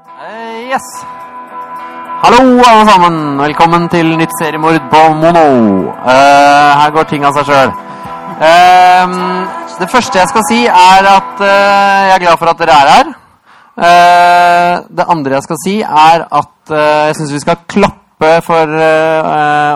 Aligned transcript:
Eh, 0.00 0.70
yes. 0.72 0.86
Hallo, 2.22 2.40
alle 2.64 2.84
sammen. 2.88 3.16
Velkommen 3.38 3.88
til 3.92 4.14
nytt 4.16 4.32
seriemord 4.40 4.86
på 4.92 5.00
Mono. 5.18 5.42
Uh, 5.92 6.70
her 6.80 6.92
går 6.94 7.08
ting 7.10 7.26
av 7.28 7.36
seg 7.36 7.50
sjøl. 7.50 7.72
det 9.80 9.88
første 9.92 10.18
jeg 10.22 10.30
skal 10.30 10.46
si, 10.48 10.60
er 10.64 11.08
at 11.10 11.42
eh, 11.44 12.06
jeg 12.08 12.14
er 12.14 12.22
glad 12.24 12.40
for 12.40 12.52
at 12.52 12.62
dere 12.62 12.78
er 12.78 12.92
her. 12.94 13.12
Det 14.88 15.06
andre 15.16 15.36
jeg 15.36 15.46
skal 15.48 15.60
si, 15.64 15.74
er 15.82 16.24
at 16.40 16.74
jeg 16.76 17.18
syns 17.18 17.34
vi 17.36 17.42
skal 17.44 17.60
klappe 17.68 18.32
for 18.44 18.72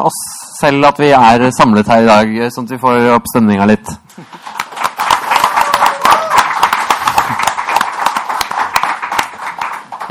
oss 0.09 0.23
selv 0.61 0.89
at 0.89 1.01
vi 1.01 1.13
er 1.17 1.51
samlet 1.57 1.89
her 1.89 2.05
i 2.05 2.09
dag, 2.09 2.35
sånn 2.53 2.69
at 2.69 2.77
vi 2.77 2.81
får 2.81 3.13
opp 3.17 3.29
stemninga 3.33 3.69
litt. 3.69 3.93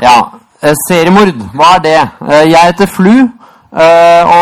Ja, 0.04 0.18
eh, 0.60 0.74
seriemord, 0.88 1.38
hva 1.56 1.76
er 1.76 1.80
det? 1.80 2.00
Eh, 2.28 2.50
Jeg 2.50 2.66
heter 2.66 2.86
Flu, 2.92 3.16
eh, 3.24 4.22
og 4.28 4.34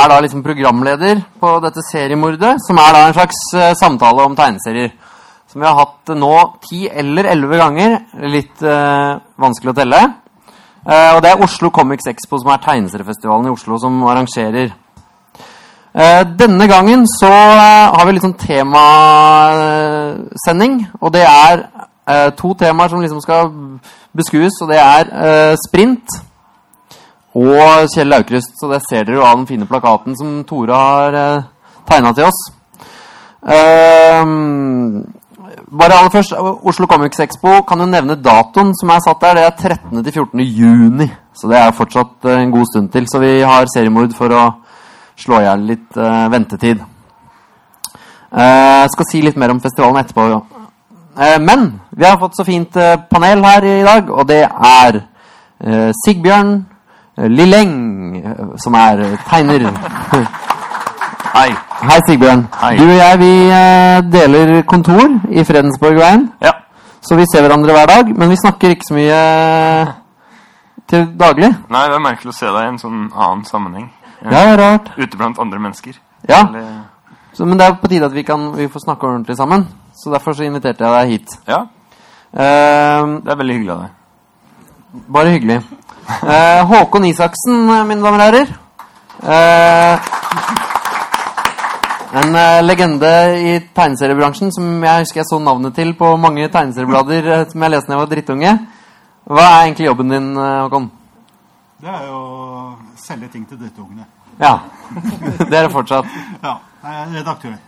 er 0.00 0.08
da 0.08 0.20
liksom 0.24 0.42
programleder 0.42 1.20
på 1.40 1.60
dette 1.60 1.82
seriemordet, 1.90 2.56
som 2.66 2.78
er 2.78 2.92
da 2.92 3.06
en 3.06 3.14
slags 3.14 3.36
samtale 3.76 4.22
om 4.24 4.36
tegneserier. 4.36 4.90
Som 5.48 5.60
vi 5.60 5.66
har 5.66 5.74
hatt 5.76 6.08
nå 6.16 6.52
ti 6.64 6.88
eller 6.88 7.24
elleve 7.24 7.58
ganger, 7.58 7.98
litt 8.28 8.60
vanskelig 8.60 9.70
å 9.72 9.76
telle. 9.76 10.12
Og 10.84 11.22
det 11.22 11.30
er 11.30 11.42
Oslo 11.42 11.70
Comics 11.70 12.06
Expo, 12.06 12.38
som 12.38 12.50
er 12.52 12.58
tegneseriefestivalen 12.64 13.46
i 13.48 13.52
Oslo, 13.52 13.78
som 13.80 14.04
arrangerer. 14.04 14.72
Denne 16.36 16.66
gangen 16.68 17.06
så 17.08 17.32
har 17.32 18.06
vi 18.06 18.12
litt 18.12 18.22
sånn 18.22 18.44
temasending, 18.44 20.86
og 21.00 21.12
det 21.12 21.24
er 21.24 21.64
eh, 22.08 22.30
to 22.38 22.54
temaer 22.58 22.88
som 22.92 23.00
liksom 23.04 23.20
skal 23.24 23.52
beskues, 24.16 24.56
og 24.64 24.72
det 24.72 24.80
er 24.80 25.12
eh, 25.12 25.56
sprint 25.68 26.16
og 27.38 27.86
Kjell 27.94 28.16
Aukrust. 28.16 28.54
Så 28.58 28.70
det 28.72 28.80
ser 28.88 29.04
dere 29.06 29.20
jo 29.20 29.26
av 29.26 29.36
den 29.38 29.46
fine 29.46 29.68
plakaten 29.68 30.16
som 30.18 30.40
Tore 30.48 30.74
har 30.74 31.14
eh, 31.14 31.42
tegna 31.88 32.12
til 32.16 32.26
oss. 32.30 32.40
Ehm, 33.48 35.04
bare 35.70 35.94
aller 35.98 36.10
først, 36.10 36.32
Oslo 36.66 36.86
Comics 36.90 37.20
Expo 37.22 37.60
kan 37.68 37.80
jo 37.80 37.86
nevne 37.86 38.16
datoen 38.24 38.72
som 38.76 38.90
er 38.90 39.04
satt 39.04 39.22
der. 39.22 39.38
Det 39.38 39.44
er 39.44 39.56
13. 39.76 40.02
til 40.04 40.12
14. 40.12 40.40
juni, 40.40 41.08
så 41.36 41.48
det 41.50 41.58
er 41.60 41.76
fortsatt 41.76 42.24
eh, 42.28 42.42
en 42.42 42.52
god 42.54 42.66
stund 42.72 42.90
til. 42.92 43.06
Så 43.08 43.20
vi 43.22 43.40
har 43.40 43.68
seriemord 43.74 44.14
for 44.18 44.34
å 44.34 44.44
slå 45.18 45.40
i 45.42 45.46
hjel 45.48 45.66
litt 45.72 45.96
eh, 45.98 46.28
ventetid. 46.34 46.82
Eh, 48.28 48.78
Jeg 48.82 48.90
skal 48.96 49.10
si 49.10 49.22
litt 49.24 49.36
mer 49.40 49.54
om 49.54 49.60
festivalen 49.60 50.02
etterpå. 50.02 50.28
ja. 50.34 50.40
Eh, 51.18 51.38
Men 51.40 51.80
vi 51.90 52.04
har 52.04 52.18
fått 52.18 52.36
så 52.36 52.44
fint 52.44 52.76
eh, 52.76 52.96
panel 53.10 53.42
her 53.44 53.64
i 53.64 53.82
dag, 53.84 54.10
og 54.10 54.26
det 54.28 54.42
er 54.46 55.00
eh, 55.60 55.90
Sigbjørn 56.04 56.52
Lilleng, 57.18 57.72
som 58.62 58.74
er 58.78 59.00
tegner. 59.26 59.64
Hei. 61.38 61.48
Hei, 61.82 61.96
Sigbjørn. 62.06 62.44
Hei. 62.60 62.76
Du 62.78 62.84
og 62.86 62.94
jeg 62.94 63.18
vi 63.18 63.32
deler 64.12 64.62
kontor 64.62 65.16
i 65.30 65.42
Fredensborgveien, 65.44 66.28
Ja. 66.42 66.52
så 67.02 67.16
vi 67.18 67.26
ser 67.32 67.42
hverandre 67.42 67.74
hver 67.74 67.86
dag, 67.90 68.12
men 68.18 68.30
vi 68.30 68.36
snakker 68.38 68.70
ikke 68.74 68.86
så 68.88 68.94
mye 68.94 69.18
til 70.88 71.08
daglig. 71.18 71.50
Nei, 71.70 71.82
det 71.90 71.98
er 71.98 72.04
merkelig 72.06 72.30
å 72.32 72.38
se 72.38 72.46
deg 72.46 72.62
i 72.62 72.70
en 72.72 72.78
sånn 72.78 73.02
annen 73.10 73.42
sammenheng. 73.44 73.90
Ja, 74.22 74.54
rart. 74.58 74.92
Ute 74.96 75.16
blant 75.18 75.38
andre 75.42 75.58
mennesker. 75.62 75.98
Ja, 76.28 76.44
Eller, 76.48 76.70
så, 77.34 77.44
men 77.46 77.58
det 77.58 77.66
er 77.66 77.76
på 77.82 77.90
tide 77.90 78.06
at 78.08 78.14
vi, 78.14 78.22
kan, 78.26 78.48
vi 78.56 78.66
får 78.70 78.86
snakke 78.86 79.06
ordentlig 79.06 79.36
sammen, 79.38 79.66
så 79.98 80.14
derfor 80.14 80.36
så 80.38 80.46
inviterte 80.46 80.84
jeg 80.84 80.94
deg 80.98 81.16
hit. 81.16 81.40
ja, 81.48 81.66
Uh, 82.28 83.24
det 83.24 83.30
er 83.32 83.38
veldig 83.40 83.54
hyggelig 83.56 83.70
av 83.72 83.78
deg. 83.80 83.92
Bare 85.16 85.30
hyggelig. 85.32 85.54
Uh, 86.20 86.60
Håkon 86.68 87.06
Isaksen, 87.08 87.62
mine 87.88 88.02
damer 88.04 88.20
og 88.20 88.26
herrer. 88.26 88.50
Uh, 89.24 90.18
en 92.12 92.34
eh, 92.34 92.62
legende 92.64 93.08
i 93.36 93.50
tegneseriebransjen 93.76 94.52
som 94.54 94.84
jeg 94.84 95.04
husker 95.04 95.20
jeg 95.20 95.28
så 95.28 95.38
navnet 95.42 95.74
til 95.76 95.92
på 95.98 96.14
mange 96.16 96.46
tegneserieblader 96.48 97.26
eh, 97.34 97.42
som 97.50 97.64
jeg 97.64 97.74
leste 97.74 97.90
da 97.90 97.94
jeg 97.94 98.00
var 98.00 98.12
drittunge. 98.12 98.52
Hva 99.28 99.48
er 99.48 99.64
egentlig 99.66 99.88
jobben 99.90 100.14
din, 100.14 100.30
eh, 100.40 100.60
Håkon? 100.64 100.86
Det 101.82 101.90
er 101.92 102.06
jo 102.08 102.20
å 102.22 102.62
selge 102.98 103.28
ting 103.34 103.44
til 103.48 103.60
drittungene. 103.60 104.08
Ja, 104.40 104.54
det 104.94 105.52
er 105.52 105.66
det 105.66 105.74
fortsatt. 105.74 106.08
Ja, 106.42 106.56
jeg 106.86 107.02
er 107.02 107.12
redaktør 107.18 107.58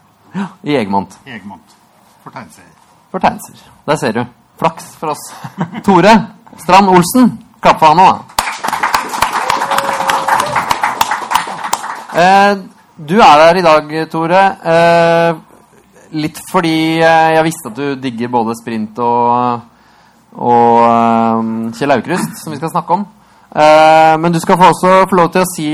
I 0.63 0.77
Egmont. 0.79 1.19
i 1.27 1.37
Egmont 1.37 1.80
for 2.23 2.31
tegneserier. 2.31 2.77
For 3.11 3.19
tegneserier. 3.19 3.71
Der 3.87 3.97
ser 3.97 4.13
du. 4.13 4.25
Flaks 4.61 4.97
for 5.01 5.15
oss. 5.15 5.25
Tore 5.87 6.15
Strand 6.57 6.89
Olsen. 6.89 7.39
Klapp 7.61 7.79
for 7.81 7.87
han 7.93 8.01
òg, 8.01 8.13
da. 8.17 8.21
Eh, 12.21 12.59
du 13.09 13.21
er 13.21 13.39
der 13.39 13.61
i 13.61 13.63
dag, 13.65 13.93
Tore. 14.11 14.43
Eh, 14.73 15.35
litt 16.19 16.41
fordi 16.51 16.99
eh, 16.99 17.31
jeg 17.37 17.47
visste 17.47 17.71
at 17.71 17.79
du 17.79 17.95
digger 18.01 18.33
både 18.33 18.57
sprint 18.59 18.99
og, 19.05 19.61
og 20.41 20.81
eh, 20.89 21.39
Kjell 21.79 21.95
Aukrust, 21.95 22.33
som 22.43 22.53
vi 22.53 22.59
skal 22.59 22.73
snakke 22.73 22.99
om. 22.99 23.07
Eh, 23.51 24.15
men 24.21 24.33
du 24.35 24.41
skal 24.43 24.59
få 24.59 24.73
også 24.73 25.07
få 25.11 25.21
lov 25.21 25.31
til 25.35 25.45
å 25.45 25.51
si 25.55 25.69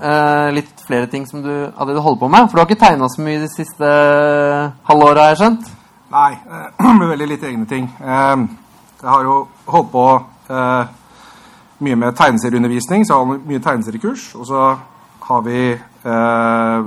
eh, 0.00 0.08
eh, 0.10 0.52
litt 0.54 0.82
flere 0.86 1.06
ting 1.06 1.26
som 1.26 1.42
du, 1.42 1.50
av 1.76 1.86
det 1.86 1.94
du 1.96 2.00
holder 2.00 2.20
på 2.20 2.28
med. 2.28 2.48
For 2.48 2.56
du 2.56 2.62
har 2.62 2.68
ikke 2.68 2.84
tegna 2.84 3.08
så 3.08 3.22
mye 3.22 3.40
de 3.42 3.48
siste 3.52 3.90
halvåra, 4.88 5.22
har 5.22 5.34
jeg 5.34 5.40
skjønt? 5.42 5.70
Nei, 6.12 6.32
eh, 6.32 6.92
med 6.98 7.08
veldig 7.08 7.28
lite 7.32 7.50
egne 7.50 7.66
ting. 7.66 7.90
Eh, 8.00 8.46
Jeg 9.02 9.10
har 9.12 9.22
jo 9.22 9.34
holdt 9.68 9.90
på 9.92 10.04
eh, 10.50 10.86
mye 11.84 11.96
med 12.00 12.14
tegneserieundervisning, 12.16 13.04
så 13.04 13.12
jeg 13.12 13.26
har 13.26 13.42
mye 13.50 13.60
tegneseriekurs. 13.62 14.34
Og 14.40 14.46
så 14.48 14.62
har 15.26 15.42
vi 15.44 15.58
eh, 15.72 16.86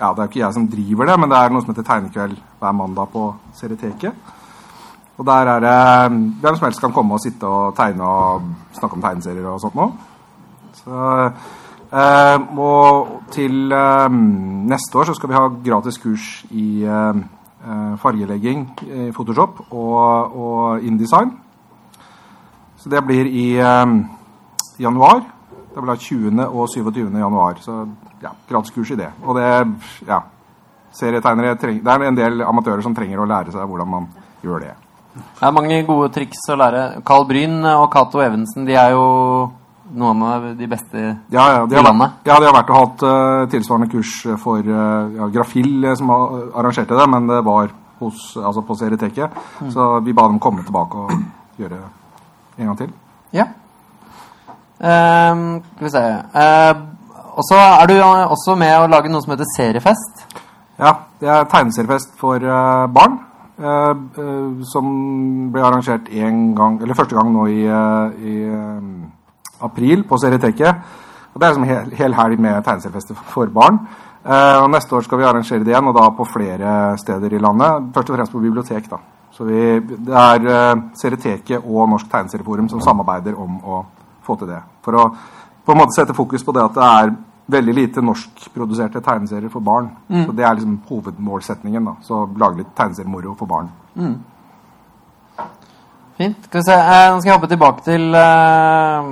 Ja, 0.00 0.12
det 0.14 0.22
er 0.22 0.28
ikke 0.28 0.40
jeg 0.40 0.54
som 0.54 0.68
driver 0.70 1.10
det, 1.10 1.16
men 1.20 1.30
det 1.30 1.38
er 1.38 1.50
noe 1.52 1.60
som 1.64 1.74
heter 1.74 1.84
Tegnekveld 1.84 2.36
hver 2.60 2.72
mandag 2.72 3.10
på 3.12 3.34
Serieteket. 3.58 4.12
Og 5.20 5.26
der 5.26 5.50
er 5.52 5.60
det 5.60 5.74
hvem 6.40 6.56
som 6.56 6.64
helst 6.64 6.80
kan 6.80 6.94
komme 6.96 7.18
og 7.18 7.20
sitte 7.20 7.44
og 7.44 7.74
tegne 7.76 8.06
og 8.06 8.46
snakke 8.78 8.96
om 8.96 9.02
tegneserier 9.04 9.50
og 9.50 9.60
sånt 9.60 9.76
noe. 9.76 9.90
Så, 10.78 11.28
eh, 11.92 12.38
og 12.58 13.10
til 13.34 13.72
eh, 13.72 14.08
neste 14.70 14.98
år 14.98 15.10
så 15.10 15.14
skal 15.18 15.30
vi 15.30 15.38
ha 15.38 15.44
gratis 15.64 15.98
kurs 15.98 16.26
i 16.50 16.84
eh, 16.84 17.20
fargelegging 18.00 18.64
i 18.86 19.10
Photoshop 19.12 19.66
og, 19.70 20.36
og 20.36 20.84
InDesign. 20.86 21.34
Så 22.80 22.88
det 22.88 23.02
blir 23.04 23.28
i 23.28 23.60
januar. 24.80 25.20
Det 25.74 25.82
blir 25.84 25.96
20. 26.00 26.46
og 26.48 26.68
27. 26.72 27.10
januar. 27.20 27.60
Så 27.60 27.84
ja, 28.22 28.32
gratis 28.48 28.72
kurs 28.72 28.90
i 28.90 28.96
det. 28.96 29.10
Og 29.22 29.36
det 29.36 29.50
ja, 30.08 30.22
serietegnere 30.92 31.58
trenger, 31.60 31.82
Det 31.82 31.92
er 31.92 32.08
en 32.08 32.16
del 32.16 32.42
amatører 32.42 32.82
som 32.82 32.94
trenger 32.94 33.20
å 33.20 33.28
lære 33.28 33.52
seg 33.52 33.68
hvordan 33.68 33.88
man 33.88 34.08
gjør 34.42 34.64
det. 34.64 34.74
Det 35.14 35.46
er 35.46 35.54
mange 35.54 35.82
gode 35.86 36.10
triks 36.14 36.42
å 36.50 36.56
lære. 36.58 37.02
Carl 37.06 37.26
Bryn 37.28 37.64
og 37.74 37.88
Cato 37.92 38.22
Evensen 38.22 38.66
de 38.68 38.76
er 38.78 38.94
jo 38.94 39.06
noen 39.94 40.22
av 40.22 40.44
de 40.56 40.66
beste 40.70 41.00
Ja, 41.32 41.44
ja, 41.52 41.66
de 41.66 41.76
i 41.78 41.82
landet. 41.82 42.10
ja, 42.24 42.38
de 42.38 42.46
har 42.46 42.54
vært 42.54 42.70
og 42.70 42.78
hatt 42.78 43.02
uh, 43.04 43.48
tilsvarende 43.50 43.90
kurs 43.90 44.12
for 44.42 44.58
uh, 44.58 45.10
ja, 45.16 45.28
Grafil 45.34 45.84
eh, 45.84 45.96
som 45.98 46.10
arrangerte 46.10 46.96
det, 46.96 47.06
men 47.10 47.26
det 47.30 47.40
var 47.46 47.70
hos, 48.00 48.36
altså 48.36 48.62
på 48.64 48.74
Serieteket. 48.78 49.30
Mm. 49.60 49.70
Så 49.74 49.88
vi 50.06 50.12
ba 50.16 50.26
dem 50.28 50.38
komme 50.40 50.64
tilbake 50.64 50.96
og 50.96 51.10
gjøre 51.60 51.76
det 51.76 52.62
en 52.62 52.70
gang 52.70 52.78
til. 52.78 52.92
Ja. 53.36 53.46
Ehm, 54.80 55.62
skal 55.74 55.84
vi 55.84 55.90
se 55.90 56.04
Ehm, 56.34 56.86
Og 57.36 57.44
så 57.44 57.56
er 57.56 57.86
du 57.86 57.94
også 58.02 58.56
med 58.56 58.72
å 58.78 58.88
lage 58.88 59.08
noe 59.08 59.22
som 59.22 59.32
heter 59.32 59.48
Seriefest. 59.56 60.24
Ja, 60.78 60.94
det 61.20 61.28
er 61.28 61.44
tegneseriefest 61.44 62.16
for 62.18 62.38
barn. 62.92 63.20
Uh, 63.60 63.92
uh, 64.16 64.64
som 64.64 64.86
ble 65.52 65.60
arrangert 65.60 66.06
en 66.16 66.54
gang, 66.56 66.78
eller 66.80 66.96
første 66.96 67.12
gang 67.12 67.28
nå 67.34 67.42
i, 67.52 67.66
uh, 67.68 68.08
i 68.16 68.36
april 69.60 70.04
på 70.08 70.18
Serieteket. 70.18 70.76
Det 71.34 71.46
er 71.46 71.54
som 71.54 71.64
hel, 71.64 71.90
hel 71.94 72.14
helg 72.14 72.40
med 72.42 72.64
tegneseriefester 72.66 73.14
for 73.30 73.46
barn. 73.54 73.78
Uh, 74.24 74.64
og 74.64 74.70
Neste 74.70 74.96
år 74.96 75.06
skal 75.06 75.18
vi 75.18 75.24
arrangere 75.24 75.64
det 75.64 75.72
igjen, 75.72 75.86
og 75.88 75.96
da 75.96 76.10
på 76.12 76.26
flere 76.28 76.96
steder 77.00 77.32
i 77.32 77.40
landet. 77.40 77.88
Først 77.94 78.10
og 78.10 78.16
fremst 78.16 78.32
på 78.32 78.42
bibliotek. 78.42 78.90
da. 78.90 78.98
Så 79.32 79.44
vi, 79.44 79.80
Det 79.80 80.14
er 80.14 80.48
uh, 80.50 80.82
Serieteket 80.94 81.64
og 81.64 81.88
Norsk 81.88 82.10
Tegneserieforum 82.10 82.68
som 82.68 82.82
samarbeider 82.84 83.38
om 83.38 83.60
å 83.64 83.84
få 84.26 84.36
til 84.36 84.50
det. 84.52 84.60
For 84.84 84.98
å 84.98 85.08
på 85.64 85.72
en 85.72 85.78
måte 85.78 85.94
sette 85.94 86.16
fokus 86.16 86.42
på 86.44 86.52
det 86.56 86.62
at 86.64 86.74
det 86.74 86.88
er 86.88 87.14
veldig 87.50 87.74
lite 87.74 88.02
norskproduserte 88.02 89.00
tegneserier 89.02 89.50
for 89.50 89.60
barn. 89.60 89.90
Så 90.26 90.32
Det 90.32 90.44
er 90.44 90.54
liksom 90.54 90.80
hovedmålsetningen. 90.88 91.84
da. 91.84 91.94
Så 92.02 92.28
lage 92.36 92.56
litt 92.58 92.74
tegneseriemoro 92.76 93.34
for 93.36 93.46
barn. 93.46 93.68
Fint. 96.20 96.36
Skal 96.50 96.60
vi 96.60 96.64
se. 96.66 96.74
Eh, 96.76 97.06
nå 97.14 97.20
skal 97.22 97.30
jeg 97.30 97.36
hoppe 97.38 97.48
tilbake 97.48 97.84
til 97.86 98.02
eh, 98.12 99.06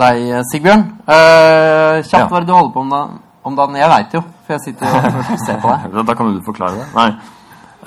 deg, 0.00 0.20
Sigbjørn. 0.48 0.84
Eh, 1.04 1.98
kjapt, 2.06 2.14
Ja. 2.16 2.26
hva 2.30 2.38
er 2.38 2.46
det 2.46 2.48
du 2.48 2.54
holder 2.56 2.72
på 2.72 2.84
med 2.88 3.18
om 3.44 3.56
dagen? 3.58 3.76
Jeg 3.76 3.90
veit 3.92 4.14
jo, 4.16 4.22
for 4.46 4.54
jeg 4.56 4.62
sitter 4.64 4.94
og 4.96 5.38
ser 5.44 5.58
på 5.60 5.68
deg. 5.74 5.96
Da, 6.08 6.14
kan 6.16 6.32
du 6.32 6.40
forklare 6.46 6.78
det. 6.80 6.86
Nei. 6.96 7.10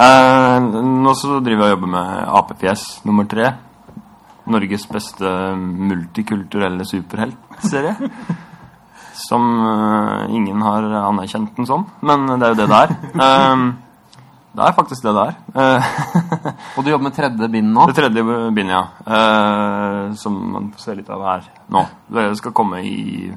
Eh, 0.06 0.68
nå 0.86 1.14
så 1.18 1.40
driver 1.42 1.66
jeg 1.66 1.74
og 1.74 1.78
jobber 1.80 1.92
med 1.96 2.28
apefjes 2.42 2.84
nummer 3.10 3.26
tre. 3.32 3.50
Norges 4.46 4.86
beste 4.94 5.32
multikulturelle 5.58 6.86
superheltserie. 6.86 7.96
Som 9.26 9.42
ingen 10.30 10.62
har 10.62 10.86
anerkjent 11.08 11.56
den 11.58 11.66
som, 11.66 11.88
men 12.06 12.28
det 12.36 12.46
er 12.46 12.54
jo 12.54 12.60
det 12.60 12.70
det 12.70 12.82
er. 12.84 13.74
Det 14.56 14.64
er 14.64 14.76
faktisk 14.78 15.04
det 15.04 15.12
det 15.18 15.24
er. 15.28 15.34
Eh, 15.60 15.88
Og 16.78 16.86
du 16.86 16.90
jobber 16.94 17.10
med 17.10 17.16
tredje 17.18 17.50
bind 17.52 17.74
nå? 17.76 17.88
det 17.90 17.96
tredje 17.98 18.24
bindet, 18.56 18.72
ja. 18.72 18.84
eh, 19.18 20.14
som 20.20 20.38
man 20.54 20.70
får 20.72 20.86
se 20.86 20.96
litt 20.96 21.10
av 21.12 21.26
her 21.28 21.50
nå. 21.76 21.82
Det 22.16 22.30
skal 22.40 22.56
komme 22.56 22.80
i 22.88 23.34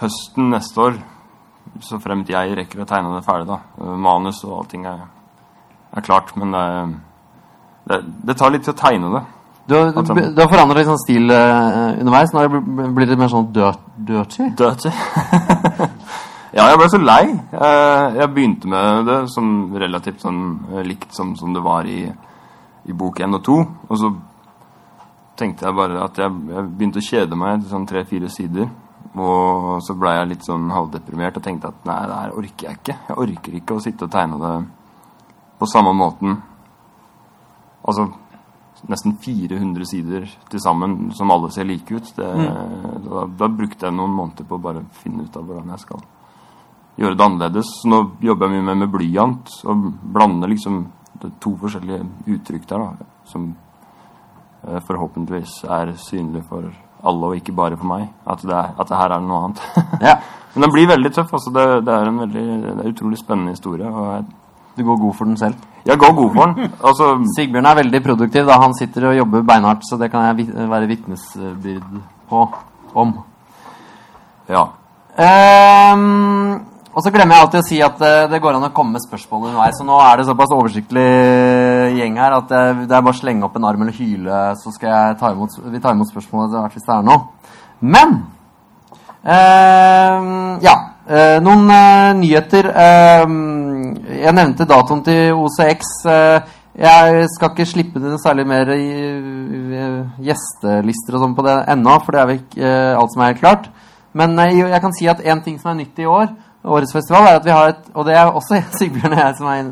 høsten 0.00 0.48
neste 0.54 0.80
år. 0.86 0.96
Så 1.84 2.00
fremt 2.02 2.30
jeg 2.32 2.56
rekker 2.58 2.82
å 2.82 2.88
tegne 2.88 3.12
det 3.16 3.26
ferdig, 3.26 3.46
da. 3.50 3.60
Eh, 3.80 3.92
Manus 4.08 4.40
og 4.48 4.62
allting 4.62 4.88
er, 4.88 5.04
er 5.92 6.06
klart, 6.08 6.32
men 6.40 6.56
det, 6.56 6.64
det, 7.92 8.00
det 8.32 8.38
tar 8.40 8.54
litt 8.56 8.64
til 8.66 8.72
å 8.74 8.80
tegne 8.82 9.12
det. 9.18 9.24
Du, 9.68 9.76
har- 9.78 9.92
du, 9.94 10.40
forandret 10.50 10.80
litt 10.80 10.88
sånn 10.88 10.98
stil 11.04 11.30
uh, 11.30 11.92
underveis. 12.00 12.32
Nå 12.34 12.48
blir 12.96 13.06
det 13.06 13.18
mer 13.20 13.30
sånn 13.30 13.52
dirt, 13.54 13.78
dirty. 14.08 14.48
Dirty. 14.58 14.90
Ja, 16.52 16.66
jeg 16.68 16.78
ble 16.80 16.88
så 16.92 17.00
lei. 17.00 17.22
Eh, 17.32 18.18
Jeg 18.20 18.32
begynte 18.34 18.68
med 18.68 19.06
det 19.08 19.18
som 19.32 19.72
relativt 19.80 20.20
sånn 20.24 20.42
eh, 20.72 20.84
likt 20.86 21.14
som, 21.16 21.34
som 21.36 21.54
det 21.56 21.62
var 21.64 21.88
i, 21.88 22.04
i 22.84 22.92
bok 22.92 23.20
1 23.24 23.38
og 23.38 23.42
2. 23.48 23.56
Og 23.88 23.98
så 24.00 24.12
tenkte 25.40 25.66
jeg 25.66 25.78
bare 25.78 26.04
at 26.04 26.20
jeg, 26.20 26.30
jeg 26.52 26.70
begynte 26.76 27.00
å 27.00 27.08
kjede 27.08 27.38
meg 27.40 27.56
etter 27.56 27.72
sånn 27.72 27.88
tre-fire 27.88 28.28
sider. 28.32 28.68
Og 29.12 29.80
så 29.84 29.96
ble 29.98 30.14
jeg 30.16 30.30
litt 30.30 30.46
sånn 30.46 30.70
halvdeprimert 30.72 31.36
og 31.40 31.44
tenkte 31.44 31.72
at 31.72 31.88
nei, 31.88 31.98
det 32.08 32.20
her 32.20 32.36
orker 32.38 32.68
jeg 32.68 32.80
ikke. 32.80 32.98
Jeg 33.08 33.20
orker 33.26 33.58
ikke 33.58 33.76
å 33.76 33.84
sitte 33.84 34.08
og 34.08 34.12
tegne 34.14 34.40
det 34.40 34.54
på 35.60 35.68
samme 35.72 35.92
måten. 35.96 36.36
Altså 37.82 38.10
nesten 38.90 39.14
400 39.22 39.86
sider 39.86 40.24
til 40.50 40.60
sammen 40.62 41.12
som 41.14 41.30
alle 41.30 41.52
ser 41.54 41.68
like 41.68 41.94
ut. 41.94 42.08
Det, 42.16 42.30
da, 43.08 43.26
da 43.40 43.48
brukte 43.48 43.88
jeg 43.88 43.96
noen 43.96 44.16
måneder 44.16 44.48
på 44.48 44.58
å 44.58 44.64
bare 44.64 44.84
finne 45.02 45.26
ut 45.26 45.36
av 45.38 45.46
hvordan 45.46 45.72
jeg 45.74 45.84
skal 45.84 46.02
gjøre 46.98 47.16
det 47.16 47.24
annerledes. 47.26 47.70
Så 47.80 47.88
nå 47.88 48.02
jobber 48.20 48.48
jeg 48.48 48.56
mye 48.58 48.66
mer 48.70 48.80
med 48.84 48.92
blyant 48.92 49.48
og 49.64 49.86
blander 50.14 50.48
liksom 50.52 50.84
to 51.40 51.52
forskjellige 51.60 52.02
uttrykk 52.34 52.64
der 52.68 52.78
da, 52.82 53.06
som 53.30 53.52
eh, 54.66 54.80
forhåpentligvis 54.88 55.60
er 55.70 55.92
synlig 56.02 56.42
for 56.48 56.66
alle 57.02 57.28
og 57.30 57.36
ikke 57.38 57.54
bare 57.54 57.76
for 57.78 57.86
meg. 57.86 58.08
At 58.26 58.42
det, 58.42 58.54
er, 58.54 58.72
at 58.78 58.88
det 58.90 58.98
her 58.98 59.16
er 59.16 59.20
noe 59.26 59.44
annet. 59.48 59.62
Ja. 60.08 60.16
Men 60.54 60.66
den 60.66 60.72
blir 60.74 60.88
veldig 60.90 61.10
tøff. 61.16 61.30
Altså 61.32 61.48
det, 61.54 61.62
det 61.86 61.92
er 61.94 62.08
en 62.10 62.18
veldig 62.20 62.42
det 62.44 62.68
er 62.68 62.80
en 62.82 62.90
utrolig 62.92 63.16
spennende 63.22 63.54
historie. 63.54 63.88
Og 63.88 64.08
jeg, 64.12 64.24
Du 64.76 64.82
går 64.84 64.98
god 65.00 65.14
for 65.16 65.24
den 65.30 65.36
selv. 65.36 65.54
jeg 65.86 65.98
går 65.98 66.12
god 66.18 66.34
for 66.34 66.46
den. 66.52 66.70
Altså, 66.88 67.06
Sigbjørn 67.36 67.66
er 67.70 67.78
veldig 67.80 68.02
produktiv. 68.04 68.44
da 68.46 68.58
Han 68.60 68.74
sitter 68.76 69.06
og 69.08 69.16
jobber 69.16 69.42
beinhardt, 69.48 69.82
så 69.88 69.96
det 70.00 70.10
kan 70.12 70.26
jeg 70.26 70.36
vit- 70.42 70.54
være 70.70 70.86
vitnesbyrd 70.90 72.00
på. 72.28 72.42
Om. 72.94 73.14
ja. 74.48 74.66
Ehm, 75.18 76.60
og 76.92 77.00
så 77.04 77.10
glemmer 77.14 77.36
jeg 77.38 77.44
alltid 77.46 77.60
å 77.62 77.66
si 77.68 77.78
at 77.84 78.02
eh, 78.04 78.26
det 78.28 78.40
går 78.44 78.58
an 78.58 78.66
å 78.68 78.72
komme 78.76 78.98
med 78.98 79.04
spørsmål 79.04 79.46
underveis. 79.48 79.78
Så 79.80 79.86
nå 79.88 79.96
er 80.04 80.20
det 80.20 80.26
såpass 80.28 80.52
oversiktlig 80.52 81.06
gjeng 81.96 82.18
her 82.20 82.36
at 82.36 82.50
det, 82.52 82.62
det 82.90 82.96
er 82.98 83.04
bare 83.06 83.16
å 83.16 83.20
slenge 83.22 83.46
opp 83.48 83.56
en 83.56 83.64
arm 83.70 83.82
eller 83.86 83.96
hyle, 83.96 84.40
så 84.60 84.72
skal 84.74 84.90
jeg 84.92 85.18
ta 85.22 85.32
imot, 85.32 85.56
vi 85.72 85.80
tar 85.80 85.96
imot 85.96 86.10
spørsmål 86.12 86.48
etter 86.50 86.60
hvert 86.66 86.76
hvis 86.76 86.88
det 86.88 86.96
er 86.98 87.06
noe. 87.08 87.20
Men 87.82 88.16
eh, 89.24 90.58
Ja. 90.68 90.74
eh, 91.08 91.38
noen 91.42 91.70
eh, 91.70 92.12
nyheter. 92.20 92.68
Ehm, 92.76 93.94
jeg 94.22 94.34
nevnte 94.36 94.68
datoen 94.68 95.02
til 95.06 95.32
OCX. 95.34 95.94
eh, 96.06 96.58
jeg 96.72 97.26
skal 97.28 97.50
ikke 97.50 97.66
slippe 97.68 98.00
det 98.00 98.16
særlig 98.22 98.46
mer 98.48 98.70
i, 98.72 98.86
i, 98.88 99.88
gjestelister 100.24 101.18
og 101.18 101.20
sånn 101.26 101.34
på 101.36 101.44
det 101.44 101.56
ennå, 101.68 101.98
for 102.00 102.12
det 102.16 102.20
er 102.22 102.30
vel 102.30 102.38
ikke 102.40 102.62
eh, 102.64 102.94
alt 102.96 103.12
som 103.12 103.22
er 103.22 103.32
helt 103.32 103.42
klart. 103.42 103.66
Men 104.16 104.38
eh, 104.40 104.54
jeg 104.60 104.80
kan 104.80 104.94
si 104.96 105.08
at 105.08 105.20
en 105.20 105.42
ting 105.44 105.58
som 105.60 105.72
er 105.74 105.82
nytt 105.82 106.00
i 106.00 106.08
år, 106.08 106.32
årets 106.64 106.94
festival, 106.94 107.28
er 107.28 107.40
at 107.40 107.46
vi 107.46 107.54
har 107.54 107.72
et 107.72 107.92
Og 107.94 108.06
det 108.06 108.16
er 108.16 108.30
også 108.30 108.62
Sigbjørn 108.78 109.16
og 109.16 109.22
jeg 109.22 109.38
som 109.38 109.46
er, 109.52 109.70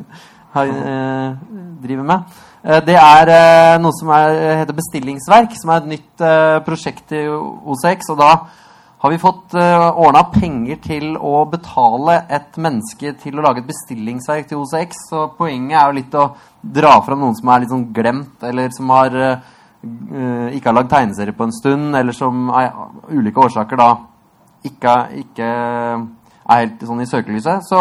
har, 0.54 0.72
eh, 0.92 1.36
driver 1.82 2.08
med. 2.12 2.40
Eh, 2.64 2.80
det 2.86 2.96
er 3.00 3.34
eh, 3.34 3.76
noe 3.82 3.94
som 3.98 4.10
er, 4.14 4.40
heter 4.62 4.76
Bestillingsverk, 4.76 5.54
som 5.60 5.70
er 5.70 5.82
et 5.82 5.92
nytt 5.94 6.26
eh, 6.26 6.58
prosjekt 6.66 7.14
i 7.16 7.26
OCX. 7.28 8.10
Og 8.14 8.18
da 8.20 8.32
har 9.00 9.10
vi 9.10 9.18
fått 9.18 9.54
uh, 9.56 9.96
ordna 9.96 10.26
penger 10.28 10.76
til 10.84 11.14
å 11.16 11.46
betale 11.48 12.18
et 12.28 12.58
menneske 12.60 13.14
til 13.22 13.38
å 13.38 13.44
lage 13.46 13.62
et 13.62 13.70
bestillingsverk 13.70 14.50
til 14.50 14.60
OCX. 14.60 15.06
Så 15.08 15.22
poenget 15.38 15.78
er 15.78 15.86
jo 15.88 15.96
litt 15.96 16.16
å 16.20 16.26
dra 16.60 16.98
fram 17.06 17.22
noen 17.24 17.38
som 17.38 17.48
er 17.48 17.62
litt 17.62 17.72
sånn 17.72 17.86
glemt, 17.96 18.36
eller 18.44 18.68
som 18.76 18.92
har 18.92 19.16
eh, 19.16 19.46
eh, 19.80 20.58
ikke 20.58 20.68
har 20.68 20.76
lagd 20.76 20.92
tegneserie 20.92 21.36
på 21.38 21.48
en 21.48 21.56
stund, 21.56 21.96
eller 21.96 22.16
som 22.16 22.50
av 22.52 23.08
ulike 23.08 23.40
årsaker 23.40 23.80
da 23.80 23.88
ikke, 24.68 24.96
ikke 25.22 25.48
er 26.50 26.64
helt 26.64 26.82
sånn 26.86 27.02
i 27.04 27.08
søkelyset. 27.08 27.66
Så, 27.68 27.80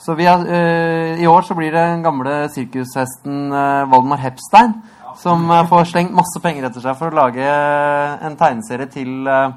så 0.00 0.16
vi 0.18 0.28
har, 0.30 0.44
uh, 0.46 1.18
i 1.18 1.26
år 1.28 1.46
så 1.46 1.56
blir 1.58 1.74
det 1.74 1.82
den 1.90 2.04
gamle 2.06 2.44
sirkushesten 2.54 3.48
uh, 3.50 3.84
Valdemar 3.90 4.22
Hepstein 4.22 4.78
som 5.16 5.50
uh, 5.50 5.62
får 5.68 5.84
slengt 5.90 6.14
masse 6.14 6.40
penger 6.42 6.68
etter 6.68 6.82
seg 6.84 6.96
for 6.98 7.12
å 7.12 7.18
lage 7.18 7.44
eh, 7.44 8.26
en 8.26 8.36
tegneserie 8.38 8.88
til, 8.90 9.26
eh, 9.30 9.54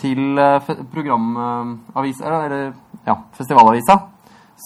til 0.00 0.38
eh, 0.40 0.70
programavisa, 0.92 2.24
eller 2.30 2.72
ja, 3.04 3.18
festivalavisa. 3.36 3.98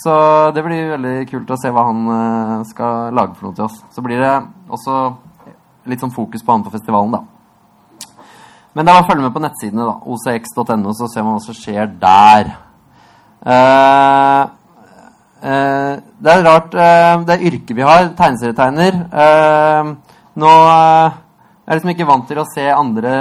Så 0.02 0.14
det 0.54 0.62
blir 0.66 0.92
veldig 0.92 1.16
kult 1.30 1.50
å 1.50 1.58
se 1.58 1.72
hva 1.74 1.88
han 1.88 2.04
eh, 2.14 2.54
skal 2.70 3.16
lage 3.16 3.34
for 3.38 3.48
noe 3.48 3.58
til 3.58 3.66
oss. 3.66 3.80
Så 3.94 4.04
blir 4.04 4.22
det 4.22 4.34
også 4.68 5.00
litt 5.88 6.04
sånn 6.04 6.14
fokus 6.14 6.44
på 6.44 6.54
han 6.54 6.66
på 6.66 6.74
festivalen, 6.74 7.16
da. 7.16 7.37
Men 8.76 8.90
å 8.92 8.98
følge 9.08 9.24
med 9.24 9.32
på 9.34 9.40
nettsidene, 9.42 9.86
da. 9.88 9.94
ocx.no, 10.04 10.92
så 10.94 11.08
ser 11.10 11.24
man 11.26 11.38
hva 11.38 11.42
som 11.42 11.56
skjer 11.56 11.88
der. 11.98 12.50
Uh, 13.38 14.42
uh, 15.42 15.94
det 16.18 16.32
er 16.32 16.42
rart 16.44 16.74
uh, 16.74 17.22
Det 17.26 17.36
yrket 17.48 17.72
vi 17.78 17.86
har. 17.86 18.10
Tegneserietegner. 18.18 18.98
Nå 20.38 20.50
er 20.68 21.16
jeg 21.68 21.78
liksom 21.78 21.92
ikke 21.94 22.08
vant 22.08 22.28
til 22.30 22.38
å 22.42 22.46
se 22.48 22.66
andre 22.72 23.14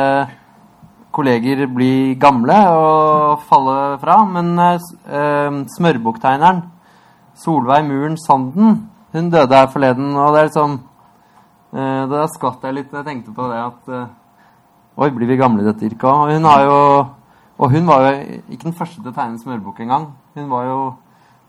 kolleger 1.17 1.63
bli 1.73 2.13
gamle 2.21 2.57
og 2.75 3.41
falle 3.49 3.77
fra. 4.03 4.19
Men 4.29 4.51
uh, 4.59 4.75
s- 4.77 4.93
eh, 5.09 6.61
Solveig 7.37 7.83
Muren 7.85 8.17
Sanden, 8.17 8.77
hun 9.13 9.29
døde 9.33 9.55
her 9.57 9.67
forleden, 9.73 10.13
og 10.17 10.33
det 10.33 10.39
er 10.41 10.47
liksom 10.51 10.77
Da 12.09 12.23
skvatt 12.31 12.63
jeg 12.65 12.73
litt 12.73 12.91
da 12.91 13.01
jeg 13.01 13.05
tenkte 13.09 13.33
på 13.35 13.45
det 13.51 13.57
at 13.59 13.89
Oi, 14.97 15.09
blir 15.13 15.27
vi 15.29 15.35
gamle 15.37 15.61
i 15.61 15.65
dette 15.67 15.85
yrket 15.85 16.03
Og 16.09 16.31
Hun 16.33 16.45
har 16.49 16.63
jo 16.65 16.77
Og 17.59 17.71
hun 17.71 17.85
var 17.87 18.05
jo 18.07 18.39
ikke 18.49 18.63
den 18.63 18.73
første 18.77 19.01
til 19.01 19.11
å 19.11 19.13
tegne 19.15 19.37
smørbukk 19.41 19.79
engang. 19.85 20.07
Hun 20.35 20.49
var 20.49 20.65
jo 20.65 20.79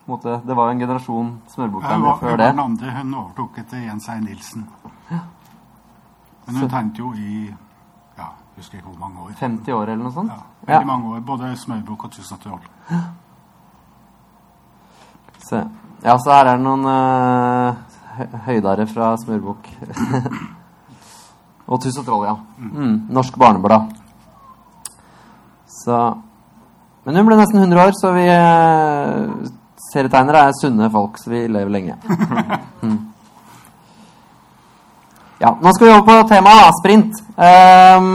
måte, 0.08 0.40
Det 0.46 0.56
var 0.56 0.68
jo 0.68 0.74
en 0.76 0.80
generasjon 0.80 1.30
smørbukker 1.52 1.88
før 1.88 1.96
det. 1.96 2.20
hun 2.20 2.30
var 2.30 2.36
den 2.36 2.60
andre. 2.60 2.90
Hun 2.96 3.14
overtok 3.14 3.58
etter 3.58 3.82
Jens 3.84 4.08
Ei 4.08 4.20
Nilsen. 4.20 4.66
Men 5.10 6.56
hun 6.56 6.68
tegnet 6.68 6.98
jo 6.98 7.12
i 7.12 7.54
ja, 8.18 8.30
husker 8.56 8.78
ikke 8.78 8.88
hvor 8.88 8.98
mange 9.00 9.20
år. 9.20 9.34
50 9.36 9.72
år 9.72 9.82
eller 9.92 10.02
noe 10.04 10.12
sånt. 10.12 10.30
Ja, 10.32 10.42
Ja. 10.66 10.78
veldig 10.78 10.86
mange 10.86 11.14
år. 11.14 11.20
Både 11.20 11.56
Smørbukk 11.56 12.04
og 12.04 12.10
Tusen. 12.10 12.38
Se. 15.38 15.60
Ja, 16.04 16.16
så 16.18 16.32
her 16.32 16.46
er 16.46 16.56
det 16.56 16.64
noen 16.64 16.84
uh, 16.86 17.74
høydere 18.46 18.86
fra 18.86 19.16
Smørbukk. 19.16 19.68
og 21.68 21.82
Tuss 21.82 21.98
og 22.00 22.06
Troll, 22.06 22.24
ja. 22.24 22.36
Mm, 22.58 22.96
norsk 23.12 23.36
barneblad. 23.38 23.92
Så 25.68 25.98
Men 27.04 27.16
hun 27.16 27.28
ble 27.28 27.36
nesten 27.38 27.60
100 27.62 27.80
år, 27.80 27.94
så 27.96 28.10
vi 28.12 28.24
eh, 28.28 29.48
serietegnere 29.92 30.48
er 30.48 30.56
sunne 30.58 30.90
folk, 30.92 31.16
så 31.20 31.32
vi 31.32 31.46
lever 31.48 31.72
lenge. 31.72 32.00
Mm. 32.78 32.98
Ja, 35.38 35.50
nå 35.50 35.70
skal 35.74 35.86
vi 35.86 35.92
over 35.92 36.04
på 36.06 36.28
temaet, 36.30 36.60
da. 36.62 36.70
Sprint. 36.78 37.18
Um, 37.34 38.06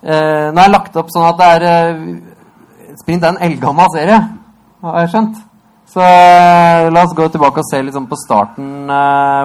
uh, 0.00 0.48
nå 0.48 0.56
er 0.56 0.56
det 0.56 0.72
lagt 0.72 0.96
opp 0.96 1.12
sånn 1.12 1.26
at 1.28 1.38
det 1.38 1.48
er 1.54 1.64
uh, 1.68 2.96
Sprint 3.00 3.24
er 3.24 3.34
en 3.34 3.42
eldgammel 3.44 3.88
serie, 3.92 4.18
har 4.80 4.98
jeg 5.04 5.12
skjønt. 5.12 5.38
Så 5.92 6.00
uh, 6.00 6.88
la 6.88 7.04
oss 7.04 7.14
gå 7.16 7.28
tilbake 7.28 7.60
og 7.60 7.68
se 7.68 7.80
sånn 7.92 8.08
på 8.08 8.18
starten 8.20 8.92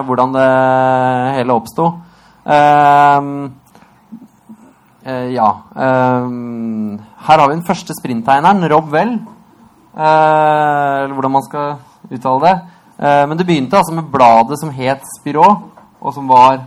hvordan 0.08 0.36
det 0.36 0.48
hele 1.38 1.56
oppsto. 1.56 1.90
Ehm, 2.46 3.30
uh, 5.06 5.28
ja 5.34 5.48
ehm, 5.74 6.98
Her 7.26 7.38
har 7.38 7.48
vi 7.48 7.56
den 7.56 7.66
første 7.66 7.94
sprinttegneren, 7.98 8.68
Rob 8.70 8.92
Well. 8.92 9.18
Eh, 9.96 11.04
eller 11.04 11.14
hvordan 11.16 11.32
man 11.32 11.42
skal 11.42 11.76
uttale 12.10 12.40
det. 12.46 12.56
Eh, 12.98 13.28
men 13.28 13.38
det 13.38 13.46
begynte 13.46 13.76
altså 13.76 13.94
med 13.94 14.10
bladet 14.12 14.58
som 14.60 14.70
het 14.70 15.00
Spirå, 15.20 15.46
og 16.00 16.14
som 16.14 16.28
var 16.28 16.66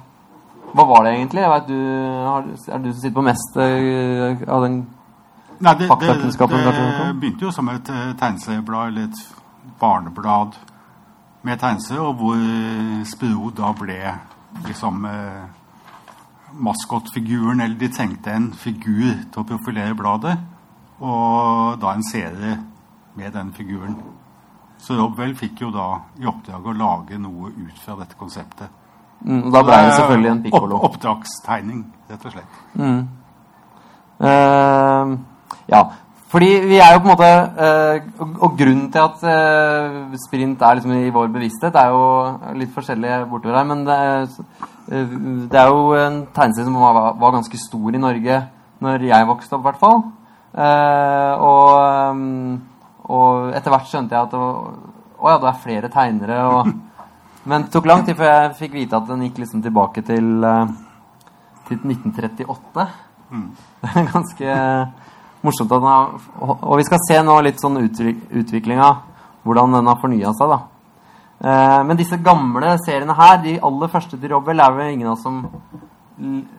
Hva 0.73 0.85
var 0.85 1.03
det 1.05 1.13
egentlig? 1.13 1.41
Jeg 1.41 1.49
vet 1.49 1.67
du, 1.67 1.77
har, 2.25 2.43
er 2.67 2.77
det 2.77 2.85
du 2.85 2.93
som 2.93 3.01
sitter 3.01 3.15
på 3.15 3.21
mest 3.25 3.55
av 3.57 4.65
den 4.65 4.75
Nei, 5.59 5.73
det, 5.79 5.87
det, 5.89 6.17
det, 6.23 6.73
det 6.73 7.19
begynte 7.19 7.45
jo 7.45 7.51
som 7.51 7.69
et 7.69 7.89
tegneserieblad, 8.19 8.87
eller 8.87 9.07
et 9.09 9.23
barneblad 9.79 10.53
med 11.41 11.59
tegneserie, 11.59 12.01
og 12.01 12.13
hvor 12.15 12.37
Spiro 13.05 13.49
da 13.57 13.73
ble 13.75 14.13
liksom 14.67 15.05
eh, 15.05 15.43
maskotfiguren, 16.53 17.61
eller 17.61 17.77
de 17.79 17.89
trengte 17.93 18.33
en 18.33 18.49
figur 18.53 19.13
til 19.31 19.41
å 19.41 19.47
profilere 19.47 19.97
bladet, 19.97 20.37
og 20.99 21.79
da 21.81 21.93
en 21.95 22.03
serie 22.03 22.57
med 23.15 23.33
den 23.33 23.53
figuren. 23.55 23.95
Så 24.79 24.95
Robwell 24.95 25.35
fikk 25.35 25.63
jo 25.65 25.71
da 25.75 25.87
i 26.19 26.27
oppdrag 26.29 26.67
å 26.67 26.75
lage 26.75 27.19
noe 27.19 27.51
ut 27.51 27.79
fra 27.83 27.97
dette 27.99 28.15
konseptet. 28.19 28.69
Mm, 29.19 29.41
og 29.45 29.51
da 29.51 29.63
ble 29.67 29.79
det 29.83 29.95
selvfølgelig 29.97 30.31
en 30.31 30.43
pikkolo. 30.45 30.77
Opp, 30.77 30.93
oppdragstegning, 30.93 31.81
rett 32.09 32.27
og 32.27 32.35
slett. 32.35 32.61
Mm. 32.79 33.01
Uh, 34.19 35.17
ja, 35.71 35.81
fordi 36.29 36.49
vi 36.69 36.77
er 36.77 36.93
jo 36.93 36.99
på 37.01 37.07
en 37.09 37.13
måte 37.15 37.27
eh, 37.65 38.03
og, 38.21 38.33
og 38.45 38.57
grunnen 38.59 38.91
til 38.93 39.01
at 39.01 39.23
eh, 39.25 39.95
sprint 40.27 40.61
er 40.61 40.77
liksom 40.77 40.91
i 40.93 41.09
vår 41.15 41.31
bevissthet, 41.33 41.73
er 41.81 41.89
jo 41.89 42.03
litt 42.59 42.73
forskjellig 42.75 43.15
bortover 43.31 43.57
her. 43.57 43.65
Men 43.71 43.81
det, 43.87 43.95
er- 43.97 44.67
eh, 44.93 45.15
det 45.49 45.59
er 45.63 45.71
jo 45.73 45.95
en 45.97 46.19
tegneserie 46.35 46.67
som 46.69 46.77
var, 46.77 46.99
var 47.17 47.33
ganske 47.39 47.57
stor 47.63 47.97
i 47.97 48.01
Norge 48.03 48.37
når 48.85 49.07
jeg 49.09 49.27
vokste 49.27 49.57
opp, 49.57 49.63
i 49.65 49.67
hvert 49.71 49.81
fall. 49.81 50.03
Og, 51.49 52.53
og 53.09 53.49
etter 53.57 53.73
hvert 53.73 53.89
skjønte 53.89 54.15
jeg 54.15 54.27
at 54.27 54.31
det 54.31 54.39
var, 54.39 54.77
å 55.19 55.33
ja, 55.33 55.37
det 55.41 55.49
er 55.49 55.59
flere 55.65 55.89
tegnere. 55.91 56.37
Og, 56.53 56.69
men 57.49 57.65
det 57.65 57.73
tok 57.73 57.89
lang 57.89 58.05
tid 58.07 58.15
før 58.19 58.29
jeg 58.31 58.55
fikk 58.61 58.77
vite 58.77 58.99
at 59.01 59.09
den 59.09 59.25
gikk 59.27 59.41
liksom 59.43 59.65
tilbake 59.65 60.05
til, 60.07 60.29
til 61.67 61.81
1938. 61.83 62.87
Det 63.83 63.89
er 63.95 64.07
ganske 64.09 64.53
morsomt 65.45 65.71
at 65.71 65.81
den 65.81 65.87
har 65.87 66.57
Og 66.67 66.77
vi 66.79 66.87
skal 66.87 67.01
se 67.07 67.21
nå 67.23 67.37
litt 67.45 67.61
sånn 67.61 67.79
utvik, 67.81 68.25
utviklinga, 68.41 68.89
hvordan 69.47 69.77
den 69.77 69.89
har 69.91 70.01
fornya 70.01 70.33
seg, 70.37 70.51
da. 70.51 70.59
Eh, 71.39 71.81
men 71.87 71.99
disse 71.99 72.19
gamle 72.23 72.73
seriene 72.83 73.15
her, 73.15 73.37
de 73.43 73.59
aller 73.63 73.91
første 73.91 74.19
til 74.19 74.33
Robel, 74.33 74.59
er 74.59 74.75
vel 74.75 74.93
ingen 74.93 75.07
av 75.07 75.15
oss 75.15 75.23
som 75.23 75.45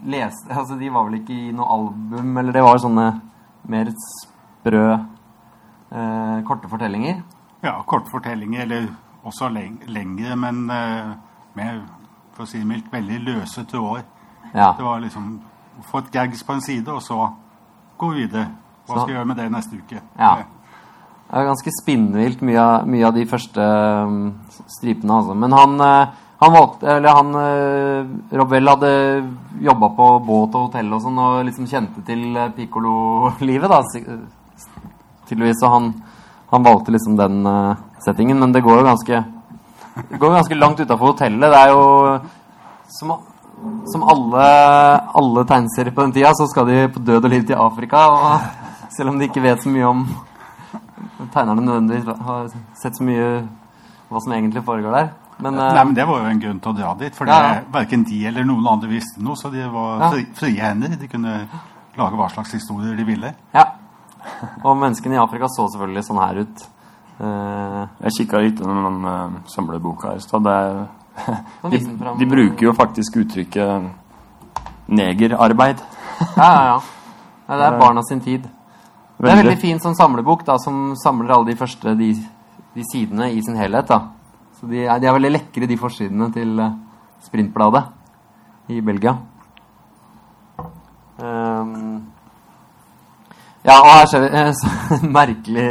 leste 0.09 0.55
Altså, 0.57 0.79
de 0.81 0.89
var 0.89 1.05
vel 1.09 1.19
ikke 1.21 1.37
i 1.37 1.53
noe 1.53 1.69
album, 1.75 2.33
eller 2.41 2.57
det 2.57 2.65
var 2.65 2.81
sånne 2.81 3.07
mer 3.71 3.93
sprø 4.07 4.87
eh, 4.95 6.39
korte 6.49 6.71
fortellinger. 6.73 7.21
Ja, 7.65 7.77
korte 7.85 8.09
fortellinger, 8.13 8.65
eller 8.65 8.89
også 9.29 9.51
leng 9.53 9.77
lengre, 9.93 10.37
men 10.37 10.65
eh, 10.73 11.13
med, 11.59 11.85
for 12.33 12.47
å 12.47 12.49
si 12.49 12.63
det 12.63 12.71
mildt, 12.71 12.89
veldig 12.93 13.21
løse 13.27 13.67
tråder. 13.69 14.07
Ja. 14.55 14.73
Det 14.79 14.85
var 14.85 15.05
liksom 15.05 15.35
få 15.87 16.01
et 16.01 16.13
gags 16.13 16.43
på 16.45 16.57
en 16.57 16.65
side, 16.65 16.89
og 16.89 17.03
så 17.05 17.29
gå 18.01 18.09
videre. 18.17 18.49
Hva 18.91 19.05
skal 19.05 19.13
jeg 19.13 19.19
gjøre 19.21 19.31
med 19.31 19.39
det 19.41 19.51
neste 19.53 19.79
uke? 19.79 20.03
Ja. 20.19 20.33
Det 21.31 21.39
er 21.39 21.47
ganske 21.47 21.73
spinnvilt, 21.77 22.41
mye, 22.43 22.67
mye 22.91 23.07
av 23.07 23.15
de 23.15 23.23
første 23.31 23.63
um, 23.63 24.17
stripene. 24.67 25.15
Altså. 25.15 25.37
Men 25.39 25.53
han, 25.55 25.77
eh, 25.87 26.17
han 26.41 26.55
valgte 26.57 26.89
Eller 26.91 27.15
han 27.15 27.31
uh, 27.37 28.09
Robel 28.41 28.71
hadde 28.73 28.91
jobba 29.63 29.93
på 29.95 30.09
båt 30.27 30.57
og 30.59 30.65
hotell 30.67 30.91
og 30.97 31.05
sånn, 31.05 31.21
og 31.23 31.45
liksom 31.47 31.69
kjente 31.71 32.03
til 32.09 32.35
eh, 32.35 32.51
piccolo-livet, 32.57 33.71
da. 33.71 33.79
Tydeligvis. 35.29 35.61
Så 35.63 35.71
han, 35.71 35.93
han 36.51 36.67
valgte 36.67 36.97
liksom 36.97 37.15
den 37.21 37.47
eh, 37.47 37.87
settingen. 38.03 38.41
Men 38.43 38.57
det 38.57 38.65
går 38.67 38.81
jo 38.81 38.89
ganske 38.89 39.23
Det 40.11 40.19
går 40.19 40.35
ganske 40.35 40.59
langt 40.59 40.83
utafor 40.83 41.13
hotellet. 41.13 41.47
Det 41.47 41.61
er 41.61 41.71
jo 41.71 41.85
som, 42.91 43.15
som 43.93 44.09
alle, 44.17 44.49
alle 45.15 45.47
tegneserier 45.47 45.95
på 45.95 46.09
den 46.09 46.17
tida, 46.19 46.35
så 46.35 46.51
skal 46.51 46.67
de 46.67 46.89
på 46.91 47.05
død 47.07 47.29
og 47.29 47.31
liv 47.37 47.47
til 47.47 47.63
Afrika. 47.69 48.03
Og 48.11 48.60
selv 48.97 49.09
om 49.13 49.19
de 49.19 49.29
ikke 49.29 49.43
vet 49.43 49.63
så 49.63 49.71
mye 49.73 49.87
om 49.89 50.05
tegnerne 51.33 51.63
nødvendigvis 51.65 52.21
har 52.27 52.49
sett 52.81 52.97
så 52.99 53.05
mye 53.07 53.27
hva 54.11 54.21
som 54.23 54.33
egentlig 54.35 54.63
foregår 54.67 54.93
der. 54.97 55.11
Men, 55.41 55.55
eh, 55.55 55.73
Nei, 55.75 55.85
men 55.85 55.95
Det 55.95 56.07
var 56.07 56.19
jo 56.21 56.27
en 56.31 56.41
grunn 56.41 56.61
til 56.61 56.73
å 56.73 56.77
dra 56.77 56.95
dit. 56.99 57.15
For 57.17 57.27
Ja, 57.27 57.41
ja. 57.55 57.61
verken 57.73 58.03
de 58.05 58.27
eller 58.27 58.45
noen 58.45 58.67
andre 58.69 58.89
visste 58.91 59.23
noe, 59.23 59.35
så 59.37 59.51
de 59.51 59.63
var 59.73 60.01
Ja. 60.01 60.11
frie 60.35 60.61
hender. 60.61 60.89
De 60.97 61.09
kunne 61.09 61.49
lage 61.97 62.17
hva 62.17 62.29
slags 62.31 62.53
historier 62.53 62.97
de 62.97 63.05
ville. 63.05 63.35
ja. 63.55 63.65
Og 64.65 64.77
menneskene 64.77 65.15
i 65.15 65.19
Afrika 65.19 65.47
så 65.49 65.67
selvfølgelig 65.71 66.05
sånn 66.05 66.19
her 66.21 66.41
ut. 66.43 66.67
Uh, 67.21 67.87
Jeg 68.03 68.13
kikka 68.19 68.39
litt 68.41 68.59
gjennom 68.61 68.85
den 68.85 69.05
uh, 69.05 69.31
samleboka 69.47 70.09
her 70.11 70.17
i 70.17 70.21
stad. 70.21 70.43
De, 71.71 71.79
de 72.19 72.27
bruker 72.27 72.61
jo 72.67 72.73
faktisk 72.73 73.17
uttrykket 73.17 73.91
negerarbeid. 74.89 75.77
ja, 76.37 76.53
ja, 76.53 76.65
ja. 76.65 76.81
Det 77.57 77.65
er 77.67 77.79
barna 77.81 78.03
sin 78.03 78.21
tid. 78.21 78.45
Det 79.21 79.29
er 79.29 79.35
en 79.35 79.43
veldig 79.43 79.61
fin 79.61 79.81
sånn 79.83 79.99
samlebok 79.99 80.47
da, 80.49 80.55
som 80.57 80.95
samler 80.97 81.35
alle 81.35 81.51
de 81.51 81.59
første 81.61 81.93
de, 81.99 82.15
de 82.73 82.85
sidene 82.89 83.27
i 83.35 83.43
sin 83.45 83.59
helhet. 83.61 83.91
da. 83.91 83.99
Så 84.57 84.69
de 84.71 84.87
er, 84.87 84.97
de 85.01 85.11
er 85.11 85.17
veldig 85.17 85.33
lekre, 85.35 85.69
de 85.69 85.77
forsidene 85.81 86.31
til 86.33 86.57
eh, 86.57 86.79
Sprintbladet 87.27 87.85
i 88.73 88.81
Belgia. 88.85 89.19
Um, 91.21 92.01
ja, 93.61 93.77
og 93.77 93.91
her 93.93 94.09
ser 94.09 94.25
vi 94.25 94.33
eh, 94.41 94.51
så 94.61 95.01
merkelig 95.05 95.67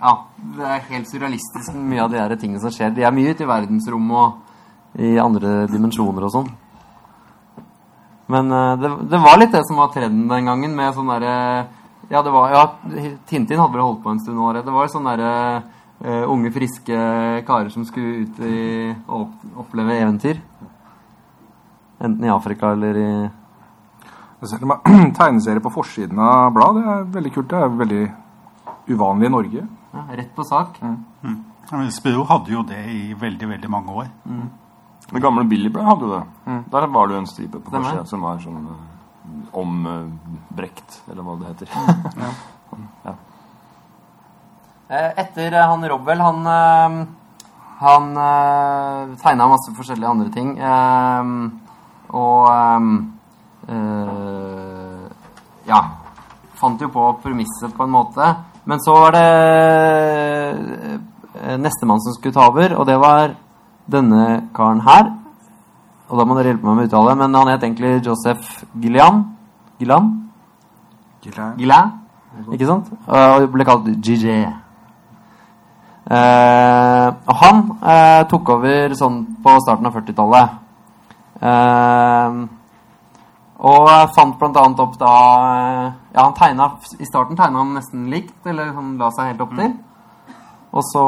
Ja, 0.00 0.12
det 0.58 0.66
er 0.66 0.86
helt 0.90 1.10
surrealistisk 1.12 1.76
mye 1.78 2.02
av 2.02 2.10
de 2.10 2.18
her 2.18 2.34
tingene 2.34 2.62
som 2.62 2.74
skjer. 2.74 2.90
De 2.96 3.06
er 3.06 3.14
mye 3.14 3.36
ute 3.36 3.46
i 3.46 3.50
verdensrommet 3.54 4.18
og 4.18 4.98
i 4.98 5.14
andre 5.22 5.68
dimensjoner 5.70 6.26
og 6.26 6.34
sånn. 6.34 6.50
Men 8.34 8.50
eh, 8.50 8.76
det, 8.82 8.94
det 9.14 9.26
var 9.30 9.38
litt 9.38 9.54
det 9.54 9.62
som 9.70 9.78
var 9.78 9.94
trenden 9.94 10.26
den 10.26 10.50
gangen, 10.50 10.74
med 10.74 10.98
sånn 10.98 11.14
derre 11.14 11.36
Ja, 12.08 12.22
det 12.22 12.30
var, 12.30 12.50
ja, 12.50 12.62
Tintin 13.26 13.58
hadde 13.60 13.74
vel 13.74 13.84
holdt 13.84 14.02
på 14.02 14.12
en 14.12 14.20
stund 14.20 14.40
allerede. 14.40 14.64
Det 14.64 14.72
var 14.72 14.86
jo 14.86 14.92
sånne 14.94 15.12
derre 15.18 15.32
uh, 16.00 16.30
unge, 16.32 16.52
friske 16.54 17.00
karer 17.48 17.68
som 17.72 17.84
skulle 17.84 18.22
ut 18.24 18.40
i 18.40 18.60
og 18.94 19.26
opp, 19.26 19.42
oppleve 19.64 19.98
eventyr. 19.98 20.40
Enten 21.98 22.24
i 22.24 22.32
Afrika 22.32 22.72
eller 22.72 23.02
i 23.02 23.10
Selv 24.46 24.68
om 24.68 24.76
tegneserier 25.18 25.60
på 25.60 25.72
forsiden 25.74 26.20
av 26.22 26.52
bladet 26.54 26.84
det 26.86 26.94
er 26.94 27.06
veldig 27.18 27.34
kult. 27.34 27.50
Det 27.50 27.60
er 27.60 27.78
veldig 27.82 28.02
uvanlig 28.94 29.28
i 29.28 29.34
Norge. 29.34 29.68
ja, 29.92 30.04
Rett 30.14 30.34
på 30.36 30.46
sak. 30.46 30.78
Mm. 30.80 30.98
mm. 31.22 31.90
Spiro 31.92 32.22
hadde 32.24 32.54
jo 32.54 32.62
det 32.64 32.78
i 32.88 33.14
veldig, 33.18 33.48
veldig 33.50 33.68
mange 33.68 33.92
år. 33.92 34.06
Det 35.10 35.20
gamle 35.20 35.44
Billy 35.44 35.68
Blad 35.68 35.84
hadde 35.84 36.08
det. 36.14 36.22
Der 36.72 36.86
var 36.86 37.08
det 37.08 37.18
jo 37.18 37.24
en 37.24 37.28
stripe 37.28 37.58
på 37.58 37.70
forsiden 37.70 37.84
forsida 37.84 38.06
som 38.08 38.24
var 38.24 38.38
sånn 38.40 38.62
ombrekt, 39.52 41.02
eller 41.10 41.22
hva 41.22 41.36
det 41.40 41.46
heter. 41.52 41.68
ja. 43.04 43.14
Etter 45.20 45.52
eh, 45.52 45.66
han 45.68 45.84
Robwell, 45.88 46.20
han 46.20 46.46
eh, 46.46 47.06
Han 47.78 48.06
uh, 48.16 49.16
tegna 49.22 49.46
masse 49.46 49.70
forskjellige 49.76 50.08
andre 50.10 50.30
ting. 50.34 50.48
eh, 50.58 51.24
og 52.10 52.48
eh, 52.50 52.80
eh, 53.74 55.08
Ja. 55.68 55.82
Fant 56.58 56.80
jo 56.82 56.88
på 56.90 57.04
premisset 57.22 57.70
på 57.76 57.84
en 57.84 57.92
måte. 57.94 58.34
Men 58.64 58.80
så 58.82 58.92
var 58.96 59.12
det 59.14 59.28
eh, 61.38 61.56
nestemann 61.60 62.00
som 62.02 62.16
skulle 62.16 62.34
ta 62.34 62.48
over, 62.50 62.74
og 62.74 62.86
det 62.88 62.96
var 62.98 63.36
denne 63.86 64.48
karen 64.56 64.80
her. 64.82 65.12
Og 66.08 66.16
da 66.16 66.24
må 66.24 66.36
dere 66.38 66.54
hjelpe 66.54 66.64
meg 66.64 66.76
med 66.78 66.86
å 66.86 66.88
uttale, 66.88 67.16
men 67.20 67.34
han 67.36 67.50
het 67.52 67.64
egentlig 67.66 67.98
Joseph 68.06 68.62
Gillian. 68.80 69.20
Gillan? 69.78 70.06
Gillan, 71.22 71.90
ikke 72.54 72.68
sant? 72.68 72.88
Og 73.04 73.48
ble 73.52 73.66
kalt 73.68 73.90
GJ. 74.04 74.38
Eh, 76.08 77.08
og 77.28 77.34
han 77.42 77.58
eh, 77.84 78.22
tok 78.30 78.54
over 78.54 78.94
sånn 78.96 79.20
på 79.44 79.56
starten 79.60 79.90
av 79.90 79.98
40-tallet. 79.98 80.54
Eh, 81.44 82.38
og 83.68 83.90
fant 84.16 84.38
blant 84.40 84.56
annet 84.62 84.80
opp 84.82 84.96
da 84.98 85.12
eh, 85.50 85.84
Ja, 86.14 86.24
han 86.24 86.34
tegna 86.38 86.66
I 86.98 87.06
starten 87.06 87.36
tegna 87.38 87.60
han 87.60 87.76
nesten 87.76 88.08
likt, 88.10 88.38
eller 88.48 88.72
han 88.74 88.96
la 88.98 89.10
seg 89.12 89.34
helt 89.34 89.44
opp 89.44 89.54
til. 89.58 89.76
Og 90.72 90.84
så 90.88 91.04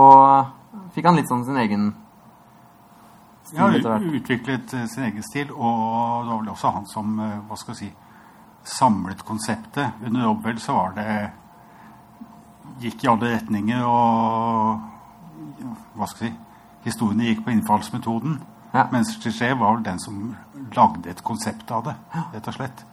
fikk 0.95 1.09
han 1.09 1.19
litt 1.19 1.31
sånn 1.31 1.47
sin 1.49 1.59
egen 1.63 1.91
stil 3.51 3.59
Ja, 3.61 3.69
etter 3.75 3.91
hvert. 3.91 4.15
utviklet 4.21 4.75
eh, 4.79 4.87
sin 4.91 5.07
egen 5.09 5.27
stil, 5.27 5.51
og 5.53 6.25
det 6.25 6.31
var 6.31 6.39
vel 6.41 6.53
også 6.55 6.73
han 6.77 6.87
som 6.91 7.19
eh, 7.21 7.37
hva 7.49 7.59
skal 7.59 7.75
jeg 7.75 7.81
si, 7.81 7.91
samlet 8.79 9.25
konseptet. 9.27 10.01
Under 10.07 10.29
Robwell 10.29 10.61
så 10.63 10.77
var 10.77 10.95
det 10.99 11.09
gikk 12.81 13.05
i 13.05 13.11
alle 13.13 13.35
retninger, 13.35 13.83
og 13.85 14.81
hva 15.97 16.07
skal 16.09 16.29
jeg 16.29 16.35
si, 16.35 16.39
historiene 16.87 17.29
gikk 17.31 17.43
på 17.45 17.53
innfallsmetoden. 17.55 18.39
Ja. 18.73 18.87
Mens 18.93 19.17
Trichet 19.19 19.59
var 19.59 19.75
vel 19.75 19.85
den 19.85 19.99
som 20.01 20.37
lagde 20.77 21.11
et 21.11 21.25
konsept 21.27 21.71
av 21.75 21.85
det, 21.89 21.97
rett 22.35 22.49
og 22.49 22.55
slett. 22.57 22.85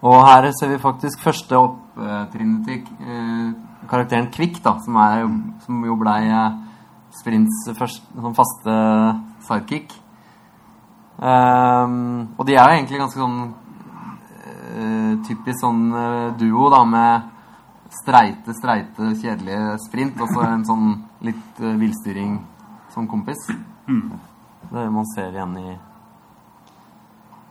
Og 0.00 0.16
her 0.24 0.46
ser 0.56 0.70
vi 0.72 0.78
faktisk 0.80 1.20
første 1.20 1.58
opptrinnet 1.60 2.64
til 2.64 2.80
eh, 3.04 3.50
karakteren 3.90 4.30
Kvikk, 4.32 4.62
da, 4.64 4.78
som, 4.80 4.96
er, 4.96 5.26
som 5.66 5.84
jo 5.84 5.96
blei 6.00 6.22
eh, 6.30 6.56
Sprints 7.18 7.64
først, 7.78 8.04
sånn 8.14 8.36
faste 8.38 8.74
sidekick. 9.46 9.92
Um, 11.20 12.30
og 12.38 12.46
de 12.48 12.54
er 12.56 12.62
jo 12.64 12.76
egentlig 12.78 13.00
ganske 13.02 13.20
sånn 13.20 13.40
uh, 13.50 15.12
typisk 15.26 15.58
sånn 15.60 15.82
uh, 15.92 16.30
duo, 16.40 16.70
da, 16.72 16.80
med 16.88 17.26
streite, 17.92 18.54
streite, 18.56 19.10
kjedelige 19.20 19.74
sprint, 19.84 20.20
og 20.22 20.30
så 20.32 20.46
en 20.46 20.64
sånn 20.64 20.86
litt 21.26 21.60
uh, 21.60 21.74
villstyring 21.80 22.38
som 22.94 23.08
kompis. 23.10 23.42
Det 24.70 24.78
er 24.78 24.86
det 24.86 24.94
man 24.94 25.08
ser 25.16 25.34
igjen 25.34 25.56
i 25.60 25.76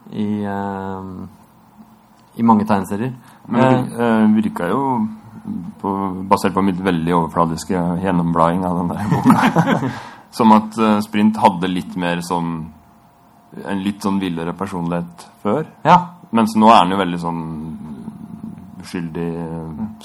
i, 0.09 0.27
uh, 0.49 1.27
i 2.39 2.45
mange 2.47 2.65
tegneserier. 2.65 3.13
Men 3.45 3.61
det 3.61 3.97
vir- 3.99 4.33
virka 4.39 4.69
jo, 4.71 4.81
på, 5.81 5.91
basert 6.29 6.53
på 6.55 6.63
mitt 6.65 6.79
veldig 6.83 7.13
overfladiske 7.15 7.81
gjennomblading 8.03 8.65
av 8.67 8.79
den 8.79 8.91
der 8.93 9.09
boka, 9.11 9.91
som 10.37 10.53
at 10.55 10.77
uh, 10.79 10.97
Sprint 11.05 11.39
hadde 11.41 11.71
litt 11.71 11.95
mer 11.99 12.21
sånn 12.25 12.51
En 13.65 13.79
litt 13.81 14.03
sånn 14.05 14.19
villere 14.21 14.51
personlighet 14.53 15.23
før. 15.41 15.63
Ja, 15.81 15.95
Mens 16.37 16.53
nå 16.53 16.67
er 16.69 16.83
han 16.83 16.91
jo 16.93 16.99
veldig 16.99 17.17
sånn 17.17 17.39
uskyldig, 18.83 19.29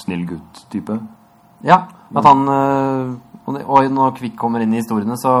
snill 0.01 0.23
gutt-type. 0.31 0.97
ja 1.61 1.83
at 2.15 2.25
han 2.25 2.41
uh, 2.49 3.13
Og 3.45 3.89
når 3.93 4.15
Kvikk 4.17 4.35
kommer 4.39 4.63
inn 4.63 4.73
i 4.73 4.81
historiene, 4.81 5.17
så, 5.21 5.33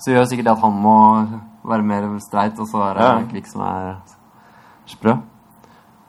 så 0.00 0.14
gjør 0.14 0.24
sikkert 0.30 0.48
det 0.48 0.54
at 0.54 0.64
han 0.64 0.80
må 0.80 0.96
være 1.68 1.84
mer 1.84 2.06
streit, 2.24 2.56
og 2.56 2.68
så 2.70 2.86
er 2.88 2.96
det 2.96 3.04
Ja. 3.04 3.18
Kvikk 3.28 3.50
som 3.50 3.64
er 3.66 3.98
sprø. 4.88 5.18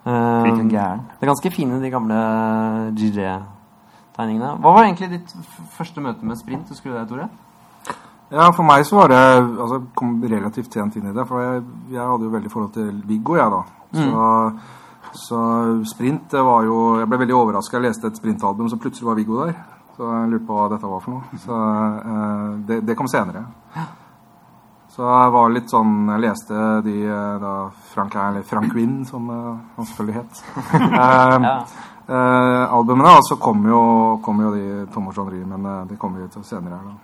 Eh, 0.05 0.69
gæren. 0.69 1.01
det 1.19 1.25
er 1.25 1.31
ganske 1.33 1.51
fine, 1.51 1.81
de 1.81 1.91
gamle 1.91 2.15
GG-tegningene. 2.95 4.55
Hva 4.63 4.73
var 4.73 4.83
egentlig 4.87 5.11
ditt 5.11 5.35
første 5.75 6.01
møte 6.01 6.25
med 6.25 6.39
sprint? 6.39 6.69
Husker 6.69 6.91
du 6.91 6.97
det, 6.97 7.07
Tore? 7.09 7.29
Ja, 8.31 8.51
for 8.53 8.63
meg 8.63 8.85
så 8.85 8.95
var 8.95 9.09
det 9.09 9.19
altså, 9.19 9.81
kom 9.97 10.19
relativt 10.23 10.73
sent 10.73 10.95
inn 10.95 11.09
i 11.09 11.13
det. 11.13 11.25
For 11.27 11.41
jeg, 11.41 11.63
jeg 11.91 12.05
hadde 12.05 12.27
jo 12.27 12.33
veldig 12.35 12.51
forhold 12.51 12.73
til 12.77 12.91
Viggo, 13.09 13.35
jeg, 13.35 13.51
da. 13.51 13.63
Så, 13.89 14.25
så 15.17 15.39
sprint 15.89 16.27
det 16.31 16.41
var 16.45 16.61
jo 16.67 16.99
Jeg 16.99 17.09
ble 17.09 17.17
veldig 17.23 17.35
overraska. 17.35 17.79
Jeg 17.79 17.87
leste 17.87 18.07
et 18.07 18.19
sprintalbum, 18.21 18.69
så 18.69 18.77
plutselig 18.77 19.09
var 19.09 19.17
Viggo 19.17 19.39
der. 19.41 19.57
Så 19.97 20.11
jeg 20.13 20.29
lurte 20.31 20.45
på 20.47 20.59
hva 20.59 20.67
dette 20.71 20.91
var 20.91 21.01
for 21.03 21.17
noe. 21.17 21.39
Så 21.43 21.55
uh, 21.55 22.51
det, 22.67 22.83
det 22.87 22.95
kom 22.95 23.09
senere. 23.09 23.47
Så 24.99 25.05
jeg 25.07 25.31
var 25.31 25.51
litt 25.55 25.69
sånn 25.71 25.91
Jeg 26.11 26.19
leste 26.25 26.63
de 26.83 26.93
eh, 27.07 27.35
da 27.39 27.51
Frank, 27.93 28.15
eller 28.19 28.43
Frank 28.43 28.73
Winn, 28.75 28.97
som 29.07 29.29
eh, 29.31 29.53
han 29.77 29.85
selvfølgelig 29.87 30.17
het. 30.17 30.41
Eh, 30.99 31.35
Ja. 31.45 31.53
eh, 32.09 32.73
albumene, 32.73 33.13
og 33.15 33.23
så 33.23 33.37
kom 33.39 33.61
jo, 33.69 33.79
kom 34.25 34.41
jo 34.43 34.49
de 34.51 34.85
Tom 34.91 35.07
og 35.07 35.15
Jean 35.15 35.53
men 35.55 35.87
de 35.87 35.95
kommer 35.95 36.19
jo 36.25 36.27
til 36.33 36.43
senere 36.43 36.75
her, 36.75 36.89
da. 36.89 36.97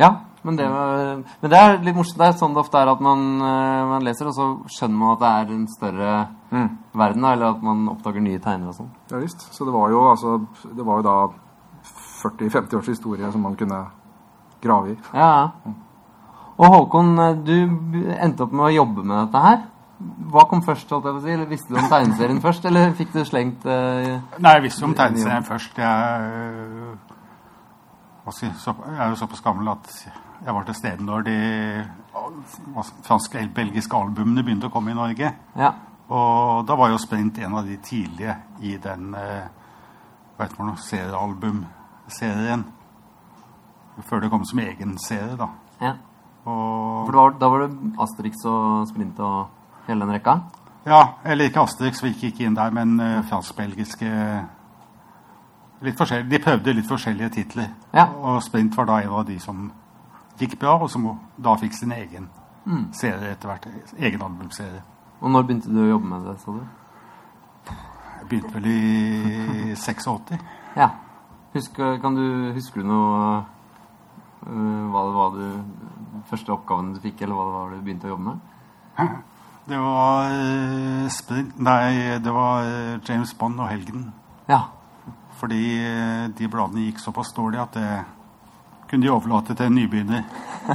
Ja, 0.00 0.08
men 0.42 0.56
det, 0.58 0.66
men 0.70 1.50
det 1.52 1.58
er 1.60 1.78
litt 1.84 1.94
morsomt. 1.94 2.18
Det 2.18 2.26
er 2.26 2.38
sånn 2.40 2.54
det 2.56 2.62
ofte 2.64 2.80
er 2.80 2.90
at 2.90 3.00
man, 3.04 3.22
man 3.92 4.02
leser, 4.06 4.30
og 4.30 4.34
så 4.34 4.46
skjønner 4.70 4.98
man 4.98 5.12
at 5.14 5.22
det 5.22 5.30
er 5.30 5.52
en 5.54 5.66
større 5.70 6.14
verden, 6.50 7.22
da, 7.26 7.32
eller 7.34 7.54
at 7.54 7.62
man 7.62 7.84
oppdager 7.92 8.24
nye 8.24 8.40
tegner 8.42 8.72
og 8.72 8.78
sånn. 8.80 8.90
Ja 9.12 9.20
visst. 9.22 9.46
Så 9.54 9.66
det 9.68 9.74
var 9.74 9.90
jo 9.94 10.02
altså 10.10 10.38
Det 10.64 10.86
var 10.86 10.98
jo 11.02 11.06
da 11.06 11.16
40-50 12.24 12.76
års 12.80 12.90
historie 12.90 13.30
som 13.32 13.42
man 13.46 13.54
kunne 13.60 13.84
grave 14.62 14.94
i. 14.94 14.98
Ja, 15.14 15.30
ja. 15.66 15.72
Og 16.60 16.74
Håkon, 16.74 17.18
øh, 17.18 17.36
du 17.46 17.54
endte 18.20 18.44
opp 18.44 18.52
med 18.52 18.66
å 18.68 18.74
jobbe 18.74 19.04
med 19.04 19.16
dette 19.16 19.44
her. 19.44 19.60
Hva 20.32 20.46
kom 20.48 20.62
først, 20.64 20.90
holdt 20.92 21.06
jeg 21.08 21.16
på 21.16 21.20
å 21.20 21.24
si? 21.24 21.32
Eller 21.34 21.48
visste 21.48 21.72
du 21.72 21.78
om 21.80 21.88
tegneserien 21.88 22.40
først, 22.46 22.66
eller 22.68 22.92
fikk 22.96 23.12
du 23.12 23.20
slengt 23.28 23.64
uh, 23.68 24.16
Nei, 24.40 24.52
jeg 24.56 24.64
visste 24.64 24.86
om 24.86 24.96
tegneserien 24.96 25.44
først. 25.44 25.80
Jeg, 25.80 26.24
jeg, 28.24 28.34
si, 28.36 28.50
så, 28.60 28.74
jeg 28.86 28.98
er 28.98 29.12
jo 29.12 29.20
såpass 29.20 29.44
gammel 29.44 29.72
at 29.72 29.92
jeg 30.40 30.56
var 30.56 30.64
til 30.64 30.76
stede 30.78 31.04
når 31.04 31.24
de 31.28 31.38
fransk-belgiske 33.04 33.96
albumene 33.96 34.44
begynte 34.44 34.70
å 34.70 34.72
komme 34.72 34.92
i 34.94 34.96
Norge. 34.96 35.32
Ja. 35.60 35.72
Og 36.10 36.66
da 36.68 36.76
var 36.80 36.92
jo 36.92 37.00
Sprint 37.00 37.40
en 37.44 37.56
av 37.60 37.68
de 37.68 37.76
tidlige 37.84 38.36
i 38.64 38.76
den 38.80 39.14
uh, 39.16 39.48
det 40.40 40.52
noe, 40.58 40.76
seriealbumserien. 40.80 42.68
Før 44.08 44.24
det 44.24 44.30
kom 44.32 44.46
som 44.48 44.62
egen 44.64 44.96
serie, 45.00 45.36
da. 45.40 45.50
ja. 45.80 45.96
Og, 46.48 47.10
var, 47.12 47.34
da 47.40 47.48
var 47.52 47.66
det 47.66 47.92
Asterix 48.00 48.44
og 48.48 48.88
Sprint 48.88 49.18
og 49.20 49.86
hele 49.88 50.06
den 50.06 50.14
rekka? 50.16 50.40
ja, 50.84 51.00
eller 51.24 51.50
ikke 51.50 51.60
Asterix, 51.60 52.02
vi 52.02 52.14
gikk 52.14 52.30
ikke 52.30 52.46
inn 52.48 52.56
der, 52.56 52.72
men 52.72 52.96
uh, 53.00 53.20
fransk-belgiske 53.28 54.10
litt 55.84 56.00
De 56.30 56.38
prøvde 56.40 56.72
litt 56.72 56.88
forskjellige 56.88 57.30
titler. 57.36 57.70
Ja. 57.92 58.08
Og 58.16 58.42
Sprint 58.42 58.76
var 58.76 58.88
da 58.88 59.00
en 59.00 59.14
av 59.20 59.26
de 59.28 59.38
som 59.40 59.70
gikk 60.40 60.58
bra, 60.60 60.78
og 60.80 60.90
som 60.90 61.06
da 61.36 61.56
fikk 61.60 61.76
sin 61.76 61.92
egen 61.92 62.28
serie 62.92 63.32
etter 63.32 63.48
hvert. 63.48 63.68
Egen 63.98 64.22
albumserie. 64.22 64.82
Og 65.20 65.32
når 65.32 65.46
begynte 65.48 65.72
du 65.72 65.80
å 65.82 65.88
jobbe 65.88 66.10
med 66.10 66.26
det, 66.28 66.36
sa 66.40 66.52
du? 66.52 66.60
Jeg 68.20 68.28
begynte 68.28 68.54
vel 68.56 68.68
i 68.70 69.74
86. 69.76 70.36
Ja. 70.76 70.90
Husker, 71.54 71.96
kan 72.00 72.14
du, 72.14 72.52
husker 72.54 72.80
du 72.80 72.88
noe 72.88 73.40
uh, 74.46 74.84
hva 74.92 75.06
det 75.08 75.16
var 75.16 75.34
du 75.34 75.46
Første 76.30 76.52
oppgaven 76.54 76.94
du 76.94 77.00
fikk, 77.02 77.22
eller 77.22 77.36
hva 77.38 77.46
det 77.46 77.54
var 77.56 77.70
du 77.74 77.84
begynte 77.84 78.08
å 78.08 78.14
jobbe 78.14 78.32
med? 78.32 79.18
Det 79.70 79.78
var 79.78 80.32
Spring, 81.14 81.52
Nei, 81.62 82.18
det 82.18 82.32
var 82.34 82.64
eh, 82.66 82.96
James 83.06 83.34
Bond 83.38 83.60
og 83.60 83.68
Helgen. 83.70 84.08
Ja. 84.48 84.64
Fordi 85.40 85.60
eh, 85.78 86.24
de 86.36 86.48
bladene 86.50 86.88
gikk 86.88 86.98
såpass 87.02 87.30
dårlig 87.36 87.60
at 87.62 87.76
det 87.78 87.90
kunne 88.90 89.06
de 89.06 89.12
overlate 89.14 89.54
til 89.54 89.68
en 89.70 89.76
nybegynner. 89.78 90.24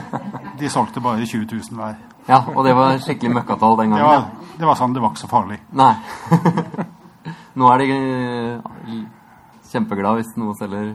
De 0.59 0.69
solgte 0.71 1.01
bare 1.03 1.25
20 1.27 1.49
000 1.51 1.75
hver. 1.79 1.97
ja. 2.29 2.39
Og 2.55 2.63
det 2.65 2.75
var 2.75 2.95
skikkelig 3.03 3.33
møkkatall 3.35 3.75
den 3.81 3.91
gangen? 3.91 4.05
Ja, 4.07 4.53
det 4.57 4.67
var 4.69 4.77
sånn, 4.79 4.93
det 4.95 5.03
var 5.03 5.11
ikke 5.11 5.25
så 5.25 5.29
farlig. 5.29 5.59
Nei. 5.75 5.91
Nå 7.59 7.67
er 7.71 7.83
de 7.83 7.89
kjempeglade 7.91 9.03
kjempeglad 9.71 10.21
hvis 10.21 10.31
noe 10.39 10.55
selger 10.59 10.89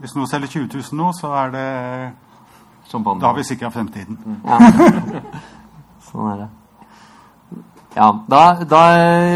Hvis 0.00 0.14
noe 0.16 0.26
selger 0.30 0.50
20 0.50 0.68
000 0.74 0.98
nå, 0.98 1.08
så 1.14 1.30
er 1.38 1.54
det 1.54 1.66
champagne. 2.90 3.20
Da 3.22 3.30
har 3.30 3.38
vi 3.38 3.46
sikra 3.48 3.70
fremtiden. 3.74 4.18
Ja. 4.44 4.58
sånn 6.10 6.32
er 6.32 6.42
det. 6.44 6.48
Ja, 7.96 8.06
da, 8.30 8.42
da 8.70 8.82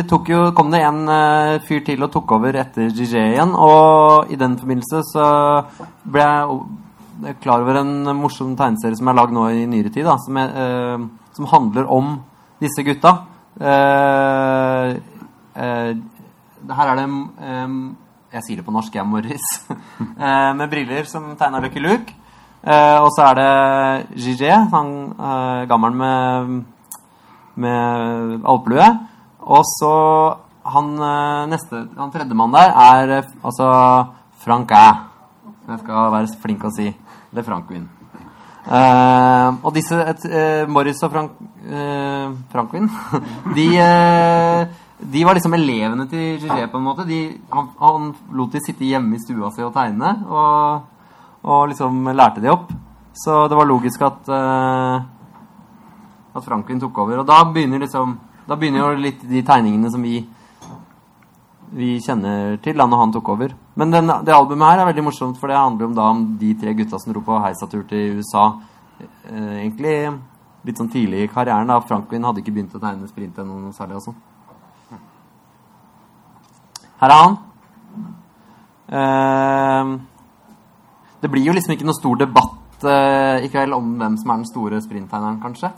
tok 0.07 0.29
jo, 0.31 0.41
kom 0.55 0.71
det 0.71 0.85
en 0.87 1.01
uh, 1.11 1.57
fyr 1.67 1.83
til 1.87 2.05
og 2.07 2.13
tok 2.15 2.37
over 2.37 2.55
etter 2.61 2.93
GG 2.95 3.15
igjen. 3.19 3.55
Og 3.59 4.31
i 4.31 4.39
den 4.39 4.55
forbindelse 4.61 5.03
så 5.11 5.27
ble 6.07 6.29
jeg 7.25 7.39
klar 7.43 7.63
over 7.63 7.81
en 7.81 8.13
morsom 8.19 8.55
tegneserie 8.59 8.99
som 8.99 9.11
er 9.11 9.19
lagd 9.19 9.35
nå 9.35 9.49
i 9.51 9.67
nyere 9.71 9.91
tid. 9.91 10.07
Da, 10.07 10.19
som, 10.23 10.39
er, 10.39 10.55
uh, 10.55 11.31
som 11.35 11.51
handler 11.51 11.91
om 11.91 12.17
disse 12.63 12.87
gutta. 12.87 13.17
Uh, 13.61 14.97
eh, 15.55 15.95
her 16.75 16.89
er 16.91 16.97
det 16.99 17.05
um, 17.07 17.97
Jeg 18.33 18.43
sier 18.43 18.59
det 18.59 18.67
på 18.67 18.75
norsk, 18.75 18.95
jeg 18.95 19.07
Morris. 19.07 19.47
eh, 20.27 20.51
med 20.59 20.67
briller 20.71 21.07
som 21.07 21.37
tegner 21.39 21.63
Lucky 21.63 21.83
Luke. 21.83 22.17
Eh, 22.65 22.99
og 23.05 23.11
så 23.13 23.27
er 23.29 23.35
det 23.37 24.21
Gigi, 24.25 24.49
han 24.49 24.93
eh, 25.13 25.65
gammelen 25.69 25.99
med, 26.01 26.55
med 27.61 28.47
alpelue. 28.49 28.87
Og 29.45 29.67
så 29.69 29.93
han 30.65 30.95
eh, 30.97 31.43
neste 31.53 31.83
Han 31.99 32.13
tredjemann 32.13 32.55
der 32.55 32.73
er 32.73 33.19
eh, 33.19 33.35
altså 33.45 33.67
Frank 34.45 34.73
Æ. 34.73 34.87
Jeg 35.69 35.83
skal 35.83 36.15
være 36.15 36.41
flink 36.41 36.65
å 36.65 36.73
si. 36.73 36.89
Eller 37.33 37.45
Frankwin. 37.45 37.85
Eh, 38.65 39.51
og 39.61 39.75
disse 39.77 40.01
et, 40.01 40.25
eh, 40.25 40.65
Morris 40.69 41.03
og 41.05 41.13
Frank, 41.13 41.37
Frankwin 42.53 42.91
de, 43.57 43.69
de 45.01 45.23
var 45.25 45.37
liksom 45.37 45.55
elevene 45.57 46.05
til 46.09 46.41
Gigi 46.41 46.67
på 46.73 46.81
en 46.81 46.89
måte. 46.89 47.05
De, 47.09 47.21
han, 47.53 47.71
han 47.81 48.11
lot 48.33 48.57
de 48.57 48.65
sitte 48.65 48.89
hjemme 48.89 49.17
i 49.17 49.21
stua 49.21 49.53
si 49.53 49.65
og 49.65 49.73
tegne. 49.77 50.17
Og, 50.33 50.94
og 51.45 51.69
liksom 51.71 52.09
lærte 52.17 52.43
de 52.43 52.51
opp. 52.53 52.73
Så 53.15 53.45
det 53.49 53.57
var 53.57 53.69
logisk 53.69 54.03
at 54.03 54.31
eh, 54.33 55.03
at 56.35 56.45
Franklin 56.45 56.81
tok 56.83 56.99
over. 56.99 57.21
Og 57.23 57.27
da 57.27 57.43
begynner 57.45 57.83
liksom 57.85 58.19
Da 58.45 58.57
begynner 58.61 58.83
jo 58.83 59.01
litt 59.01 59.23
de 59.25 59.41
tegningene 59.41 59.91
som 59.91 60.03
vi 60.03 60.19
vi 61.75 61.97
kjenner 61.99 62.59
til 62.63 62.77
da 62.79 62.85
når 62.87 63.01
han 63.01 63.13
tok 63.15 63.29
over. 63.33 63.55
Men 63.75 63.91
den, 63.91 64.11
det 64.23 64.35
albumet 64.35 64.69
her 64.69 64.83
er 64.83 64.87
veldig 64.91 65.05
morsomt, 65.09 65.39
for 65.41 65.51
det 65.51 65.57
handler 65.57 65.89
om 65.89 65.95
da 65.97 66.05
om 66.13 66.21
de 66.39 66.53
tre 66.61 66.75
gutta 66.77 67.01
som 67.01 67.11
dro 67.11 67.23
på 67.25 67.39
heisatur 67.43 67.83
til 67.89 68.21
USA. 68.21 68.45
Eh, 69.01 69.65
egentlig 69.65 69.97
litt 70.65 70.79
sånn 70.79 70.93
tidlig 70.93 71.25
i 71.25 71.33
karrieren. 71.33 71.67
da 71.73 71.81
Franklin 71.81 72.29
hadde 72.29 72.45
ikke 72.45 72.55
begynt 72.55 72.77
å 72.77 72.83
tegne 72.83 73.09
sprint 73.09 73.41
ennå 73.43 73.59
noe 73.59 73.75
særlig. 73.75 73.97
og 73.97 74.03
sånn. 74.07 74.21
Her 77.01 77.11
er 77.11 77.23
han. 77.25 77.39
Eh, 79.01 79.99
det 81.25 81.31
blir 81.33 81.47
jo 81.47 81.55
liksom 81.57 81.73
ikke 81.73 81.87
noe 81.89 81.97
stor 81.97 82.19
debatt 82.21 82.85
uh, 82.85 83.41
i 83.41 83.49
kveld 83.49 83.73
om 83.73 83.95
hvem 83.97 84.19
som 84.21 84.33
er 84.33 84.43
den 84.43 84.51
store 84.51 84.81
sprinttegneren, 84.85 85.39
kanskje. 85.41 85.71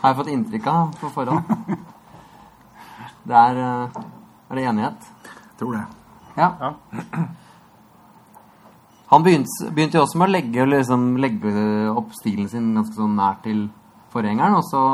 Har 0.00 0.06
jeg 0.06 0.16
fått 0.16 0.30
inntrykk 0.32 0.68
av 0.72 0.94
på 0.96 1.10
forhånd. 1.12 1.74
Det 3.28 3.36
er 3.36 3.60
uh, 3.60 4.00
Er 4.48 4.56
det 4.56 4.64
enighet? 4.70 5.10
Jeg 5.28 5.58
Tror 5.60 5.76
det. 5.76 5.82
Ja. 6.40 6.72
Han 9.10 9.26
begynte, 9.26 9.68
begynte 9.74 9.98
jo 9.98 10.06
også 10.06 10.22
med 10.22 10.30
å 10.30 10.32
legge, 10.32 10.66
liksom, 10.72 11.06
legge 11.20 11.52
opp 11.92 12.14
stilen 12.16 12.48
sin 12.48 12.72
ganske 12.78 12.96
sånn 12.96 13.18
nær 13.18 13.42
til 13.44 13.66
forgjengeren, 14.14 14.56
og 14.56 14.64
så, 14.64 14.84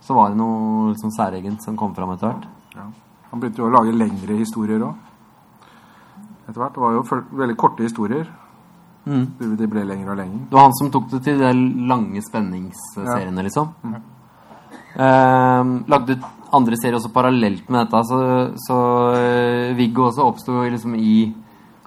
så 0.00 0.16
var 0.16 0.32
det 0.32 0.40
noe 0.40 0.94
liksom 0.94 1.12
særegent 1.12 1.66
som 1.66 1.76
kom 1.76 1.92
fram 1.96 2.14
etter 2.14 2.30
hvert. 2.30 2.48
Ja. 2.78 2.86
Han 3.32 3.42
begynte 3.42 3.60
jo 3.60 3.68
å 3.68 3.74
lage 3.74 3.92
lengre 3.98 4.38
historier 4.40 4.88
òg. 4.88 5.03
Etter 6.44 6.60
hvert. 6.60 6.74
Det 6.74 6.82
var 6.82 6.96
jo 6.96 7.04
veldig 7.42 7.56
korte 7.56 7.86
historier. 7.86 8.28
Mm. 9.04 9.24
De 9.58 9.68
ble 9.68 9.84
lengre 9.84 10.14
og 10.14 10.20
lengre. 10.20 10.46
Det 10.48 10.56
var 10.56 10.68
han 10.68 10.76
som 10.78 10.90
tok 10.92 11.10
det 11.12 11.22
til 11.26 11.40
de 11.40 11.52
lange 11.88 12.22
spenningsseriene, 12.24 13.44
liksom. 13.44 13.72
Eh, 14.94 15.72
lagde 15.90 16.18
andre 16.54 16.78
serier 16.78 16.98
også 16.98 17.10
parallelt 17.14 17.68
med 17.68 17.84
dette, 17.84 18.00
så, 18.06 18.18
så 18.62 18.78
uh, 19.16 19.76
Viggo 19.76 20.06
også 20.06 20.26
oppsto 20.28 20.60
liksom 20.70 20.94
i, 20.94 21.16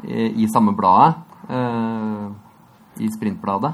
i, 0.04 0.26
i 0.44 0.48
samme 0.52 0.76
bladet. 0.76 1.24
Uh, 1.48 2.28
I 3.00 3.08
sprintbladet. 3.14 3.72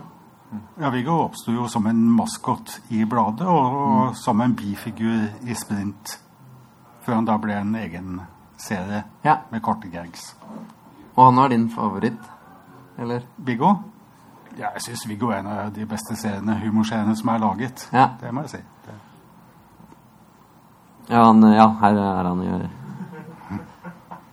Ja, 0.77 0.91
Viggo 0.93 1.15
oppsto 1.23 1.53
jo 1.55 1.65
som 1.71 1.87
en 1.89 2.03
maskot 2.13 2.75
i 2.93 3.07
bladet 3.09 3.47
og, 3.49 3.79
og 3.79 4.17
som 4.19 4.41
en 4.43 4.53
bifigur 4.53 5.47
i 5.49 5.57
Sprint. 5.57 6.19
Før 7.03 7.17
han 7.17 7.27
da 7.27 7.39
ble 7.41 7.57
en 7.57 7.73
egen 7.79 8.21
serie 8.61 9.03
Ja. 9.25 9.39
med 9.49 9.63
korte 9.65 9.89
gags. 9.89 10.35
Og 11.15 11.25
han 11.25 11.35
var 11.35 11.49
din 11.53 11.67
favoritt? 11.69 12.29
Eller? 12.99 13.23
Viggo? 13.37 13.73
Ja, 14.57 14.69
jeg 14.75 14.81
syns 14.85 15.07
Viggo 15.09 15.31
er 15.33 15.39
en 15.41 15.47
av 15.49 15.71
de 15.73 15.85
beste 15.89 16.15
seriene, 16.17 16.59
humorscenene 16.61 17.15
som 17.17 17.29
er 17.33 17.41
laget. 17.41 17.87
Ja. 17.93 18.07
Det 18.21 18.31
må 18.33 18.43
jeg 18.45 18.49
si. 18.49 18.61
Det. 18.85 18.95
Ja, 21.09 21.23
han, 21.25 21.41
ja 21.53 21.67
her 21.81 21.97
er 21.99 22.29
han 22.29 22.43
jo. 22.45 22.59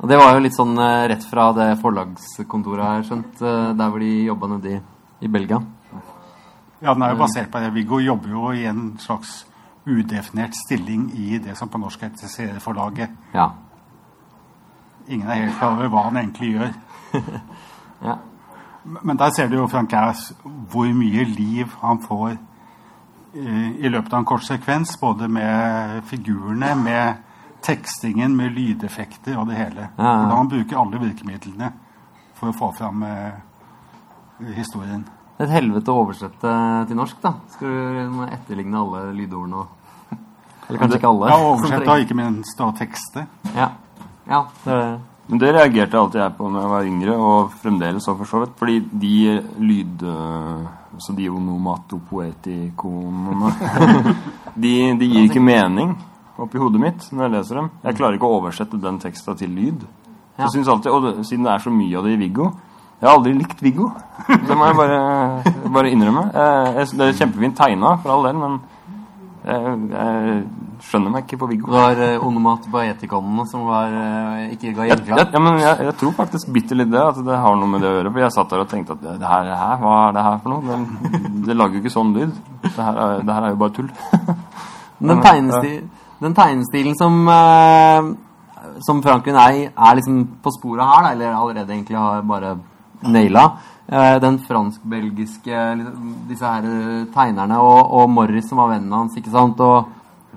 Og 0.01 0.09
det 0.09 0.17
var 0.17 0.33
jo 0.33 0.41
litt 0.41 0.57
sånn 0.57 0.79
eh, 0.81 1.07
rett 1.13 1.25
fra 1.29 1.51
det 1.57 1.75
forlagskontoret, 1.83 2.85
her, 2.87 3.03
skjønt. 3.05 3.41
eh, 3.45 3.73
Der 3.77 3.91
hvor 3.93 4.01
de 4.01 4.11
jobba 4.25 4.49
nedi 4.55 4.77
i, 4.79 4.81
i 5.27 5.29
Belgia. 5.29 5.59
Ja, 6.81 6.95
den 6.95 7.03
er 7.05 7.13
jo 7.13 7.19
basert 7.21 7.51
på 7.53 7.61
det. 7.61 7.73
Viggo 7.75 7.99
jobber 8.01 8.33
jo 8.33 8.53
i 8.57 8.65
en 8.71 8.95
slags 8.99 9.43
udefinert 9.85 10.57
stilling 10.57 11.11
i 11.17 11.37
det 11.43 11.57
som 11.59 11.69
på 11.69 11.81
norsk 11.81 12.01
heter 12.07 12.29
serieforlaget. 12.33 13.13
Ja. 13.35 13.51
Ingen 15.09 15.29
er 15.29 15.45
helt 15.45 15.59
klar 15.59 15.77
over 15.77 15.89
hva 15.93 16.05
han 16.09 16.21
egentlig 16.21 16.53
gjør. 16.55 16.77
ja. 18.09 18.17
Men 18.85 19.19
der 19.21 19.33
ser 19.37 19.49
du 19.51 19.59
jo 19.59 19.69
Frank 19.69 19.93
Ass 19.93 20.31
hvor 20.73 20.89
mye 20.97 21.25
liv 21.29 21.73
han 21.83 22.01
får 22.03 22.31
eh, 22.33 23.69
i 23.77 23.91
løpet 23.91 24.13
av 24.13 24.23
en 24.23 24.29
kort 24.29 24.47
sekvens. 24.47 24.97
Både 25.01 25.29
med 25.29 26.01
figurene, 26.09 26.75
med 26.81 27.27
tekstingen, 27.63 28.37
med 28.37 28.55
lydeffekter 28.57 29.39
og 29.39 29.51
det 29.51 29.59
hele. 29.61 29.91
Ja, 29.99 30.05
ja. 30.05 30.29
Han 30.35 30.49
bruker 30.49 30.81
alle 30.81 31.03
virkemidlene 31.03 31.73
for 32.39 32.53
å 32.53 32.57
få 32.57 32.71
fram 32.79 33.05
eh, 33.05 33.35
historien. 34.57 35.05
Det 35.37 35.47
er 35.47 35.51
et 35.51 35.57
helvete 35.57 35.93
å 35.93 36.03
oversette 36.03 36.55
til 36.89 36.99
norsk, 36.99 37.21
da. 37.23 37.35
Skal 37.55 37.77
du 38.13 38.25
etterligne 38.29 38.81
alle 38.81 39.05
lydordene 39.17 39.61
og 39.63 39.77
Eller 40.69 40.83
kanskje 40.83 41.01
ikke 41.01 41.13
alle. 41.13 41.31
Ja, 41.33 41.39
oversette 41.51 41.95
og 41.95 42.05
ikke 42.05 42.17
minst 42.19 42.61
å 42.61 42.73
tekste. 42.79 43.27
Ja. 43.57 43.71
Ja 44.31 44.41
det 44.65 44.73
er 44.73 44.77
det. 44.85 44.99
Men 45.31 45.39
det 45.39 45.51
reagerte 45.55 45.95
alltid 45.99 46.21
jeg 46.25 46.33
på 46.39 46.49
når 46.51 46.61
jeg 46.65 46.71
var 46.73 46.85
yngre, 46.89 47.15
og 47.23 47.53
fremdeles 47.63 48.03
så 48.07 48.13
for 48.19 48.27
så 48.27 48.41
vidt. 48.43 48.55
Fordi 48.59 48.77
de 49.03 49.17
lyd... 49.63 50.03
Så 51.01 51.13
de 51.17 51.29
onomatopoetikonene 51.31 53.51
de, 54.63 54.73
de 55.01 55.07
gir 55.09 55.23
ikke 55.29 55.41
mening 55.41 55.95
oppi 56.41 56.59
hodet 56.61 56.81
mitt 56.83 57.07
når 57.13 57.23
jeg 57.27 57.33
leser 57.35 57.55
dem. 57.61 57.69
Jeg 57.85 57.97
klarer 57.99 58.15
ikke 58.19 58.29
å 58.29 58.37
oversette 58.41 58.77
den 58.81 58.99
teksta 59.01 59.35
til 59.39 59.51
lyd. 59.55 59.81
Ja. 60.37 60.43
jeg 60.45 60.51
synes 60.57 60.69
alltid, 60.73 60.91
Og 60.93 61.03
det- 61.07 61.27
siden 61.29 61.45
det 61.47 61.53
er 61.53 61.59
så 61.65 61.71
mye 61.73 61.97
av 61.99 62.05
det 62.05 62.13
i 62.15 62.17
Viggo 62.21 62.47
Jeg 63.01 63.09
har 63.09 63.17
aldri 63.17 63.33
likt 63.39 63.63
Viggo. 63.63 63.87
Det 64.49 64.57
må 64.57 64.65
jeg 64.69 64.77
bare, 64.77 64.99
bare 65.73 65.91
innrømme. 65.91 66.25
Eh, 66.35 66.73
jeg- 66.81 66.97
Det 66.99 67.07
er 67.07 67.13
kjempefint 67.23 67.57
tegna, 67.57 67.97
for 68.03 68.11
all 68.13 68.25
del, 68.29 68.37
men 68.37 68.61
jeg, 69.45 69.61
jeg 69.95 70.45
skjønner 70.85 71.13
meg 71.15 71.27
ikke 71.27 71.39
på 71.41 71.49
Viggo. 71.51 71.69
Det 71.71 71.77
var 71.77 72.01
uh, 72.01 72.27
onomatopoetikonene 72.27 73.47
som 73.51 73.67
var, 73.69 73.93
uh, 73.95 74.47
ikke 74.55 74.73
ga 74.77 74.89
gjenklang. 74.89 75.21
ja, 75.23 75.43
men 75.43 75.61
jeg, 75.61 75.87
jeg 75.89 75.97
tror 76.01 76.15
faktisk 76.17 76.53
bitte 76.55 76.79
litt 76.79 76.91
det, 76.93 77.03
at 77.03 77.21
det 77.27 77.41
har 77.45 77.59
noe 77.61 77.71
med 77.71 77.85
det 77.85 77.91
å 77.91 77.95
gjøre. 77.99 78.13
For 78.15 78.25
jeg 78.25 78.37
satt 78.37 78.55
der 78.55 78.65
og 78.65 78.71
tenkte 78.71 78.97
at 78.97 79.05
det, 79.05 79.17
det 79.23 79.31
her, 79.31 79.53
hva 79.83 79.95
er 80.07 80.17
det 80.17 80.27
her 80.27 80.41
for 80.45 80.55
noe? 80.55 80.63
Det, 80.67 81.35
det 81.49 81.59
lager 81.59 81.79
jo 81.79 81.85
ikke 81.85 81.95
sånn 81.97 82.15
lyd. 82.17 82.35
Det 82.67 82.77
her 82.79 83.03
er, 83.05 83.25
det 83.27 83.37
her 83.39 83.49
er 83.49 83.55
jo 83.55 83.61
bare 83.65 83.77
tull. 83.79 83.93
Den, 85.01 85.23
tegnestil, 85.25 85.77
den 86.21 86.35
tegnestilen 86.37 86.93
som 86.99 87.15
uh, 87.25 88.11
Som 88.85 88.99
Franklin 89.01 89.39
er 89.41 89.71
er 89.73 89.95
liksom 89.97 90.19
på 90.45 90.53
sporet 90.53 90.85
her, 90.85 91.07
da, 91.07 91.13
eller 91.15 91.39
allerede 91.39 91.73
egentlig 91.73 91.97
har 91.97 92.21
bare 92.29 92.59
naila. 93.09 93.47
Eh, 93.91 94.21
den 94.23 94.39
fransk-belgiske 94.39 95.61
Disse 96.29 96.47
her 96.47 96.67
eh, 96.69 97.07
tegnerne 97.15 97.57
og, 97.59 97.89
og 97.91 98.11
Morris 98.11 98.47
som 98.47 98.61
var 98.63 98.71
vennen 98.77 98.93
hans, 98.95 99.17
ikke 99.19 99.33
sant. 99.33 99.59
Og, 99.67 99.89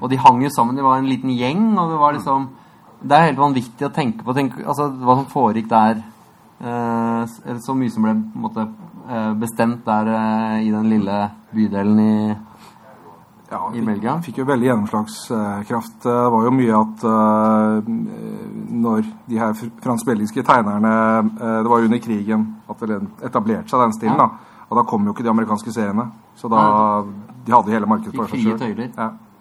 og 0.03 0.09
de 0.11 0.17
hang 0.19 0.41
jo 0.43 0.49
sammen. 0.51 0.75
De 0.75 0.83
var 0.83 0.99
en 0.99 1.07
liten 1.07 1.31
gjeng, 1.31 1.77
og 1.79 1.89
det 1.93 1.99
var 2.01 2.13
liksom 2.17 2.49
Det 3.03 3.11
er 3.17 3.25
helt 3.31 3.39
vanvittig 3.39 3.83
å 3.87 3.91
tenke 3.91 4.23
på 4.23 4.33
tenk, 4.35 4.53
altså, 4.63 4.85
hva 5.03 5.15
som 5.17 5.25
foregikk 5.31 5.67
der. 5.71 5.97
Eh, 6.63 7.25
så 7.59 7.75
mye 7.75 7.91
som 7.91 8.05
ble 8.05 8.13
måte, 8.39 8.63
eh, 9.09 9.33
bestemt 9.35 9.81
der 9.83 10.07
eh, 10.07 10.61
i 10.63 10.71
den 10.71 10.87
lille 10.87 11.17
bydelen 11.51 11.99
i 11.99 12.35
Ja, 13.51 13.59
I 13.75 13.81
Belgia? 13.85 14.15
Fikk 14.23 14.37
jo 14.39 14.45
veldig 14.47 14.65
gjennomslagskraft. 14.69 15.99
Det 16.05 16.31
var 16.31 16.45
jo 16.47 16.53
mye 16.55 16.77
at 16.79 17.03
når 18.71 19.03
de 19.27 19.37
her 19.37 19.51
fr- 19.53 19.69
fransk-belgiske 19.83 20.41
tegnerne 20.47 20.93
Det 21.37 21.69
var 21.69 21.79
jo 21.83 21.85
under 21.85 21.99
krigen 22.01 22.47
at 22.69 22.79
det 22.79 23.01
etablerte 23.21 23.69
seg 23.69 23.83
den 23.83 23.93
stilen. 23.93 24.17
Ja. 24.17 24.25
da 24.25 24.63
Og 24.71 24.77
da 24.79 24.83
kom 24.89 25.05
jo 25.05 25.13
ikke 25.13 25.23
de 25.27 25.29
amerikanske 25.29 25.71
seriene. 25.75 26.07
Så 26.35 26.49
da 26.49 27.03
De 27.45 27.51
hadde 27.51 27.75
hele 27.75 27.85
markedet 27.85 28.15
for 28.15 28.25
seg 28.31 28.39
sjøl. 28.39 28.57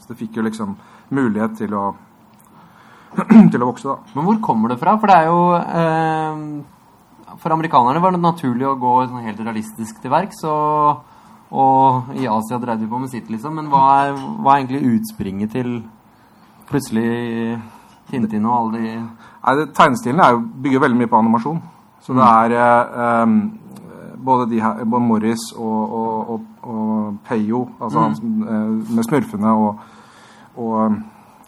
Så 0.02 0.10
det 0.10 0.18
fikk 0.18 0.38
jo 0.38 0.46
liksom 0.46 0.74
mulighet 1.14 1.54
til 1.62 1.76
å 1.78 1.92
til 3.52 3.60
å 3.60 3.68
vokse, 3.68 3.88
da. 3.88 4.14
Men 4.16 4.26
hvor 4.26 4.38
kommer 4.44 4.72
det 4.72 4.80
fra? 4.80 4.96
For 5.00 5.10
det 5.10 5.16
er 5.20 5.26
jo 5.28 5.40
eh, 5.60 7.34
For 7.42 7.54
amerikanerne 7.54 8.00
var 8.00 8.14
det 8.14 8.22
naturlig 8.22 8.68
å 8.68 8.78
gå 8.80 8.92
sånn 9.04 9.26
helt 9.26 9.42
realistisk 9.42 10.00
til 10.00 10.12
verks. 10.12 10.40
Og, 10.48 11.02
og 11.52 12.14
i 12.16 12.28
Asia 12.30 12.60
dreide 12.60 12.84
de 12.84 12.90
på 12.90 13.02
med 13.02 13.12
sitt, 13.12 13.28
liksom. 13.32 13.58
Men 13.60 13.68
hva 13.72 13.84
er, 14.06 14.16
hva 14.16 14.54
er 14.54 14.62
egentlig 14.62 14.96
utspringet 14.96 15.52
til 15.58 15.82
plutselig 16.70 17.60
Tintin 18.08 18.48
og 18.48 18.56
alle 18.56 18.80
de 18.80 18.94
Nei, 19.42 19.66
Tegnestilen 19.74 20.20
er 20.22 20.36
jo, 20.36 20.44
bygger 20.64 20.84
veldig 20.84 20.98
mye 21.00 21.10
på 21.10 21.18
animasjon. 21.18 21.56
Så 22.02 22.14
det 22.14 22.26
er 22.26 22.52
eh, 22.54 23.00
em, 23.22 23.32
både, 24.22 24.46
de 24.52 24.60
her, 24.62 24.84
både 24.84 25.06
Morris 25.06 25.48
og, 25.56 25.96
og, 25.98 26.30
og, 26.30 26.44
og 26.62 27.16
Peyo, 27.26 27.64
altså 27.80 28.04
han 28.04 28.14
som, 28.18 28.36
eh, 28.46 28.68
med 28.94 29.06
smurfene 29.08 29.54
og, 29.58 29.82
og 30.56 30.96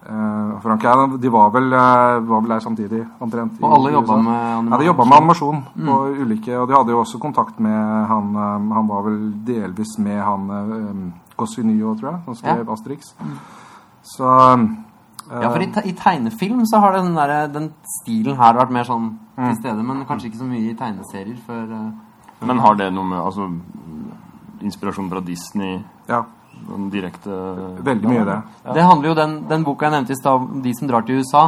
eh, 0.06 0.60
Frank 0.62 0.84
jeg, 0.84 1.08
de 1.20 1.32
var 1.32 1.50
vel, 1.54 1.72
eh, 1.72 2.20
var 2.28 2.44
vel 2.44 2.54
der 2.54 2.62
samtidig, 2.64 3.02
omtrent. 3.20 3.58
Og 3.62 3.74
alle 3.78 3.92
jobba 3.96 4.16
med 4.16 4.36
animasjon? 4.36 4.70
Ja, 4.72 4.78
de 4.80 4.88
jobba 4.90 5.04
med 5.04 5.16
animasjon 5.18 5.60
på 5.74 5.98
ulike 6.22 6.56
Og 6.58 6.68
de 6.68 6.76
hadde 6.78 6.94
jo 6.94 7.02
også 7.02 7.20
kontakt 7.22 7.60
med 7.60 8.06
han 8.10 8.32
eh, 8.36 8.70
Han 8.78 8.88
var 8.88 9.04
vel 9.08 9.20
delvis 9.46 9.98
med 9.98 10.22
han 10.22 10.50
um, 10.50 11.12
Cossinio, 11.36 11.94
tror 11.98 12.10
jeg, 12.12 12.20
som 12.24 12.34
skrev 12.38 12.70
Asterix. 12.70 13.14
Så 14.14 14.30
eh, 14.30 14.66
Ja, 15.40 15.48
for 15.48 15.62
i, 15.64 15.70
te 15.72 15.82
i 15.88 15.94
tegnefilm 15.96 16.64
så 16.68 16.78
har 16.84 16.98
den, 16.98 17.14
der, 17.16 17.46
den 17.48 17.70
stilen 18.00 18.36
her 18.36 18.56
vært 18.58 18.74
mer 18.74 18.84
sånn 18.84 19.14
til 19.38 19.56
stede, 19.56 19.82
men 19.82 20.04
kanskje 20.06 20.30
ikke 20.30 20.42
så 20.42 20.48
mye 20.48 20.68
i 20.68 20.76
tegneserier 20.78 21.38
før 21.46 21.72
eh, 21.72 22.44
Men 22.44 22.60
har 22.60 22.76
det 22.76 22.90
noe 22.92 23.08
med 23.08 23.20
altså, 23.22 23.48
inspirasjon 24.60 25.08
fra 25.10 25.22
Disney? 25.24 25.78
Ja, 26.10 26.24
den 26.68 26.90
direkte 26.90 27.30
veldig 27.84 28.08
mye 28.08 28.24
det. 28.24 28.38
Det 28.74 28.82
handler 28.82 29.08
jo 29.08 29.14
den, 29.14 29.34
den 29.48 29.64
boka 29.64 29.86
jeg 29.86 29.92
nevnte 29.92 30.12
i 30.12 30.20
stad, 30.20 30.32
om 30.40 30.62
de 30.62 30.72
som 30.74 30.88
drar 30.88 31.02
til 31.06 31.18
USA. 31.20 31.44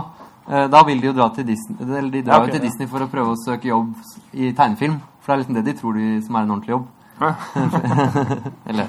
eh, 0.49 0.67
da 0.69 0.83
vil 0.85 1.01
de 1.01 1.07
jo 1.07 1.13
dra 1.13 1.29
til 1.35 1.45
Disney 1.47 1.77
Eller 1.81 2.11
de 2.11 2.23
drar 2.23 2.35
Ja, 2.35 2.43
okay, 2.43 2.47
jo 2.47 2.53
til 2.59 2.63
ja. 2.63 2.69
Disney 2.69 2.87
for 2.87 3.01
å 3.01 3.09
prøve 3.11 3.33
å 3.35 3.41
søke 3.45 3.69
jobb 3.69 3.95
i 4.35 4.53
tegnefilm. 4.53 5.01
For 5.21 5.33
det 5.33 5.35
er 5.35 5.43
liksom 5.43 5.55
det 5.55 5.65
de 5.65 5.73
tror 5.81 5.95
de 5.95 6.23
som 6.23 6.37
er 6.37 6.41
en 6.43 6.51
ordentlig 6.51 6.71
jobb. 6.77 6.87
eller 8.71 8.87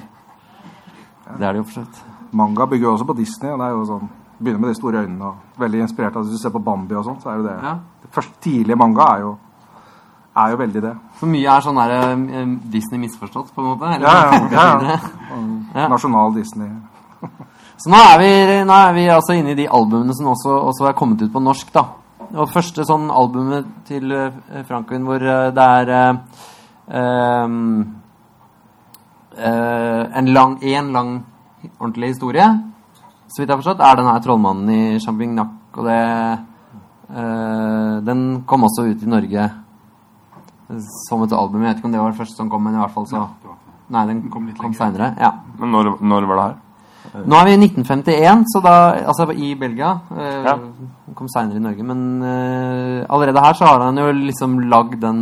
Det 1.38 1.44
er 1.48 1.52
det 1.54 1.58
jo 1.62 1.64
for 1.64 1.74
så. 1.82 2.06
Manga 2.32 2.66
bygger 2.68 2.88
jo 2.88 2.94
også 2.94 3.06
på 3.08 3.16
Disney. 3.18 3.52
og 3.52 3.60
det 3.60 3.66
er 3.66 3.76
jo 3.76 3.86
sånn, 3.86 4.10
Begynner 4.38 4.60
med 4.62 4.70
de 4.70 4.76
store 4.78 5.00
øynene. 5.02 5.26
og 5.26 5.60
Veldig 5.64 5.80
inspirert 5.82 6.16
av 6.16 6.24
Hvis 6.28 6.36
du 6.38 6.42
ser 6.44 6.52
på 6.54 6.60
Bambi 6.62 6.94
og 6.96 7.06
sånn, 7.08 7.20
så 7.24 7.32
er 7.32 7.38
jo 7.40 7.44
det 7.48 7.56
Ja. 7.64 7.78
Det 8.04 8.12
første 8.14 8.36
tidlige 8.44 8.78
manga 8.78 9.08
er 9.16 9.20
jo, 9.24 9.38
er 10.38 10.52
jo 10.52 10.58
veldig 10.58 10.82
det. 10.82 10.92
Så 11.20 11.26
mye 11.26 11.56
er 11.58 11.62
sånn 11.66 11.76
der, 11.76 11.92
eh, 12.12 12.46
Disney 12.70 13.00
misforstått, 13.02 13.50
på 13.56 13.62
en 13.64 13.68
måte? 13.72 13.90
Eller, 13.96 14.06
Ja, 14.06 14.14
ja, 14.32 14.48
ja, 14.52 14.82
ja. 14.92 14.98
Ja. 15.78 15.88
Nasjonal 15.92 16.34
Disney. 16.34 16.70
Så 17.82 17.92
nå 17.94 17.98
er, 18.02 18.18
vi, 18.18 18.30
nå 18.66 18.74
er 18.74 18.96
vi 18.96 19.04
altså 19.14 19.36
inne 19.38 19.54
i 19.54 19.60
de 19.60 19.68
albumene 19.70 20.16
som 20.18 20.32
også, 20.32 20.56
også 20.72 20.88
er 20.90 20.96
kommet 20.98 21.22
ut 21.22 21.34
på 21.34 21.42
norsk, 21.44 21.70
da. 21.76 21.84
Og 22.34 22.50
første 22.50 22.84
sånn 22.88 23.12
albumet 23.14 23.68
til 23.88 24.10
uh, 24.12 24.34
Franklin 24.68 25.06
hvor 25.08 25.22
uh, 25.22 25.52
det 25.54 25.68
er 25.82 25.92
uh, 25.94 27.46
en 29.38 30.32
lang, 30.34 30.58
en 30.66 30.90
lang 30.96 31.12
ordentlig 31.78 32.16
historie, 32.16 32.48
så 33.30 33.44
vidt 33.44 33.46
jeg 33.46 33.54
har 33.54 33.62
forstått, 33.62 33.84
er 33.86 34.00
den 34.00 34.10
her 34.10 34.20
'Trollmannen 34.26 34.70
i 34.74 35.00
Champignac'. 35.04 35.54
Og 35.78 35.86
det 35.86 36.02
Den 38.08 38.44
kom 38.48 38.64
også 38.64 38.84
ut 38.90 39.04
i 39.04 39.10
Norge 39.10 39.44
som 41.08 41.22
et 41.24 41.32
album. 41.32 41.62
Jeg 41.62 41.70
vet 41.70 41.78
ikke 41.78 41.86
om 41.86 41.92
det 41.92 42.02
var 42.02 42.12
det 42.12 42.18
første 42.18 42.36
som 42.36 42.50
kom, 42.50 42.64
men 42.64 42.74
i 42.74 42.82
hvert 42.82 42.92
fall 42.92 43.08
så 43.08 43.28
Nei, 43.90 44.06
den 44.10 44.30
kom, 44.30 44.48
kom 44.60 44.74
seinere. 44.76 45.14
Ja. 45.20 45.32
Men 45.60 45.72
når, 45.72 45.94
når 46.04 46.26
var 46.28 46.36
det 46.42 46.48
her? 46.48 46.56
Nå 47.24 47.38
er 47.40 47.46
vi 47.48 47.54
i 47.56 47.60
1951, 47.70 48.44
så 48.52 48.60
da, 48.62 48.74
altså 49.08 49.30
i 49.32 49.54
Belgia. 49.56 49.94
Eh, 50.12 50.44
Ja. 50.44 50.58
Kom 51.16 51.30
seinere 51.32 51.58
i 51.58 51.64
Norge. 51.64 51.84
Men 51.88 52.02
eh, 52.22 53.06
allerede 53.10 53.42
her 53.42 53.54
så 53.56 53.66
har 53.66 53.86
han 53.86 53.98
jo 53.98 54.10
liksom 54.12 54.58
lagd 54.70 55.00
den 55.02 55.22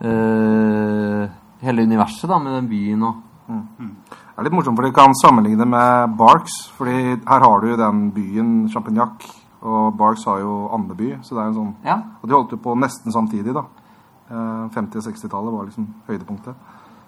eh, 0.00 1.28
Hele 1.60 1.82
universet 1.84 2.24
da, 2.30 2.38
med 2.40 2.54
den 2.56 2.68
byen 2.70 3.02
og 3.04 3.18
mm. 3.50 3.90
Det 4.08 4.40
er 4.40 4.46
litt 4.46 4.54
morsomt, 4.56 4.78
for 4.78 4.88
du 4.88 4.94
kan 4.96 5.12
sammenligne 5.20 5.66
med 5.68 6.14
Barks. 6.16 6.54
fordi 6.78 7.18
her 7.28 7.42
har 7.44 7.60
du 7.60 7.74
den 7.76 7.98
byen 8.16 8.52
Champignac, 8.72 9.26
og 9.60 9.92
Barks 9.98 10.24
har 10.24 10.38
jo 10.40 10.70
Andeby. 10.72 11.18
Så 11.20 11.34
det 11.36 11.42
er 11.42 11.50
en 11.50 11.58
sånn 11.58 11.74
Ja. 11.84 11.98
Og 12.22 12.28
de 12.30 12.34
holdt 12.38 12.54
jo 12.56 12.56
på 12.64 12.72
nesten 12.80 13.12
samtidig, 13.12 13.52
da. 13.52 13.66
Eh, 14.30 14.64
50- 14.72 14.96
og 14.96 15.04
60-tallet 15.04 15.52
var 15.52 15.66
liksom 15.68 15.88
høydepunktet. 16.08 16.54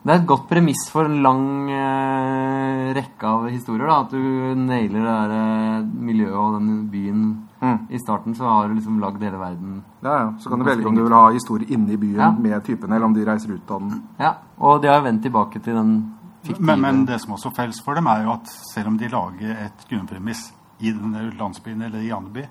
Det 0.02 0.10
er 0.10 0.18
et 0.18 0.26
godt 0.26 0.48
premiss 0.50 0.80
for 0.90 1.06
en 1.06 1.20
lang 1.22 1.42
eh, 1.70 2.88
rekke 2.96 3.28
av 3.28 3.44
historier. 3.52 3.86
da, 3.86 4.00
At 4.02 4.10
du 4.10 4.54
nailer 4.58 4.98
det 4.98 5.12
der 5.12 5.34
eh, 5.36 5.84
miljøet 6.08 6.34
og 6.34 6.56
den 6.56 6.70
byen. 6.90 7.20
Mm. 7.62 7.76
I 7.94 8.00
starten 8.02 8.34
så 8.34 8.48
har 8.50 8.68
du 8.68 8.74
liksom 8.74 8.96
lagd 8.98 9.22
hele 9.22 9.38
verden. 9.38 9.76
Ja, 10.02 10.16
ja. 10.24 10.32
Så 10.42 10.50
kan 10.50 10.58
du 10.58 10.66
velge 10.66 10.88
om 10.90 10.96
du 10.98 11.04
vil 11.04 11.14
ha 11.14 11.28
historie 11.30 11.70
inne 11.70 11.94
i 11.94 12.00
byen 12.02 12.18
Ja. 12.18 12.32
med 12.34 12.64
typene, 12.66 12.96
eller 12.96 13.06
om 13.06 13.14
de 13.14 13.24
reiser 13.24 13.54
ut 13.54 13.70
av 13.70 13.80
den. 13.80 14.02
Ja, 14.18 14.34
Og 14.58 14.82
de 14.82 14.88
har 14.88 15.02
vendt 15.02 15.22
tilbake 15.22 15.62
til 15.62 15.74
den 15.78 15.94
fiktive 16.42 16.66
Men, 16.66 16.80
men 16.80 17.04
det 17.06 17.20
som 17.20 17.32
også 17.34 17.52
er 17.52 17.54
felles 17.62 17.80
for 17.84 17.94
dem, 17.94 18.06
er 18.06 18.24
jo 18.24 18.32
at 18.32 18.46
selv 18.74 18.88
om 18.88 18.98
de 18.98 19.08
lager 19.08 19.50
et 19.68 19.86
grunnpremiss 19.88 20.52
i 20.80 20.90
denne 20.90 21.30
landsbyen 21.38 21.82
eller 21.82 22.02
i 22.02 22.10
Andeby, 22.10 22.42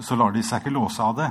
så 0.00 0.16
lar 0.16 0.32
de 0.32 0.42
seg 0.42 0.62
ikke 0.64 0.72
låse 0.72 1.02
av 1.02 1.16
det. 1.16 1.28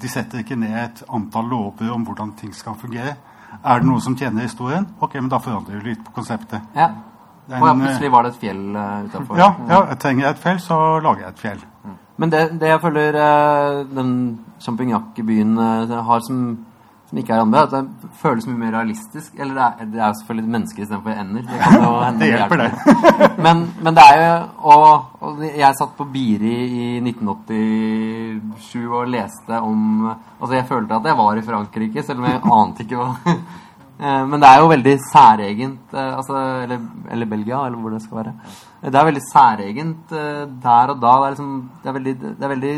De 0.00 0.08
setter 0.08 0.38
ikke 0.40 0.56
ned 0.56 0.72
et 0.72 1.02
antall 1.12 1.48
lover 1.48 1.90
om 1.92 2.04
hvordan 2.06 2.32
ting 2.36 2.52
skal 2.54 2.74
fungere. 2.80 3.16
Er 3.64 3.80
det 3.80 3.88
noe 3.88 4.00
som 4.00 4.16
tjener 4.16 4.46
historien? 4.46 4.86
Ok, 5.00 5.14
men 5.20 5.28
da 5.28 5.40
forandrer 5.42 5.80
vi 5.80 5.92
litt 5.92 6.04
på 6.04 6.14
konseptet. 6.16 6.62
Ja. 6.76 6.90
Er 7.50 7.58
Og 7.58 7.66
ja, 7.66 7.72
eh, 7.72 7.80
plutselig 7.80 8.10
var 8.12 8.22
det 8.22 8.30
et 8.30 8.40
fjell 8.40 8.76
uh, 8.76 9.04
utafor. 9.04 9.36
ja, 9.36 9.48
ja, 9.68 9.80
jeg 9.90 9.98
trenger 9.98 10.24
jeg 10.24 10.30
et 10.30 10.42
fjell, 10.44 10.60
så 10.62 10.76
lager 11.02 11.24
jeg 11.24 11.28
et 11.28 11.42
fjell. 11.42 11.64
Men 12.20 12.30
det, 12.30 12.40
det 12.60 12.68
jeg 12.68 12.80
føler 12.80 13.16
uh, 13.16 13.80
den 13.96 14.12
Champignac-byen 14.60 15.58
eh, 15.58 15.94
har 16.04 16.20
som, 16.20 16.40
som 17.10 17.18
ikke 17.18 17.34
er 17.34 17.42
andre, 17.42 17.62
at 17.66 17.72
det 17.74 18.10
føles 18.20 18.46
mye 18.46 18.60
mer 18.60 18.74
realistisk. 18.76 19.32
Eller 19.34 19.56
det 19.56 19.64
er, 19.66 19.88
det 19.90 20.00
er 20.00 20.06
jo 20.06 20.18
selvfølgelig 20.20 20.52
mennesker 20.54 20.84
istedenfor 20.84 21.22
ender. 21.22 21.46
Det, 21.48 21.56
kan 21.60 21.78
jo 21.82 21.94
hende 22.06 22.20
Det 22.20 22.28
hjelper, 22.30 22.62
det. 22.62 23.30
Men, 23.46 23.64
men 23.82 23.96
det 23.98 24.04
er 24.06 24.20
jo 24.20 24.36
og, 24.70 24.84
og 25.26 25.42
jeg 25.48 25.78
satt 25.80 25.96
på 25.98 26.06
Biri 26.12 26.54
i 26.68 26.90
1987 27.02 28.84
og 28.86 29.10
leste 29.10 29.58
om 29.58 30.06
Altså, 30.06 30.54
jeg 30.54 30.68
følte 30.70 30.96
at 30.96 31.10
jeg 31.10 31.18
var 31.18 31.36
i 31.36 31.42
Frankrike, 31.44 32.02
selv 32.06 32.22
om 32.22 32.30
jeg 32.30 32.40
ante 32.60 32.86
ikke 32.86 33.02
hva 33.02 33.34
Eh, 34.00 34.26
Men 34.26 34.40
det 34.40 34.48
er 34.48 34.62
jo 34.62 34.70
veldig 34.70 34.96
særegent 35.10 35.92
eh, 35.92 36.12
altså, 36.16 36.40
eller, 36.64 36.84
eller 37.12 37.28
Belgia, 37.28 37.66
eller 37.66 37.80
hvor 37.82 37.92
det 37.92 38.00
skal 38.00 38.22
være. 38.22 38.32
Det 38.80 38.96
er 38.96 39.08
veldig 39.10 39.24
særegent 39.26 40.14
eh, 40.16 40.44
der 40.62 40.94
og 40.94 41.02
da. 41.02 41.16
Det 41.20 41.26
er, 41.26 41.34
liksom, 41.34 41.50
det 41.82 41.90
er 41.90 41.96
veldig, 41.98 42.14
det 42.22 42.46
er 42.46 42.54
veldig 42.54 42.74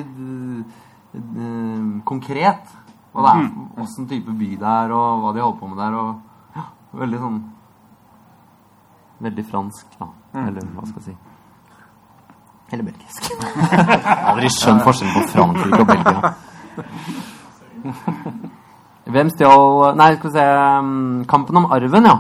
eh, 1.21 1.85
konkret 2.11 2.75
hva 3.12 3.25
det 3.27 3.33
er, 3.38 3.48
åssen 3.85 4.09
type 4.09 4.33
by 4.33 4.51
det 4.57 4.68
er, 4.68 4.94
og 4.96 5.25
hva 5.25 5.33
de 5.37 5.42
holder 5.44 5.59
på 5.61 5.68
med 5.68 5.83
der. 5.83 5.98
Og 6.01 6.57
ja, 6.59 6.68
veldig 7.03 7.20
sånn 7.27 7.42
Veldig 9.22 9.44
fransk, 9.46 9.87
da. 10.01 10.09
Eller 10.40 10.64
hva 10.75 10.83
skal 10.88 10.98
jeg 10.98 11.12
si. 11.12 11.14
Eller 12.72 12.88
belgisk. 12.88 13.29
Aldri 14.33 14.48
skjønt 14.51 14.83
forskjellen 14.83 15.14
på 15.14 15.22
Frankrike 15.31 15.79
og 15.79 15.87
Belgia. 15.92 16.33
Hvem 19.12 19.31
stjal 19.35 19.96
Nei, 19.98 20.12
skal 20.16 20.31
vi 20.31 20.35
se 20.37 20.46
um, 20.81 21.25
Kampen 21.29 21.61
om 21.61 21.68
arven, 21.75 22.07
ja. 22.09 22.16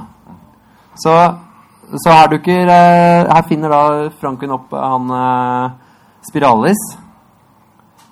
Så, 0.98 1.12
så 2.04 2.12
her 2.12 2.30
dukker 2.34 2.68
eh, 2.68 3.30
Her 3.30 3.46
finner 3.48 3.72
da 3.72 3.82
Franken 4.20 4.52
opp 4.54 4.74
eh, 4.76 4.88
han 4.92 5.14
eh, 5.16 5.70
Spiralis. 6.28 6.82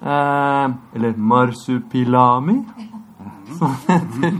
Eh, 0.01 0.67
eller 0.97 1.17
Marsupilami, 1.17 2.57
som 3.59 3.75
heter. 3.89 4.39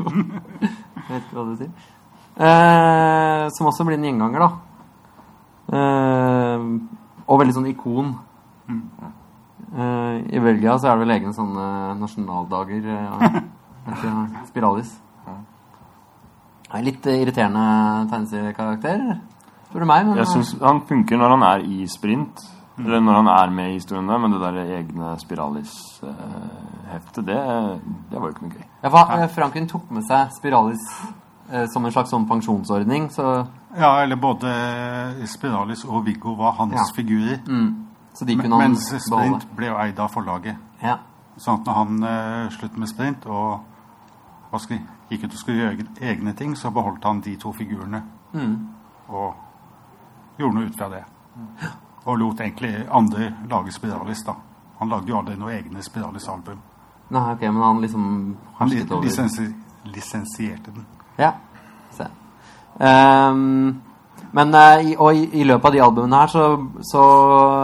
Vet 1.11 1.23
ikke 1.27 1.37
hva 1.37 1.45
det 1.51 1.59
sier. 1.61 1.73
Eh, 2.41 3.49
som 3.57 3.67
også 3.69 3.85
blir 3.85 3.99
en 3.99 4.07
gjenganger, 4.09 4.41
da. 4.47 4.51
Eh, 5.77 6.65
og 7.29 7.41
veldig 7.43 7.55
sånn 7.59 7.69
ikon. 7.71 8.15
Eh, 9.71 10.17
I 10.35 10.41
Belgia 10.43 10.79
så 10.81 10.89
er 10.91 10.97
det 10.99 11.05
vel 11.05 11.15
egne 11.19 11.35
sånne 11.37 11.67
nasjonaldager. 12.01 12.89
eh, 12.97 14.45
Spiralis. 14.49 14.97
Det 16.71 16.79
er 16.79 16.85
litt 16.87 17.07
irriterende 17.11 17.63
tegneseriekarakter, 18.13 19.01
spør 19.69 19.83
du 19.83 19.87
meg. 19.91 20.07
Men 20.07 20.17
Jeg 20.23 20.29
syns 20.31 20.53
han 20.63 20.81
funker 20.87 21.19
når 21.19 21.33
han 21.35 21.43
er 21.49 21.65
i 21.67 21.87
sprint. 21.91 22.45
Eller 22.85 23.01
når 23.01 23.15
han 23.21 23.29
er 23.29 23.51
med 23.55 23.71
i 23.71 23.75
historien 23.79 24.09
der, 24.09 24.19
men 24.19 24.33
det 24.33 24.41
der 24.41 24.55
egne 24.79 25.17
Spiralis-heftet, 25.21 27.27
det, 27.27 27.37
det 28.11 28.21
var 28.21 28.27
jo 28.29 28.35
ikke 28.35 28.43
noe 28.47 28.55
gøy. 28.57 28.65
ja, 28.83 28.89
for, 28.89 28.99
eh, 29.17 29.29
Franken 29.35 29.67
tok 29.69 29.91
med 29.91 30.03
seg 30.09 30.29
Spiralis 30.39 30.85
eh, 31.53 31.67
som 31.73 31.85
en 31.87 31.93
slags 31.93 32.11
sånn 32.15 32.29
pensjonsordning, 32.29 33.11
så, 33.15 33.47
Ja, 33.79 33.93
eller 34.03 34.17
både 34.19 34.51
Spiralis 35.31 35.85
og 35.87 36.05
Viggo 36.07 36.35
var 36.39 36.53
hans 36.59 36.75
Ja. 36.75 36.85
figurer. 36.97 37.39
mm, 37.47 37.75
så 38.15 38.25
de 38.27 38.37
kunne 38.37 38.57
han 38.57 38.63
Mens 38.71 38.91
beholde. 38.91 39.41
Sprint 39.41 39.57
ble 39.57 39.67
jo 39.67 39.77
eid 39.79 39.99
av 40.01 40.09
forlaget. 40.11 40.57
Ja. 40.83 40.97
Sånn 41.39 41.55
at 41.61 41.67
når 41.67 41.73
han 41.75 42.03
uh, 42.05 42.49
sluttet 42.51 42.77
med 42.79 42.89
sprint 42.89 43.27
og 43.27 43.61
hva 44.51 44.59
skal, 44.61 44.79
gikk 45.11 45.25
ut 45.25 45.33
og 45.33 45.39
skulle 45.39 45.59
gjøre 45.63 45.87
egne 46.03 46.33
ting, 46.37 46.57
så 46.57 46.71
beholdt 46.75 47.05
han 47.05 47.21
de 47.21 47.37
to 47.37 47.53
figurene 47.53 48.03
Mm. 48.33 48.69
og 49.09 49.35
gjorde 50.39 50.55
noe 50.55 50.65
ut 50.67 50.77
fra 50.77 50.89
det. 50.89 51.05
Og 52.11 52.19
lot 52.19 52.41
egentlig 52.43 52.73
andre 52.91 53.31
lage 53.51 53.73
Spiralis, 53.75 54.25
da. 54.27 54.35
Han 54.81 54.91
lagde 54.91 55.13
jo 55.13 55.19
aldri 55.21 55.37
noe 55.39 55.53
egne 55.55 55.83
Spiralis-album. 55.85 56.59
Nei, 57.11 57.27
ok, 57.35 57.43
men 57.51 57.63
han 57.63 57.83
liksom 57.83 58.07
Han 58.59 58.71
li 58.71 58.81
hersket 58.81 58.95
over 58.97 59.07
lisensi 59.07 59.47
lisensierte 59.85 60.71
den. 60.71 60.87
Ja. 61.17 61.33
Se. 61.91 62.07
Um, 62.79 63.81
men 64.31 64.55
eh, 64.55 64.91
i, 64.91 64.97
og 64.97 65.17
i, 65.17 65.25
i 65.41 65.45
løpet 65.45 65.71
av 65.71 65.75
de 65.75 65.83
albumene 65.85 66.21
her 66.21 66.31
så, 66.31 66.45
så, 66.87 67.05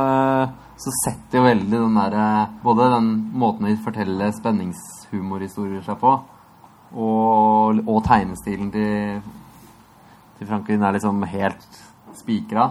eh, 0.02 0.54
så 0.82 0.94
setter 1.02 1.38
jo 1.38 1.44
veldig 1.46 1.76
den 1.76 1.98
derre 2.00 2.24
Både 2.64 2.88
den 2.96 3.10
måten 3.38 3.68
vi 3.68 3.76
forteller 3.84 4.34
spenningshumorhistorier 4.34 5.84
seg 5.86 6.00
på, 6.00 6.16
og, 6.96 7.82
og 7.86 8.02
tegnestilen 8.06 8.72
til, 8.74 9.20
til 10.38 10.50
Franklin 10.50 10.82
er 10.82 10.96
liksom 10.96 11.22
helt 11.30 11.80
spikra. 12.16 12.70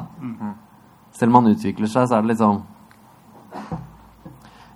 Selv 1.15 1.31
om 1.31 1.39
han 1.39 1.53
utvikler 1.53 1.87
seg, 1.91 2.07
så 2.09 2.17
er 2.17 2.23
det 2.25 2.33
litt 2.33 2.43
sånn... 2.43 2.61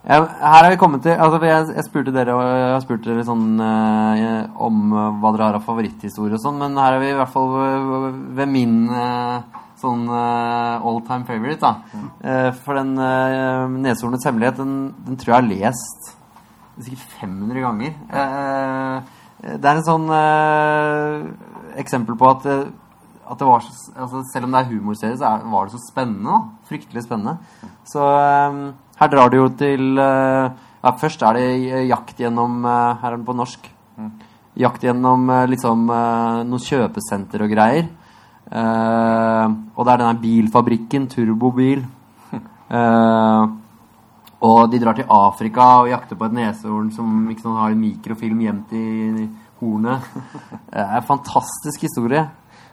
her 0.10 0.64
er 0.64 0.72
vi 0.72 0.80
kommet 0.80 1.04
til 1.06 1.20
altså 1.20 1.38
jeg, 1.44 1.66
jeg 1.76 1.86
spurte 1.86 2.14
dere 2.16 2.34
jeg 2.34 2.70
har 2.72 2.80
spurt 2.82 3.04
dere 3.06 3.26
sånn 3.28 3.60
eh, 3.62 4.46
om 4.58 4.94
eh, 4.96 5.10
hva 5.20 5.34
dere 5.36 5.50
har 5.50 5.58
av 5.60 5.66
favoritthistorie 5.68 6.40
og 6.40 6.42
sånn, 6.42 6.58
men 6.64 6.80
her 6.80 6.96
er 6.96 7.04
vi 7.04 7.12
i 7.12 7.18
hvert 7.20 7.34
fall 7.34 7.52
ved, 7.54 8.16
ved 8.40 8.50
min 8.50 8.78
eh, 8.90 9.60
sånn 9.80 10.08
eh, 10.10 10.88
all 10.88 11.02
time 11.08 11.28
favorite. 11.28 11.60
da 11.62 12.08
Eh, 12.20 12.52
For 12.52 12.76
den 12.76 12.98
uh, 13.00 13.68
'Neshornets 13.70 14.26
hemmelighet' 14.28 14.58
den, 14.60 14.94
den 15.06 15.16
tror 15.18 15.34
jeg 15.34 15.42
har 15.42 15.52
lest 15.54 16.10
sikkert 16.80 17.06
500 17.20 17.60
ganger. 17.64 17.94
Eh, 18.12 18.98
det 19.56 19.70
er 19.70 19.78
en 19.80 19.88
sånn 19.88 20.10
eksempel 21.80 22.18
på 22.20 22.28
at 22.28 22.48
at 23.30 23.40
det 23.40 23.48
var 23.48 23.62
så, 23.62 23.74
altså 23.96 24.24
Selv 24.32 24.48
om 24.48 24.56
det 24.56 24.62
er 24.62 24.72
humorserie, 24.72 25.18
så 25.18 25.28
er, 25.30 25.46
var 25.52 25.68
det 25.68 25.76
så 25.76 25.84
spennende. 25.92 26.32
da 26.32 26.70
Fryktelig 26.70 27.04
spennende. 27.06 27.38
Så 27.86 28.02
um, 28.02 28.64
her 29.00 29.12
drar 29.14 29.30
du 29.30 29.38
jo 29.38 29.50
til 29.60 30.00
uh, 30.02 30.50
ja, 30.84 30.96
Først 30.98 31.22
er 31.22 31.38
det 31.38 31.86
jakt 31.92 32.18
gjennom 32.20 32.64
uh, 32.66 32.98
Her 33.02 33.14
er 33.14 33.18
den 33.18 33.28
på 33.28 33.38
norsk. 33.38 33.70
Jakt 34.60 34.84
gjennom 34.84 35.30
uh, 35.30 35.46
liksom 35.48 35.88
noen 35.88 36.68
kjøpesenter 36.68 37.46
og 37.46 37.54
greier. 37.54 37.88
Eh, 38.50 39.48
og 39.78 39.86
det 39.86 39.92
er 39.94 40.02
denne 40.02 40.22
bilfabrikken, 40.22 41.10
Turbobil. 41.12 41.86
Eh, 42.70 43.44
og 44.46 44.60
de 44.70 44.78
drar 44.78 44.94
til 44.94 45.08
Afrika 45.10 45.64
og 45.82 45.88
jakter 45.90 46.16
på 46.16 46.28
et 46.28 46.36
neshorn 46.38 46.92
som 46.94 47.24
ikke 47.32 47.42
sånn, 47.42 47.56
har 47.58 47.74
en 47.74 47.80
mikrofilm 47.82 48.44
gjemt 48.44 48.76
i 48.78 49.24
hornet. 49.58 50.06
Det 50.70 50.84
er 50.84 51.00
en 51.00 51.08
fantastisk 51.08 51.88
historie. 51.88 52.22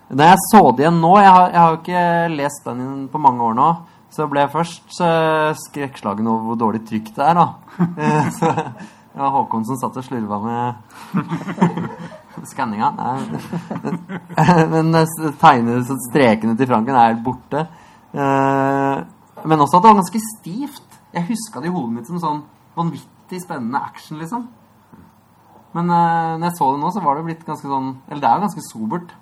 Når 0.06 0.30
jeg 0.30 0.42
så 0.52 0.60
det 0.70 0.84
igjen 0.84 1.00
nå 1.02 1.12
Jeg 1.18 1.30
har, 1.34 1.46
jeg 1.50 1.60
har 1.60 1.78
ikke 1.80 2.02
lest 2.36 2.66
den 2.68 2.82
inn 2.84 3.06
på 3.10 3.20
mange 3.22 3.42
år 3.42 3.56
nå. 3.58 3.70
Så 4.14 4.28
ble 4.30 4.44
jeg 4.44 4.52
først 4.52 5.00
eh, 5.04 5.56
skrekkslagen 5.66 6.28
over 6.30 6.44
hvor 6.50 6.60
dårlig 6.60 6.84
trykk 6.88 7.10
det 7.16 7.24
er. 7.26 7.40
da 7.40 7.48
Eh, 8.06 8.28
så 8.32 8.52
Det 9.16 9.22
var 9.24 9.32
Håkon 9.32 9.64
som 9.64 9.78
satt 9.80 9.96
og 9.96 10.04
slurva 10.04 10.38
med 10.44 10.74
skanninga. 12.52 12.92
Men 14.72 14.94
eh, 15.00 15.18
tegnene, 15.40 15.98
strekene 16.06 16.56
til 16.56 16.70
Franken 16.70 16.94
er 16.94 17.10
helt 17.10 17.24
borte. 17.24 17.66
Men 18.12 19.62
også 19.64 19.78
at 19.78 19.84
det 19.84 19.90
var 19.90 20.00
ganske 20.02 20.22
stivt. 20.36 21.00
Jeg 21.16 21.28
huska 21.30 21.60
det 21.64 21.70
i 21.70 21.74
hodet 21.74 21.94
mitt 21.96 22.10
som 22.10 22.20
sånn 22.20 22.42
vanvittig 22.76 23.40
spennende 23.40 23.80
action, 23.80 24.20
liksom. 24.20 24.44
Men 25.76 25.88
når 25.90 26.44
jeg 26.50 26.56
så 26.58 26.70
det 26.72 26.82
nå, 26.84 26.92
så 26.92 27.04
var 27.04 27.16
det 27.16 27.26
blitt 27.26 27.44
ganske 27.44 27.68
sånn 27.68 27.88
Eller 28.08 28.20
det 28.22 28.28
er 28.28 28.36
jo 28.36 28.44
ganske 28.46 28.68
sobert. 28.68 29.16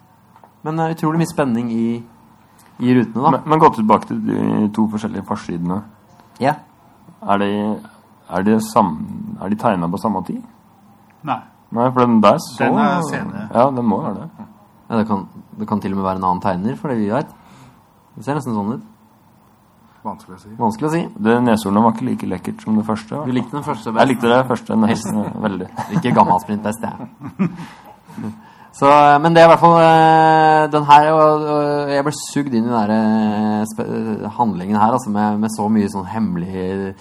Men 0.64 0.78
det 0.78 0.84
er 0.84 0.94
utrolig 0.96 1.20
mye 1.20 1.30
spenning 1.30 1.72
i, 1.72 1.88
i 2.80 2.94
rutene, 2.96 3.20
da. 3.20 3.32
Men, 3.36 3.42
men 3.52 3.60
gå 3.62 3.70
tilbake 3.76 4.08
til 4.10 4.22
de 4.24 4.68
to 4.76 4.86
forskjellige 4.92 5.26
forsidene. 5.28 5.82
Ja. 6.42 6.54
Er 7.24 7.40
de, 7.40 7.50
er 8.32 8.46
de, 8.46 8.56
sam, 8.72 8.94
er 9.40 9.52
de 9.52 9.58
tegna 9.60 9.88
på 9.92 10.00
samme 10.00 10.24
tid? 10.26 10.40
Nei. 11.24 11.40
Nei, 11.74 11.90
for 11.90 12.04
den 12.04 12.20
der 12.22 12.38
så 12.38 12.68
Den 12.68 12.78
er 12.78 13.04
senere. 13.10 13.46
Ja, 13.52 13.68
den 13.74 13.86
må 13.88 14.00
være 14.02 14.14
det. 14.22 14.48
Ja, 14.88 14.98
det, 14.98 15.06
kan, 15.08 15.28
det 15.58 15.68
kan 15.68 15.80
til 15.80 15.92
og 15.92 16.00
med 16.00 16.06
være 16.06 16.20
en 16.20 16.26
annen 16.30 16.42
tegner, 16.44 16.76
for 16.80 16.92
det 16.92 16.98
vi 17.00 17.10
vet. 17.12 17.30
Det 18.14 18.24
ser 18.24 18.38
nesten 18.38 18.56
sånn 18.56 18.76
ut. 18.76 18.90
Vanskelig 20.04 20.36
å 20.36 20.40
si. 20.42 20.50
Vanskelig 20.58 20.88
å 20.88 20.92
si. 20.92 21.02
Det 21.26 21.36
neshornet 21.40 21.84
var 21.86 21.94
ikke 21.96 22.08
like 22.10 22.28
lekkert 22.28 22.64
som 22.64 22.76
det 22.76 22.84
første. 22.86 23.22
Du 23.24 23.32
likte 23.32 23.56
den 23.56 23.64
første 23.64 23.94
Jeg 23.96 24.10
likte 24.10 24.32
det 24.32 24.40
første 24.50 24.76
nesten 24.76 25.22
veldig. 25.46 25.68
Ikke 25.96 26.12
gammalsprint 26.16 26.66
best, 26.66 26.84
jeg. 26.84 27.08
Så, 28.74 28.88
men 29.22 29.34
det 29.34 29.42
er 29.42 29.46
i 29.46 29.50
hvert 29.52 29.62
fall 29.62 29.76
eh, 29.78 30.64
den 30.72 30.86
her 30.88 31.12
og, 31.14 31.44
og 31.46 31.90
Jeg 31.94 32.04
ble 32.06 32.12
sugd 32.18 32.54
inn 32.58 32.66
i 32.66 32.72
den 32.72 32.94
eh, 32.94 33.60
eh, 33.84 34.24
handlingen 34.34 34.80
her 34.80 34.96
altså, 34.96 35.12
med, 35.14 35.38
med 35.44 35.52
så 35.54 35.68
mye 35.70 35.90
sånn 35.92 36.08
hemmelige 36.10 36.94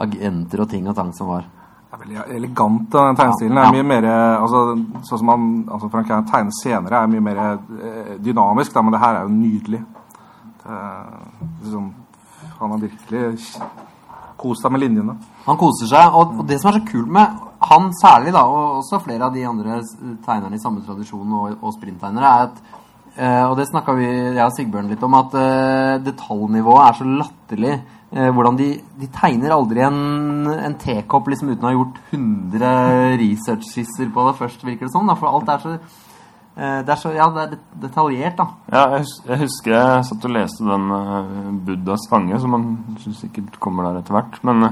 agenter 0.00 0.62
og 0.64 0.70
ting 0.72 0.88
og 0.88 0.96
tang 0.96 1.10
som 1.12 1.28
var. 1.28 1.44
Det 1.92 1.98
er 1.98 2.02
veldig 2.06 2.36
elegant, 2.38 2.86
den 2.94 3.18
tegnestilen. 3.18 3.60
Ja. 3.60 3.66
er 3.68 3.76
mye 3.76 3.88
mer 3.90 4.06
altså, 4.40 4.62
Sånn 5.04 5.20
som 5.20 5.34
han, 5.34 5.46
altså 5.68 5.90
Frank 5.92 6.08
Kern 6.08 6.24
tegner 6.30 6.56
senere, 6.62 7.02
er 7.02 7.12
mye 7.12 7.26
mer 7.28 7.42
eh, 7.44 8.14
dynamisk, 8.24 8.72
da, 8.72 8.86
men 8.86 8.96
det 8.96 9.02
her 9.04 9.18
er 9.18 9.28
jo 9.28 9.36
nydelig. 9.36 9.82
Er, 10.64 11.12
liksom, 11.60 11.92
han 12.56 12.72
har 12.72 12.84
virkelig 12.86 13.52
kost 14.40 14.64
seg 14.64 14.72
med 14.72 14.86
linjene. 14.86 15.20
Han 15.44 15.60
koser 15.60 15.92
seg, 15.92 16.16
og, 16.16 16.38
og 16.40 16.48
det 16.48 16.62
som 16.62 16.72
er 16.72 16.80
så 16.80 16.86
kult 16.88 17.12
med 17.12 17.51
han 17.70 17.90
særlig, 17.98 18.32
da, 18.34 18.42
og 18.44 18.78
også 18.82 19.02
flere 19.04 19.28
av 19.28 19.34
de 19.34 19.46
andre 19.48 19.80
tegnerne 20.24 20.58
i 20.58 20.62
samme 20.62 20.84
tradisjon 20.86 21.36
og, 21.38 21.58
og 21.60 21.74
sprinttegnere, 21.76 22.30
er 22.32 22.48
at 22.50 22.62
Uh, 23.12 23.50
Og 23.50 23.58
det 23.58 23.66
snakka 23.68 23.92
vi, 23.98 24.06
jeg 24.08 24.40
og 24.40 24.54
Sigbjørn 24.56 24.86
litt 24.88 25.02
om, 25.04 25.16
at 25.18 25.34
uh, 25.36 25.98
detaljnivået 26.00 26.84
er 26.86 26.94
så 26.96 27.08
latterlig. 27.08 27.74
Uh, 28.12 28.28
hvordan 28.32 28.56
de, 28.56 28.68
de 29.00 29.08
tegner 29.12 29.52
aldri 29.52 29.82
en, 29.84 29.98
en 30.52 30.76
tekopp 30.80 31.28
liksom, 31.28 31.50
uten 31.52 31.66
å 31.66 31.68
ha 31.68 31.74
gjort 31.76 32.00
100 32.12 32.70
research-skisser 33.20 34.08
på 34.14 34.24
det 34.28 34.38
først, 34.40 34.64
virker 34.64 34.88
det 34.88 34.94
som. 34.94 35.08
Da, 35.08 35.18
for 35.20 35.32
alt 35.32 35.52
er 35.52 35.66
så 35.66 35.76
det 36.52 36.92
er 36.92 36.98
så, 37.00 37.08
ja, 37.16 37.24
det 37.32 37.42
er 37.46 37.52
detaljert, 37.80 38.34
da. 38.36 38.44
Ja, 38.68 38.98
jeg, 38.98 39.38
husker 39.40 39.72
jeg 39.72 40.02
satt 40.04 40.26
og 40.28 40.34
leste 40.34 40.66
den 40.66 41.62
Buddhas 41.64 42.04
fange, 42.10 42.36
som 42.42 42.52
man 42.52 42.66
sikkert 43.00 43.56
kommer 43.56 43.88
der 43.88 44.02
etter 44.02 44.18
hvert. 44.18 44.36
Men 44.44 44.66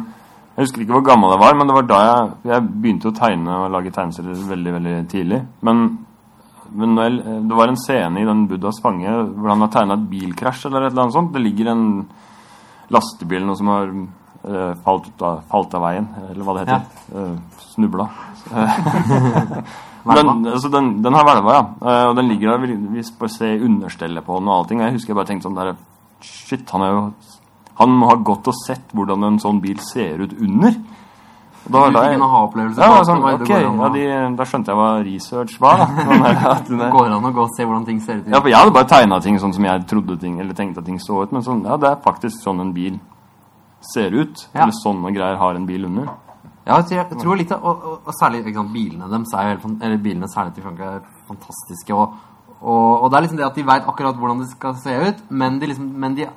jeg 0.57 0.67
husker 0.67 0.83
ikke 0.83 0.97
hvor 0.99 1.05
gammel 1.07 1.31
jeg 1.33 1.41
var, 1.41 1.57
men 1.57 1.69
det 1.71 1.75
var 1.77 1.87
da 1.89 1.99
jeg, 2.05 2.31
jeg 2.51 2.65
begynte 2.69 3.11
å 3.11 3.17
tegne 3.17 3.59
og 3.63 3.75
lage 3.75 3.93
tegneserier 3.95 4.41
veldig 4.51 4.73
veldig 4.77 4.95
tidlig. 5.09 5.39
Men, 5.67 5.85
men 6.77 6.99
jeg, 7.01 7.21
det 7.49 7.59
var 7.61 7.71
en 7.71 7.79
scene 7.81 8.21
i 8.21 8.27
den 8.29 8.43
Buddhas 8.51 8.81
fange 8.83 9.15
hvor 9.31 9.53
han 9.53 9.65
har 9.65 9.71
tegna 9.73 9.97
et 9.97 10.09
bilkrasj 10.11 10.67
eller 10.69 10.85
et 10.85 10.93
eller 10.93 11.07
annet 11.07 11.17
sånt. 11.17 11.33
Det 11.33 11.45
ligger 11.45 11.71
en 11.73 11.85
lastebil 12.91 13.47
noe 13.47 13.57
som 13.57 13.71
har 13.71 13.95
uh, 13.95 14.73
falt, 14.85 15.09
ut 15.09 15.25
av, 15.31 15.45
falt 15.49 15.79
av 15.79 15.87
veien, 15.87 16.11
eller 16.29 16.45
hva 16.45 16.59
det 16.59 16.67
heter. 16.67 17.07
Uh, 17.15 17.63
snubla. 17.71 18.11
Men 20.11 20.31
altså, 20.49 20.71
den, 20.73 20.97
den 21.05 21.17
har 21.17 21.27
hvelva, 21.29 21.57
ja. 21.57 21.65
Uh, 21.81 22.05
og 22.11 22.17
den 22.19 22.29
ligger 22.33 22.53
der. 22.53 22.67
Vi, 22.67 22.77
vi 22.99 23.07
ser 23.07 23.33
se 23.33 23.53
understellet 23.65 24.27
på 24.27 24.41
den 24.41 24.51
og 24.51 24.59
allting. 24.59 24.83
Og 24.83 24.89
jeg 24.89 24.99
husker 24.99 25.15
jeg 25.15 25.23
bare 25.23 25.31
tenkte 25.31 25.49
sånn 25.49 25.61
der 25.61 25.77
Shit, 26.21 26.69
han 26.75 26.83
er 26.85 26.91
jo 26.93 27.03
Han 27.81 27.95
må 27.97 28.11
ha 28.11 28.17
gått 28.17 28.49
og 28.51 28.57
sett 28.67 28.93
hvordan 28.95 29.25
en 29.27 29.39
sånn 29.43 29.61
bil 29.63 29.79
ser 29.81 30.21
ut 30.21 30.35
under. 30.39 30.75
Og 31.61 31.73
da, 31.75 31.81
da 31.93 32.03
jeg, 32.09 32.19
ja, 32.19 33.03
sånn, 33.05 33.21
det 33.21 33.23
var- 33.23 33.39
det 33.39 33.45
ok, 33.45 33.49
går 33.49 33.67
an 33.69 33.79
å- 33.79 33.85
ja, 33.85 33.89
de, 34.31 34.37
Da 34.37 34.45
skjønte 34.45 34.73
jeg 34.73 34.77
hva 34.77 35.05
research 35.05 35.61
var. 35.61 35.77
da 35.77 35.87
Sånn 36.67 36.79
det, 36.79 36.91
går 36.91 37.07
an 37.13 37.25
å 37.25 37.33
gå 37.33 37.43
og 37.43 37.51
se 37.57 37.65
hvordan 37.65 37.85
ting 37.87 38.01
ser 38.01 38.17
ut. 38.17 38.29
ja, 38.29 38.41
for 38.41 38.49
Jeg 38.49 38.59
hadde 38.59 38.73
bare 38.73 38.89
tegna 38.89 39.21
ting 39.21 39.39
sånn 39.39 39.53
som 39.55 39.65
jeg 39.65 39.87
trodde 39.87 40.19
ting 40.21 40.41
Eller 40.41 40.55
tenkte 40.55 40.79
at 40.79 40.85
ting 40.87 40.99
så 40.99 41.23
ut. 41.23 41.33
Men 41.33 41.43
sånn, 41.43 41.65
ja, 41.65 41.77
det 41.77 41.91
er 41.91 41.97
faktisk 41.97 42.43
sånn 42.43 42.61
en 42.61 42.73
bil 42.73 42.99
ser 43.81 44.11
ut. 44.11 44.49
Ja. 44.55 44.63
Eller 44.63 44.73
sånne 44.73 45.13
greier 45.13 45.37
har 45.37 45.55
en 45.55 45.67
bil 45.67 45.85
under. 45.85 46.09
Ja, 46.67 46.77
jeg 46.77 46.87
tror, 46.87 46.97
jeg 46.97 47.19
tror 47.19 47.37
litt 47.37 47.53
og, 47.53 47.65
og, 47.65 48.01
og 48.07 48.15
særlig 48.21 48.55
sant, 48.55 48.73
bilene 48.73 49.09
deres 49.09 49.33
er 49.35 49.55
jo 49.57 49.77
eller 49.81 49.97
bilene 49.99 50.29
særlig 50.29 50.55
til 50.55 50.63
Frankrike 50.65 50.91
er 50.97 51.01
fantastiske. 51.29 51.95
Og, 51.95 52.13
og, 52.61 53.11
det 53.11 53.17
er 53.17 53.23
liksom 53.25 53.41
det 53.41 53.47
at 53.47 53.57
de 53.57 53.63
vet 53.63 53.89
akkurat 53.89 54.17
hvordan 54.17 54.39
det 54.43 54.51
skal 54.51 54.77
se 54.77 54.97
ut, 55.09 55.23
men 55.31 55.59
de, 55.59 55.67
liksom, 55.67 55.89
men 55.97 56.15
de 56.15 56.29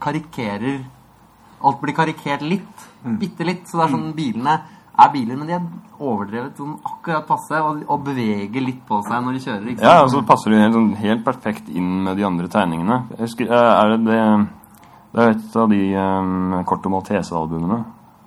karikerer 0.00 0.80
Alt 1.60 1.80
blir 1.82 1.92
karikert 1.92 2.40
litt. 2.40 2.84
Bitte 3.20 3.44
litt. 3.44 3.66
Så 3.68 3.76
det 3.76 3.82
er 3.84 3.90
sånn 3.92 4.12
bilene 4.16 4.54
er 5.00 5.10
biler, 5.12 5.36
men 5.36 5.48
de 5.48 5.54
er 5.58 5.66
overdrevet 6.00 6.56
sånn 6.56 6.72
akkurat 6.84 7.26
passe 7.28 7.58
og, 7.60 7.82
og 7.88 8.00
beveger 8.04 8.64
litt 8.64 8.80
på 8.88 9.02
seg 9.04 9.20
når 9.24 9.36
de 9.36 9.42
kjører. 9.44 9.66
Ikke 9.74 9.84
Ja, 9.84 9.98
og 10.04 10.08
så 10.12 10.22
passer 10.28 10.52
de 10.54 10.60
helt, 10.60 10.74
sånn, 10.76 10.88
helt 11.00 11.22
perfekt 11.24 11.68
inn 11.68 12.02
med 12.06 12.16
de 12.16 12.24
andre 12.24 12.48
tegningene. 12.52 12.96
Jeg 13.12 13.22
husker, 13.26 13.52
eh, 13.52 13.72
er 13.82 13.92
det, 13.92 14.00
det 14.08 14.48
Det 15.12 15.22
er 15.24 15.30
et 15.34 15.56
av 15.58 15.68
de 15.72 15.80
um, 15.98 16.56
Corto 16.64 16.88
Maltese-albumene. 16.92 17.78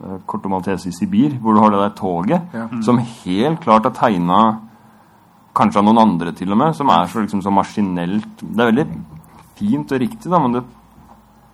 eh, 0.04 0.18
Corto 0.28 0.50
Maltese 0.54 0.90
i 0.90 0.92
Sibir, 0.92 1.38
hvor 1.42 1.54
du 1.56 1.62
har 1.64 1.72
det 1.72 1.80
der 1.80 1.98
toget, 1.98 2.58
som 2.84 2.98
helt 3.00 3.62
klart 3.64 3.86
er 3.90 3.98
tegna 3.98 4.60
Kanskje 5.56 5.80
av 5.80 5.86
noen 5.86 6.02
andre, 6.02 6.32
til 6.34 6.52
og 6.52 6.58
med, 6.58 6.74
som 6.76 6.90
er 6.90 7.06
så, 7.08 7.22
liksom, 7.22 7.42
så 7.46 7.52
maskinelt 7.54 8.42
Det 8.42 8.60
er 8.60 8.72
veldig 8.72 8.88
fint 9.58 9.92
og 9.92 10.00
riktig, 10.02 10.30
da, 10.32 10.40
men 10.40 10.54
det 10.58 10.64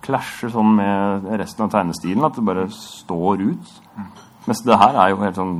klasjer 0.04 0.52
sånn 0.52 0.72
med 0.78 1.28
resten 1.40 1.66
av 1.66 1.74
tegnestilen 1.74 2.24
at 2.26 2.38
det 2.38 2.46
bare 2.46 2.66
står 2.74 3.44
ut. 3.50 3.76
Mens 4.48 4.64
det 4.64 4.78
her 4.80 4.96
er 4.96 5.12
jo 5.12 5.20
helt 5.20 5.36
sånn 5.36 5.58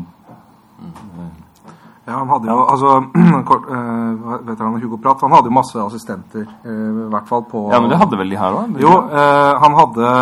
Ja, 2.09 2.17
han 2.17 2.31
hadde 2.33 2.49
jo 2.49 2.63
altså 2.65 2.95
kort, 3.51 3.67
eh, 3.69 4.39
Veteranen 4.49 4.81
Hugo 4.81 4.97
Pratt 5.05 5.21
Han 5.21 5.35
hadde 5.35 5.51
jo 5.51 5.57
masse 5.59 5.77
assistenter, 5.83 6.47
eh, 6.65 6.87
i 7.05 7.11
hvert 7.13 7.29
fall 7.29 7.45
på 7.51 7.67
Ja, 7.71 7.83
men 7.83 7.93
det 7.93 8.01
hadde 8.01 8.19
vel 8.19 8.33
de 8.33 8.41
her 8.41 8.57
òg? 8.57 8.81
Jo, 8.81 8.95
eh, 9.13 9.53
han 9.63 9.77
hadde 9.77 10.15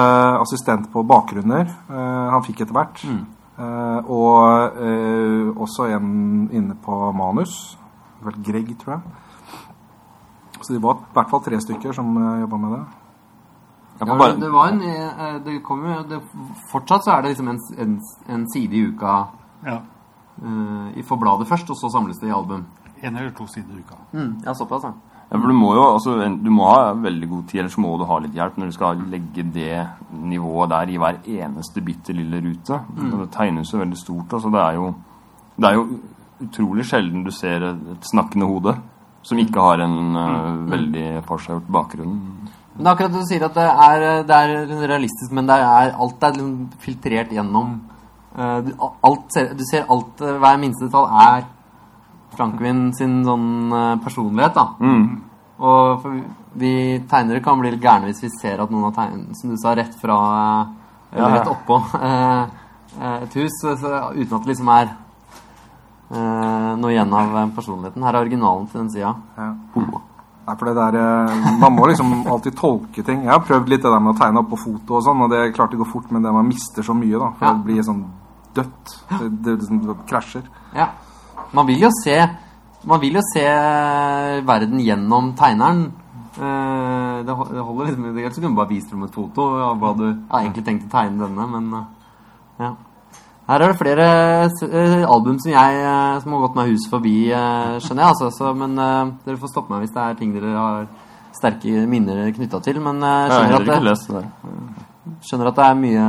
assistent 0.43 0.91
på 0.93 1.07
bakgrunner. 1.07 1.71
Han 1.89 2.45
fikk 2.45 2.65
etter 2.67 2.77
hvert. 2.77 3.05
Eh, 3.59 4.11
og 4.11 5.63
også 5.65 5.89
en 5.95 6.11
inne 6.55 6.77
på 6.83 6.99
manus. 7.17 7.79
Det 8.19 8.27
var 8.27 8.43
Greg, 8.51 8.75
tror 8.83 8.99
jeg. 8.99 9.01
Så 10.61 10.75
det 10.75 10.83
var 10.83 10.99
i 10.99 11.15
hvert 11.15 11.31
fall 11.31 11.43
tre 11.45 11.59
stykker 11.63 11.95
som 11.95 12.17
uh, 12.17 12.41
jobba 12.43 12.59
med 12.61 12.73
det. 12.75 12.81
Ja, 14.01 14.07
bare, 14.15 14.37
det 14.41 14.51
var 14.53 14.69
en 14.69 14.81
eh, 14.83 15.39
Det 15.45 15.63
kommer 15.67 15.97
jo 15.97 16.03
det, 16.09 16.21
Fortsatt 16.73 17.05
så 17.05 17.17
er 17.17 17.23
det 17.23 17.31
liksom 17.35 17.49
en, 17.49 17.59
en, 17.79 17.99
en 18.29 18.45
side 18.53 18.73
i 18.79 18.85
uka 18.93 19.15
Ja. 19.67 19.81
uh, 20.43 20.89
i- 20.97 21.03
for 21.03 21.17
bladet 21.19 21.49
først, 21.49 21.71
og 21.71 21.77
så 21.77 21.91
samles 21.91 22.19
det 22.21 22.29
i 22.29 22.33
album. 22.33 22.65
En 23.03 23.17
eller 23.17 23.31
to 23.31 23.47
sider 23.47 23.75
i 23.75 23.81
uka. 23.83 23.97
Ja, 24.45 24.53
såpass, 24.55 24.83
ja. 24.85 24.93
Ja, 25.31 25.37
for 25.37 25.47
du 25.49 25.53
må 25.55 25.75
jo 25.75 25.83
altså, 25.93 26.15
du 26.43 26.51
må 26.51 26.65
ha 26.71 26.93
veldig 26.95 27.29
god 27.29 27.43
tid, 27.49 27.61
ellers 27.61 27.77
må 27.79 27.97
du 27.99 28.05
ha 28.09 28.19
litt 28.19 28.33
hjelp 28.33 28.57
når 28.57 28.67
du 28.71 28.73
skal 28.73 28.97
legge 29.11 29.43
det 29.53 29.87
nivået 30.13 30.71
der 30.71 30.89
i 30.89 30.97
hver 30.97 31.19
eneste 31.27 31.83
bitte 31.85 32.15
lille 32.17 32.41
rute. 32.41 32.79
Og 33.13 33.19
det 33.21 33.31
tegnes 33.35 33.73
jo 33.75 33.79
veldig 33.83 33.99
stort. 33.99 34.33
Altså, 34.33 34.49
det, 34.51 34.61
er 34.63 34.73
jo, 34.79 34.95
det 35.59 35.69
er 35.69 35.75
jo 35.75 35.85
utrolig 36.47 36.85
sjelden 36.89 37.25
du 37.27 37.31
ser 37.31 37.63
et, 37.63 37.83
et 37.93 38.09
snakkende 38.09 38.47
hode 38.49 38.77
som 39.23 39.37
ikke 39.39 39.61
har 39.61 39.83
en 39.85 40.17
uh, 40.17 40.71
veldig 40.71 41.23
forseggjort 41.27 41.69
bakgrunn. 41.69 42.15
Men 42.79 42.93
akkurat 42.93 43.13
du 43.13 43.21
sier 43.27 43.43
at 43.43 43.57
det 43.59 43.67
er, 43.67 44.07
det 44.27 44.35
er 44.39 44.75
realistisk, 44.87 45.33
men 45.35 45.49
det 45.51 45.59
er, 45.59 45.95
alt 45.99 46.23
er 46.23 46.37
liksom 46.37 46.83
filtrert 46.83 47.33
gjennom 47.35 47.73
uh, 48.39 48.59
du, 48.63 48.71
alt 48.79 49.35
ser, 49.35 49.51
du 49.59 49.65
ser 49.67 49.89
alt, 49.91 50.23
eh, 50.23 50.37
hver 50.39 50.61
minste 50.63 50.87
detalj 50.87 51.25
er 51.27 51.49
Frankwin 52.39 52.93
sin 52.95 53.21
sånn 53.27 53.73
eh, 53.75 53.95
personlighet, 54.05 54.55
da. 54.55 54.67
Mm. 54.79 55.07
Og 55.59 56.07
vi, 56.61 56.73
tegnere 57.11 57.43
kan 57.43 57.59
bli 57.59 57.73
litt 57.75 57.83
gærne 57.83 58.11
hvis 58.11 58.23
vi 58.23 58.31
ser 58.37 58.63
at 58.63 58.71
noen 58.71 58.89
har 58.89 58.95
tegnet, 58.95 59.35
som 59.41 59.51
du 59.51 59.59
sa, 59.59 59.75
rett 59.75 59.97
fra 59.99 60.19
eh, 60.37 61.17
Eller 61.17 61.39
rett 61.39 61.51
oppå 61.51 61.81
eh, 61.99 62.45
eh, 63.01 63.17
et 63.25 63.39
hus, 63.41 63.59
så, 63.65 63.95
uten 64.15 64.37
at 64.37 64.45
det 64.45 64.53
liksom 64.53 64.71
er 64.77 64.93
eh, 64.93 66.71
noe 66.79 66.93
igjen 66.95 67.17
av 67.23 67.41
eh, 67.43 67.51
personligheten. 67.57 68.07
Her 68.07 68.15
er 68.15 68.29
originalen 68.29 68.71
til 68.71 68.85
den 68.85 68.93
sida. 68.95 69.17
Ja. 69.39 69.51
Nei, 70.49 70.55
for 70.57 70.65
det 70.71 70.75
der, 70.79 70.97
eh, 70.97 71.59
Man 71.61 71.75
må 71.77 71.87
liksom 71.91 72.13
alltid 72.27 72.55
tolke 72.57 73.03
ting. 73.05 73.23
Jeg 73.27 73.31
har 73.35 73.43
prøvd 73.45 73.69
litt 73.69 73.83
det 73.85 73.91
der 73.93 74.01
med 74.01 74.15
å 74.15 74.19
tegne 74.19 74.41
opp 74.41 74.49
på 74.55 74.59
foto, 74.63 74.97
og 74.97 75.03
sånn, 75.05 75.21
og 75.27 75.29
det 75.31 75.39
er 75.43 75.53
klart 75.53 75.71
det 75.75 75.79
går 75.83 75.91
fort, 75.93 76.11
men 76.11 76.23
det 76.25 76.33
man 76.33 76.49
mister 76.49 76.83
så 76.83 76.95
mye. 76.97 77.19
da, 77.21 77.31
For 77.39 77.45
Ja. 77.47 77.53
det 77.53 77.65
blir 77.69 77.83
sånn 77.85 78.05
dødt. 78.57 78.95
Det, 79.11 79.29
det, 79.45 79.59
det, 79.61 79.81
det 79.87 79.97
krasjer. 80.09 80.43
Ja. 80.75 80.89
Man 81.53 81.67
vil 81.67 81.81
jo 81.81 81.91
se 82.03 82.17
Man 82.87 83.01
vil 83.01 83.15
jo 83.19 83.21
se 83.35 83.43
verden 84.47 84.79
gjennom 84.81 85.33
tegneren. 85.37 85.93
Eh, 86.39 87.23
det, 87.27 87.35
ho- 87.35 87.49
det 87.53 87.61
holder 87.65 87.87
liksom 87.89 88.05
Ellers 88.17 88.35
kunne 88.39 88.49
du 88.53 88.55
bare 88.57 88.69
vist 88.71 88.91
frem 88.93 89.03
et 89.03 89.15
foto 89.15 89.47
Jeg 89.59 90.15
har 90.31 90.41
egentlig 90.45 90.65
tenkt 90.65 90.85
å 90.87 90.91
tegne 90.93 91.27
denne, 91.27 91.47
men 91.51 91.73
eh, 91.75 91.87
ja. 92.65 92.71
Her 93.49 93.63
er 93.65 93.73
det 93.73 93.81
flere 93.81 94.07
eh, 94.45 95.05
album 95.09 95.39
som 95.41 95.53
jeg 95.55 95.77
eh, 95.81 96.17
Som 96.21 96.35
har 96.35 96.43
gått 96.43 96.57
meg 96.59 96.73
hus 96.75 96.85
forbi, 96.93 97.17
eh, 97.33 97.79
skjønner 97.81 98.05
jeg. 98.05 98.13
Altså, 98.13 98.29
så, 98.37 98.53
men 98.53 98.75
uh, 98.77 99.15
dere 99.25 99.41
får 99.41 99.53
stoppe 99.55 99.73
meg 99.73 99.87
hvis 99.87 99.95
det 99.95 100.03
er 100.05 100.19
ting 100.19 100.35
dere 100.35 100.53
har 100.53 100.89
sterke 101.39 101.87
minner 101.89 102.29
knytta 102.37 102.61
til. 102.67 102.81
Men 102.85 103.01
uh, 103.01 103.25
skjønner, 103.33 103.57
at 103.57 103.69
det, 103.71 103.79
det 103.89 105.25
skjønner 105.25 105.49
at 105.49 105.57
det 105.57 105.65
er 105.65 105.81
mye 105.81 106.07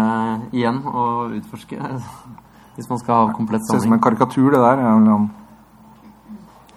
igjen 0.52 0.82
å 0.84 1.06
utforske. 1.40 1.80
Hvis 2.80 2.88
man 2.88 3.00
skal 3.02 3.18
ha 3.18 3.32
komplett 3.36 3.64
samling. 3.68 3.82
Ser 3.82 3.82
ut 3.82 3.88
som 3.90 3.96
en 3.98 4.04
karikatur, 4.04 4.52
det 4.54 4.60
der. 4.60 4.80
Ja, 4.80 4.92
eller 4.96 5.16
annen- 5.16 5.32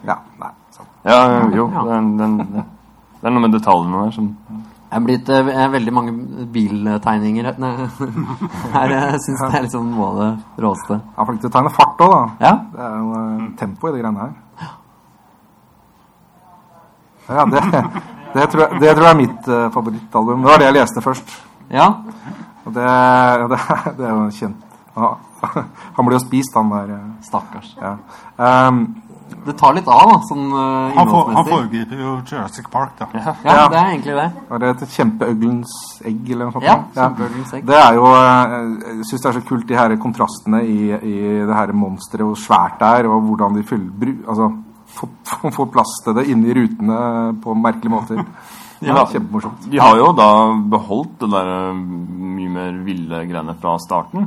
ja 0.02 0.16
nei, 0.40 0.48
sant. 0.74 0.88
Ja, 1.06 1.18
jo. 1.54 1.68
Ja. 1.74 1.82
Det, 1.86 1.94
er, 1.94 2.08
den, 2.18 2.38
det 3.20 3.28
er 3.28 3.34
noe 3.34 3.44
med 3.44 3.54
detaljene 3.54 4.06
der 4.06 4.14
som 4.16 4.32
Det 4.48 4.71
er 4.96 5.04
blitt 5.06 5.28
eh, 5.32 5.50
veldig 5.72 5.92
mange 5.96 6.12
biltegninger 6.54 7.48
her. 8.76 8.94
Jeg 8.96 9.20
syns 9.26 9.42
det 9.46 9.58
er 9.58 9.66
liksom 9.66 9.90
noe 9.92 10.08
av 10.08 10.18
det 10.20 10.30
råeste. 10.64 10.98
Jeg 11.00 11.22
er 11.22 11.28
flink 11.30 11.42
til 11.44 11.50
å 11.50 11.54
tegne 11.56 11.74
fart 11.76 12.02
òg, 12.06 12.14
da. 12.14 12.22
Ja. 12.46 12.54
Det 12.72 12.86
er 12.88 12.96
jo 12.98 13.12
eh, 13.20 13.44
tempo 13.60 13.88
i 13.88 13.94
de 13.96 14.02
greiene 14.02 14.26
her. 14.26 14.32
Ja, 17.28 17.44
det, 17.46 17.62
Det 18.32 18.46
tror 18.48 18.62
jeg, 18.64 18.80
det 18.80 18.92
tror 18.96 19.04
jeg 19.04 19.12
er 19.12 19.18
mitt 19.20 19.48
eh, 19.52 19.66
favorittalbum. 19.74 20.40
Det 20.44 20.48
var 20.48 20.60
det 20.62 20.68
jeg 20.70 20.76
leste 20.78 21.02
først. 21.04 21.32
Ja. 21.72 21.88
Og 22.64 22.72
det, 22.72 22.86
det, 23.52 23.58
det 23.98 24.06
er 24.06 24.12
jo 24.16 24.28
kjent 24.32 24.68
ja. 24.96 25.08
Han 25.96 26.06
ble 26.06 26.16
jo 26.16 26.22
spist, 26.22 26.54
han 26.56 26.70
der. 26.72 26.92
eh, 26.96 27.08
Stakkars. 27.26 27.74
Ja. 27.80 27.96
Um, 28.38 28.82
Det 29.46 29.54
tar 29.58 29.74
litt 29.74 29.88
av, 29.88 30.02
da, 30.10 30.16
sånn 30.28 30.44
uh, 30.52 30.94
Han, 30.96 31.08
for, 31.10 31.30
han 31.34 31.46
foregriper 31.48 32.00
jo 32.02 32.14
Jurassic 32.28 32.68
Park, 32.70 32.92
da. 32.98 33.08
Ja, 33.14 33.34
Ja. 33.44 33.68
det 33.72 33.78
er 33.80 33.88
egentlig 33.92 34.16
det. 34.18 34.26
var 34.48 34.62
det 34.62 34.70
et 34.74 34.84
kjempeøglens 34.96 35.72
egg, 36.04 36.20
eller 36.30 36.44
noe 36.48 36.56
sånt? 36.56 36.66
Ja, 36.66 36.76
kjempeøglens 36.96 37.54
egg. 37.58 37.64
Det 37.66 37.78
er 37.78 37.94
jo 37.98 38.06
eh, 38.14 38.56
Jeg 38.98 39.06
syns 39.10 39.22
det 39.24 39.30
er 39.32 39.38
så 39.38 39.44
kult, 39.48 39.66
de 39.68 39.78
her 39.78 39.96
kontrastene 40.02 40.62
i, 40.64 40.80
i 40.92 41.16
det 41.48 41.56
her 41.60 41.72
monsteret, 41.72 42.26
hvor 42.26 42.38
svært 42.38 42.78
det 42.82 42.92
er, 43.00 43.08
og 43.10 43.22
hvordan 43.30 43.56
de 43.58 43.64
fyller 43.68 43.90
bru, 44.02 44.14
Altså 44.28 44.50
får 44.98 45.52
får 45.58 45.70
plass 45.72 45.94
til 46.04 46.18
det 46.18 46.26
inni 46.28 46.52
rutene 46.58 46.98
på 47.42 47.54
merkelige 47.58 47.94
måter. 47.94 48.24
Ja. 48.82 49.04
Kjempemorsomt. 49.06 49.68
De 49.70 49.78
har 49.78 49.94
jo 49.94 50.08
da 50.18 50.24
beholdt 50.72 51.20
det 51.20 51.28
der 51.30 51.48
eh, 51.52 51.76
mye 51.78 52.48
mer 52.50 52.80
ville 52.82 53.20
greiene 53.30 53.54
fra 53.62 53.76
starten. 53.78 54.24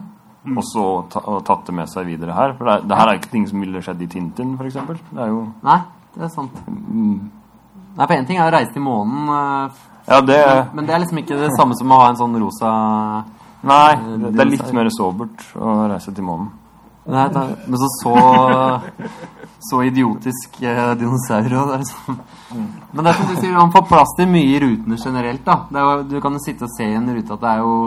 Og 0.54 0.62
så 0.68 0.86
ta, 1.10 1.22
og 1.26 1.42
tatt 1.48 1.66
det 1.66 1.74
med 1.74 1.90
seg 1.90 2.06
videre 2.10 2.36
her. 2.38 2.54
For 2.58 2.70
det, 2.70 2.90
det 2.90 3.00
her 3.00 3.10
er 3.10 3.20
ikke 3.20 3.32
ting 3.34 3.48
som 3.50 3.64
ville 3.64 3.82
skjedd 3.82 4.04
i 4.06 4.10
Tintin, 4.12 4.54
f.eks. 4.60 4.78
Det 5.10 5.24
er 5.24 5.32
jo 5.32 5.42
Nei, 5.66 5.80
det 6.16 6.28
er 6.28 6.34
sant. 6.34 6.60
Nei, 6.66 8.06
for 8.06 8.16
én 8.18 8.28
ting 8.28 8.38
er 8.38 8.50
å 8.50 8.54
reise 8.54 8.74
til 8.76 8.84
månen, 8.86 9.30
uh, 9.32 9.86
Ja, 10.06 10.20
det 10.22 10.38
men 10.76 10.86
det 10.86 10.94
er 10.94 11.02
liksom 11.02 11.22
ikke 11.24 11.40
det 11.40 11.54
samme 11.56 11.78
som 11.80 11.94
å 11.96 12.02
ha 12.02 12.12
en 12.12 12.20
sånn 12.20 12.36
rosa 12.42 12.70
Nei, 13.72 13.96
det, 13.96 14.36
det 14.36 14.44
er 14.44 14.52
litt 14.52 14.74
mer 14.76 14.92
sobert 14.94 15.48
å 15.58 15.88
reise 15.90 16.14
til 16.14 16.28
månen. 16.28 16.52
Nei, 17.06 17.26
er, 17.30 17.56
Men 17.66 17.80
så 17.82 17.90
så 18.02 18.14
Så 19.70 19.80
idiotisk 19.86 20.58
eh, 20.62 20.92
dinosaur 21.00 21.54
og 21.58 21.70
det 21.70 21.76
er 21.76 21.82
liksom 21.84 22.18
Men 22.94 23.00
det 23.00 23.12
er 23.12 23.18
som 23.18 23.30
du 23.30 23.36
sier, 23.40 23.54
man 23.56 23.74
får 23.74 23.86
plass 23.90 24.14
til 24.18 24.30
mye 24.30 24.52
i 24.52 24.60
rutene 24.62 24.98
generelt, 25.00 25.42
da. 25.46 25.56
Det 25.72 25.86
jo, 25.86 25.94
du 26.10 26.20
kan 26.22 26.38
jo 26.38 26.42
sitte 26.44 26.68
og 26.68 26.74
se 26.76 26.86
i 26.86 26.98
en 26.98 27.10
rute 27.16 27.34
at 27.34 27.42
det 27.42 27.54
er 27.54 27.64
jo 27.64 27.78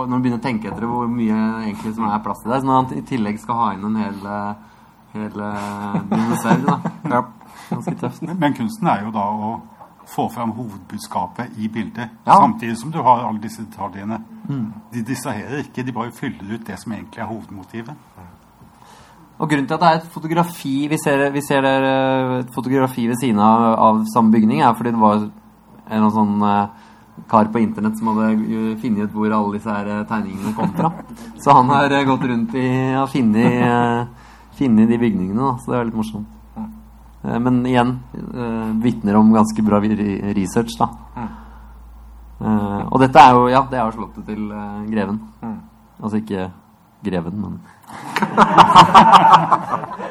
og 0.00 0.08
Når 0.08 0.16
du 0.16 0.24
begynner 0.24 0.40
å 0.40 0.44
tenke 0.44 0.70
etter 0.70 0.86
hvor 0.88 1.10
mye 1.10 1.36
egentlig 1.64 1.94
som 1.96 2.06
er 2.08 2.22
plass 2.24 2.40
til 2.42 2.52
der. 2.52 2.62
Så 2.62 2.68
når 2.68 2.78
han 2.78 2.94
i 2.96 3.04
tillegg 3.10 3.40
skal 3.42 3.58
ha 3.58 3.68
inn 3.74 3.84
en 3.90 3.98
hel, 4.00 4.22
eh, 4.36 4.86
hel 5.16 5.44
eh, 5.46 6.00
dinosaur, 6.12 6.64
da. 6.66 6.78
Ja. 7.10 7.22
Ganske 7.70 7.94
tøft. 8.00 8.24
Men 8.30 8.56
kunsten 8.56 8.88
er 8.90 9.04
jo 9.04 9.12
da 9.14 9.26
å 9.30 9.52
få 10.10 10.26
fram 10.34 10.56
hovedbudskapet 10.56 11.58
i 11.62 11.68
bildet. 11.70 12.16
Ja. 12.26 12.40
Samtidig 12.40 12.78
som 12.80 12.90
du 12.90 12.98
har 12.98 13.22
alle 13.28 13.42
disse 13.42 13.62
detaljene. 13.62 14.18
De 14.90 15.04
distraherer 15.06 15.62
ikke, 15.62 15.84
de 15.86 15.94
bare 15.94 16.10
fyller 16.10 16.56
ut 16.56 16.66
det 16.66 16.78
som 16.80 16.92
egentlig 16.96 17.22
er 17.22 17.30
hovedmotivet. 17.30 17.94
Og 19.40 19.48
grunnen 19.48 19.68
til 19.68 19.76
at 19.76 19.80
det 19.80 19.88
er 19.88 19.98
et 20.00 20.08
fotografi 20.12 20.74
Vi 20.90 20.98
ser, 21.00 21.30
vi 21.32 21.40
ser 21.40 21.62
der, 21.64 21.84
eh, 21.88 22.38
et 22.40 22.54
fotografi 22.54 23.06
ved 23.08 23.16
siden 23.20 23.38
av, 23.40 23.78
av 23.78 24.04
samme 24.12 24.32
bygning, 24.32 24.60
er 24.60 24.74
fordi 24.74 24.90
det 24.90 25.00
var 25.00 25.28
en 25.90 26.10
sånn 26.10 26.42
kar 27.28 27.44
på 27.52 27.58
internett 27.58 27.98
som 27.98 28.08
hadde 28.10 28.76
funnet 28.80 29.08
ut 29.08 29.14
hvor 29.14 29.32
alle 29.34 29.56
disse 29.56 29.70
her 29.70 29.88
eh, 29.88 30.06
tegningene 30.08 30.54
kom 30.56 30.72
fra. 30.76 30.92
Så 31.42 31.54
han 31.56 31.70
har 31.72 31.92
eh, 31.92 32.06
gått 32.08 32.26
rundt 32.30 32.54
i 32.58 32.68
og 33.00 33.08
funnet 33.12 33.46
eh, 34.60 34.86
de 34.90 34.98
bygningene, 35.00 35.40
da. 35.40 35.54
Så 35.60 35.72
det 35.72 35.78
er 35.78 35.88
litt 35.88 36.00
morsomt. 36.00 36.36
Men 37.20 37.58
igjen 37.68 37.98
vitner 38.80 39.18
om 39.18 39.32
ganske 39.32 39.62
bra 39.64 39.76
research, 39.80 40.72
da. 40.80 40.86
Og 42.88 42.96
dette 43.00 43.20
er 43.20 43.36
jo 43.36 43.42
Ja, 43.52 43.60
det 43.68 43.76
er 43.76 43.84
jo 43.88 43.96
slottet 43.98 44.24
til 44.28 44.46
greven. 44.88 45.18
Altså 46.00 46.20
ikke 46.20 46.48
greven, 47.04 47.40
men 47.40 47.60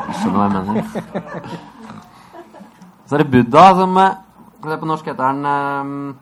Du 0.09 0.13
skjønner 0.19 0.37
hva 0.37 0.45
jeg 0.45 0.53
mener. 0.57 0.81
Så 3.05 3.17
er 3.17 3.23
det 3.23 3.31
Buddha 3.33 3.65
som 3.77 3.97
det 3.97 4.79
På 4.81 4.89
norsk 4.89 5.05
heter 5.09 5.33
den 5.33 6.17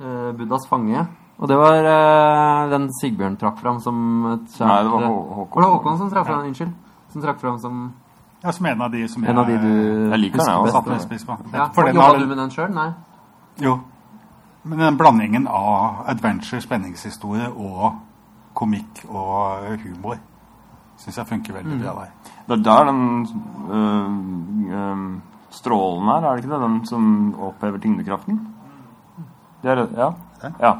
eh, 0.00 0.32
Buddhas 0.36 0.66
fange. 0.68 1.06
Og 1.40 1.48
det 1.48 1.56
var 1.56 1.72
uh, 1.86 2.70
den 2.70 2.88
Sigbjørn 3.00 3.36
trakk 3.40 3.58
fram 3.62 3.78
som 3.80 3.96
et 4.34 4.48
kjært 4.58 4.66
Nei, 4.68 4.82
det 4.84 4.90
var 4.92 5.02
Hå- 5.08 5.34
Håkon. 5.38 5.62
Var 5.62 5.62
det 5.62 5.70
Håkon 5.78 5.98
som 5.98 6.10
trakk 6.10 6.26
fram? 6.26 6.42
Unnskyld. 6.50 6.72
Som 7.12 7.22
trakk 7.22 7.38
fram 7.40 7.58
som 7.58 7.78
Ja, 8.42 8.52
Som 8.52 8.66
en 8.66 8.82
av 8.82 8.90
de 8.92 9.08
som 9.08 9.24
en 9.24 9.38
av 9.38 9.46
de 9.46 9.56
du 9.56 10.10
Jeg 10.10 10.18
liker 10.20 10.38
den, 10.38 10.46
jeg 10.46 10.56
også. 10.58 10.72
satte 10.82 10.98
spiss 11.06 11.24
på. 11.24 11.36
Ja, 11.54 11.68
For 11.72 11.84
den 11.84 11.94
Jobba 11.94 12.06
har- 12.08 12.18
du 12.18 12.26
med 12.26 12.36
den 12.38 12.50
sjøl? 12.50 12.70
Nei? 12.74 12.90
Jo. 13.58 13.80
Men 14.64 14.78
den 14.78 14.96
blandingen 14.98 15.46
av 15.48 16.04
adventure, 16.08 16.60
spenningshistorie 16.60 17.48
og 17.56 17.94
komikk 18.54 19.04
og 19.08 19.78
humor 19.80 20.18
syns 20.98 21.16
jeg 21.16 21.26
funker 21.26 21.54
veldig 21.54 21.72
Mm. 21.78 21.82
bra 21.82 21.94
der. 22.04 22.10
Det 22.48 22.58
er 22.58 22.62
der 22.62 22.84
den 22.84 23.26
øh, 23.70 24.76
øh, 24.76 25.20
strålen 25.50 26.08
er, 26.08 26.24
er 26.28 26.36
det 26.36 26.44
ikke 26.44 26.54
det? 26.54 26.60
Den 26.60 26.86
som 26.86 27.34
opphever 27.40 27.78
tyngdekraften? 27.78 28.40
Det 29.62 29.70
er, 29.74 29.82
ja. 29.96 30.12
ja. 30.60 30.72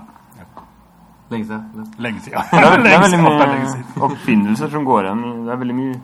Lenge 1.30 1.44
siden. 1.46 1.90
Lenge 1.98 2.20
siden. 2.24 2.42
Det 2.50 2.62
er, 2.64 2.82
det 2.84 2.92
er 2.94 3.02
veldig 3.04 3.20
mye 3.22 3.82
oppfinnelser 4.08 4.72
som 4.72 4.86
går 4.88 5.04
igjen. 5.10 5.20
Det 5.46 5.52
er 5.54 5.60
veldig 5.60 5.76
mye 5.78 5.98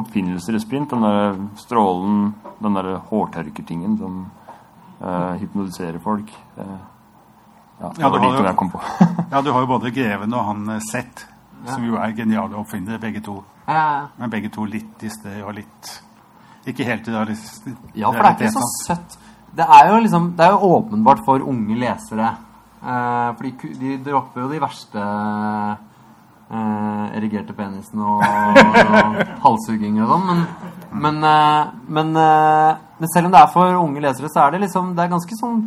oppfinnelser 0.00 0.56
i 0.58 0.62
sprint. 0.64 0.90
Den 0.90 1.04
der 1.06 1.36
strålen, 1.60 2.32
den 2.64 2.78
der 2.80 2.88
hårtørkertingen 3.10 3.98
som 4.00 4.16
uh, 5.04 5.34
hypnotiserer 5.38 6.00
folk. 6.02 6.32
Det, 6.56 6.66
ja, 7.80 7.90
det 7.94 8.02
Ja, 8.02 8.08
var 8.08 8.18
det 8.18 8.24
de 8.26 8.32
to 8.32 8.40
jo- 8.42 8.48
jeg 8.48 8.56
kom 8.62 8.70
på. 8.74 8.80
Ja, 9.34 9.42
du 9.42 9.52
har 9.52 9.60
jo 9.60 9.70
både 9.70 9.90
Greven 9.94 10.34
og 10.34 10.44
han 10.48 10.66
Sett, 10.80 11.22
Seth, 11.22 11.28
som 11.74 11.84
jo 11.86 11.96
er 12.00 12.12
geniale 12.16 12.56
oppfinnere, 12.58 12.98
begge 13.02 13.20
to. 13.24 13.38
Ja, 13.66 13.74
ja, 13.74 13.86
ja. 14.00 14.08
Men 14.18 14.30
begge 14.30 14.50
to 14.52 14.64
litt 14.68 15.02
i 15.06 15.08
sted 15.10 15.38
og 15.42 15.54
litt 15.56 15.94
Ikke 16.68 16.84
helt 16.88 17.06
i 17.08 17.12
realiteten. 17.12 17.76
Ja, 17.94 18.10
for 18.10 18.20
det 18.24 18.28
er 18.30 18.48
ikke 18.48 18.50
så 18.56 18.66
søtt. 18.86 19.16
Det 19.54 19.66
er 19.78 19.90
jo 19.90 20.02
liksom 20.02 20.32
Det 20.36 20.44
er 20.46 20.54
jo 20.54 20.74
åpenbart 20.78 21.24
for 21.26 21.42
unge 21.42 21.78
lesere. 21.78 22.34
Eh, 22.84 23.28
for 23.36 23.42
de, 23.80 23.96
dropper 24.04 24.44
jo 24.44 24.50
de 24.50 24.60
verste 24.60 25.04
eh, 26.50 27.04
erigerte 27.16 27.56
penisene 27.56 28.04
og, 28.04 28.20
og 28.20 29.22
halshugging 29.46 30.02
og 30.04 30.12
sånn. 30.12 30.26
Men, 30.28 30.44
men, 31.06 31.22
eh, 31.30 31.72
men, 31.98 32.12
eh, 32.20 32.82
men 33.00 33.12
selv 33.14 33.30
om 33.30 33.34
det 33.34 33.40
er 33.40 33.54
for 33.54 33.80
unge 33.80 34.04
lesere, 34.04 34.30
så 34.32 34.44
er 34.44 34.54
det 34.54 34.66
liksom 34.66 34.92
Det 34.94 35.04
er 35.04 35.14
ganske 35.14 35.40
sånn 35.40 35.64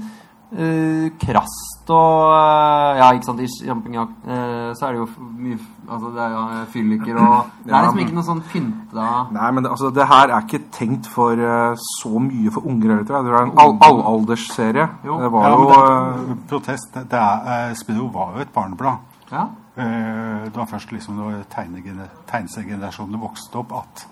eh, 0.56 1.10
krast 1.20 1.90
og 1.90 2.32
uh, 2.32 2.98
Ja, 3.00 3.10
ikke 3.16 3.26
sant, 3.30 3.40
i 3.44 3.48
champignon 3.66 4.10
uh, 4.28 4.72
så 4.76 4.88
er 4.88 4.96
det 4.96 5.02
jo 5.02 5.08
mye 5.40 5.58
Altså, 5.88 6.10
det 6.12 6.20
er 6.24 6.32
jo 6.36 6.42
eh, 6.52 6.66
fylliker 6.74 7.20
og 7.24 7.36
Det 7.66 7.72
er 7.74 7.84
liksom 7.86 8.02
ikke 8.04 8.16
noe 8.18 8.26
sånn 8.28 8.42
pynta 8.52 9.06
Nei, 9.32 9.52
men 9.56 9.64
det, 9.64 9.72
altså, 9.72 9.92
det 9.96 10.08
her 10.08 10.34
er 10.36 10.44
ikke 10.48 10.62
tenkt 10.76 11.08
for 11.12 11.32
eh, 11.40 11.78
så 12.00 12.12
mye 12.20 12.52
for 12.52 12.68
unger 12.68 12.92
heller, 12.92 13.06
tror 13.08 13.18
jeg. 13.22 13.28
Det 13.28 13.34
er 13.38 13.46
en 13.48 13.54
all 13.64 13.78
allaldersserie. 13.88 14.88
Jo. 15.08 15.20
Det 15.24 15.32
var 15.32 15.48
Ja, 15.48 15.54
jo 15.56 15.70
eh, 15.78 16.20
det, 16.32 16.38
protest. 16.52 17.00
Det 17.14 17.22
er, 17.22 17.48
eh, 17.56 17.74
Spiro 17.80 18.10
var 18.12 18.36
jo 18.36 18.44
et 18.44 18.52
barneblad. 18.56 19.00
Ja. 19.32 19.46
Eh, 19.78 20.44
Det 20.48 20.56
var 20.58 20.66
først 20.74 20.92
liksom 20.92 21.18
da 21.24 21.42
tegnegener- 21.56 22.12
tegneseriegenerasjonene 22.32 23.20
vokste 23.22 23.60
opp, 23.64 23.72
at 23.80 24.06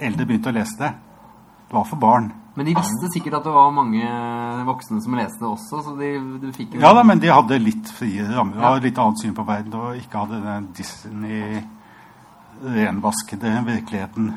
eldre 0.00 0.26
begynte 0.26 0.52
å 0.52 0.56
lese 0.56 0.76
det. 0.80 0.92
Det 1.68 1.74
var 1.74 1.84
for 1.84 1.96
barn. 1.96 2.32
Men 2.56 2.64
de 2.66 2.74
visste 2.74 3.08
sikkert 3.12 3.34
at 3.34 3.44
det 3.44 3.52
var 3.52 3.70
mange 3.74 4.02
voksne 4.64 5.00
som 5.02 5.14
leste 5.18 5.38
det 5.42 5.48
også, 5.50 5.82
så 5.84 5.96
de, 5.98 6.38
de 6.40 6.52
fikk 6.52 6.74
jo 6.74 6.80
Ja 6.80 6.92
da, 6.94 7.02
men 7.04 7.18
de 7.20 7.28
hadde 7.28 7.58
litt 7.60 7.90
friere 7.92 8.32
rammer 8.36 8.56
Ja. 8.62 8.70
og 8.74 8.82
litt 8.82 8.98
annet 8.98 9.18
syn 9.20 9.34
på 9.36 9.44
verden, 9.44 9.74
og 9.74 9.96
ikke 9.98 10.18
hadde 10.24 10.40
den 10.44 10.68
Disney-renvaskede 12.62 13.64
virkeligheten. 13.66 14.30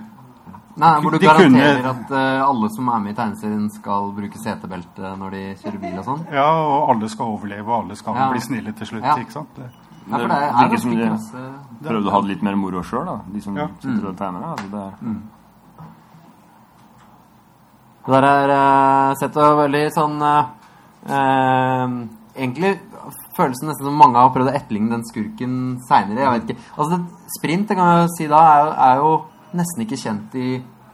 Nei, 0.79 0.93
hvor 1.03 1.11
du 1.11 1.17
de 1.19 1.25
garanterer 1.27 1.81
kunne- 1.81 1.89
at 1.89 2.11
uh, 2.11 2.47
alle 2.49 2.69
som 2.71 2.87
er 2.89 2.99
med 3.03 3.11
i 3.11 3.15
tegneserien, 3.15 3.69
skal 3.73 4.11
bruke 4.15 4.37
setebelte 4.39 5.15
når 5.19 5.29
de 5.31 5.41
kjører 5.63 5.79
bil 5.81 5.97
og 5.99 6.05
sånn. 6.05 6.21
Ja, 6.31 6.45
og 6.63 6.89
alle 6.93 7.09
skal 7.11 7.25
overleve, 7.35 7.67
og 7.67 7.83
alle 7.83 7.95
skal 7.99 8.15
Ja. 8.15 8.29
bli 8.31 8.39
snille 8.39 8.71
til 8.73 8.87
slutt, 8.87 9.03
Ja. 9.03 9.15
ikke 9.17 9.31
sant? 9.31 9.55
Det- 9.55 9.71
Ja, 10.09 10.17
for 10.17 10.27
det 10.27 10.31
er, 10.37 10.39
Det 10.39 10.63
er 10.65 10.69
det 10.69 10.79
som 10.81 10.91
de- 10.91 11.09
masse... 11.09 11.37
Prøvde 11.83 12.07
å 12.07 12.11
ha 12.11 12.21
det 12.21 12.27
litt 12.29 12.41
mer 12.43 12.55
moro 12.55 12.81
sjøl, 12.81 13.05
da. 13.05 13.19
De 13.31 13.41
som 13.41 13.55
Ja. 13.55 13.67
sitter 13.79 14.07
og 14.07 14.15
tegner. 14.17 14.41
Altså, 14.43 14.69
det 14.71 14.79
er, 14.79 14.93
Det 18.09 18.17
der 18.17 18.25
er 18.25 18.51
uh, 18.57 19.15
sett 19.19 19.35
og 19.37 19.59
veldig 19.59 19.83
sånn 19.93 20.15
eh, 20.25 20.47
eh, 21.13 21.91
Egentlig 22.39 22.71
føles 23.37 23.59
det 23.61 23.67
nesten 23.69 23.85
som 23.85 23.99
mange 23.99 24.17
har 24.17 24.31
prøvd 24.33 24.49
å 24.49 24.55
etterligne 24.57 24.95
den 24.95 25.05
skurken 25.05 25.53
seinere. 25.85 26.23
Jeg 26.23 26.33
vet 26.33 26.53
ikke. 26.53 26.65
Altså, 26.81 26.99
sprint 27.35 27.69
det 27.69 27.77
kan 27.77 27.91
jeg 27.91 28.01
jo 28.01 28.09
si 28.15 28.27
da, 28.31 28.39
er, 28.55 28.71
er 28.87 29.03
jo 29.03 29.11
nesten 29.59 29.85
ikke 29.85 29.99
kjent 29.99 30.37
i 30.39 30.49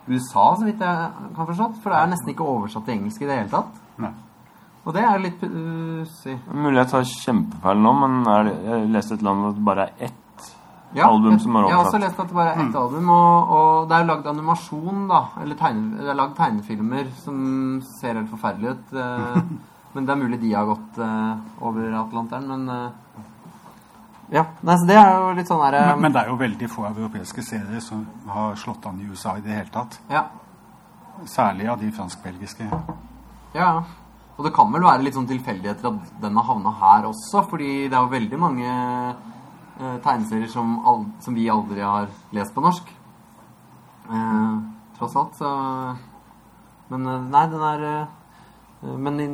USA, 0.10 0.46
så 0.58 0.68
vidt 0.68 0.84
jeg 0.84 1.32
kan 1.38 1.50
forstå. 1.50 1.70
For 1.84 1.94
det 1.94 2.02
er 2.02 2.12
nesten 2.12 2.34
ikke 2.34 2.50
oversatt 2.56 2.86
til 2.88 2.98
engelsk 2.98 3.24
i 3.24 3.30
det 3.30 3.40
hele 3.40 3.54
tatt. 3.54 3.80
Nei. 4.04 4.12
Og 4.86 4.98
det 4.98 5.06
er 5.06 5.24
litt 5.24 5.40
pussig. 5.42 6.36
Mulig 6.52 6.82
jeg 6.82 6.92
tar 6.92 7.10
kjempefeil 7.14 7.82
nå, 7.86 7.96
men 8.04 8.20
jeg 8.28 8.84
leste 8.98 9.16
et 9.16 9.24
eller 9.24 9.34
annet 9.34 9.54
at 9.54 9.60
det 9.62 9.68
bare 9.72 9.88
er 9.88 10.10
ett 10.10 10.25
Ja, 10.96 11.08
album 11.12 11.38
som 11.44 11.56
er 11.60 11.68
Jeg 11.70 11.76
har 11.76 11.86
også 11.86 12.00
lest 12.00 12.20
at 12.20 12.28
det 12.32 12.36
bare 12.38 12.52
er 12.56 12.62
ett 12.64 12.76
album, 12.80 13.10
og, 13.12 13.54
og 13.58 13.88
det 13.90 13.98
er 13.98 14.06
lagd 14.10 14.28
animasjon, 14.32 15.08
da. 15.12 15.22
Eller 15.44 15.58
tegne, 15.60 15.98
det 16.00 16.12
er 16.14 16.20
lagd 16.22 16.36
tegnefilmer 16.38 17.10
som 17.24 17.82
ser 18.00 18.16
helt 18.20 18.30
forferdelige 18.32 18.78
ut. 18.78 18.94
eh, 18.94 19.42
men 19.96 20.06
det 20.08 20.14
er 20.16 20.22
mulig 20.22 20.40
de 20.42 20.54
har 20.54 20.70
gått 20.70 21.02
eh, 21.04 21.34
over 21.68 21.98
Atlanteren, 22.04 22.48
men 22.54 22.70
eh, 22.70 22.88
Ja. 24.34 24.46
Nei, 24.66 24.78
så 24.82 24.88
det 24.90 24.96
er 24.98 25.12
jo 25.22 25.34
litt 25.38 25.48
sånn 25.52 25.62
her, 25.62 25.76
Men, 25.92 26.02
men 26.08 26.16
det 26.16 26.24
er 26.24 26.32
jo 26.32 26.40
veldig 26.40 26.70
få 26.72 26.88
europeiske 26.88 27.44
serier 27.46 27.84
som 27.84 28.08
har 28.34 28.56
slått 28.58 28.88
an 28.90 28.98
i 29.04 29.06
USA 29.12 29.36
i 29.38 29.44
det 29.46 29.54
hele 29.54 29.70
tatt. 29.76 30.00
Ja. 30.10 30.24
Særlig 31.30 31.68
av 31.70 31.78
de 31.84 31.92
fransk-belgiske. 31.94 32.66
Ja. 33.54 33.84
Og 34.36 34.44
det 34.44 34.52
kan 34.56 34.72
vel 34.74 34.84
være 34.84 35.06
litt 35.06 35.16
sånn 35.16 35.30
tilfeldigheter 35.30 35.92
at 35.92 36.16
den 36.24 36.36
har 36.36 36.48
havna 36.50 36.74
her 36.82 37.06
også, 37.12 37.46
fordi 37.52 37.86
det 37.88 37.96
er 37.96 38.02
jo 38.02 38.12
veldig 38.16 38.40
mange 38.42 38.72
eh, 39.80 39.98
tegneserier 40.04 40.48
som, 40.52 40.76
som 41.20 41.34
vi 41.36 41.50
aldri 41.50 41.82
har 41.82 42.08
lest 42.36 42.54
på 42.56 42.62
norsk. 42.66 42.90
Eh, 44.10 44.58
tross 44.98 45.16
alt, 45.16 45.36
så 45.36 45.50
Men 46.90 47.08
eh, 47.10 47.22
nei, 47.34 47.46
den 47.50 47.62
er 47.66 47.86
eh, 47.90 48.08
Men 49.02 49.20
i, 49.20 49.28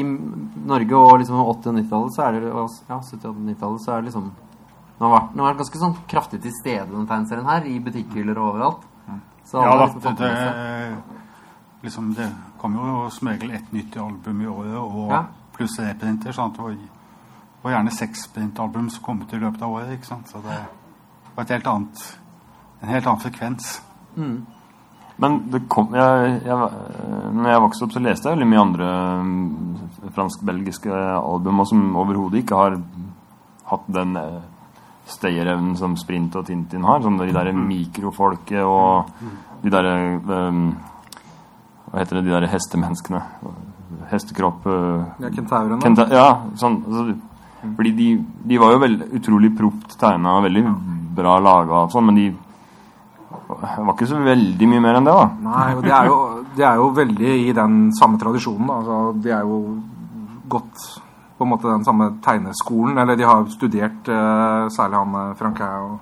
i 0.00 0.02
Norge 0.04 0.98
og 0.98 1.18
liksom 1.22 1.38
80- 1.40 1.70
og 1.70 1.78
90-tallet 1.78 2.12
så 2.16 2.26
er 2.26 2.36
det 2.36 2.42
Ja, 2.50 2.66
70- 3.00 3.30
og 3.30 3.38
90-tallet 3.46 3.80
så 3.86 3.92
er 3.94 4.02
det 4.02 4.10
liksom 4.10 4.26
Den 4.98 5.06
har 5.06 5.14
vært, 5.14 5.30
den 5.32 5.40
har 5.44 5.48
vært 5.54 5.62
ganske 5.62 5.80
sånn 5.80 5.96
kraftig 6.08 6.42
til 6.44 6.52
stede, 6.60 6.90
den 6.92 7.06
tegneserien 7.08 7.48
her, 7.48 7.64
i 7.68 7.78
butikkhyller 7.84 8.38
og 8.40 8.50
overalt. 8.54 8.84
Så 9.46 9.60
Ja 9.62 9.72
da, 9.76 9.86
liksom 9.86 10.14
det, 10.16 10.28
det, 10.34 10.96
liksom, 11.82 12.12
det 12.16 12.28
kom 12.58 12.74
jo 12.78 13.10
som 13.12 13.28
regel 13.28 13.50
ett 13.58 13.72
nytt 13.76 13.96
album 14.00 14.40
i 14.40 14.46
året, 14.48 14.76
og 14.80 15.10
Ja. 15.12 15.24
pluss 15.52 15.76
reprinter. 15.78 16.32
sånn 16.32 16.50
at 16.50 16.56
det 16.56 16.64
var, 16.64 16.76
var 17.66 17.76
gjerne 17.76 17.94
seks 17.94 18.28
printalbum 18.34 18.90
som 18.94 19.04
kom 19.04 19.22
ut 19.22 19.32
i 19.34 19.40
løpet 19.42 19.62
av 19.62 19.72
året. 19.74 19.96
ikke 19.96 20.08
sant? 20.08 20.30
Så 20.30 20.42
det 20.44 20.58
var 21.34 21.44
et 21.44 21.56
helt 21.56 21.66
annet, 21.72 22.04
en 22.82 22.92
helt 22.94 23.06
annen 23.06 23.24
frekvens. 23.24 23.72
Men 25.16 25.38
det 25.50 25.62
kom, 25.72 25.94
jeg, 25.96 26.32
jeg, 26.44 26.68
når 27.32 27.50
jeg 27.50 27.62
vokste 27.64 27.86
opp, 27.86 27.94
så 27.94 28.02
leste 28.04 28.28
jeg 28.28 28.36
veldig 28.36 28.48
mye 28.50 28.62
andre 28.62 28.88
mm, 29.24 30.10
fransk-belgiske 30.16 30.98
album 31.16 31.62
som 31.68 31.86
overhodet 31.96 32.42
ikke 32.42 32.58
har 32.60 32.76
hatt 33.70 33.86
den 33.96 34.12
eh, 34.20 34.42
stayerevnen 35.08 35.76
som 35.80 35.96
Sprint 35.98 36.36
og 36.36 36.44
Tintin 36.46 36.84
har. 36.84 37.00
Som 37.02 37.16
de 37.18 37.30
der 37.32 37.52
mikrofolket 37.56 38.60
og 38.62 39.08
de 39.64 39.72
derre 39.72 39.96
eh, 40.20 40.60
Hva 41.86 42.02
heter 42.02 42.18
det, 42.18 42.26
de 42.26 42.34
derre 42.34 42.52
hestemenneskene? 42.52 43.22
Hestekropp 44.12 44.68
eh, 44.68 45.24
Ja, 45.24 45.32
kentaurene. 45.32 45.80
Kenta, 45.82 46.10
ja, 46.12 46.28
sånn 46.60 46.82
altså, 46.84 47.16
Fordi 47.76 47.92
de, 47.96 48.08
de 48.50 48.58
var 48.62 48.74
jo 48.74 48.82
veldig 48.84 49.08
utrolig 49.18 49.52
propt 49.58 49.96
tegna 50.00 50.36
og 50.38 50.46
veldig 50.46 50.64
bra 51.16 51.38
laga 51.42 51.84
og 51.84 51.94
sånn, 51.94 52.06
men 52.10 52.20
de 52.20 52.26
var 53.46 53.92
ikke 53.94 54.08
så 54.10 54.20
veldig 54.22 54.68
mye 54.70 54.82
mer 54.82 54.98
enn 54.98 55.06
det, 55.06 55.14
da. 55.14 55.26
Nei, 55.46 55.66
og 55.76 55.82
de 55.84 55.92
er, 55.94 56.08
jo, 56.10 56.16
de 56.56 56.64
er 56.66 56.80
jo 56.80 56.86
veldig 56.96 57.34
i 57.46 57.52
den 57.56 57.76
samme 57.96 58.18
tradisjonen. 58.20 58.66
da. 58.66 58.78
Altså, 58.80 58.98
de 59.22 59.34
er 59.34 59.44
jo 59.46 59.60
gått 60.50 60.86
på 61.36 61.44
en 61.44 61.52
måte 61.52 61.68
den 61.68 61.84
samme 61.86 62.10
tegneskolen. 62.24 62.98
Eller 62.98 63.18
de 63.18 63.28
har 63.28 63.46
studert 63.52 64.10
uh, 64.10 64.66
særlig 64.72 65.02
han 65.02 65.16
eh, 65.22 65.80
og 65.84 65.98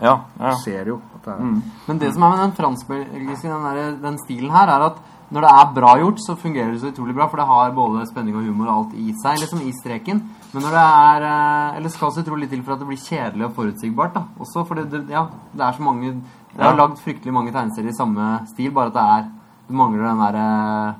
Ja, 0.00 0.18
ja. 0.38 0.52
ser 0.60 0.90
jo 0.92 0.98
at 1.16 1.24
det 1.24 1.32
er 1.34 1.52
Men 1.88 1.98
det 1.98 2.12
som 2.14 2.22
er 2.22 2.34
med 2.34 2.42
den 2.44 2.56
fransk-belgiske, 2.58 3.48
den, 3.48 4.00
den 4.02 4.18
stilen 4.24 4.50
her, 4.52 4.68
er 4.68 4.90
at 4.90 4.98
når 5.30 5.40
det 5.42 5.50
er 5.50 5.70
bra 5.74 5.92
gjort, 5.98 6.20
så 6.22 6.36
fungerer 6.38 6.70
det 6.72 6.80
så 6.80 6.90
utrolig 6.92 7.14
bra, 7.16 7.26
for 7.28 7.36
det 7.40 7.46
har 7.46 7.70
både 7.74 8.06
spenning 8.06 8.36
og 8.38 8.44
humor 8.46 8.68
og 8.68 8.76
alt 8.76 8.92
i 8.94 9.12
seg, 9.22 9.40
liksom 9.42 9.60
i 9.66 9.72
streken. 9.74 10.20
Men 10.52 10.62
når 10.62 10.70
det 10.76 10.84
er 10.86 11.24
eh, 11.26 11.76
Eller 11.80 11.88
skal 11.90 12.12
så 12.12 12.22
utrolig 12.22 12.48
til 12.48 12.62
for 12.62 12.72
at 12.72 12.78
det 12.78 12.86
blir 12.86 12.96
kjedelig 13.02 13.44
og 13.48 13.54
forutsigbart, 13.56 14.14
da. 14.14 14.22
Også, 14.38 14.62
for 14.68 14.74
det, 14.78 14.86
det, 14.92 15.00
ja, 15.10 15.24
det 15.52 15.60
er 15.66 15.72
så 15.72 15.82
mange 15.82 16.12
Det 16.12 16.62
er 16.62 16.70
Ja. 16.70 16.76
lagd 16.78 16.98
fryktelig 17.02 17.32
mange 17.34 17.52
tegneserier 17.52 17.90
i 17.90 17.96
samme 17.98 18.46
stil, 18.54 18.70
bare 18.72 18.86
at 18.86 18.94
det 18.94 19.02
er 19.02 19.26
Du 19.68 19.74
mangler 19.74 20.06
den 20.08 20.18
derre 20.22 20.94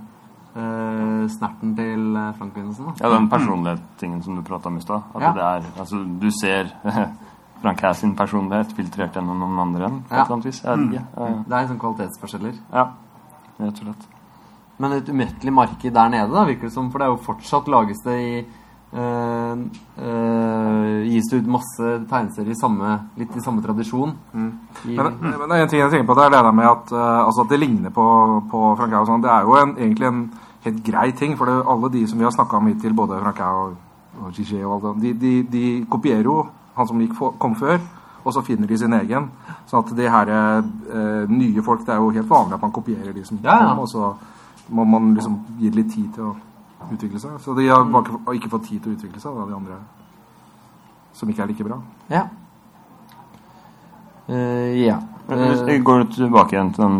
eh, 0.56 1.28
snerten 1.32 1.76
til 1.78 2.16
eh, 2.16 2.32
Frank 2.38 2.56
Wilhelmsen, 2.56 2.86
da. 2.90 2.92
ja 3.06 3.12
den 3.14 3.28
personlighetstingen 3.30 4.22
som 4.24 4.36
du 4.36 4.42
prata 4.42 4.68
om 4.68 4.76
i 4.76 4.80
stad. 4.84 5.02
At 5.14 5.22
Ja. 5.22 5.32
det 5.32 5.42
er 5.42 5.62
Altså, 5.80 5.96
du 6.20 6.30
ser 6.30 6.72
Frank 7.62 7.80
Hass 7.80 7.98
sin 8.00 8.16
personlighet 8.16 8.74
filtrert 8.76 9.14
gjennom 9.16 9.38
noen 9.40 9.58
andre 9.58 9.86
enn, 9.86 10.02
på 10.02 10.12
et 10.14 10.18
eller 10.20 10.34
annet 10.34 10.44
vis. 10.50 10.62
Jeg 10.64 10.78
vet 10.78 10.92
ikke. 10.92 11.04
Ja, 11.16 11.26
Det 11.48 11.52
er 11.52 11.58
en 11.62 11.68
sånn 11.68 11.78
kvalitetsforskjeller. 11.80 12.54
ja. 12.72 12.86
Rett 13.58 13.78
og 13.80 13.86
slett. 13.86 14.02
Men 14.78 14.92
et 14.92 15.08
umettelig 15.08 15.52
marked 15.52 15.92
der 15.94 16.08
nede, 16.12 16.32
da, 16.32 16.44
virker 16.44 16.68
det 16.68 16.74
som. 16.74 16.90
For 16.92 17.00
det 17.00 17.06
er 17.06 17.14
jo 17.14 17.26
fortsatt 17.26 17.68
lages 17.72 18.02
det 18.04 18.16
i 18.20 18.32
øh, 18.96 19.62
øh, 20.04 20.98
Gis 21.06 21.30
det 21.30 21.40
ut 21.40 21.52
masse 21.56 21.92
tegneserier 22.10 22.52
i 22.52 22.58
samme, 22.60 22.90
litt 23.16 23.36
i 23.36 23.44
samme 23.44 23.64
tradisjon. 23.64 24.12
I, 24.34 24.96
Men, 24.96 25.16
men 25.22 25.56
en 25.56 25.68
ting 25.68 25.80
jeg 25.80 25.94
tenker 25.94 26.10
på, 26.10 26.18
det 26.18 26.26
er 26.26 26.36
det 26.36 26.44
der 26.44 26.58
med 26.60 26.68
at, 26.68 26.92
uh, 26.92 27.24
altså 27.24 27.46
at 27.46 27.54
det 27.54 27.60
ligner 27.62 27.94
på, 27.94 28.06
på 28.50 28.62
og 28.74 28.84
sånn. 29.08 29.24
Det 29.24 29.32
er 29.32 29.48
jo 29.48 29.56
en, 29.62 29.74
egentlig 29.78 30.10
en 30.10 30.22
helt 30.66 30.84
grei 30.84 31.10
ting, 31.16 31.36
for 31.38 31.48
det, 31.48 31.56
alle 31.66 31.92
de 31.94 32.06
som 32.10 32.18
vi 32.18 32.26
har 32.26 32.34
snakka 32.34 32.60
om 32.60 32.70
hittil, 32.70 32.94
både 32.96 33.20
Frank 33.22 33.42
og, 33.46 33.76
og 34.20 34.32
Gigi 34.36 34.62
og 34.62 34.76
alt 34.76 35.02
det, 35.02 35.16
de, 35.16 35.18
de, 35.22 35.34
de 35.52 35.66
kopierer 35.90 36.26
jo 36.26 36.40
han 36.76 36.88
som 36.88 37.00
gikk 37.00 37.16
kom 37.40 37.54
før, 37.56 37.78
og 38.26 38.34
så 38.34 38.42
finner 38.44 38.68
de 38.68 38.78
sin 38.78 38.92
egen. 38.92 39.30
Sånn 39.70 39.84
at 39.84 39.92
de 39.96 40.08
her 40.10 40.32
eh, 40.34 41.28
nye 41.30 41.62
folk, 41.64 41.84
det 41.86 41.94
er 41.94 42.02
jo 42.02 42.10
helt 42.12 42.28
vanlig 42.28 42.56
at 42.58 42.64
man 42.64 42.74
kopierer 42.74 43.14
de 43.14 43.22
som 43.24 43.38
Ja, 43.42 43.54
ja. 43.54 43.68
kom, 43.70 43.84
og 43.84 43.88
så 43.88 44.10
må 44.68 44.84
man 44.84 45.14
liksom 45.14 45.38
gi 45.60 45.70
litt 45.70 45.92
tid 45.94 46.08
til 46.14 46.30
å 46.30 46.34
utvikle 46.92 47.20
seg. 47.20 47.36
Så 47.42 47.54
de 47.58 47.68
har 47.68 47.84
bare 47.90 48.36
ikke, 48.36 48.50
fått 48.52 48.68
tid 48.70 48.82
til 48.82 48.92
å 48.92 48.96
utvikle 48.96 49.20
seg, 49.22 49.36
da, 49.36 49.46
de 49.46 49.56
andre 49.56 49.78
som 51.16 51.30
ikke 51.32 51.46
er 51.46 51.52
like 51.52 51.64
bra. 51.64 51.80
ja. 52.12 52.26
Uh, 54.26 54.74
ja. 54.74 54.96
Hvis 55.26 55.60
vi 55.66 55.76
går 55.86 56.00
tilbake 56.10 56.56
igjen 56.56 56.72
til 56.74 56.82
den 56.82 56.96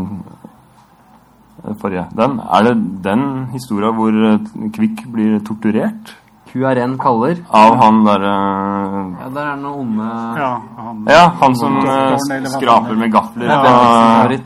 eh, 1.64 1.74
forrige 1.78 2.04
den, 2.14 2.36
Er 2.38 2.62
det 2.62 2.74
den 3.02 3.24
historia 3.50 3.90
hvor 3.94 4.14
eh, 4.14 4.70
Kvikk 4.74 5.04
blir 5.10 5.40
torturert 5.46 6.12
QRN 6.50 6.96
kaller. 6.98 7.42
av 7.50 7.76
han 7.82 7.98
derre 8.06 8.32
Ja, 8.32 9.28
der 9.34 9.50
er 9.52 9.56
noen 9.62 9.98
onde 9.98 10.08
Ja, 10.38 10.52
han, 10.78 11.02
Ja, 11.10 11.24
han 11.42 11.58
som 11.58 11.78
uh, 11.82 12.14
skraper 12.54 12.94
med 12.98 13.12
gafler. 13.14 13.50
Ja. 13.50 14.38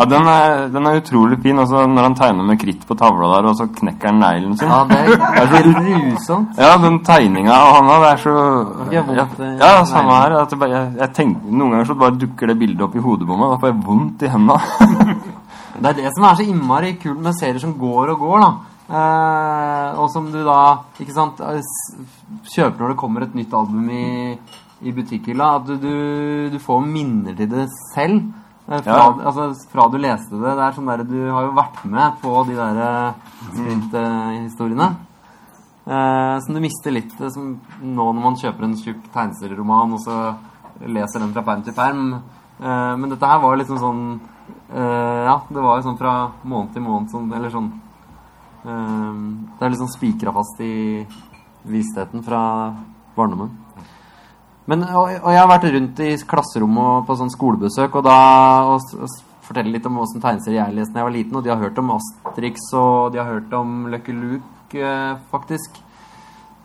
Ja, 0.00 0.06
den 0.08 0.28
er, 0.32 0.68
den 0.72 0.86
er 0.88 0.96
utrolig 0.96 1.36
fin. 1.42 1.58
Altså, 1.60 1.82
når 1.84 2.06
han 2.06 2.14
tegner 2.16 2.46
med 2.48 2.56
kritt 2.62 2.86
på 2.88 2.96
tavla 2.96 3.34
der, 3.34 3.48
og 3.50 3.58
så 3.58 3.66
knekker 3.68 4.08
han 4.08 4.22
neglen 4.22 4.56
sin. 4.56 4.70
Ja, 4.72 4.78
det 4.88 5.58
er 5.58 5.66
grusomt. 5.88 6.56
Ja, 6.56 6.70
den 6.80 6.96
tegninga 7.04 7.52
av 7.52 7.74
han 7.76 7.90
det 7.90 8.08
er 8.08 8.22
så 8.22 8.34
Det 8.88 8.96
er 8.96 9.12
Ja, 9.18 9.26
eh, 9.26 9.52
ja 9.60 9.84
samme 9.90 10.16
her. 10.22 10.38
At 10.40 10.54
det 10.54 10.60
bare, 10.62 10.72
jeg, 10.72 10.96
jeg 11.02 11.14
tenker, 11.18 11.52
noen 11.52 11.76
ganger 11.76 11.90
så 11.90 11.98
bare 12.00 12.16
dukker 12.22 12.48
det 12.48 12.56
bildet 12.62 12.86
opp 12.88 12.96
i 12.96 13.04
hodet 13.04 13.28
på 13.28 13.36
meg. 13.36 13.52
Da 13.52 13.60
får 13.60 13.72
jeg 13.74 13.84
vondt 13.90 14.24
i 14.24 14.32
henda. 14.32 14.58
Det 15.80 15.88
er 15.88 15.96
det 15.96 16.10
som 16.12 16.26
er 16.28 16.36
så 16.36 16.44
innmari 16.44 16.90
kult 17.00 17.20
med 17.24 17.36
serier 17.38 17.60
som 17.62 17.76
går 17.78 18.10
og 18.12 18.24
går, 18.24 18.42
da. 18.42 18.50
Eh, 18.90 20.00
og 20.00 20.08
som 20.12 20.32
du 20.32 20.40
da 20.44 20.60
ikke 21.00 21.14
sant, 21.14 21.40
eh, 21.44 21.60
kjøper 22.50 22.82
når 22.82 22.92
det 22.94 23.00
kommer 23.00 23.24
et 23.24 23.36
nytt 23.38 23.54
album 23.54 23.86
i, 23.92 24.34
i 24.82 24.92
butikkhylla. 24.96 25.54
At 25.60 25.68
du, 25.68 25.76
du, 25.80 25.94
du 26.56 26.58
får 26.60 26.86
minner 26.88 27.36
til 27.36 27.52
det 27.52 27.68
selv. 27.92 28.24
Eh, 28.70 28.80
fra, 28.80 28.96
Ja. 28.96 29.12
altså, 29.26 29.50
fra 29.72 29.88
du 29.90 29.98
leste 29.98 30.30
det. 30.30 30.56
Det 30.56 30.64
er 30.64 30.72
sånn 30.72 30.86
der, 30.86 31.04
Du 31.04 31.30
har 31.30 31.44
jo 31.44 31.52
vært 31.52 31.84
med 31.84 32.20
på 32.22 32.46
de 32.46 32.54
der 32.54 33.14
sprinthistoriene. 33.52 34.96
Eh, 35.86 36.38
som 36.40 36.54
du 36.54 36.60
mister 36.60 36.92
litt 36.92 37.20
eh, 37.20 37.30
som 37.32 37.54
nå 37.82 38.12
når 38.12 38.22
man 38.22 38.36
kjøper 38.36 38.64
en 38.64 38.76
tjukk 38.76 39.06
tegneserieroman 39.14 39.94
og 39.96 40.00
så 40.04 40.18
leser 40.86 41.20
den 41.24 41.32
fra 41.34 41.42
perm 41.42 41.62
til 41.66 41.74
perm. 41.74 42.02
Eh, 42.60 42.96
men 42.96 43.10
dette 43.10 43.26
her 43.26 43.40
var 43.40 43.56
liksom 43.56 43.78
sånn 43.80 44.02
eh, 44.70 45.24
Ja, 45.24 45.40
det 45.48 45.62
var 45.64 45.78
jo 45.80 45.86
sånn 45.88 45.98
fra 45.98 46.12
måned 46.44 46.74
til 46.74 46.82
måned 46.84 47.08
sånn, 47.10 47.32
Eller 47.32 47.48
sånn 47.50 47.70
eh, 48.66 49.16
Det 49.56 49.64
er 49.64 49.72
liksom 49.72 49.88
spikra 49.88 50.32
fast 50.36 50.60
i 50.60 51.06
vissheten 51.64 52.22
fra 52.24 52.42
barndommen. 53.16 53.50
Men, 54.70 54.84
og, 54.86 55.08
og 55.24 55.30
jeg 55.34 55.40
har 55.40 55.50
vært 55.50 55.66
rundt 55.74 56.00
i 56.06 56.12
klasserommet 56.30 56.86
og 57.00 57.06
på 57.08 57.16
sånn 57.18 57.32
skolebesøk 57.34 57.96
og 57.98 58.04
da 58.06 58.16
og, 58.70 58.84
og 59.02 59.18
fortelle 59.50 59.72
litt 59.74 59.86
om 59.88 59.96
åssen 59.98 60.22
tegneserier 60.22 60.60
jeg 60.62 60.76
leste 60.78 60.94
da 60.94 61.00
jeg 61.02 61.08
var 61.08 61.14
liten. 61.16 61.38
Og 61.40 61.44
de 61.46 61.50
har 61.50 61.58
hørt 61.64 61.78
om 61.82 61.90
Asterix 61.96 62.68
og 62.78 63.10
de 63.14 63.18
har 63.18 63.30
hørt 63.32 63.54
om 63.58 63.88
Lucky 63.90 64.14
Luke, 64.14 64.78
eh, 64.78 65.14
faktisk. 65.32 65.80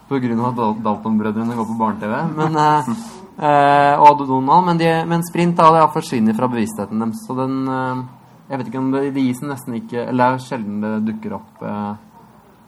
På 0.05 0.19
grunn 0.21 0.43
av 0.45 0.59
at 0.61 0.83
Dalton-brødrene 0.85 1.55
går 1.57 1.65
på 1.71 1.77
barne-TV. 1.79 2.13
Men, 2.37 2.59
eh, 2.61 2.91
eh, 3.41 3.95
og 4.05 4.21
Donald. 4.27 4.67
Men, 4.69 4.77
de, 4.77 4.91
men 5.09 5.25
Sprint 5.25 5.57
da, 5.57 5.71
det 5.73 5.81
har 5.81 5.89
forsvunnet 5.95 6.37
fra 6.37 6.51
bevisstheten 6.51 7.01
deres. 7.01 7.25
Så 7.25 7.33
den 7.41 7.55
eh, 7.67 8.03
Jeg 8.51 8.59
vet 8.61 8.67
ikke 8.69 8.83
om 8.83 8.91
det, 8.93 9.07
det 9.15 9.23
gis 9.25 9.39
nesten 9.41 9.79
ikke 9.79 10.03
Eller 10.05 10.35
det 10.35 10.37
er 10.37 10.43
sjelden 10.45 10.75
det 10.83 10.91
dukker 11.07 11.39
opp 11.39 11.63
eh, 11.65 11.93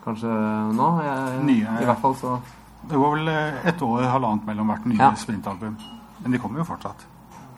kanskje 0.07 0.33
nå. 0.73 0.87
Jeg, 1.05 1.43
Nye- 1.45 1.75
I 1.83 1.85
hvert 1.91 2.01
fall 2.01 2.15
så 2.17 2.39
Det 2.87 2.95
går 2.95 3.15
vel 3.15 3.27
eh, 3.27 3.67
et 3.67 3.81
år, 3.81 4.05
halvannet 4.13 4.45
mellom 4.47 4.71
hvert 4.71 4.85
nye 4.85 4.97
Ja. 5.01 5.11
sprintalbum. 5.15 5.77
Men 6.23 6.31
de 6.31 6.39
kommer 6.39 6.59
jo 6.59 6.63
fortsatt. 6.63 7.05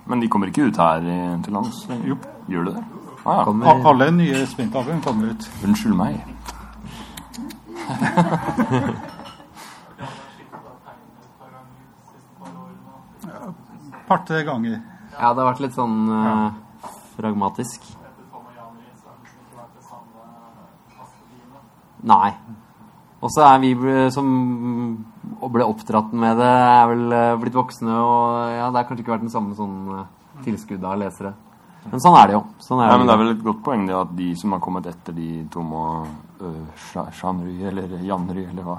Men 0.09 0.19
de 0.19 0.27
kommer 0.27 0.47
ikke 0.49 0.67
ut 0.67 0.77
her 0.77 0.99
til 1.43 1.53
lands? 1.53 1.83
Jo. 2.03 2.17
Gjør 2.49 2.65
de 2.65 2.73
det? 2.73 2.83
Ah, 3.25 3.37
ja. 3.37 3.43
kommer 3.45 3.85
Alle 3.85 4.11
nye 4.11 4.45
sprintalbum 4.47 5.01
kommer 5.01 5.35
ut. 5.35 5.49
Unnskyld 5.63 5.95
meg. 5.95 6.23
Par-tre 14.07 14.43
ganger. 14.43 14.79
Ja, 15.19 15.33
det 15.33 15.43
har 15.43 15.49
vært 15.51 15.61
litt 15.63 15.75
sånn 15.75 15.97
uh, 16.09 16.49
pragmatisk. 17.17 17.83
Nei. 22.09 22.31
Og 23.19 23.31
så 23.35 23.43
er 23.43 23.57
vi 23.61 23.73
som 24.15 24.29
og 25.41 25.51
ble 25.51 25.65
oppdratt 25.67 26.13
med 26.15 26.37
det, 26.39 26.47
er 26.47 26.87
vel 26.93 27.11
eh, 27.15 27.35
blitt 27.41 27.57
voksne, 27.59 27.91
og 27.91 28.53
ja, 28.55 28.69
det 28.71 28.79
har 28.79 28.87
kanskje 28.87 29.03
ikke 29.03 29.13
vært 29.17 29.25
den 29.27 29.33
samme 29.33 29.55
sånn 29.57 29.77
uh, 29.91 30.05
tilskuddet 30.45 30.87
av 30.87 30.99
lesere. 31.01 31.33
Men 31.89 32.01
sånn 32.03 32.15
er 32.19 32.27
det 32.27 32.33
jo. 32.37 32.41
Sånn 32.63 32.81
er 32.83 32.89
Nei, 32.91 32.97
men 32.99 33.07
Det 33.07 33.13
er 33.13 33.21
vel 33.21 33.31
et 33.33 33.43
godt 33.43 33.61
poeng 33.63 33.85
det 33.87 33.95
at 33.95 34.09
de 34.17 34.29
som 34.39 34.51
har 34.55 34.59
kommet 34.63 34.87
etter 34.91 35.15
de 35.15 35.27
to 35.51 35.61
må 35.63 35.83
øh, 36.43 36.63
Sja- 36.89 37.07
Jean-Ry 37.21 37.55
eller 37.71 37.93
Jan-Ry 38.03 38.43
eller 38.49 38.67
hva 38.67 38.75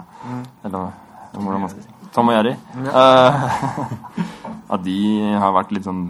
Eller 0.64 0.90
eller 1.30 1.44
hvordan 1.46 1.62
man 1.64 1.70
skal 1.72 1.84
si 1.86 1.96
Tom 2.12 2.28
og 2.28 2.34
Jerry. 2.34 2.52
eh, 2.90 3.44
at 4.74 4.82
de 4.84 4.96
har 5.40 5.52
vært 5.56 5.72
litt 5.76 5.86
sånn 5.86 6.02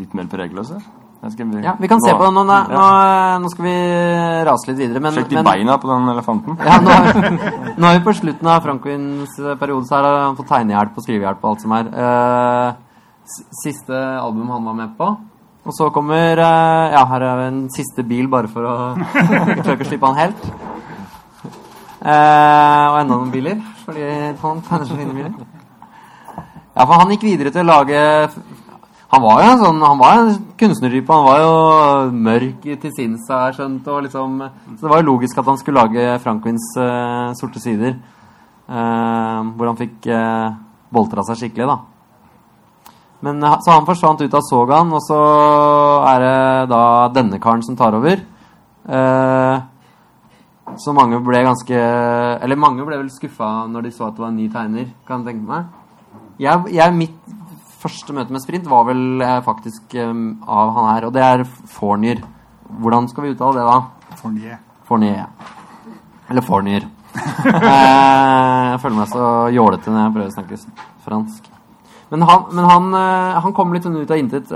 litt 0.00 0.14
mer 0.16 0.26
pregløse. 0.32 0.78
Skal- 1.20 1.62
Ja, 1.62 1.74
vi 1.78 1.88
kan 1.88 2.00
se 2.00 2.14
på 2.16 2.24
den. 2.24 2.34
Nå, 2.34 2.44
nå, 2.48 2.58
nå, 2.72 2.84
nå 3.42 3.48
skal 3.52 3.64
vi 3.66 3.74
rase 4.48 4.70
litt 4.70 4.78
videre. 4.80 5.00
Men, 5.04 5.12
Sjekk 5.12 5.28
de 5.28 5.36
men 5.36 5.44
beina 5.44 5.74
på 5.78 5.90
den 5.90 6.08
elefanten. 6.14 6.56
ja, 6.64 6.78
nå, 6.80 6.90
er- 6.90 7.74
nå 7.80 7.90
vi 7.98 8.04
på 8.06 8.14
slutten 8.16 8.48
av 8.48 8.62
Frankwins 8.64 9.34
periode, 9.60 9.84
så 9.84 9.98
her 9.98 10.08
har 10.08 10.16
han 10.24 10.36
fått 10.38 10.48
tegnehjelp 10.48 10.96
og 10.96 11.04
skrivehjelp 11.04 11.44
og 11.44 11.50
alt 11.50 11.60
som 11.66 11.74
er. 11.76 11.90
Eh, 11.92 12.72
siste 13.60 13.92
album 14.22 14.48
han 14.50 14.64
var 14.64 14.74
med 14.80 14.96
på. 14.96 15.10
Og 15.68 15.76
så 15.76 15.90
kommer 15.92 16.40
eh, 16.40 16.92
Ja, 16.96 17.04
her 17.12 17.20
er 17.28 17.44
en 17.50 17.66
siste 17.68 18.02
bil, 18.02 18.26
bare 18.32 18.48
for 18.48 18.64
å 18.64 18.76
klare 19.60 19.76
å 19.76 19.90
slippe 19.90 20.08
han 20.08 20.16
helt. 20.24 20.50
Eh, 22.00 22.86
og 22.88 22.96
enda 23.02 23.12
noen 23.12 23.32
biler, 23.32 23.58
fordi 23.84 24.06
han 24.40 24.62
tegner 24.64 24.88
så 24.88 24.96
fine 24.96 25.12
biler. 25.12 25.34
Ja, 26.70 26.86
for 26.86 26.94
han 26.96 27.10
gikk 27.12 27.26
videre 27.28 27.52
til 27.52 27.60
å 27.66 27.68
lage 27.74 28.00
Han 29.10 29.22
var 29.24 29.40
jo 29.42 29.50
en 29.50 29.62
sånn 29.64 29.80
Han 29.82 29.98
var 29.98 30.18
en 30.20 30.32
kunstnertype. 30.60 31.10
Han 31.10 31.26
var 31.26 31.40
jo 31.42 31.54
mørk 32.28 32.66
til 32.82 32.94
sinns, 32.94 33.26
har 33.30 33.50
jeg 33.50 33.58
skjønt. 33.58 33.88
Og 33.90 34.04
liksom, 34.06 34.40
så 34.76 34.80
det 34.84 34.92
var 34.92 35.02
jo 35.02 35.10
logisk 35.12 35.38
at 35.42 35.50
han 35.50 35.60
skulle 35.60 35.82
lage 35.82 36.18
Frankwins 36.22 36.72
uh, 36.78 37.30
sorte 37.38 37.62
sider. 37.62 37.96
Uh, 38.70 39.50
hvor 39.58 39.72
han 39.72 39.80
fikk 39.80 40.06
uh, 40.14 40.52
boltra 40.94 41.24
seg 41.26 41.42
skikkelig, 41.42 41.70
da. 41.70 41.80
Men 43.20 43.42
eh, 43.42 43.58
Så 43.60 43.72
han 43.74 43.88
forsvant 43.88 44.22
ut 44.24 44.36
av 44.36 44.46
sogaen, 44.46 44.92
og 44.96 45.02
så 45.04 45.18
er 46.10 46.24
det 46.24 46.70
da 46.72 46.84
denne 47.14 47.40
karen 47.42 47.64
som 47.66 47.76
tar 47.78 47.96
over. 47.98 48.22
Eh, 48.88 49.56
så 50.80 50.94
mange 50.94 51.18
ble 51.20 51.42
ganske 51.44 51.76
Eller 51.76 52.56
mange 52.56 52.84
ble 52.86 52.96
vel 52.96 53.10
skuffa 53.12 53.66
når 53.68 53.84
de 53.84 53.90
så 53.92 54.06
at 54.06 54.14
det 54.16 54.22
var 54.22 54.30
en 54.30 54.38
ny 54.38 54.46
tegner, 54.52 54.88
kan 55.06 55.20
jeg 55.20 55.34
tenke 55.34 55.48
meg. 55.50 55.68
Jeg, 56.40 56.72
jeg, 56.72 56.96
mitt 56.96 57.39
første 57.80 58.14
møte 58.16 58.34
med 58.34 58.42
sprint 58.42 58.68
var 58.70 58.86
vel 58.88 59.22
eh, 59.24 59.40
faktisk 59.44 59.96
eh, 59.98 60.12
av 60.46 60.72
han 60.76 60.88
her, 60.92 61.08
og 61.08 61.14
det 61.16 61.24
er 61.24 61.44
Fornier. 61.72 62.22
Hvordan 62.80 63.08
skal 63.10 63.26
vi 63.26 63.34
uttale 63.34 63.60
det, 63.60 63.66
da? 63.66 64.16
Fournier. 64.20 64.58
Fornier. 64.88 65.26
Eller 66.30 66.46
Fornier. 66.46 66.86
eh, 67.16 68.64
jeg 68.70 68.80
føler 68.82 68.98
meg 69.00 69.10
så 69.10 69.26
jålete 69.54 69.90
når 69.90 70.04
jeg 70.04 70.14
prøver 70.16 70.30
å 70.30 70.36
snakke 70.36 70.60
fransk. 71.06 71.50
Men 72.10 72.26
han, 72.26 72.48
men 72.50 72.66
han, 72.66 72.94
han 73.44 73.54
kom 73.54 73.74
litt 73.74 73.84
sånn 73.86 74.00
ut 74.00 74.10
av 74.10 74.18
intet. 74.18 74.48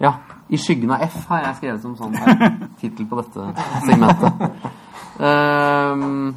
Ja, 0.00 0.10
'I 0.50 0.58
skyggen 0.60 0.90
av 0.92 1.04
F' 1.06 1.24
har 1.30 1.44
jeg 1.44 1.56
skrevet 1.56 1.82
som 1.84 1.96
sånn 1.96 2.16
tittel 2.80 3.08
på 3.08 3.20
dette 3.20 3.48
segmentet. 3.86 4.68
Ehm, 5.20 6.34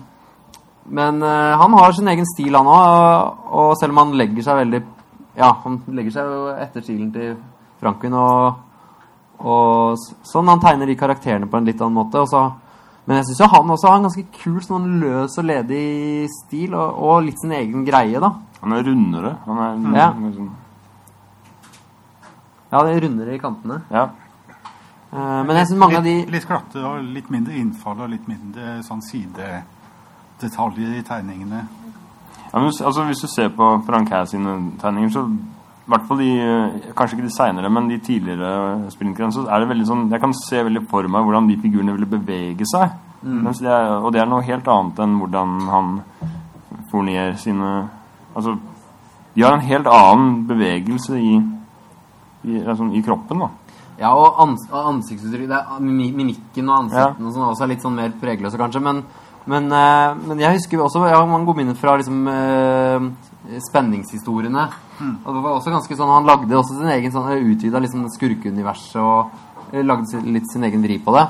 men 0.84 1.24
eh, 1.24 1.54
han 1.58 1.74
har 1.74 1.92
sin 1.92 2.08
egen 2.12 2.28
stil, 2.28 2.56
han 2.56 2.68
òg. 2.68 3.44
Og 3.54 3.74
selv 3.80 3.96
om 3.96 4.02
han 4.04 4.18
legger 4.20 4.46
seg 4.46 4.60
veldig 4.64 4.82
Ja, 5.36 5.50
han 5.64 5.80
legger 5.88 6.12
seg 6.14 6.30
jo 6.30 6.42
etter 6.62 6.84
stilen 6.86 7.12
til 7.14 7.36
Franklin 7.82 8.14
og, 8.14 8.60
og 9.42 9.98
sånn. 10.28 10.50
Han 10.52 10.62
tegner 10.62 10.90
de 10.90 10.96
karakterene 11.00 11.50
på 11.50 11.58
en 11.58 11.66
litt 11.66 11.82
annen 11.82 11.98
måte. 11.98 12.22
Og 12.22 12.30
så, 12.30 12.44
men 13.08 13.18
jeg 13.20 13.32
syns 13.32 13.52
han 13.52 13.74
også 13.74 13.90
har 13.90 13.98
en 14.00 14.08
ganske 14.08 14.26
kul, 14.40 14.60
sånn 14.64 15.00
løs 15.02 15.38
og 15.42 15.48
ledig 15.50 16.30
stil, 16.32 16.76
og, 16.78 17.00
og 17.02 17.24
litt 17.26 17.42
sin 17.42 17.56
egen 17.58 17.86
greie, 17.88 18.22
da. 18.22 18.30
Han 18.62 18.78
er 18.78 18.86
rundere. 18.88 19.36
Han 19.48 19.64
er 19.66 19.98
Ja. 20.00 20.12
liksom, 20.18 20.52
Ja, 22.74 22.84
det 22.84 22.94
er 22.96 23.02
rundere 23.08 23.34
i 23.36 23.40
kantene. 23.42 23.82
ja. 23.92 24.10
Uh, 25.14 25.44
men 25.46 25.56
jeg 25.60 25.68
syns 25.68 25.78
mange 25.78 25.98
av 26.00 26.04
de 26.08 26.14
litt, 26.24 26.30
litt 26.34 26.46
glatte 26.50 26.82
og 26.82 27.04
litt 27.06 27.28
mindre 27.30 27.54
innfall 27.54 28.00
og 28.02 28.10
litt 28.10 28.26
mindre 28.26 28.80
sånn 28.82 29.02
sidedetaljer 29.06 30.96
i 30.98 31.04
tegningene. 31.06 31.60
Ja, 32.54 32.60
men, 32.60 32.70
altså, 32.70 33.04
hvis 33.10 33.24
du 33.24 33.28
ser 33.28 33.50
på 33.50 33.68
Frank 33.88 34.10
Hæ 34.14 34.26
sine 34.30 34.72
tegninger, 34.82 35.10
så 35.10 35.26
i 35.84 35.92
hvert 35.92 36.06
fall 36.08 36.20
de 36.22 36.34
Kanskje 36.96 37.18
ikke 37.18 37.28
de 37.28 37.36
seinere, 37.36 37.70
men 37.70 37.90
de 37.90 37.98
tidligere 37.98 38.92
sprintgrenene, 38.94 39.34
så 39.34 39.48
er 39.50 39.60
det 39.60 39.72
veldig 39.72 39.88
sånn 39.88 40.06
Jeg 40.12 40.22
kan 40.22 40.36
se 40.38 40.62
veldig 40.64 40.86
for 40.92 41.10
meg 41.12 41.26
hvordan 41.26 41.50
de 41.50 41.58
figurene 41.64 41.96
ville 41.98 42.10
bevege 42.10 42.68
seg. 42.70 42.94
Mens 43.24 43.60
det 43.64 43.72
er, 43.72 43.90
og 44.04 44.14
det 44.14 44.22
er 44.22 44.30
noe 44.30 44.44
helt 44.44 44.68
annet 44.68 45.02
enn 45.04 45.18
hvordan 45.20 45.58
han 45.72 45.92
Fournier 46.92 47.36
sine 47.42 47.74
Altså, 48.36 48.56
de 49.36 49.44
har 49.44 49.54
en 49.54 49.66
helt 49.66 49.88
annen 49.90 50.32
bevegelse 50.50 51.18
i, 51.18 51.36
i, 52.44 52.62
altså, 52.62 52.88
i 52.94 53.02
kroppen, 53.06 53.44
da. 53.44 53.50
Ja, 54.00 54.10
og 54.18 54.40
ans 54.42 54.64
ansiktsuttrykk 54.74 55.82
Mimikken 55.86 56.70
og 56.70 56.80
ansiktene 56.80 57.30
og 57.30 57.36
sånn 57.36 57.46
også 57.52 57.66
er 57.66 57.72
litt 57.76 57.86
sånn 57.86 57.98
mer 57.98 58.16
pregløse, 58.22 58.58
kanskje. 58.58 58.82
Men, 58.82 59.04
men, 59.46 59.70
eh, 59.72 60.16
men 60.28 60.40
jeg 60.40 60.56
husker 60.58 60.80
også 60.80 61.04
Jeg 61.08 61.16
har 61.18 61.28
mange 61.28 61.46
gode 61.46 61.60
minner 61.60 61.76
fra 61.76 61.98
liksom, 62.00 62.28
eh, 62.28 63.60
spenningshistoriene. 63.70 64.68
Og 65.26 65.30
det 65.36 65.44
var 65.44 65.58
også 65.58 65.74
ganske 65.74 65.98
sånn 66.00 66.12
Han 66.14 66.28
lagde 66.30 66.56
også 66.56 66.78
sin 66.78 66.92
egen 66.94 67.12
sånn 67.12 67.28
utvida 67.44 67.82
liksom, 67.84 68.08
skurkeuniverset 68.14 69.02
og 69.02 69.32
lagde 69.74 70.22
litt 70.30 70.48
sin 70.52 70.64
egen 70.64 70.84
vri 70.86 71.00
på 71.04 71.16
det. 71.18 71.28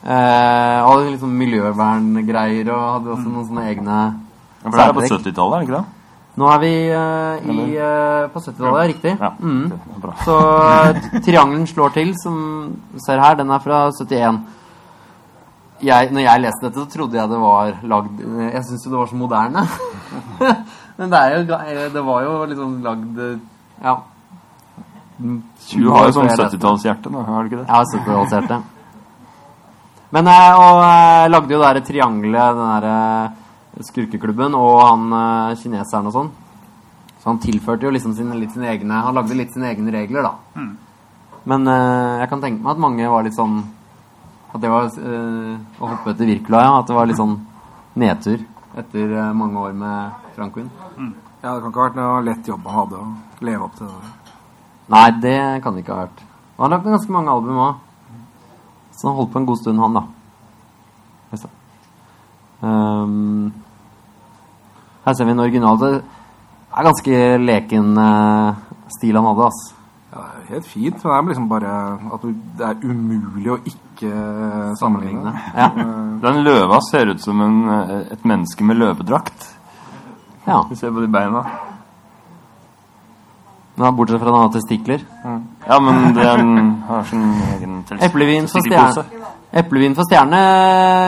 Eh, 0.00 0.78
og 0.80 0.94
hadde 0.94 1.12
liksom 1.12 1.32
miljøverngreier 1.36 2.70
og 2.72 2.84
hadde 2.94 3.14
også 3.16 3.28
noen 3.28 3.48
sånne 3.50 3.64
egne 3.68 3.96
Ja, 4.00 4.70
for 4.70 4.76
det 4.78 4.84
er 4.86 4.94
på 4.96 5.08
70-tallet, 5.08 5.56
er 5.56 5.58
det 5.58 5.68
ikke 5.68 5.80
det? 5.80 5.88
Nå 6.40 6.46
er 6.48 6.60
vi 6.62 6.72
uh, 6.88 7.48
i, 7.52 7.64
uh, 7.76 8.28
på 8.32 8.40
70-tallet, 8.40 8.92
riktig. 8.94 9.12
Ja. 9.18 9.32
Mm. 9.42 9.72
Så 10.24 10.36
eh, 10.38 11.00
triangelen 11.26 11.66
slår 11.68 11.92
til, 11.96 12.12
som 12.16 12.36
du 12.92 13.00
ser 13.02 13.20
her. 13.20 13.36
Den 13.40 13.50
er 13.50 13.60
fra 13.64 13.82
71. 13.90 14.38
Jeg, 15.80 16.10
når 16.12 16.24
jeg 16.26 16.42
leste 16.44 16.66
dette, 16.66 16.82
så 16.82 16.92
trodde 16.92 17.16
jeg 17.16 17.30
det 17.30 17.38
var 17.40 17.70
lagd 17.88 18.18
Jeg 18.20 18.64
syns 18.68 18.82
jo 18.84 18.90
det 18.92 18.98
var 18.98 19.08
så 19.08 19.16
moderne. 19.16 19.62
Men 20.98 21.12
det 21.12 21.20
er 21.20 21.36
jo 21.38 21.60
Det 21.94 22.02
var 22.04 22.26
jo 22.26 22.34
liksom 22.50 22.74
lagd 22.84 23.22
Ja. 23.80 23.94
Du 25.20 25.88
har 25.92 26.08
jo 26.08 26.12
sånn 26.16 26.28
før 26.28 26.30
jeg 26.30 26.38
leste 26.38 26.56
70-tallshjerte, 26.56 27.12
da, 27.12 27.24
har 27.28 27.42
du 27.42 27.50
ikke 27.50 27.58
det? 27.60 27.66
Jeg 27.66 27.76
har 27.76 27.88
70-tallshjerte. 27.94 28.60
Men 30.16 30.30
jeg 30.32 30.54
og, 30.58 30.78
jeg 30.82 31.32
lagde 31.34 31.54
jo 31.54 31.58
det 31.60 31.66
der 31.66 31.82
triangelet, 31.86 32.56
den 32.56 32.70
der 32.72 32.86
eh, 32.90 33.82
skurkeklubben, 33.86 34.56
og 34.58 34.78
han 34.82 35.04
eh, 35.18 35.58
kineseren 35.60 36.08
og 36.08 36.16
sånn. 36.16 36.30
Så 37.20 37.28
han 37.28 37.42
tilførte 37.42 37.84
jo 37.86 37.92
liksom 37.92 38.14
sine, 38.16 38.38
litt 38.40 38.54
sine 38.54 38.70
egne 38.72 39.02
Han 39.04 39.18
lagde 39.18 39.36
litt 39.36 39.52
sine 39.52 39.68
egne 39.68 39.92
regler, 39.92 40.24
da. 40.24 40.64
Men 41.52 41.68
eh, 41.68 42.16
jeg 42.22 42.32
kan 42.32 42.42
tenke 42.42 42.64
meg 42.64 42.72
at 42.74 42.82
mange 42.86 43.12
var 43.12 43.28
litt 43.28 43.36
sånn 43.36 43.60
At 44.50 44.60
det 44.62 44.70
var 44.72 44.88
eh, 44.90 45.56
å 45.78 45.90
hoppe 45.92 46.14
etter 46.14 46.30
Wirkola, 46.30 46.62
ja. 46.66 46.78
At 46.80 46.88
det 46.90 46.96
var 46.96 47.10
litt 47.10 47.20
sånn 47.20 47.36
nedtur 48.00 48.42
etter 48.78 49.12
eh, 49.16 49.32
mange 49.36 49.66
år 49.66 49.76
med 49.76 50.32
Frankwin. 50.36 50.70
Ja, 51.40 51.54
det 51.54 51.62
kan 51.62 51.70
ikke 51.70 51.80
ha 51.80 51.86
vært 51.88 52.00
noe 52.00 52.24
lett 52.26 52.48
jobb 52.50 52.66
å 52.66 52.74
ha 52.74 52.88
det, 52.90 52.98
å 53.00 53.46
leve 53.46 53.66
opp 53.66 53.78
til 53.78 53.88
det. 53.88 54.34
Nei, 54.90 55.06
det 55.22 55.38
kan 55.64 55.76
det 55.76 55.84
ikke 55.84 55.94
ha 55.94 56.04
vært. 56.04 56.24
Han 56.58 56.66
har 56.66 56.74
lagd 56.74 56.90
ganske 56.92 57.14
mange 57.14 57.32
album 57.32 57.62
òg. 57.64 57.86
Så 58.92 59.08
han 59.08 59.16
holdt 59.16 59.30
på 59.32 59.40
en 59.40 59.46
god 59.48 59.60
stund, 59.62 59.80
han, 59.80 59.96
da. 59.96 60.06
Ehm, 62.60 63.52
her 65.06 65.14
ser 65.14 65.24
vi 65.24 65.32
en 65.32 65.40
original. 65.40 65.78
Det 65.80 65.92
er 66.76 66.86
ganske 66.86 67.20
leken 67.40 67.96
uh, 67.96 68.58
stil 68.98 69.16
han 69.16 69.28
hadde, 69.30 69.46
ass. 69.48 69.62
Helt 70.50 70.66
fint, 70.66 70.96
det 70.98 71.10
er 71.14 71.26
liksom 71.28 71.46
bare 71.50 71.72
at 72.14 72.24
det 72.58 72.66
er 72.66 72.80
umulig 72.82 73.52
å 73.54 73.58
ikke 73.70 74.10
sammenligne. 74.80 75.30
Ja. 75.54 75.68
Den 76.24 76.40
løva 76.42 76.80
ser 76.82 77.12
ut 77.12 77.22
som 77.22 77.40
en, 77.44 77.60
eh, 77.70 78.12
et 78.16 78.24
menneske 78.26 78.64
med 78.66 78.80
løvedrakt. 78.80 79.46
ja. 80.46 80.64
Du 80.68 80.74
ser 80.74 80.90
på 80.90 81.00
de 81.00 81.08
beina. 81.08 81.44
Ja, 83.80 83.90
bortsett 83.90 84.20
fra 84.20 84.28
at 84.28 84.34
han 84.34 84.42
har 84.42 84.52
testikler. 84.52 85.04
Ja, 85.68 85.78
men 85.80 86.14
den 86.14 86.82
har 86.88 87.04
sin 87.04 87.22
egen 87.54 87.78
Eplevin 88.00 88.48
for 88.48 88.58
testikkelpose. 88.58 89.04
stjerne. 89.06 89.30
Eplevin 89.52 89.94
for 89.94 90.04
stjerne 90.10 90.40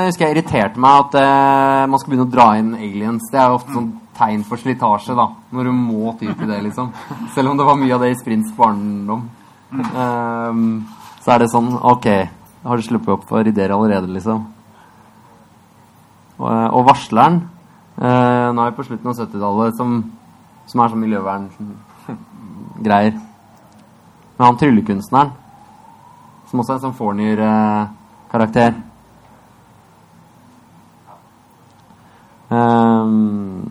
husker 0.06 0.26
jeg 0.26 0.36
irriterte 0.36 0.80
meg 0.80 1.02
at 1.02 1.18
uh, 1.20 1.90
man 1.90 2.00
skal 2.00 2.14
begynne 2.14 2.28
å 2.30 2.32
dra 2.32 2.46
inn 2.58 2.72
aliens. 2.78 3.28
Det 3.32 3.40
er 3.42 3.50
jo 3.50 3.58
ofte 3.58 3.76
sånn 3.76 3.90
tegn 4.16 4.42
for 4.48 4.56
slitasje, 4.60 5.14
da. 5.16 5.26
Når 5.52 5.62
du 5.68 5.72
må 5.76 6.12
ty 6.20 6.26
til 6.28 6.48
det, 6.48 6.60
liksom. 6.66 6.86
Selv 7.34 7.48
om 7.52 7.58
det 7.58 7.68
var 7.68 7.76
mye 7.80 7.94
av 7.96 8.00
det 8.04 8.10
i 8.12 8.20
Sprints 8.20 8.50
barndom. 8.56 9.22
Um, 9.72 10.62
så 11.24 11.28
er 11.32 11.38
det 11.40 11.48
sånn 11.48 11.70
Ok, 11.80 12.06
har 12.60 12.76
du 12.76 12.82
sluppet 12.84 13.14
opp 13.14 13.24
for 13.30 13.40
ideer 13.48 13.72
allerede, 13.72 14.08
liksom? 14.12 14.40
Og, 16.36 16.48
eh, 16.50 16.70
og 16.76 16.84
varsleren 16.90 17.36
uh, 17.96 18.52
Nå 18.52 18.58
er 18.60 18.68
vi 18.68 18.76
på 18.76 18.88
slutten 18.88 19.08
av 19.08 19.16
70-tallet, 19.16 19.72
som, 19.78 19.88
som 20.68 20.76
er 20.82 20.88
sånn 20.92 21.04
miljøvern-greier. 21.06 23.14
Men 24.36 24.46
han 24.48 24.58
tryllekunstneren 24.60 25.30
som 26.52 26.60
også 26.60 26.74
er 26.74 26.76
en 26.76 26.82
sånn 26.82 26.96
Fornier-karakter. 26.98 28.74
Ehm, 32.52 33.62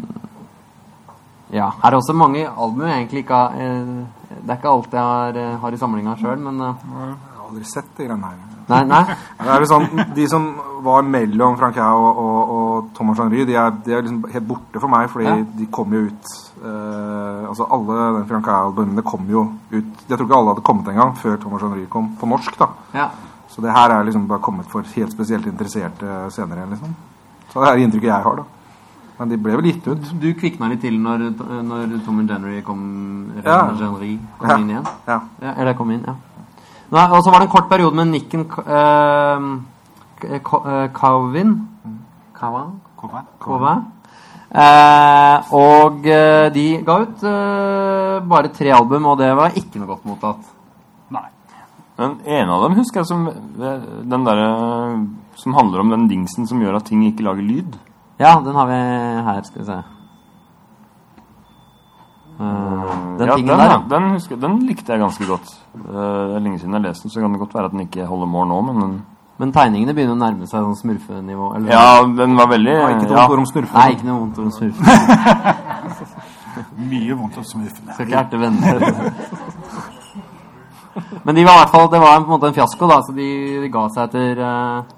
ja, 1.52 1.70
her 1.84 1.92
er 1.92 1.98
også 2.00 2.14
mange 2.16 2.46
album 2.48 2.82
jeg 2.88 2.98
egentlig 3.02 3.24
ikke 3.26 3.36
har 3.36 3.58
eh, 3.60 4.06
Det 4.42 4.50
er 4.50 4.58
ikke 4.58 4.70
alt 4.72 4.94
jeg 4.96 5.02
har, 5.04 5.36
eh, 5.38 5.58
har 5.60 5.72
i 5.76 5.78
samlinga 5.82 6.16
sjøl, 6.22 6.40
men 6.40 6.62
eh, 6.62 6.86
Jeg 6.88 7.38
har 7.38 7.50
aldri 7.50 7.66
sett 7.68 7.90
de 7.98 8.06
greiene 8.08 8.30
her. 8.32 8.48
Nei, 8.72 8.84
nei. 8.88 9.02
Det 9.42 9.50
er 9.58 9.66
sånn, 9.68 9.88
De 10.16 10.28
som 10.32 10.46
var 10.86 11.02
mellom 11.04 11.58
Francois 11.60 11.98
og, 12.00 12.22
og, 12.22 12.54
og 12.56 12.86
Thomas 12.96 13.20
Henry, 13.20 13.44
de 13.50 13.58
er, 13.60 13.74
de 13.84 13.92
er 13.98 14.06
liksom 14.06 14.22
helt 14.32 14.48
borte 14.48 14.80
for 14.80 14.88
meg, 14.94 15.10
fordi 15.12 15.28
Ja. 15.28 15.36
de 15.60 15.68
kom 15.76 15.92
jo 15.98 16.06
ut 16.08 16.32
eh, 16.64 17.50
Altså 17.50 17.68
Alle 17.76 17.98
den 18.20 18.30
Francois-albumene 18.30 19.04
kom 19.04 19.28
jo 19.30 19.44
ut 19.74 20.06
Jeg 20.08 20.16
tror 20.16 20.26
ikke 20.30 20.38
alle 20.40 20.54
hadde 20.56 20.66
kommet 20.72 20.88
engang 20.94 21.12
før 21.20 21.36
Thomas 21.44 21.62
Henry 21.68 21.84
kom 21.92 22.14
på 22.22 22.30
norsk. 22.32 22.56
da 22.62 22.70
Ja. 22.96 23.10
Så 23.52 23.60
det 23.62 23.74
her 23.76 23.92
er 23.92 24.06
liksom 24.08 24.30
bare 24.30 24.40
kommet 24.40 24.70
for 24.72 24.82
helt 24.96 25.12
spesielt 25.12 25.46
interesserte 25.52 26.08
senere. 26.32 26.70
liksom 26.72 26.96
Så 27.52 27.60
det 27.60 27.68
er 27.74 27.82
inntrykket 27.84 28.08
jeg 28.14 28.24
har. 28.24 28.36
da 28.40 28.44
Men 29.22 29.30
de 29.30 29.38
ble 29.38 29.54
vel 29.60 29.68
gitt 29.70 29.86
ut. 29.86 30.08
Du 30.18 30.32
kvikna 30.34 30.66
litt 30.72 30.82
til 30.82 30.96
når, 30.98 31.28
når 31.68 31.92
Tom 32.08 32.24
January 32.26 32.62
kom, 32.66 32.80
Ja. 33.46 33.60
January 33.78 34.16
kom 34.40 34.50
Ja. 34.50 34.58
inn 34.58 34.70
igjen? 34.72 34.88
Ja. 35.08 35.20
Ja, 35.44 35.52
eller 35.62 35.74
kom 35.78 35.92
inn, 35.94 36.02
ja. 36.08 36.16
Og 36.92 37.22
så 37.24 37.30
var 37.32 37.40
det 37.40 37.46
en 37.48 37.54
kort 37.54 37.70
periode 37.70 37.94
med 37.96 38.08
Nikken 38.10 38.42
eh, 38.50 40.40
K- 40.42 40.66
eh, 40.66 40.88
Kavan? 40.92 41.54
Kom. 42.98 43.12
Kova. 43.40 43.76
Eh, 44.52 45.54
og 45.56 46.06
eh, 46.06 46.50
de 46.52 46.66
ga 46.84 46.98
ut 47.06 47.24
eh, 47.24 48.20
bare 48.28 48.50
tre 48.52 48.72
album, 48.76 49.06
og 49.06 49.18
det 49.22 49.30
var 49.38 49.54
ikke 49.56 49.80
noe 49.80 49.88
godt 49.94 50.06
mottatt. 50.10 50.50
Nei. 51.14 51.28
Den 51.98 52.18
ene 52.26 52.50
av 52.52 52.64
dem 52.66 52.76
husker 52.82 53.02
jeg 53.02 53.08
som 53.08 53.30
den 53.30 54.26
derre 54.26 54.50
som 55.36 55.54
handler 55.54 55.80
om 55.86 55.90
den 55.94 56.08
dingsen 56.10 56.48
som 56.50 56.60
gjør 56.62 56.76
at 56.82 56.86
ting 56.90 57.06
ikke 57.08 57.24
lager 57.24 57.46
lyd. 57.46 57.78
Ja, 58.22 58.36
den 58.46 58.56
har 58.56 58.70
vi 58.70 58.78
her, 59.28 59.42
skal 59.48 59.62
vi 59.62 59.66
se. 59.66 59.80
Uh, 62.42 63.18
den 63.18 63.28
ja, 63.28 63.36
tingen 63.36 63.48
den, 63.48 63.58
der, 63.58 63.66
ja, 63.66 63.72
ja. 63.72 63.82
den, 63.90 64.12
husker, 64.12 64.36
den 64.42 64.60
likte 64.66 64.94
jeg 64.94 65.02
ganske 65.02 65.26
godt. 65.26 65.50
Uh, 65.76 65.94
Det 65.94 66.36
er 66.36 66.40
lenge 66.46 66.60
siden 66.60 66.74
jeg 66.78 66.86
leste 66.86 67.04
den, 67.08 67.14
så 67.14 67.22
kan 67.22 67.34
det 67.34 67.40
godt 67.40 67.56
være 67.56 67.66
at 67.66 67.72
den 67.72 67.84
ikke 67.86 68.06
holder 68.06 68.26
mål 68.26 68.48
nå, 68.48 68.62
men 68.62 68.82
den 68.82 69.02
Men 69.42 69.52
tegningene 69.54 69.94
begynner 69.98 70.14
å 70.14 70.20
nærme 70.22 70.46
seg 70.46 70.62
sånn 70.62 70.76
smurfenivå. 70.78 71.48
Eller? 71.58 71.72
Ja, 71.74 72.04
den 72.18 72.36
var 72.38 72.50
veldig 72.52 72.76
var 72.78 72.92
ikke 72.94 73.08
ja. 73.08 73.14
noe 73.16 73.32
ord 73.34 73.40
om 73.42 73.48
smurfen? 73.50 73.78
Nei, 73.80 73.92
ikke 73.96 74.06
noe 74.06 74.20
vondt 74.20 74.38
om 74.38 74.52
smurfen. 74.54 74.86
Mye 76.92 77.16
vondt 77.18 77.40
om 77.42 77.48
smurfen. 77.50 77.90
Skal 77.96 78.06
ikke 78.06 78.20
erte 78.20 78.38
venner. 78.38 78.86
Men 81.24 81.36
de 81.36 81.46
var 81.48 81.56
i 81.56 81.62
hvert 81.64 81.74
fall, 81.74 81.90
det 81.90 82.04
var 82.04 82.20
på 82.20 82.28
en 82.28 82.36
måte 82.36 82.52
en 82.52 82.58
fiasko, 82.60 82.92
da, 82.92 83.00
så 83.02 83.16
de, 83.18 83.30
de 83.64 83.72
ga 83.74 83.88
seg 83.96 84.12
etter 84.12 84.44
eh, 84.46 84.94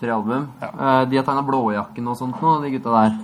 tre 0.00 0.10
album. 0.14 0.48
Eh, 0.62 1.04
de 1.10 1.16
har 1.16 1.24
tegna 1.26 1.42
Blåjakken 1.42 2.08
og 2.08 2.16
sånt 2.16 2.40
nå, 2.42 2.60
de 2.62 2.70
gutta 2.76 2.90
der. 2.94 3.16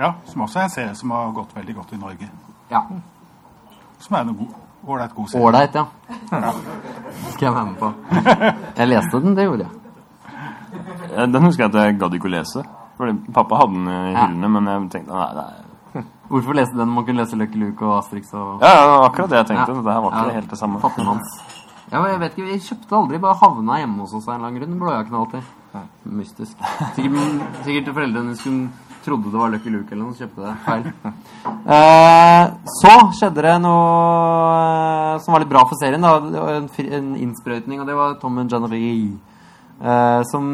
Ja, 0.00 0.14
som 0.26 0.42
også 0.46 0.58
er 0.60 0.62
en 0.68 0.70
serie 0.70 0.94
som 0.96 1.10
har 1.12 1.32
gått 1.36 1.54
veldig 1.56 1.74
godt 1.76 1.92
i 1.92 1.96
Norge. 2.00 2.28
Ja. 2.70 2.82
Som 4.00 4.16
er 4.16 4.20
en 4.20 4.34
god- 4.36 4.54
ålreit 4.88 5.14
god 5.14 5.28
serie. 5.28 5.44
Ålreit, 5.44 5.74
ja. 5.74 5.86
Skal 7.32 7.46
jeg 7.46 7.54
være 7.54 7.66
med 7.66 7.78
på. 7.78 7.92
Jeg 8.78 8.88
leste 8.88 9.20
den, 9.20 9.34
det 9.36 9.44
gjorde 9.44 9.66
jeg. 9.66 9.72
Eh, 11.16 11.26
Den 11.26 11.42
husker 11.44 11.64
jeg 11.66 11.74
at 11.74 11.80
jeg 11.84 11.98
gadd 12.00 12.14
ikke 12.14 12.28
å 12.30 12.34
lese. 12.36 12.62
Fordi 12.96 13.32
pappa 13.32 13.56
hadde 13.56 13.74
den 13.74 13.88
i 13.88 14.12
Ja. 14.12 14.26
men 14.28 14.66
jeg 14.66 14.90
tenkte 14.90 15.12
nei, 15.12 15.34
nei. 15.34 16.02
Hvorfor 16.30 16.54
lese 16.54 16.76
den? 16.76 16.88
Man 16.94 17.04
kunne 17.04 17.22
lese 17.24 17.36
Lucky 17.36 17.58
Luke 17.58 17.82
og 17.84 17.98
Asterix 17.98 18.32
og 18.34 18.60
Ja, 18.62 18.68
ja, 18.68 18.82
det 18.84 18.90
var 18.92 19.08
akkurat 19.10 19.30
det 19.30 19.36
jeg 19.40 19.46
tenkte. 19.46 19.72
Ja. 19.72 19.78
Dette 19.80 19.92
her 19.92 20.00
var 20.00 20.10
ikke 20.10 20.26
Ja. 20.28 20.34
helt 20.40 20.50
det 20.50 20.58
samme. 20.58 20.80
Ja, 21.90 22.04
jeg 22.06 22.20
vet 22.20 22.36
ikke, 22.38 22.44
Vi 22.46 22.58
kjøpte 22.58 22.96
aldri, 22.96 23.18
bare 23.18 23.34
havna 23.40 23.78
hjemme 23.80 23.98
hos 24.04 24.14
oss 24.14 24.28
av 24.28 24.34
en 24.34 24.40
eller 24.40 24.48
annen 24.48 24.60
grunn. 24.62 24.78
Blåjakken 24.78 25.14
alltid. 25.14 25.42
Mystisk. 26.10 26.56
Sikkert, 26.96 27.58
sikkert 27.66 27.90
foreldrene 27.94 28.36
skulle 28.36 28.70
trodde 29.04 29.30
det 29.32 29.38
var 29.40 29.48
Lucky 29.52 29.70
Luke 29.72 29.94
eller 29.94 30.04
noe, 30.04 30.14
så 30.16 30.26
kjøpte 30.26 30.46
det 30.46 30.56
feil. 30.66 30.90
Eh, 31.70 32.44
så 32.80 32.92
skjedde 33.16 33.42
det 33.44 33.52
noe 33.62 33.84
eh, 35.14 35.18
som 35.22 35.34
var 35.34 35.42
litt 35.42 35.50
bra 35.50 35.60
for 35.68 35.78
serien. 35.80 36.02
da 36.02 36.16
En, 36.56 36.66
en 36.68 37.10
innsprøytning, 37.20 37.80
og 37.82 37.86
det 37.88 37.94
var 37.96 38.16
Tom 38.20 38.38
January. 38.48 39.12
Eh, 39.80 40.22
som 40.30 40.48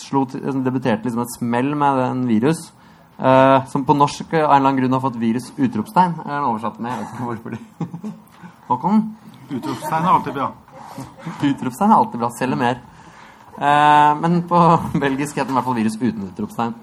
slo 0.00 0.24
til, 0.30 0.42
som 0.50 0.64
debuterte 0.64 1.06
liksom 1.06 1.22
et 1.22 1.34
smell 1.38 1.70
med 1.78 2.00
en 2.06 2.24
virus. 2.28 2.72
eh, 3.18 3.64
som 3.72 3.84
på 3.88 3.94
norsk 3.96 4.32
av 4.34 4.38
en 4.40 4.44
eller 4.44 4.56
annen 4.60 4.80
grunn 4.80 4.96
har 4.96 5.04
fått 5.04 5.20
virus 5.20 5.52
utropstegn. 5.56 6.18
Er 6.24 6.34
den 6.34 6.48
oversatt 6.50 6.80
med? 6.80 6.90
Jeg 6.92 6.98
vet 6.98 7.14
ikke 7.14 7.28
hvorfor 7.30 7.50
de 7.56 8.12
Håkon? 8.70 9.02
Utropstegn 9.50 10.02
er 10.02 10.12
alltid 10.16 10.34
bra. 10.40 10.50
Utropstegn 11.52 11.90
er 11.92 11.96
alltid 12.00 12.20
bra. 12.24 12.30
Selger 12.40 12.60
mer. 12.64 12.80
Eh, 13.56 14.12
men 14.20 14.42
på 14.48 14.78
belgisk 15.04 15.36
heter 15.36 15.48
den 15.48 15.56
i 15.56 15.58
hvert 15.58 15.68
fall 15.68 15.78
virus 15.78 15.98
uten 16.00 16.28
utropstegn. 16.28 16.74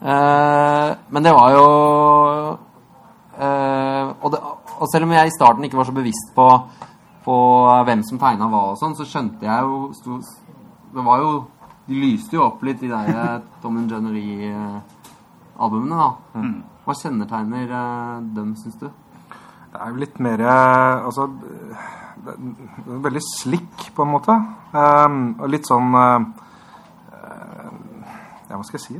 Eh, 0.00 0.90
men 1.12 1.24
det 1.24 1.32
var 1.36 1.48
jo 1.52 1.66
eh, 3.40 4.04
og, 4.20 4.28
det, 4.32 4.38
og 4.76 4.86
selv 4.92 5.04
om 5.08 5.12
jeg 5.16 5.28
i 5.28 5.36
starten 5.36 5.64
ikke 5.64 5.80
var 5.80 5.88
så 5.88 5.96
bevisst 5.96 6.28
på, 6.36 6.46
på 7.24 7.36
hvem 7.88 8.02
som 8.08 8.20
tegna 8.20 8.46
hva 8.52 8.62
og 8.72 8.78
sånn, 8.80 8.96
så 8.96 9.04
skjønte 9.08 9.42
jeg 9.48 9.60
jo 9.64 9.74
sto, 9.96 10.10
Det 10.94 11.02
var 11.04 11.16
jo 11.24 11.30
De 11.86 11.94
lyste 12.02 12.34
jo 12.34 12.42
opp 12.48 12.60
litt, 12.66 12.80
de 12.80 12.88
der 12.90 13.40
Tom 13.62 13.76
and 13.78 13.90
Jennery-albumene, 13.92 15.96
da. 15.96 16.08
Hva 16.86 16.94
kjennetegner 16.94 17.66
eh, 17.66 18.20
dem, 18.34 18.56
syns 18.58 18.78
du? 18.80 18.88
Det 19.72 19.78
er 19.82 19.88
jo 19.92 19.96
litt 20.00 20.18
mer 20.22 20.40
eh, 20.40 21.04
Altså 21.04 21.28
Veldig 22.26 23.22
slick, 23.24 23.90
på 23.94 24.04
en 24.04 24.12
måte. 24.12 24.36
Um, 24.72 25.20
og 25.40 25.50
litt 25.52 25.68
sånn 25.68 25.94
eh, 26.00 26.26
eh, 27.12 27.70
Ja, 28.48 28.56
hva 28.56 28.64
skal 28.66 28.80
jeg 28.80 28.86
si? 28.86 28.98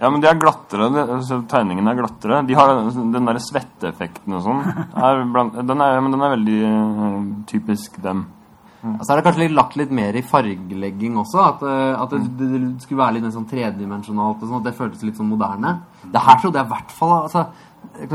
Ja, 0.00 0.08
men 0.08 0.20
de 0.22 0.28
er 0.30 0.38
glattere. 0.38 0.88
altså, 1.02 1.40
Tegningene 1.50 1.90
er 1.92 1.98
glattere. 1.98 2.42
De 2.46 2.54
har 2.54 2.70
den 2.70 3.30
der 3.30 3.40
svetteeffekten 3.42 4.36
og 4.38 4.44
sånn. 4.44 4.60
Den 4.94 5.82
er, 5.82 5.96
men 5.98 6.14
den 6.14 6.22
er 6.22 6.36
veldig 6.36 6.60
uh, 6.66 7.16
typisk 7.50 7.98
dem. 8.04 8.28
Og 8.80 9.02
så 9.04 9.12
er 9.12 9.18
det 9.18 9.24
kanskje 9.26 9.42
litt 9.42 9.56
lagt 9.58 9.74
litt 9.76 9.90
mer 9.92 10.16
i 10.16 10.22
fargelegging 10.24 11.18
også. 11.20 11.42
At, 11.44 11.64
at 12.00 12.14
det, 12.14 12.20
det, 12.38 12.46
det 12.62 12.84
skulle 12.86 13.02
være 13.02 13.18
litt 13.18 13.26
mer 13.26 13.34
sånn 13.34 13.48
tredimensjonalt. 13.50 14.40
og 14.40 14.46
sånn, 14.46 14.62
At 14.62 14.68
det 14.70 14.78
føltes 14.78 15.02
litt 15.04 15.18
sånn 15.20 15.28
moderne. 15.28 15.74
Det 16.06 16.22
her 16.24 16.40
trodde 16.40 16.62
jeg 16.62 16.70
i 16.70 16.72
hvert 16.72 16.94
fall 16.96 17.16
altså, 17.18 17.44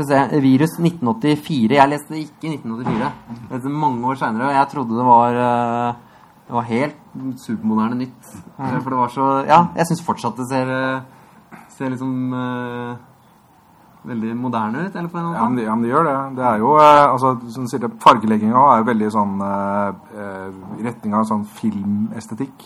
se, 0.06 0.20
Virus 0.42 0.76
1984. 0.78 1.76
Jeg 1.76 1.90
leste 1.90 2.14
det 2.14 2.22
ikke 2.26 2.48
i 2.48 2.54
1984. 2.56 3.10
Jeg 3.32 3.50
leste 3.50 3.68
det 3.68 3.80
mange 3.84 4.06
år 4.10 4.20
seinere, 4.20 4.50
og 4.50 4.56
jeg 4.58 4.70
trodde 4.72 4.98
det 4.98 5.08
var 5.08 5.40
eh, 5.42 6.04
Det 6.46 6.54
var 6.54 6.62
helt 6.70 6.96
supermoderne 7.42 7.98
nytt. 7.98 8.32
For 8.56 8.90
det 8.90 8.98
var 9.02 9.12
så 9.12 9.26
Ja, 9.48 9.66
jeg 9.76 9.86
syns 9.90 10.06
fortsatt 10.06 10.38
det 10.38 10.48
ser 10.50 10.70
eh, 10.70 11.04
Ser 11.76 11.90
liksom 11.92 12.32
eh, 12.32 12.96
veldig 14.06 14.36
moderne 14.38 14.86
ut. 14.86 14.94
Eller 14.94 15.08
på 15.08 15.18
en 15.18 15.34
Ja, 15.34 15.44
men 15.48 15.56
det, 15.56 15.66
ja, 15.66 15.74
men 15.74 15.82
det 15.82 15.90
gjør 15.90 16.08
det. 16.08 16.16
Det 16.36 16.46
er 16.46 16.62
jo 16.62 16.72
altså, 16.78 17.36
som 17.50 17.66
du 17.66 17.70
sier, 17.70 17.82
det, 17.82 17.92
Fargelegginga 18.00 18.62
er 18.70 18.80
jo 18.80 18.90
veldig 18.92 19.10
sånn 19.12 19.36
i 20.78 20.86
retning 20.86 21.16
av 21.18 21.26
sånn 21.26 21.44
filmestetikk. 21.58 22.64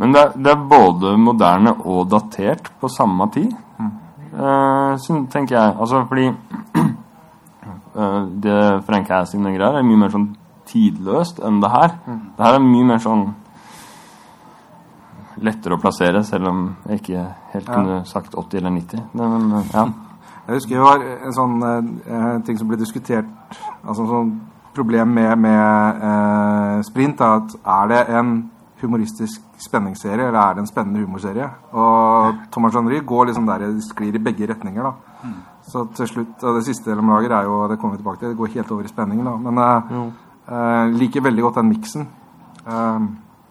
Men 0.00 0.14
det 0.14 0.20
er, 0.20 0.36
det 0.36 0.52
er 0.52 0.68
både 0.68 1.16
moderne 1.20 1.74
og 1.84 2.06
datert 2.12 2.70
på 2.80 2.88
samme 2.92 3.26
tid. 3.34 3.56
Eh, 4.30 5.26
tenker 5.30 5.56
jeg. 5.56 5.76
Altså 5.80 6.04
fordi 6.08 6.26
eh, 7.96 8.22
Det 8.42 8.84
Frank 8.86 9.08
Hassing 9.08 9.46
og 9.46 9.56
greier 9.56 9.80
er 9.80 9.86
mye 9.86 10.04
mer 10.04 10.14
sånn 10.14 10.30
tidløst 10.70 11.40
enn 11.42 11.60
det 11.62 11.70
her. 11.70 11.96
Det 12.06 12.44
her 12.46 12.58
er 12.58 12.64
mye 12.64 12.90
mer 12.92 13.02
sånn 13.02 13.30
lettere 15.40 15.76
å 15.76 15.80
plassere, 15.80 16.22
selv 16.26 16.50
om 16.50 16.62
jeg 16.88 17.00
ikke 17.00 17.24
helt 17.54 17.68
kunne 17.70 18.00
sagt 18.08 18.34
80 18.36 18.60
eller 18.60 18.74
90. 18.76 19.04
Men, 19.14 19.52
eh, 19.58 19.74
ja. 19.74 19.88
Jeg 20.46 20.54
husker 20.54 20.76
det 20.76 20.84
var 20.84 21.02
en 21.26 21.34
sånn 21.36 21.62
eh, 21.62 22.40
ting 22.42 22.58
som 22.58 22.66
ble 22.66 22.76
diskutert 22.80 23.26
Altså 23.84 24.02
sånn 24.08 24.32
problem 24.74 25.12
med, 25.14 25.38
med 25.38 26.02
eh, 26.08 26.82
Sprint. 26.82 27.20
er 27.20 27.36
At 27.38 27.54
er 27.64 27.88
det 27.88 28.00
en 28.18 28.49
humoristisk 28.82 29.40
spenningsserie, 29.60 30.26
eller 30.28 30.38
er 30.40 30.54
det 30.54 30.62
en 30.64 30.66
spennende 30.70 31.00
humorserie? 31.04 31.46
Og 31.72 32.34
Thomas 32.52 32.74
Henry 32.74 33.00
går 33.06 33.26
liksom 33.30 33.46
der 33.46 33.66
sklir 33.84 34.14
i 34.14 34.22
begge 34.22 34.48
retninger. 34.50 34.82
da 34.82 34.92
Så 35.70 35.84
til 35.94 36.06
slutt 36.08 36.42
Og 36.44 36.56
det 36.56 36.64
siste 36.66 36.90
de 36.90 37.02
lager, 37.06 37.30
er 37.36 37.44
jo 37.44 37.68
Det 37.68 37.78
kommer 37.78 37.96
vi 37.96 38.02
tilbake 38.02 38.18
til. 38.18 38.28
Det 38.30 38.36
går 38.38 38.54
helt 38.54 38.70
over 38.72 38.84
i 38.84 38.88
spenningen, 38.88 39.24
da. 39.24 39.36
Men 39.36 39.58
eh, 39.58 39.80
eh, 40.50 40.86
liker 40.98 41.20
veldig 41.22 41.42
godt 41.42 41.54
den 41.60 41.68
miksen. 41.68 42.08
Eh, 42.66 43.00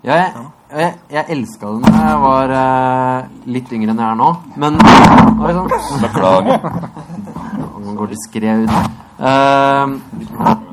Ja, 0.01 0.15
jeg, 0.15 0.33
jeg, 0.71 0.93
jeg 1.11 1.25
elska 1.29 1.67
den 1.67 1.81
da 1.83 1.91
jeg 2.07 2.19
var 2.23 2.51
eh, 2.55 3.25
litt 3.51 3.71
yngre 3.75 3.91
enn 3.91 3.99
jeg 3.99 4.07
er 4.11 4.15
nå. 4.15 4.29
Men 4.55 4.77
Oi 4.79 5.51
sann. 5.53 5.67
Beklager. 6.05 6.59
Nå 7.83 7.95
går 7.97 8.07
det 8.13 8.19
skred 8.23 8.63
ut. 8.63 8.71
Eh, 9.19 9.87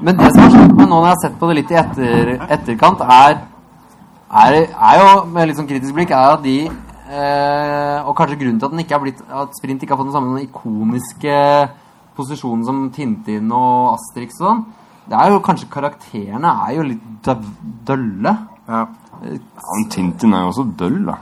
men 0.07 0.17
det 0.21 0.31
som 0.31 0.43
har 0.45 0.51
skjedd 0.55 0.77
meg 0.79 0.87
nå 0.87 0.95
når 0.95 1.09
jeg 1.09 1.11
har 1.17 1.21
sett 1.25 1.39
på 1.41 1.49
det 1.51 1.57
litt 1.59 1.73
i 1.75 1.79
etter, 1.81 2.31
etterkant, 2.55 3.03
er, 3.03 3.41
er, 4.31 4.57
er 4.75 5.01
jo 5.01 5.09
med 5.31 5.49
litt 5.49 5.59
sånn 5.59 5.69
kritisk 5.71 5.95
blikk, 5.95 6.11
er 6.11 6.35
at 6.35 6.43
de 6.43 6.57
eh, 6.67 7.99
Og 8.07 8.15
kanskje 8.19 8.39
grunnen 8.41 8.59
til 8.59 8.67
at 8.67 8.75
den 8.75 8.83
ikke 8.83 8.97
har 8.97 9.03
blitt 9.05 9.21
At 9.31 9.55
Sprint 9.59 9.83
ikke 9.83 9.95
har 9.95 10.01
fått 10.01 10.11
den 10.11 10.17
samme 10.17 10.43
ikoniske 10.43 11.37
posisjonen 12.17 12.65
som 12.65 12.85
Tintin 12.97 13.51
og 13.53 13.93
Asterix 13.93 14.39
og 14.41 14.47
sånn, 14.49 14.61
det 15.07 15.19
er 15.21 15.35
jo 15.35 15.43
kanskje 15.45 15.69
karakterene 15.69 16.49
er 16.65 16.71
jo 16.79 16.87
litt 16.89 17.29
dølle. 17.87 18.33
ja. 18.67 18.87
Ja, 19.17 19.33
men 19.73 19.85
Tintin 19.93 20.35
er 20.37 20.43
jo 20.45 20.51
også 20.51 20.65
døll, 20.77 20.99
da. 21.07 21.15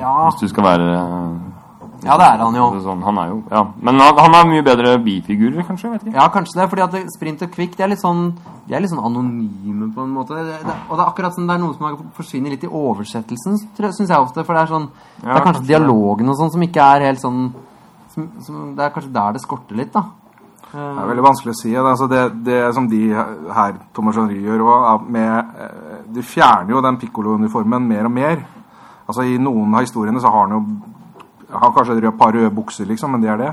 ja. 0.00 0.12
Hvis 0.28 0.40
du 0.40 0.48
skal 0.52 0.64
være 0.64 0.86
eh, 0.96 1.55
Ja, 2.04 2.16
det 2.20 2.26
er 2.28 2.42
han 2.44 2.56
jo. 2.56 2.66
Så 2.76 2.82
Sånn, 2.86 3.02
han 3.06 3.18
er 3.18 3.30
jo, 3.32 3.38
ja. 3.50 3.62
Men 3.80 4.00
han, 4.02 4.18
han 4.20 4.34
har 4.36 4.48
mye 4.48 4.64
bedre 4.66 4.96
bifigurer, 5.02 5.64
kanskje? 5.66 5.90
vet 5.94 6.04
ikke. 6.04 6.16
Ja, 6.18 6.26
kanskje 6.32 6.60
det. 6.60 6.68
fordi 6.70 6.84
at 6.84 7.14
Sprint 7.14 7.44
og 7.46 7.52
Kvikk 7.54 7.76
de 7.78 7.86
er 7.86 7.92
litt 7.92 8.02
sånn 8.02 8.28
De 8.66 8.76
er 8.76 8.84
litt 8.84 8.92
sånn 8.92 9.04
anonyme, 9.04 9.90
på 9.94 10.04
en 10.04 10.12
måte. 10.14 10.36
Det, 10.36 10.60
det, 10.66 10.76
og 10.86 10.96
det 10.96 11.02
er 11.02 11.08
akkurat 11.08 11.36
sånn, 11.36 11.48
det 11.48 11.56
er 11.56 11.62
noe 11.64 11.76
som 11.76 12.12
forsvinner 12.18 12.54
litt 12.54 12.66
i 12.66 12.70
oversettelsen, 12.70 13.58
syns 13.78 14.04
jeg 14.04 14.18
ofte. 14.18 14.44
For 14.44 14.52
det 14.54 14.64
er 14.66 14.74
sånn 14.74 14.90
Det 14.92 15.30
er 15.30 15.46
kanskje 15.46 15.56
kanskje 15.56 15.72
dialogen 15.72 16.30
og 16.32 16.38
sånn 16.38 16.52
som 16.54 16.66
ikke 16.66 16.92
er 16.94 17.08
helt 17.08 17.22
sånn 17.22 17.42
som, 18.12 18.30
som, 18.44 18.62
Det 18.76 18.84
er 18.84 18.94
kanskje 18.94 19.12
der 19.16 19.36
det 19.36 19.44
skorter 19.44 19.78
litt, 19.78 19.92
da. 19.94 20.04
Det 20.66 20.82
er 20.82 21.08
veldig 21.08 21.24
vanskelig 21.24 21.54
å 21.54 21.56
si. 21.56 21.70
Det, 21.72 21.84
altså 21.84 22.08
det, 22.10 22.22
det 22.44 22.58
som 22.76 22.88
de 22.90 23.00
her, 23.14 23.78
Thomas 23.96 24.18
Henry, 24.18 24.42
gjør 24.44 24.64
også, 24.66 24.96
med, 25.14 25.54
eh, 25.62 26.02
De 26.16 26.24
fjerner 26.26 26.74
jo 26.74 26.82
den 26.84 26.98
piccolo-uniformen 27.00 27.86
mer 27.86 28.08
og 28.08 28.12
mer. 28.12 28.42
Altså 29.06 29.24
I 29.24 29.38
noen 29.38 29.74
av 29.74 29.86
historiene 29.86 30.20
så 30.20 30.32
har 30.32 30.48
han 30.48 30.56
jo 30.56 30.62
har 31.62 31.72
kanskje 31.74 31.98
et 31.98 32.18
par 32.18 32.32
røde 32.34 32.50
bukser, 32.54 32.86
liksom, 32.86 33.12
men 33.12 33.24
det 33.24 33.30
er 33.32 33.40
det. 33.40 33.52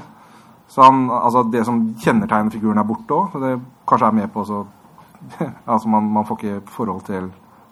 Så 0.67 0.81
han, 0.81 1.09
altså 1.11 1.43
Det 1.43 1.65
som 1.65 1.81
kjennetegner 2.01 2.51
figuren, 2.51 2.79
er 2.79 2.87
borte 2.87 3.13
òg. 3.13 3.35
Det 3.41 3.59
kanskje 3.87 4.07
er 4.07 4.17
med 4.21 4.31
på 4.33 4.45
så 4.47 4.63
Altså 5.73 5.89
man, 5.89 6.09
man 6.11 6.25
får 6.25 6.39
ikke 6.39 6.71
forhold 6.73 7.03
til 7.05 7.29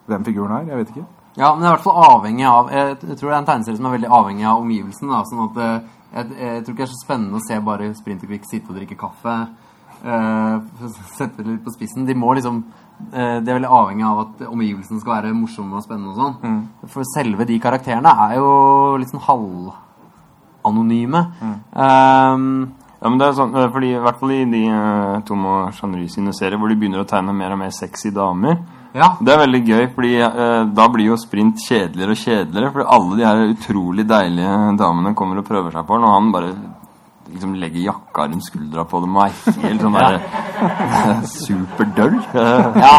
hvem 0.07 0.25
figuren 0.25 0.51
er. 0.51 0.67
Jeg 0.69 0.77
vet 0.77 0.93
ikke. 0.93 1.07
Ja, 1.37 1.53
men 1.53 1.63
det 1.63 1.67
er 1.67 1.71
i 1.71 1.75
hvert 1.77 1.85
fall 1.85 2.03
avhengig 2.03 2.45
av 2.45 2.69
Jeg, 2.73 2.95
jeg 3.07 3.17
tror 3.17 3.29
det 3.29 3.35
er 3.35 3.39
en 3.39 3.47
tegneserie 3.47 3.79
som 3.79 3.87
er 3.87 3.95
veldig 3.95 4.11
avhengig 4.19 4.45
av 4.45 4.61
omgivelsene. 4.61 5.11
Da, 5.15 5.23
sånn 5.29 5.43
at 5.47 5.59
eh, 5.63 5.89
jeg, 6.11 6.31
jeg 6.43 6.63
tror 6.63 6.75
ikke 6.75 6.83
det 6.83 6.87
er 6.87 6.93
så 6.93 7.01
spennende 7.05 7.39
å 7.39 7.45
se 7.45 7.59
bare 7.71 7.91
Sprinterkvikk 7.95 8.47
sitte 8.49 8.73
og 8.73 8.79
drikke 8.79 8.99
kaffe. 8.99 9.35
Uh, 10.01 10.57
sette 11.17 11.43
det 11.43 11.47
litt 11.47 11.65
på 11.65 11.73
spissen. 11.75 12.07
De 12.07 12.17
må 12.17 12.33
liksom 12.37 12.63
det 13.01 13.23
De 13.41 13.49
er 13.49 13.55
veldig 13.57 13.69
avhengig 13.73 14.03
av 14.05 14.19
at 14.21 14.41
omgivelsene 14.45 15.01
skal 15.01 15.15
være 15.15 15.31
morsomme 15.33 15.79
og 15.79 15.81
spennende 15.81 16.11
og 16.11 16.19
sånn. 16.19 16.59
For 16.85 17.07
selve 17.15 17.47
de 17.49 17.55
karakterene 17.63 18.11
er 18.27 18.35
jo 18.37 18.51
litt 19.01 19.09
sånn 19.09 19.23
halvanonyme. 20.63 21.25
Um, 21.73 22.45
Ja, 23.01 23.09
men 23.09 23.17
det 23.17 23.31
er 23.31 23.33
sånn, 23.33 23.55
eh, 23.57 23.69
fordi 23.73 23.87
I 23.95 24.01
hvert 24.01 24.19
fall 24.19 24.31
i 24.35 24.43
de 24.45 24.59
uh, 24.69 25.21
Tom 25.25 25.45
og 25.49 25.71
Jean-Ry 25.73 26.03
sine 26.13 26.35
serier 26.37 26.59
hvor 26.61 26.69
de 26.69 26.75
begynner 26.77 27.01
å 27.01 27.07
tegne 27.09 27.33
mer 27.33 27.55
og 27.55 27.57
mer 27.63 27.71
sexy 27.73 28.11
damer. 28.13 28.59
ja. 28.93 29.15
Det 29.17 29.33
er 29.33 29.41
veldig 29.41 29.61
gøy, 29.65 29.87
fordi 29.95 30.11
uh, 30.21 30.67
da 30.69 30.85
blir 30.93 31.09
jo 31.09 31.17
sprint 31.17 31.63
kjedeligere 31.65 32.13
og 32.13 32.21
kjedeligere. 32.21 32.69
Fordi 32.75 32.87
alle 32.97 33.17
de 33.17 33.25
her 33.25 33.41
utrolig 33.55 34.05
deilige 34.05 34.53
damene 34.83 35.15
kommer 35.17 35.41
og 35.41 35.49
prøver 35.49 35.73
seg 35.73 35.89
på 35.89 35.97
den, 35.97 36.05
og 36.05 36.15
han 36.19 36.29
bare 36.35 36.53
liksom 37.31 37.57
legger 37.57 37.87
jakka 37.87 38.27
rundt 38.29 38.45
skuldra 38.45 38.85
på 38.85 39.01
dem 39.01 39.17
og 39.17 39.25
er 39.25 39.59
helt 39.65 39.85
sånn 39.87 39.97
der 39.97 41.25
superdøll. 41.39 42.21
Ja. 42.37 42.95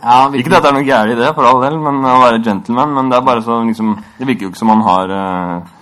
ja 0.00 0.18
Ikke 0.32 0.54
at 0.54 0.64
det 0.64 0.70
er 0.70 0.78
noe 0.78 0.88
gærent 0.88 1.12
i 1.12 1.20
det, 1.20 1.32
for 1.36 1.50
all 1.50 1.60
del, 1.66 1.76
men 1.76 2.00
å 2.08 2.20
være 2.24 2.40
gentleman. 2.46 2.96
Men 2.96 3.12
det 3.12 3.20
er 3.20 3.28
bare 3.28 3.44
så 3.44 3.60
liksom 3.66 3.98
Det 4.16 4.32
virker 4.32 4.48
jo 4.48 4.54
ikke 4.54 4.64
som 4.64 4.72
han 4.72 4.88
har 4.88 5.18
eh, 5.20 5.72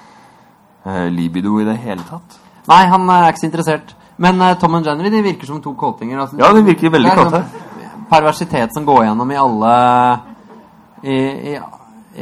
eh, 0.87 1.09
libido 1.11 1.59
i 1.61 1.65
det 1.65 1.77
hele 1.83 2.03
tatt. 2.09 2.39
Nei, 2.69 2.85
han 2.87 3.09
er 3.11 3.29
ikke 3.33 3.43
så 3.43 3.49
interessert. 3.51 3.95
Men 4.23 4.41
eh, 4.41 4.55
Tom 4.61 4.75
og 4.79 4.85
Jenny 4.87 5.11
de 5.11 5.23
virker 5.23 5.47
som 5.47 5.61
to 5.63 5.73
kåtinger. 5.75 6.19
Altså, 6.21 6.39
Ja, 6.39 6.53
de 6.53 6.63
virker 6.63 6.91
veldig 6.95 7.11
kåte. 7.17 7.43
sånn 7.43 8.09
Perversitet 8.13 8.75
som 8.75 8.85
går 8.85 9.05
gjennom 9.07 9.31
i 9.33 9.37
alle 9.41 9.75
i, 11.03 11.15
i, 11.53 11.55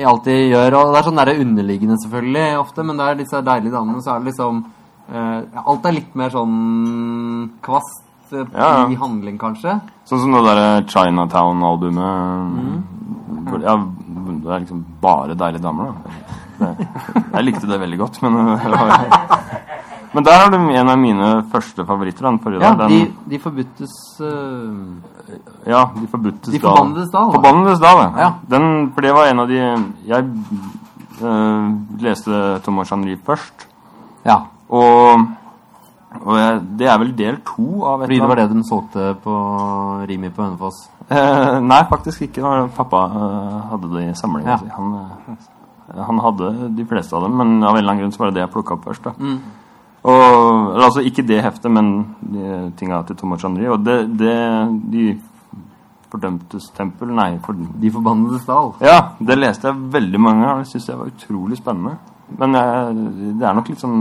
i 0.00 0.04
alt 0.06 0.24
de 0.24 0.36
gjør. 0.52 0.76
Og 0.78 0.92
det 0.94 1.00
er 1.00 1.08
sånn 1.08 1.18
der 1.18 1.32
underliggende, 1.34 1.96
selvfølgelig, 2.04 2.44
ofte, 2.60 2.84
men 2.86 2.96
det 3.00 3.08
er 3.08 3.18
disse 3.18 3.40
deilige 3.44 3.72
damene, 3.74 4.00
så 4.04 4.14
er 4.14 4.20
det 4.22 4.30
liksom 4.30 4.60
eh, 5.10 5.40
Alt 5.66 5.88
er 5.90 5.96
litt 5.98 6.14
mer 6.14 6.30
sånn 6.30 6.54
kvast 7.66 8.32
eh, 8.32 8.44
Ja, 8.54 8.68
ja. 8.78 8.84
i 8.88 8.94
handling, 9.00 9.36
kanskje. 9.42 9.80
Sånn 10.06 10.22
som 10.22 10.32
det 10.36 10.44
derre 10.46 10.84
Chinatown-albumet. 10.86 12.06
hvor- 13.50 13.62
Ja, 13.66 13.74
det 13.76 14.52
er 14.54 14.60
liksom 14.60 14.84
bare 15.02 15.34
deilige 15.34 15.62
damer, 15.62 15.84
da. 15.90 15.94
Jeg 16.60 17.44
likte 17.46 17.66
det 17.70 17.80
veldig 17.80 17.98
godt, 18.00 18.20
men 18.22 18.38
Men 20.12 20.24
der 20.26 20.40
har 20.42 20.48
du 20.50 20.56
en 20.58 20.88
av 20.90 20.96
mine 20.98 21.26
første 21.52 21.84
favoritter. 21.86 22.26
Den 22.26 22.38
forrige 22.42 22.64
Ja, 22.64 22.72
der, 22.74 22.88
de, 22.90 22.96
den, 23.04 23.12
de 23.30 23.38
forbudtes 23.38 23.92
uh, 24.18 24.72
ja, 25.70 25.84
De 25.94 26.08
forbudtes 26.10 26.50
De 26.50 26.58
dal. 26.58 26.64
forbannedes 26.66 27.12
da, 27.12 27.20
da. 27.20 27.34
Forbannedes 27.36 27.78
da, 27.84 27.92
ja. 28.00 28.08
Ja. 28.18 28.30
Den, 28.50 28.66
for 28.96 29.06
det 29.06 29.12
var 29.14 29.30
en 29.30 29.42
av 29.44 29.52
de 29.52 29.60
Jeg 30.10 30.24
uh, 31.22 31.68
leste 32.02 32.40
Thomas 32.66 32.90
Henry 32.90 33.14
først, 33.26 33.68
Ja. 34.26 34.40
og, 34.68 35.22
og 36.26 36.34
jeg, 36.40 36.58
det 36.82 36.90
er 36.90 36.98
vel 37.04 37.14
del 37.16 37.38
to 37.46 37.84
av 37.86 38.02
et 38.02 38.08
Fordi 38.10 38.18
det 38.20 38.28
var 38.32 38.42
det 38.42 38.48
de 38.50 38.64
solgte 38.66 39.06
på 39.22 39.36
Rimi 40.10 40.32
på 40.34 40.42
Hønefoss. 40.42 40.82
Uh, 41.06 41.60
nei, 41.62 41.84
faktisk 41.90 42.26
ikke. 42.26 42.42
Pappa 42.74 43.04
eh, 43.14 43.56
hadde 43.70 43.88
det 43.94 44.02
i 44.10 44.12
samlinga 44.18 44.56
Ja. 44.58 44.58
Han, 44.74 44.92
eh, 45.06 45.38
han 45.96 46.18
hadde 46.22 46.50
de 46.76 46.84
fleste 46.86 47.16
av 47.16 47.22
dem, 47.26 47.36
men 47.40 47.62
av 47.64 47.74
en 47.74 47.78
eller 47.82 47.92
annen 47.92 48.02
grunn 48.04 48.12
så 48.14 48.22
var 48.22 48.30
det 48.30 48.34
det 48.40 48.44
jeg 48.46 48.52
plukka 48.54 48.74
opp 48.76 48.84
først. 48.84 49.02
da. 49.04 49.12
Mm. 49.18 49.40
Og, 50.00 50.14
eller, 50.14 50.84
altså 50.86 51.02
ikke 51.04 51.26
det 51.28 51.42
heftet, 51.44 51.70
men 51.72 51.90
de 52.20 52.72
tinga 52.78 53.02
til 53.04 53.16
Thomas 53.20 53.40
Chandri. 53.42 53.66
Og 53.68 53.82
det, 53.84 53.98
det 54.16 54.36
De 54.92 55.02
fordømtes 56.10 56.70
tempel 56.74 57.12
Nei, 57.14 57.38
for, 57.44 57.52
De 57.54 57.90
forbannedes 57.94 58.46
dal. 58.48 58.72
ja, 58.80 58.96
det 59.20 59.36
leste 59.38 59.68
jeg 59.68 59.92
veldig 59.92 60.20
mange 60.20 60.46
ganger, 60.46 60.64
det 60.64 60.72
syns 60.72 60.88
jeg 60.88 60.98
var 60.98 61.06
utrolig 61.12 61.58
spennende. 61.60 61.98
Men 62.38 62.54
jeg, 62.54 62.96
det 63.38 63.46
er 63.46 63.54
nok 63.58 63.68
litt 63.70 63.82
sånn 63.82 64.00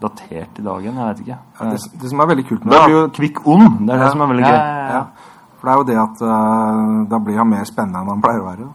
datert 0.00 0.58
i 0.60 0.64
dagen. 0.64 0.96
Jeg 0.96 1.08
vet 1.10 1.20
ikke. 1.24 1.38
Ja, 1.60 1.70
det, 1.72 1.80
det 2.02 2.10
som 2.12 2.20
er 2.20 2.30
veldig 2.30 2.46
kult 2.48 2.64
med 2.64 2.72
Da 2.72 2.78
det, 2.78 2.86
blir 2.90 2.96
jo 3.00 3.06
Kvikk 3.18 3.42
ond. 3.48 3.80
Det 3.88 3.94
er 3.96 4.02
det 4.04 4.10
som 4.12 4.20
er 4.24 4.30
veldig 4.32 4.44
Ja, 4.44 4.50
gøy. 4.50 4.58
ja, 4.58 4.76
ja. 4.76 4.98
ja, 5.00 5.30
for 5.56 5.66
det 5.68 5.72
er 5.74 5.78
jo 5.80 5.86
det 5.90 5.98
at 6.02 6.22
uh, 6.22 7.06
da 7.10 7.20
blir 7.26 7.38
han 7.40 7.48
mer 7.50 7.64
spennende 7.68 8.02
enn 8.04 8.10
han 8.14 8.22
pleier 8.24 8.42
å 8.44 8.50
være. 8.52 8.68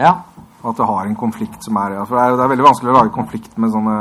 ja. 0.00 0.14
At 0.66 0.74
det 0.80 0.86
har 0.88 1.06
en 1.06 1.18
konflikt 1.18 1.62
som 1.62 1.76
er 1.78 1.92
ja, 1.94 2.04
For 2.08 2.14
det 2.18 2.22
er, 2.24 2.30
det 2.38 2.44
er 2.44 2.52
veldig 2.52 2.66
vanskelig 2.66 2.90
å 2.90 2.96
lage 2.96 3.14
konflikt 3.14 3.52
med 3.62 3.70
sånne 3.74 3.96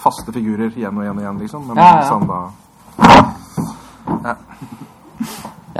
faste 0.00 0.30
figurer 0.34 0.70
igjen 0.70 0.96
og 0.96 1.02
igjen 1.02 1.18
og 1.18 1.22
igjen, 1.24 1.40
liksom. 1.42 1.60
Men 1.66 1.74
Ja, 1.80 1.88
ja, 1.98 2.04
sånn 2.06 2.26
da 2.30 2.40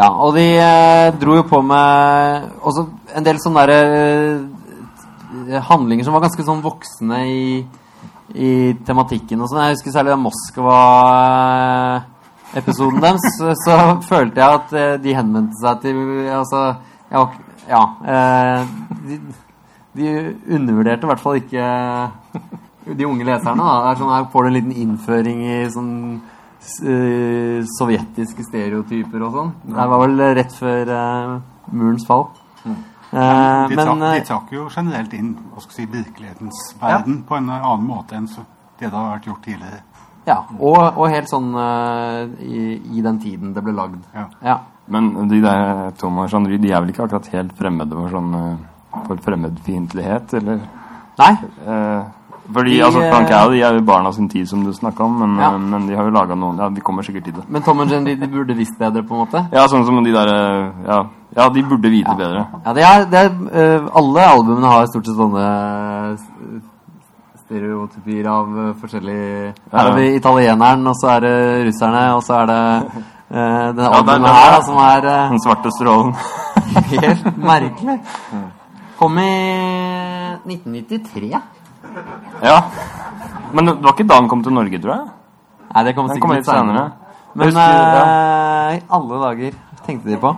Ja, 0.00 0.08
og 0.10 0.34
de 0.36 0.56
eh, 0.56 1.14
dro 1.20 1.34
jo 1.36 1.42
på 1.50 1.62
med 1.66 2.42
også 2.66 2.82
en 3.18 3.24
del 3.26 3.38
sånne 3.42 3.62
der, 3.68 3.80
eh, 5.50 5.62
handlinger 5.66 6.04
som 6.06 6.14
var 6.14 6.24
ganske 6.24 6.44
sånn 6.46 6.64
voksne 6.64 7.18
i, 7.26 7.66
i 8.34 8.74
tematikken 8.86 9.40
og 9.42 9.48
sånn. 9.50 9.64
Jeg 9.66 9.74
husker 9.76 9.92
særlig 9.94 10.14
den 10.14 10.24
Moskva-episoden 10.24 13.00
deres. 13.02 13.24
Så, 13.64 13.72
følte 14.08 14.40
jeg 14.40 14.50
at 14.62 14.68
eh, 14.72 15.00
de 15.02 15.18
henvendte 15.18 15.56
seg 15.60 15.74
til 15.84 15.96
Altså, 16.38 16.60
ja, 17.10 17.22
ja 17.70 17.82
eh, 18.14 18.60
de, 19.06 19.14
de 20.00 20.10
undervurderte 20.56 21.06
i 21.06 21.10
hvert 21.12 21.22
fall 21.22 21.38
ikke 21.40 21.64
de 22.98 23.06
unge 23.06 23.26
leserne. 23.28 23.62
Da. 23.62 23.78
Det 23.84 23.90
er 23.92 24.00
sånn, 24.02 24.12
her 24.16 24.28
får 24.32 24.42
du 24.46 24.50
en 24.50 24.56
liten 24.58 24.76
innføring 24.84 25.42
i 25.46 25.56
sånn 25.72 25.92
uh, 26.20 27.58
sovjetiske 27.78 28.46
stereotyper 28.48 29.26
og 29.26 29.36
sånn. 29.36 29.52
Det 29.68 29.88
var 29.92 30.02
vel 30.06 30.24
rett 30.40 30.56
før 30.56 30.92
uh, 30.94 31.36
murens 31.72 32.06
fall. 32.08 32.28
Eh, 33.10 33.68
De, 33.70 33.74
men 33.74 33.80
tar, 33.82 34.02
de 34.14 34.26
trakk 34.28 34.50
jo 34.54 34.68
generelt 34.70 35.14
inn 35.18 35.32
hva 35.50 35.58
skal 35.64 35.80
si, 35.80 35.86
virkelighetens 35.90 36.58
verden 36.78 37.24
på 37.26 37.34
en 37.40 37.48
annen 37.50 37.86
måte 37.88 38.14
enn 38.14 38.28
det 38.30 38.44
det 38.84 38.90
har 38.94 39.08
vært 39.16 39.26
gjort 39.26 39.42
tidligere. 39.44 39.80
ja, 40.28 40.36
og, 40.60 40.78
og 40.94 41.08
helt 41.10 41.28
sånn 41.28 41.48
i, 42.38 42.60
i 42.96 43.02
den 43.02 43.18
tiden 43.20 43.50
det 43.56 43.64
ble 43.66 43.74
lagd. 43.74 44.04
Ja. 44.14 44.28
Ja. 44.46 44.54
Men 44.90 45.10
de 45.28 45.40
der 45.42 45.90
Tom 45.98 46.22
og 46.22 46.30
Jean-Ry, 46.30 46.60
de 46.62 46.70
er 46.70 46.80
vel 46.84 46.92
ikke 46.94 47.08
akkurat 47.08 47.26
helt 47.34 47.52
fremmede 47.58 47.98
for 47.98 48.14
sånn 48.14 48.30
For 49.06 49.16
fremmedfiendtlighet, 49.24 50.34
eller 50.34 50.60
Nei, 51.20 51.32
eh, 51.66 52.02
Fordi 52.52 52.70
De, 52.76 52.82
altså, 52.84 53.00
Frank 53.12 53.30
eh, 53.30 53.50
de 53.52 53.60
er 53.62 53.74
jo 53.76 53.82
barna 53.86 54.10
sin 54.12 54.28
tid, 54.28 54.48
som 54.48 54.64
du 54.64 54.72
snakka 54.72 55.04
om, 55.04 55.18
men, 55.20 55.36
Ja. 55.38 55.52
eh, 55.54 55.58
men 55.58 55.86
de 55.86 55.94
har 55.96 56.04
jo 56.04 56.10
laga 56.10 56.34
noen 56.34 56.58
Ja, 56.58 56.68
de 56.68 56.80
kommer 56.80 57.02
sikkert 57.02 57.24
til 57.24 57.34
det. 57.34 57.44
men 57.48 57.62
Tom 57.62 57.78
og 57.78 57.88
Jenny 57.90 58.14
de, 58.14 58.26
de 58.26 58.32
burde 58.32 58.56
visst 58.56 58.78
bedre, 58.78 59.02
på 59.02 59.14
en 59.14 59.26
måte. 59.26 59.44
Ja, 59.52 59.66
sånn 59.68 59.84
som 59.86 60.02
de 60.04 60.12
der 60.12 60.28
eh, 60.34 60.70
Ja, 60.88 61.04
ja 61.36 61.48
de 61.48 61.62
burde 61.62 61.90
vite 61.90 62.16
bedre. 62.16 62.46
Ja, 62.66 62.72
det 62.72 62.82
er, 62.82 63.04
det 63.04 63.18
er 63.18 63.30
eh, 63.52 63.88
Alle 63.94 64.26
albumene 64.26 64.66
har 64.66 64.86
stort 64.86 65.06
sett 65.06 65.16
sånne 65.16 65.46
eh, 65.46 66.60
stereotypier 67.50 68.26
av 68.30 68.46
forskjellige 68.80 69.54
forskjellig 69.54 69.72
Her 69.72 69.88
har 69.88 69.96
vi 69.96 70.14
italieneren, 70.16 70.86
og 70.86 70.94
så 71.00 71.16
er 71.16 71.20
det 71.24 71.66
russerne, 71.66 72.04
og 72.14 72.22
så 72.22 72.34
er 72.42 72.46
det 72.46 72.60
uh, 73.30 73.34
denne 73.34 73.74
det 73.74 73.84
er 73.84 73.96
albumet 73.98 74.30
her, 74.30 74.52
da, 74.54 74.60
som 74.66 74.78
er 74.84 75.08
eh, 75.10 75.30
Den 75.30 75.42
svarte 75.42 75.72
strålen. 75.74 76.14
helt 76.94 77.36
merkelig. 77.38 77.98
Kom 79.00 79.16
i 79.18 79.30
1993. 80.44 81.30
ja. 82.44 82.58
Men 83.52 83.66
det 83.66 83.74
var 83.82 83.94
ikke 83.96 84.06
da 84.06 84.18
den 84.20 84.28
kom 84.30 84.42
til 84.44 84.52
Norge, 84.54 84.78
tror 84.78 84.92
jeg. 84.94 85.06
Nei, 85.70 85.82
det 85.86 85.94
kom 85.96 86.06
Den 86.06 86.16
sikkert 86.18 86.28
kom 86.28 86.36
litt 86.36 86.46
senere. 86.46 86.82
senere. 86.84 87.10
Men 87.34 87.46
i 87.46 87.50
husker, 87.50 87.70
eh, 88.76 88.80
alle 88.98 89.20
dager 89.24 89.56
tenkte 89.86 90.10
de 90.12 90.18
på. 90.20 90.34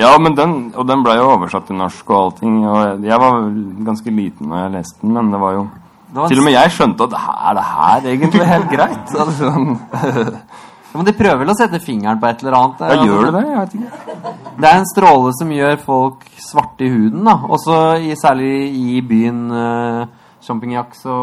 Ja, 0.00 0.10
men 0.18 0.34
den, 0.34 0.72
og 0.76 0.86
den 0.88 1.02
ble 1.04 1.14
jo 1.18 1.28
oversatt 1.36 1.66
til 1.68 1.76
norsk 1.76 2.10
og 2.10 2.18
allting. 2.18 2.58
Og 2.66 3.04
jeg, 3.04 3.18
var 3.20 3.38
ganske 3.86 4.10
liten 4.16 4.50
da 4.52 4.64
jeg 4.64 4.74
leste 4.78 5.00
den, 5.04 5.14
men 5.14 5.32
det 5.32 5.40
var 5.40 5.52
jo 5.58 5.64
Det 6.12 6.16
var 6.16 6.24
en 6.24 6.28
Til 6.34 6.38
og 6.42 6.44
med 6.44 6.52
jeg 6.52 6.74
skjønte 6.76 7.08
at 7.08 7.16
er 7.22 7.54
det 7.58 7.66
her 7.70 8.10
egentlig 8.16 8.46
helt 8.54 8.70
greit? 8.72 9.14
Altså, 9.22 9.46
Ja, 9.52 10.71
Men 10.92 11.08
de 11.08 11.14
prøver 11.16 11.40
vel 11.40 11.52
å 11.52 11.56
sette 11.56 11.80
fingeren 11.80 12.20
på 12.20 12.28
et 12.28 12.42
eller 12.42 12.56
annet. 12.58 12.82
ja, 12.92 13.04
gjør 13.06 13.26
det 13.26 13.32
det? 13.38 13.42
Jeg 13.48 13.60
vet 13.60 13.74
ikke. 13.78 14.32
Det 14.60 14.68
er 14.68 14.78
en 14.78 14.90
stråle 14.90 15.32
som 15.38 15.52
gjør 15.56 15.78
folk 15.80 16.26
svarte 16.42 16.84
i 16.84 16.92
huden, 16.92 17.24
da. 17.28 17.36
Også 17.56 17.78
i, 18.02 18.12
særlig 18.20 18.52
i 18.76 19.00
byen 19.08 19.42
uh, 19.48 20.02
Champignac 20.44 20.96
så 21.00 21.16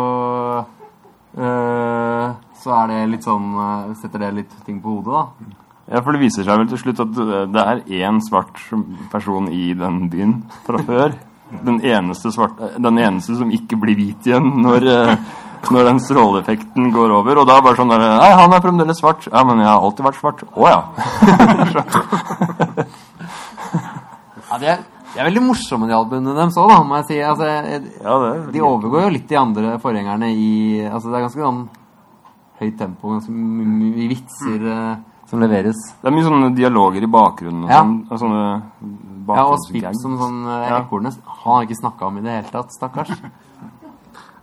uh, 1.38 2.28
så 2.60 2.76
er 2.76 2.92
det 2.92 3.00
litt 3.14 3.28
sånn 3.28 3.54
uh, 3.56 3.92
Setter 4.02 4.26
det 4.26 4.32
litt 4.42 4.56
ting 4.66 4.82
på 4.84 4.98
hodet, 4.98 5.14
da. 5.14 5.56
Ja, 5.90 6.02
for 6.06 6.14
det 6.14 6.22
viser 6.22 6.46
seg 6.46 6.60
vel 6.60 6.70
til 6.70 6.82
slutt 6.84 7.00
at 7.02 7.20
det 7.50 7.62
er 7.62 7.80
én 8.02 8.20
svart 8.22 8.60
person 9.10 9.48
i 9.50 9.72
den 9.78 10.04
byen 10.12 10.36
fra 10.68 10.82
før. 10.86 11.16
Den 11.66 11.80
eneste, 11.82 12.30
svarte, 12.30 12.76
den 12.78 13.00
eneste 13.02 13.38
som 13.40 13.50
ikke 13.54 13.80
blir 13.82 13.98
hvit 13.98 14.28
igjen 14.30 14.52
når, 14.62 14.86
når 15.70 15.84
den 15.90 16.00
stråleeffekten 16.00 16.92
går 16.96 17.12
over. 17.20 17.42
Og 17.42 17.48
da 17.50 17.60
bare 17.62 17.76
sånn 17.78 17.92
der 17.92 18.00
Nei, 18.00 18.32
han 18.40 18.54
er 18.56 18.62
fremdeles 18.64 19.00
svart. 19.02 19.28
Ja, 19.32 19.44
men 19.44 19.60
jeg 19.60 19.68
har 19.68 19.82
alltid 19.84 20.06
vært 20.08 20.20
svart. 20.22 20.44
Å 20.56 20.70
ja. 20.70 20.80
Ja, 24.50 24.58
de, 24.58 24.66
er, 24.66 24.80
de 25.14 25.20
er 25.22 25.28
veldig 25.28 25.44
morsomme, 25.46 25.86
de 25.90 25.94
albumene 25.94 26.34
deres 26.34 26.56
òg, 26.58 26.72
da, 26.72 26.80
må 26.88 26.98
jeg 27.02 27.06
si. 27.10 27.18
Altså, 27.22 27.46
jeg- 27.46 27.92
ja 28.02 28.16
det 28.24 28.54
de 28.56 28.64
overgår 28.66 29.04
jo 29.06 29.12
litt 29.14 29.28
de 29.30 29.38
andre 29.38 29.76
forgjengerne 29.84 30.30
i 30.34 30.48
Altså, 30.90 31.12
det 31.12 31.20
er 31.20 31.26
ganske 31.28 31.44
sånn 31.44 31.60
høyt 32.60 32.78
tempo, 32.80 33.12
ganske 33.14 33.32
mye 33.32 34.08
vitser 34.10 34.60
mm. 34.66 35.04
som 35.30 35.40
leveres. 35.44 35.78
Det 36.02 36.10
er 36.10 36.16
mye 36.16 36.26
sånne 36.26 36.50
dialoger 36.58 37.04
i 37.06 37.12
bakgrunnen 37.14 37.64
og 37.64 37.70
Ja. 37.70 37.84
sånn. 37.84 38.08
sånne 38.24 38.42
Ja, 39.30 39.46
og. 39.46 39.58
Spipp 39.68 39.86
som 40.02 40.18
sånn 40.18 40.40
eh, 40.48 40.70
Ja. 40.70 40.80
ekornes. 40.82 41.20
Han 41.44 41.54
har 41.54 41.64
ikke 41.68 41.78
snakka 41.84 42.08
om 42.08 42.18
i 42.18 42.22
det 42.22 42.32
hele 42.32 42.50
tatt, 42.50 42.72
stakkars. 42.74 43.12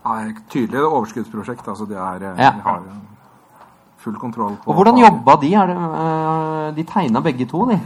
Det 0.06 0.26
er 0.28 0.40
tydelig 0.52 0.82
overskuddsprosjekt. 0.86 1.68
Altså, 1.68 1.86
de, 1.88 1.94
er, 1.94 2.22
eh, 2.32 2.38
Ja. 2.44 2.50
de 2.50 2.60
har 2.62 2.82
full 3.98 4.14
kontroll 4.18 4.56
på 4.62 4.68
Og 4.70 4.74
hvordan 4.74 4.98
jobba 4.98 5.36
de? 5.40 5.54
Er 5.54 5.66
det, 5.66 5.76
eh, 5.76 6.74
de 6.76 6.82
tegna 6.84 7.20
begge 7.20 7.46
to, 7.46 7.64
de. 7.66 7.80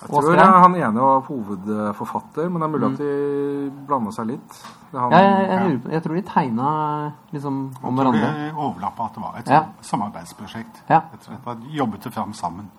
Jeg 0.00 0.08
tror 0.08 0.34
eh, 0.34 0.60
han 0.62 0.74
ene 0.74 1.00
var 1.00 1.20
hovedforfatter, 1.20 2.48
men 2.48 2.60
det 2.60 2.68
er 2.68 2.72
mulig 2.72 2.92
at 2.92 2.98
de 2.98 3.70
blanda 3.86 4.10
seg 4.12 4.26
litt. 4.26 4.60
Det 4.92 5.00
han, 5.00 5.10
Ja, 5.12 5.18
jeg, 5.18 5.48
jeg, 5.48 5.92
jeg 5.92 6.02
tror 6.02 6.14
de 6.14 6.22
tegna 6.22 7.12
liksom 7.32 7.70
om 7.82 7.96
Jeg 7.96 8.04
tror 8.06 8.12
de 8.12 8.20
det 8.20 8.52
overlappa 8.56 9.04
at 9.04 9.14
det 9.14 9.22
var 9.22 9.34
et 9.38 9.48
Ja. 9.50 9.62
samarbeidsprosjekt. 9.80 10.82
Ja. 10.88 11.00
Jeg 11.12 11.20
tror. 11.20 11.54
De 11.54 11.68
jobbet 11.76 12.00
det 12.02 12.12
fram 12.12 12.32
sammen. 12.32 12.70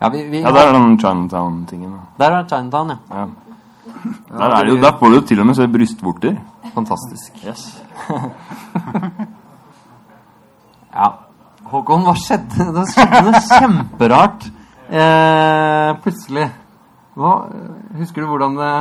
Ja, 0.00 0.08
vi, 0.08 0.28
vi, 0.30 0.40
Ja, 0.42 0.50
der 0.52 0.68
er 0.68 0.72
den 0.72 0.98
Chinatown-tingen. 0.98 2.00
der 2.18 2.30
er 2.30 2.44
Chinatown, 2.48 2.88
ja. 2.88 2.96
Ja. 3.10 3.26
Der, 4.30 4.54
er 4.56 4.70
jo, 4.70 4.76
der 4.82 4.98
får 4.98 5.12
du 5.12 5.16
jo 5.18 5.24
til 5.30 5.40
og 5.42 5.46
med 5.48 5.58
se 5.58 5.66
brystvorter. 5.70 6.36
Fantastisk. 6.74 7.40
Yes. 7.46 7.62
Ja. 10.96 11.08
Håkon, 11.66 12.06
hva 12.06 12.14
skjedde? 12.16 12.68
Det 12.76 12.84
skjedde 12.92 13.22
noe 13.26 13.40
kjemperart 13.42 14.46
eh, 14.88 15.90
plutselig. 16.04 16.46
Hva, 17.16 17.32
husker 17.98 18.22
du 18.22 18.30
hvordan 18.30 18.58
det 18.60 18.72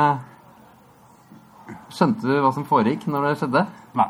Skjønte 1.95 2.27
du 2.27 2.35
hva 2.43 2.51
som 2.53 2.65
foregikk 2.67 3.05
når 3.09 3.29
det 3.29 3.33
skjedde? 3.39 3.63
Nei. 3.97 4.09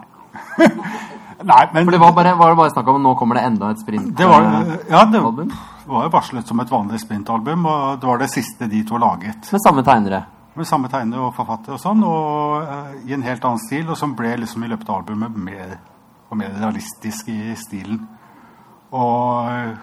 Nei, 1.52 1.62
men 1.76 1.86
For 1.86 1.94
det 1.94 2.00
var, 2.02 2.14
bare, 2.16 2.34
var 2.40 2.52
det 2.52 2.60
bare 2.60 2.74
snakk 2.74 2.90
om 2.92 3.02
nå 3.04 3.14
kommer 3.20 3.38
det 3.40 3.46
enda 3.48 3.70
et 3.72 3.82
sprint? 3.84 4.12
det 4.18 4.28
var, 4.28 4.46
eh, 4.62 4.76
ja, 4.90 5.04
det 5.12 5.22
album? 5.22 5.52
var 5.86 6.08
jo 6.08 6.12
varslet 6.14 6.48
som 6.50 6.62
et 6.64 6.72
vanlig 6.72 7.00
sprintalbum, 7.04 7.66
og 7.70 8.00
det 8.02 8.10
var 8.10 8.22
det 8.22 8.30
siste 8.34 8.70
de 8.72 8.82
to 8.88 8.98
laget. 9.02 9.52
Med 9.54 9.62
samme 9.64 9.84
tegnere. 9.86 10.24
Med 10.56 10.68
samme 10.68 10.88
tegner 10.92 11.20
og 11.20 11.34
forfatter 11.36 11.76
og 11.76 11.82
sånn, 11.82 12.04
og 12.08 12.64
uh, 12.64 12.94
i 13.04 13.14
en 13.16 13.26
helt 13.26 13.44
annen 13.44 13.60
stil, 13.60 13.90
og 13.90 13.98
som 14.00 14.16
ble 14.16 14.38
liksom 14.40 14.64
i 14.64 14.70
løpet 14.72 14.88
av 14.88 15.02
albumet 15.02 15.36
mer 15.36 15.76
og 16.30 16.40
mer 16.40 16.56
realistisk 16.56 17.28
i 17.34 17.56
stilen. 17.60 18.00
Og 18.96 19.52
eh, 19.52 19.76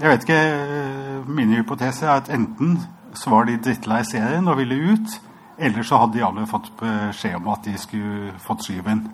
jeg 0.00 0.08
vet 0.08 0.24
ikke 0.24 0.38
eh, 0.38 1.28
Min 1.28 1.52
hypotese 1.56 2.06
er 2.06 2.20
at 2.20 2.30
enten 2.32 2.78
så 3.16 3.32
var 3.32 3.46
de 3.48 3.58
drittlei 3.60 4.02
serien 4.04 4.48
og 4.48 4.58
ville 4.58 4.76
ut, 4.92 5.14
eller 5.56 5.86
så 5.86 6.02
hadde 6.02 6.18
de 6.18 6.24
alle 6.26 6.48
fått 6.48 6.68
beskjed 6.80 7.38
om 7.38 7.48
at 7.52 7.64
de 7.64 7.76
skulle 7.80 8.34
fått 8.44 8.66
skyven. 8.66 9.06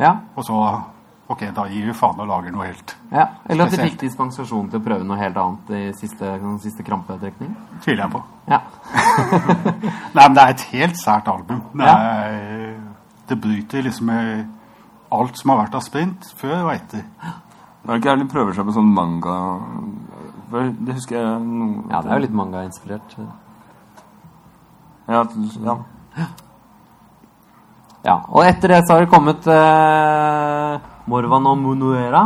Ja. 0.00 0.16
Og 0.34 0.46
så 0.46 0.58
Ok, 1.32 1.40
da 1.56 1.62
gir 1.72 1.86
vi 1.88 1.92
faen 1.96 2.18
og 2.20 2.26
lager 2.28 2.52
noe 2.52 2.66
helt. 2.68 2.96
ja. 3.10 3.22
Eller 3.48 3.64
at 3.64 3.72
de 3.72 3.78
fikk 3.80 3.94
dispensasjon 4.02 4.66
til 4.70 4.80
å 4.80 4.84
prøve 4.84 5.04
noe 5.08 5.16
helt 5.16 5.38
annet 5.40 5.70
i 5.72 5.84
siste, 5.96 6.20
sånn 6.40 6.58
siste 6.60 6.84
krampetrekning? 6.84 7.54
Tviler 7.80 8.02
jeg 8.04 8.12
på. 8.12 8.20
Ja. 8.52 8.58
Nei, 10.16 10.26
men 10.26 10.34
det 10.36 10.42
er 10.44 10.52
et 10.52 10.66
helt 10.74 11.00
sært 11.00 11.30
album. 11.32 11.62
Det, 11.72 11.86
Ja. 11.86 11.94
er, 11.96 12.76
det 13.30 13.40
bryter 13.40 13.82
liksom 13.88 14.06
med 14.12 14.44
alt 15.16 15.38
som 15.40 15.50
har 15.54 15.62
vært 15.64 15.74
av 15.80 15.86
sprint 15.86 16.28
før 16.36 16.58
og 16.66 16.72
etter. 16.74 17.06
Det 17.08 17.90
Er 17.92 17.98
ikke 18.02 18.12
ærlig 18.12 18.28
prøver 18.32 18.52
seg 18.56 18.64
på 18.68 18.72
sånn 18.76 18.92
manga 18.96 19.34
Det 20.52 20.94
husker 20.94 21.18
jeg 21.18 21.40
noe 21.44 21.84
ja, 21.90 22.00
det 22.04 22.10
er 22.10 22.14
jo 22.20 22.24
litt 22.26 22.36
manga-inspirert. 22.36 23.16
Ja, 25.08 25.24
ja. 25.64 25.76
Ja, 28.04 28.18
og 28.28 28.44
etter 28.44 28.68
det 28.74 28.82
så 28.84 28.94
har 28.98 29.04
det 29.06 29.10
kommet 29.12 29.46
eh, 29.48 30.74
Morvan 31.10 31.46
og 31.50 31.58
Munuera. 31.60 32.22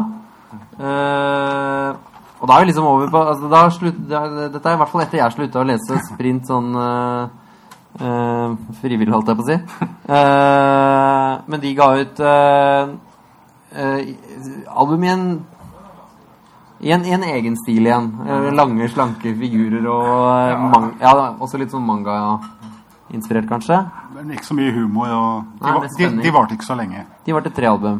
Uh, 0.78 1.90
og 2.38 2.46
da 2.46 2.54
er 2.54 2.62
vi 2.62 2.68
liksom 2.70 2.86
over 2.86 3.10
på 3.10 3.20
altså, 3.32 3.48
da 3.50 3.64
slutt, 3.74 3.98
da, 4.08 4.20
Dette 4.54 4.62
er 4.70 4.76
i 4.76 4.80
hvert 4.80 4.92
fall 4.92 5.02
etter 5.02 5.18
jeg 5.18 5.34
slutta 5.34 5.60
å 5.60 5.66
lese 5.66 5.98
sprint 6.06 6.46
sånn 6.48 6.68
uh, 6.78 7.26
uh, 7.98 8.54
frivillig, 8.78 9.10
holdt 9.12 9.32
jeg 9.32 9.40
på 9.40 9.44
å 9.44 9.48
si. 9.48 9.58
Men 11.48 11.62
de 11.64 11.74
ga 11.76 11.88
ut 11.98 12.22
album 14.78 15.04
i 15.04 15.10
en 15.12 15.24
i 16.78 16.92
en, 16.94 17.02
I 17.04 17.10
en 17.16 17.24
egen 17.26 17.56
stil 17.58 17.88
igjen. 17.88 18.12
Lange, 18.54 18.86
slanke 18.92 19.32
figurer 19.34 19.82
og 19.90 20.04
ja. 20.46 20.58
Man, 20.62 20.92
ja, 21.02 21.10
også 21.42 21.58
litt 21.58 21.72
sånn 21.74 21.82
manga-inspirert, 21.82 23.48
kanskje. 23.50 23.80
Men 24.14 24.30
ikke 24.36 24.46
så 24.46 24.54
mye 24.54 24.70
humor. 24.76 25.10
Og 25.10 25.48
de, 25.58 25.64
Nei, 25.66 25.72
var- 25.74 25.88
de, 25.98 26.10
de 26.22 26.34
varte 26.38 26.54
ikke 26.54 26.68
så 26.68 26.78
lenge. 26.78 27.02
De 27.26 27.34
var 27.34 27.42
til 27.48 27.56
tre 27.56 27.66
album. 27.72 27.98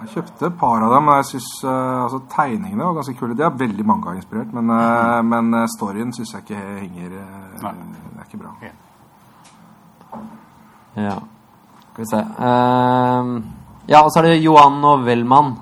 Jeg 0.00 0.08
kjøpte 0.12 0.46
et 0.50 0.56
par 0.60 0.82
av 0.84 0.90
dem, 0.92 1.06
og 1.08 1.16
jeg 1.16 1.24
synes, 1.30 1.46
uh, 1.64 2.02
altså, 2.04 2.18
tegningene 2.28 2.84
var 2.84 2.94
ganske 2.98 3.14
kule. 3.16 3.34
De 3.36 3.42
er 3.46 3.54
veldig 3.62 3.84
manga-inspirert, 3.88 4.50
men, 4.52 4.68
uh, 4.70 5.22
men 5.24 5.54
eh, 5.62 5.66
storyen 5.72 6.12
syns 6.12 6.34
jeg 6.34 6.42
ikke 6.44 6.58
henger 6.82 7.14
Det 7.14 7.70
er 7.70 8.26
ikke 8.26 8.40
bra. 8.42 8.50
Ja. 10.96 11.14
Skal 11.92 12.04
vi 12.04 12.10
se 12.10 12.20
Ehm, 12.44 13.44
Ja, 13.88 14.00
og 14.02 14.10
så 14.10 14.18
er 14.18 14.22
det 14.26 14.42
Johan 14.42 14.82
og 14.84 15.04
Wellmann, 15.06 15.52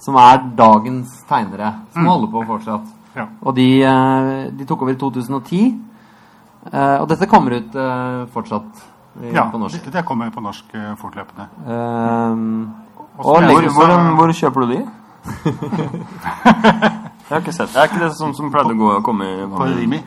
som 0.00 0.14
er 0.16 0.38
dagens 0.56 1.10
tegnere, 1.28 1.74
som 1.92 2.06
holder 2.06 2.30
på 2.32 2.42
fortsatt. 2.48 2.86
Ja. 3.14 3.26
Og 3.42 3.54
de, 3.56 3.66
de 4.58 4.64
tok 4.64 4.82
over 4.82 4.92
i 4.94 4.96
2010. 4.98 5.60
Eh, 6.72 6.96
og 7.02 7.08
dette 7.10 7.26
kommer 7.28 7.58
ut 7.58 7.76
fortsatt 8.32 8.84
i- 9.22 9.34
Ja, 9.34 9.50
på 9.50 9.58
norsk. 9.58 9.84
det, 9.84 9.92
det 9.92 10.04
kommer 10.06 10.30
på 10.30 10.40
norsk 10.40 10.64
fortløpende. 10.96 11.46
Ehm, 11.68 12.74
Og 13.18 13.26
og 13.26 13.42
Hvor, 13.42 13.68
hvor, 13.74 14.14
hvor 14.16 14.32
kjøper 14.32 14.60
du 14.60 14.66
de? 14.72 14.80
jeg 16.38 17.30
har 17.30 17.40
ikke 17.42 17.52
sett 17.52 17.72
Det 17.74 17.80
er 17.82 17.90
ikke 17.90 18.00
det 18.04 18.12
som, 18.16 18.32
som 18.36 18.50
pleide 18.52 18.72
å 18.76 18.78
gå 18.78 18.90
og 18.96 19.02
komme 19.04 19.26
i 19.26 19.46
På 19.50 19.66
Rimi. 19.68 19.98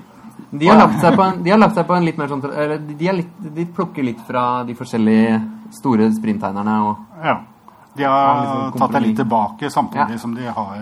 De 0.52 0.68
har, 0.68 0.80
lagt 0.82 1.00
seg 1.00 1.16
på 1.16 1.24
en, 1.24 1.44
de 1.44 1.52
har 1.54 1.60
lagt 1.62 1.76
seg 1.78 1.86
på 1.88 1.96
en 1.96 2.04
litt 2.08 2.18
mer 2.20 2.28
sånn 2.32 2.42
eller 2.50 2.78
de, 2.84 3.08
er 3.08 3.16
litt, 3.22 3.36
de 3.56 3.66
plukker 3.72 4.04
litt 4.04 4.20
fra 4.28 4.64
de 4.68 4.74
forskjellige 4.76 5.38
store 5.78 6.10
sprinttegnerne. 6.16 6.74
Og, 6.90 6.96
Ja. 7.24 7.38
De 7.94 8.04
har 8.08 8.42
liksom 8.42 8.80
tatt 8.80 8.94
det 8.96 9.02
litt 9.04 9.18
tilbake, 9.20 9.70
samtidig 9.72 10.16
Ja. 10.16 10.18
som 10.18 10.34
de 10.36 10.48
har 10.48 10.78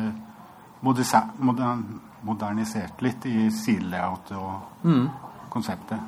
modern, 0.81 1.83
modernisert 2.25 3.01
litt 3.01 3.25
i 3.25 3.49
sidelayout 3.51 4.31
og 4.37 4.51
Mm. 4.85 5.09
konseptet. 5.49 5.99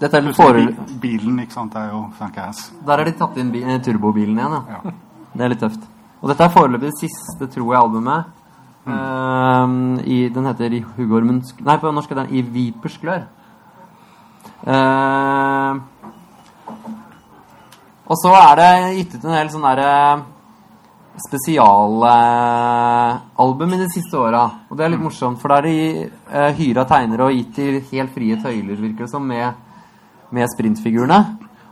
Dette 0.00 0.18
er 0.18 0.24
den 0.24 0.34
Plutselig 0.34 1.00
Bilen 1.02 1.42
ikke 1.44 1.54
sant, 1.54 1.76
er 1.78 1.92
jo 1.92 2.06
Frank 2.18 2.38
Ass. 2.42 2.70
Der 2.86 2.98
har 2.98 3.06
de 3.06 3.14
tatt 3.18 3.36
inn 3.38 3.52
eh, 3.62 3.76
turbobilen 3.84 4.40
igjen, 4.40 4.56
ja. 4.58 4.78
Ja. 4.78 4.94
Det 5.34 5.44
er 5.44 5.52
litt 5.52 5.62
tøft. 5.62 5.82
Og 6.22 6.30
dette 6.30 6.46
er 6.46 6.54
foreløpig 6.54 6.88
det 6.88 6.98
siste, 6.98 7.44
tror 7.52 7.68
jeg, 7.68 7.80
albumet. 7.80 8.22
Ehm, 8.84 9.96
i, 10.04 10.28
den 10.28 10.44
heter 10.44 10.68
I 10.76 10.84
huggormens 10.96 11.54
Nei, 11.64 11.78
på 11.80 11.88
norsk 11.88 12.10
heter 12.12 12.26
den 12.26 12.36
I 12.36 12.42
vipers 12.44 12.98
glør. 13.00 13.22
Uh, 14.64 15.80
og 18.04 18.16
så 18.20 18.32
er 18.36 18.54
det 18.60 18.96
gitt 18.98 19.14
ut 19.16 19.24
en 19.24 19.36
del 19.36 19.50
sånne 19.52 19.70
derre 19.76 20.22
spesialalbum 21.24 23.70
i 23.76 23.80
de 23.80 23.88
siste 23.92 24.16
åra. 24.20 24.44
Og 24.68 24.74
det 24.76 24.84
er 24.84 24.90
litt 24.92 25.04
morsomt, 25.04 25.38
for 25.40 25.48
da 25.52 25.56
er 25.60 25.66
de 25.68 25.78
uh, 26.32 26.52
hyra 26.58 26.82
tegnere 26.88 27.26
og 27.28 27.36
gitt 27.36 27.52
til 27.56 27.74
helt 27.92 28.12
frie 28.16 28.34
tøyler, 28.40 28.76
virker 28.80 29.02
det 29.06 29.12
som, 29.12 29.24
med, 29.28 29.46
med 30.34 30.50
sprintfigurene. 30.52 31.18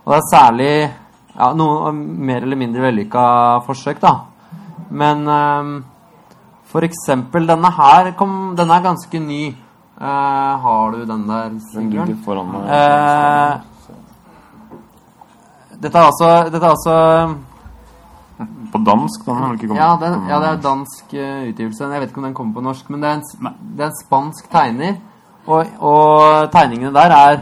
Og 0.03 0.13
det 0.13 0.19
er 0.19 0.29
særlig 0.31 0.73
ja, 1.33 1.49
noe 1.57 1.91
mer 1.93 2.43
eller 2.45 2.59
mindre 2.59 2.85
vellykka 2.87 3.23
forsøk, 3.67 4.01
da. 4.03 4.13
Men 4.93 5.27
um, 5.27 5.75
for 6.69 6.85
eksempel 6.85 7.47
denne 7.49 7.69
her 7.73 8.11
kom, 8.17 8.55
Denne 8.57 8.77
er 8.77 8.83
ganske 8.85 9.19
ny. 9.21 9.43
Uh, 9.97 10.53
har 10.63 10.91
du 10.91 11.05
den 11.05 11.27
der, 11.29 11.49
Den 11.49 11.61
Sigbjørn? 11.71 12.17
foran 12.25 12.47
meg. 12.51 12.61
Eh, 12.77 13.53
dette 15.83 15.97
er 15.97 16.05
altså, 16.09 16.29
dette 16.49 16.65
er 16.65 16.69
altså 16.73 16.95
På 18.73 18.79
dansk, 18.81 19.25
den 19.25 19.35
har 19.37 19.53
ikke 19.53 19.67
kommet. 19.67 19.81
ja, 19.83 19.91
det, 20.01 20.07
ja, 20.29 20.39
det 20.41 20.49
er 20.49 20.61
dansk 20.67 21.13
uh, 21.13 21.41
utgivelse. 21.49 21.89
Jeg 21.93 22.01
vet 22.01 22.09
ikke 22.09 22.21
om 22.23 22.29
den 22.29 22.37
kommer 22.37 22.53
på 22.57 22.65
norsk, 22.65 22.89
men 22.89 23.01
det 23.01 23.09
er 23.09 23.15
en, 23.19 23.25
det 23.77 23.85
er 23.85 23.91
en 23.91 23.99
spansk 24.01 24.51
tegner. 24.51 24.95
Og, 25.45 25.65
og 25.79 26.51
tegningene 26.51 26.93
der 26.95 27.11
er 27.13 27.41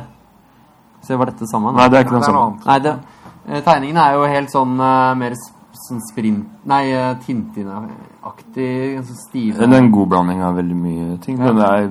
Se, 1.01 1.15
var 1.17 1.31
dette 1.31 1.47
sammen? 1.49 1.75
Nei, 1.75 1.87
det 1.89 1.97
er 1.99 2.05
ikke 2.05 2.17
noe 2.19 2.27
samme. 2.27 2.61
Nei, 2.67 2.77
det, 2.85 2.93
tegningen 3.65 3.97
er 3.97 4.15
jo 4.15 4.29
helt 4.29 4.53
sånn 4.53 4.77
eh, 4.77 5.11
mer 5.17 5.35
sånn 5.81 6.01
sprint 6.11 6.67
Nei, 6.69 6.83
eh, 6.93 7.11
Tintin-aktig. 7.25 8.71
Så 9.07 9.17
stiv. 9.17 9.57
Det 9.57 9.67
er 9.67 9.77
en 9.79 9.91
god 9.93 10.11
blanding 10.13 10.43
av 10.45 10.59
veldig 10.59 10.77
mye 10.77 11.15
ting. 11.25 11.39
Men 11.41 11.57
det 11.57 11.69
er 11.69 11.89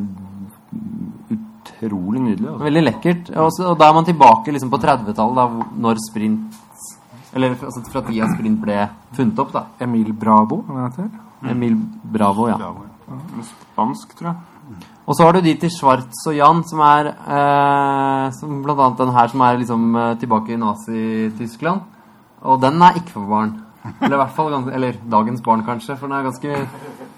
utrolig 1.81 2.23
nydelig. 2.23 2.49
Også. 2.53 2.65
Veldig 2.69 2.85
lekkert. 2.85 3.33
Også, 3.47 3.67
og 3.73 3.79
da 3.81 3.89
er 3.89 3.97
man 3.97 4.07
tilbake 4.09 4.55
liksom 4.55 4.71
på 4.73 4.81
30-tallet, 4.83 5.41
da, 5.41 5.71
når 5.87 6.03
sprint 6.07 6.61
Eller 7.35 7.55
altså, 7.55 7.83
fra 7.93 8.03
tida 8.03 8.27
sprint 8.33 8.59
ble 8.63 8.77
funnet 9.15 9.39
opp, 9.39 9.53
da. 9.55 9.65
Emil 9.87 10.13
Bravo, 10.19 10.65
hva 10.67 10.89
heter 10.89 11.07
det? 11.07 11.27
Emil 11.53 11.77
Bravo, 12.03 12.49
ja. 12.51 12.59
Spansk, 13.47 14.17
tror 14.19 14.33
jeg. 14.33 14.50
Og 15.07 15.17
så 15.17 15.25
har 15.25 15.33
du 15.33 15.41
de 15.43 15.55
til 15.59 15.73
Schwartz 15.73 16.27
og 16.29 16.37
Jan, 16.37 16.61
som 16.69 16.83
er 16.87 17.09
eh, 17.15 18.27
som 18.37 18.61
Blant 18.63 18.81
annet 18.85 19.01
den 19.01 19.15
her 19.17 19.33
som 19.33 19.41
er 19.47 19.59
liksom 19.59 19.97
eh, 19.97 20.13
tilbake 20.21 20.55
i 20.55 20.61
Nazi-Tyskland. 20.61 21.81
Og 22.43 22.61
den 22.63 22.83
er 22.83 23.01
ikke 23.01 23.17
for 23.17 23.27
barn. 23.31 23.57
Eller 24.01 24.15
i 24.15 24.21
hvert 24.21 24.35
fall 24.37 24.53
Eller 24.75 24.99
dagens 25.11 25.41
barn, 25.41 25.65
kanskje, 25.65 25.97
for 25.97 26.07
den 26.07 26.17
er 26.19 26.23
ganske, 26.29 26.69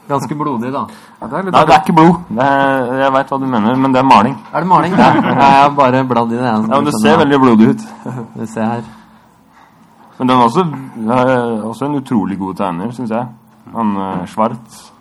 ganske 0.09 0.35
blodig, 0.39 0.73
da. 0.73 0.87
Ja, 1.21 1.27
det 1.27 1.39
er 1.39 1.51
Nei, 1.51 1.65
det 1.67 1.75
er 1.75 1.83
ikke 1.83 1.97
blod. 1.99 2.15
Det 2.31 2.47
er, 2.47 2.95
jeg 3.03 3.13
veit 3.17 3.35
hva 3.35 3.39
du 3.43 3.47
mener, 3.51 3.77
men 3.77 3.95
det 3.95 4.01
er 4.01 4.09
maling. 4.09 4.39
Er 4.53 4.65
det 4.65 4.71
maling? 4.71 4.97
Ja. 4.99 5.11
Jeg 5.27 5.53
har 5.59 5.71
bare 5.77 6.05
bladd 6.07 6.33
i 6.33 6.39
det. 6.39 6.45
jeg, 6.45 6.65
Ja, 6.71 6.77
men 6.77 6.85
Det 6.85 6.95
ser 7.03 7.19
veldig 7.19 7.41
blodig 7.43 7.69
ut. 7.75 7.87
Vi 8.39 8.47
ser 8.47 8.65
her. 8.65 8.83
Men 10.19 10.29
den 10.29 10.37
er 10.39 10.45
også, 10.45 10.67
er 11.19 11.67
også 11.67 11.85
en 11.89 11.99
utrolig 11.99 12.39
god 12.39 12.55
tegner, 12.55 12.91
syns 12.95 13.11
jeg. 13.11 13.27
Han 13.75 13.97
eh, 13.97 14.27
Schwartz. 14.31 14.92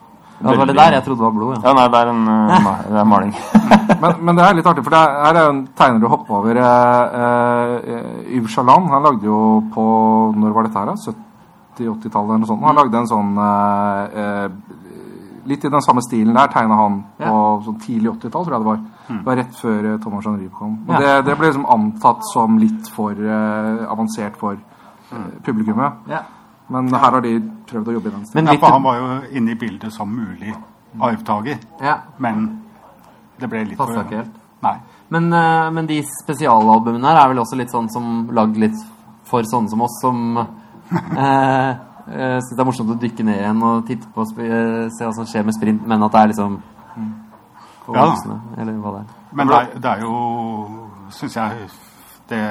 Ja, 0.42 0.50
det 0.50 0.58
var 0.58 0.66
det 0.66 0.76
der 0.76 0.96
jeg 0.98 1.04
trodde 1.06 1.22
var 1.22 1.34
blod, 1.36 1.52
ja. 1.56 1.62
Ja, 1.70 1.74
nei, 1.78 1.88
det 1.94 2.00
er 2.02 2.10
en 2.10 2.22
uh, 2.32 2.70
det 2.90 3.00
er 3.02 3.06
maling. 3.06 3.34
men, 4.02 4.16
men 4.26 4.36
det 4.40 4.46
er 4.46 4.56
litt 4.58 4.70
artig, 4.72 4.84
for 4.86 4.96
det 4.96 5.02
er, 5.02 5.18
her 5.26 5.38
er 5.38 5.46
jo 5.46 5.52
en 5.54 5.60
tegner 5.78 6.02
du 6.02 6.08
hopper 6.10 6.38
over. 6.40 6.58
Uh, 6.58 7.04
uh, 7.22 8.24
Yves 8.40 8.56
Chaland 8.56 8.90
han 8.90 9.06
lagde 9.06 9.30
jo 9.30 9.42
på 9.74 9.86
Når 10.42 10.56
var 10.56 10.68
dette 10.68 10.82
her? 10.82 10.90
da? 10.90 10.96
70-80-tallet 11.78 12.34
eller 12.34 12.42
noe 12.42 12.50
sånt. 12.50 12.66
Han 12.66 12.80
lagde 12.82 13.02
en 13.02 13.12
sånn 13.12 13.32
Litt 15.50 15.64
i 15.66 15.72
den 15.74 15.82
samme 15.82 16.04
stilen 16.06 16.36
der 16.38 16.52
tegna 16.54 16.76
han 16.78 16.98
på 17.18 17.38
sånn 17.66 17.80
tidlig 17.82 18.12
80-tall, 18.12 18.44
tror 18.46 18.54
jeg 18.54 18.62
det 18.62 18.68
var. 18.68 18.84
Det 19.08 19.24
var 19.26 19.40
rett 19.40 19.56
før 19.58 19.88
Thomas 20.04 20.26
Thomas 20.28 20.28
Rive 20.38 20.52
kom. 20.54 20.76
Og 20.86 20.92
Ja. 20.94 21.00
det, 21.02 21.16
det 21.30 21.38
ble 21.40 21.48
liksom 21.50 21.66
antatt 21.66 22.22
som 22.30 22.60
litt 22.62 22.92
for 22.94 23.18
avansert 23.18 24.38
for 24.38 24.54
eh, 24.60 25.26
publikummet. 25.46 26.06
ja. 26.14 26.22
Men 26.72 26.88
her 26.94 27.12
har 27.18 27.24
de 27.26 27.34
prøvd 27.68 27.90
å 27.92 27.96
jobbe 27.98 28.08
i 28.12 28.14
den 28.16 28.26
stilen. 28.26 28.46
Men 28.46 28.54
Ja, 28.54 28.60
for 28.62 28.76
han 28.78 28.84
var 28.86 29.00
jo 29.00 29.08
inne 29.40 29.52
i 29.52 29.60
bildet 29.60 29.92
som 29.94 30.12
mulig 30.16 30.54
arvtaker, 31.02 31.60
ja, 31.84 31.98
men 32.20 32.46
det 33.40 33.50
ble 33.52 33.64
litt 33.66 33.78
passa 33.80 34.04
ikke 34.06 34.22
helt. 34.22 34.40
Nei. 34.64 34.76
Men, 35.12 35.28
eh, 35.34 35.70
men 35.76 35.88
de 35.90 36.02
spesialalbumene 36.06 37.08
her 37.08 37.20
er 37.26 37.30
vel 37.32 37.40
også 37.44 37.58
litt 37.60 37.72
sånn 37.74 37.90
som 37.92 38.28
lagd 38.32 38.58
litt 38.62 38.78
for 39.28 39.44
sånne 39.48 39.72
som 39.72 39.82
oss, 39.82 39.96
som 40.02 40.20
eh, 40.38 41.70
eh, 41.70 42.38
syns 42.40 42.52
det 42.56 42.60
er 42.60 42.68
morsomt 42.68 42.92
å 42.94 43.00
dykke 43.00 43.24
ned 43.26 43.40
igjen 43.42 43.64
og 43.64 43.86
titte 43.88 44.08
på 44.14 44.26
eh, 44.44 44.90
se 44.92 45.06
hva 45.08 45.14
som 45.16 45.26
skjer 45.26 45.48
med 45.48 45.58
sprint, 45.58 45.88
men 45.88 46.04
at 46.04 46.12
det 46.16 46.22
er 46.22 46.32
liksom 46.34 46.60
for 47.86 47.96
Ja. 47.96 48.06
voksne, 48.06 48.38
eller 48.58 48.74
hva 48.84 48.92
det 48.98 49.02
er. 49.02 49.16
Men 49.34 49.48
det 49.48 49.56
er, 49.58 49.80
det 49.80 49.92
er 49.96 50.02
jo, 50.06 50.14
syns 51.10 51.36
jeg, 51.36 51.70
det 52.30 52.44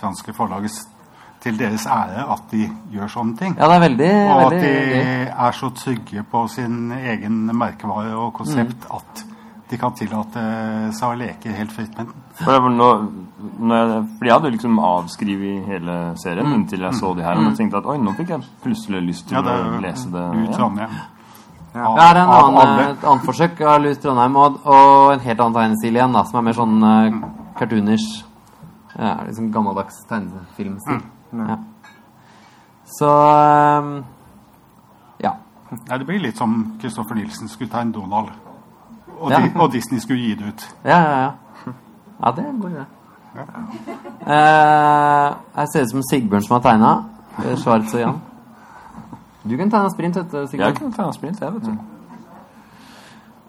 franske 0.00 0.32
forlaget 0.36 0.70
til 1.40 1.56
deres 1.58 1.86
ære 1.86 2.24
at 2.32 2.50
de 2.50 2.68
gjør 2.92 3.08
sånne 3.12 3.36
ting. 3.38 3.56
Ja, 3.58 3.68
det 3.68 3.76
er 3.76 3.84
veldig, 3.88 4.12
Og 4.34 4.52
at 4.52 4.60
de 4.60 4.72
er 5.30 5.52
så 5.52 5.70
trygge 5.74 6.24
på 6.30 6.48
sin 6.50 6.90
egen 6.92 7.46
merkevare 7.54 8.14
og 8.18 8.32
konsept 8.34 8.86
Mm. 8.88 8.96
at 8.96 9.24
de 9.70 9.76
kan 9.76 9.92
tillate 9.92 10.42
seg 10.96 11.08
å 11.08 11.16
leke 11.18 11.52
helt 11.52 11.70
fritt 11.72 11.96
med 11.98 12.06
den. 12.06 12.14
For 12.34 12.52
jeg, 12.52 12.62
nå, 12.72 12.88
når 13.60 13.76
jeg, 13.76 14.04
for 14.18 14.24
jeg 14.24 14.32
hadde 14.34 14.50
liksom 14.54 14.78
avskrevet 14.78 15.66
hele 15.66 15.96
serien 16.16 16.46
Mm. 16.46 16.54
inntil 16.54 16.80
jeg 16.80 16.92
så 16.94 17.14
de 17.16 17.22
her. 17.22 17.36
Og 17.36 17.56
tenkte 17.56 17.76
at 17.78 17.86
oi, 17.86 17.98
nå 17.98 18.14
fikk 18.16 18.28
jeg 18.28 18.40
plutselig 18.64 19.02
lyst 19.06 19.28
til 19.28 19.36
Ja, 19.36 19.42
det 19.42 19.52
å 19.52 19.80
lese 19.80 20.10
det. 20.10 20.32
du. 20.32 20.52
Trondheim. 20.56 20.88
Ja. 21.74 21.84
Av- 21.86 21.96
Det 21.96 22.04
er 22.04 22.16
en 22.22 22.28
annen, 22.28 22.78
et 22.90 23.04
annet 23.04 23.22
forsøk 23.24 23.60
av 23.60 23.82
Louis 23.82 23.98
Trondheim, 23.98 24.36
og, 24.36 24.58
og 24.66 25.12
en 25.12 25.20
helt 25.20 25.38
annen 25.40 25.54
tegnestil 25.54 25.94
igjen, 25.94 26.12
da, 26.12 26.22
som 26.24 26.38
er 26.38 26.42
mer 26.42 26.52
sånn 26.54 26.82
uh, 26.82 27.28
cartoonish. 27.58 28.24
Ja, 28.98 29.18
liksom 29.26 29.52
gammeldags 29.52 30.00
tegnefilmstil. 30.08 31.02
Ja. 31.32 31.56
Så 32.98 33.08
ehm, 33.08 34.04
Ja. 35.20 35.30
Nei, 35.88 35.98
det 35.98 36.06
blir 36.06 36.18
litt 36.20 36.36
som 36.38 36.78
Kristoffer 36.80 37.14
Nilsen 37.14 37.48
skulle 37.48 37.70
ta 37.70 37.80
en 37.80 37.92
Donald. 37.92 38.28
Og, 39.20 39.30
Ja. 39.30 39.40
Di- 39.40 39.52
og 39.60 39.72
Disney 39.72 40.00
skulle 40.00 40.20
gi 40.22 40.34
det 40.34 40.46
ut. 40.48 40.74
Ja, 40.84 40.98
ja, 41.00 41.20
ja. 41.20 41.30
Ja, 42.24 42.30
det 42.30 42.44
er 42.44 42.48
en 42.50 42.60
god 42.60 42.70
idé. 42.70 42.84
Eh, 44.26 45.34
jeg 45.56 45.66
ser 45.72 45.82
ut 45.82 45.90
som 45.90 46.02
Sigbjørn 46.10 46.42
som 46.42 46.54
har 46.56 46.62
tegna. 46.70 46.92
Schwartz 47.56 47.94
og 47.94 48.00
Jan. 48.00 48.20
Du 49.44 49.56
kan 49.56 49.70
tegne 49.70 49.90
sprint, 49.90 50.16
vet 50.16 50.32
du, 50.32 50.46
Sigbjørn. 50.46 50.66
Jeg 50.72 50.76
kan 50.76 50.92
tegne 50.92 51.12
sprint, 51.14 51.40
jeg, 51.40 51.54
vet 51.54 51.62
du. 51.64 51.76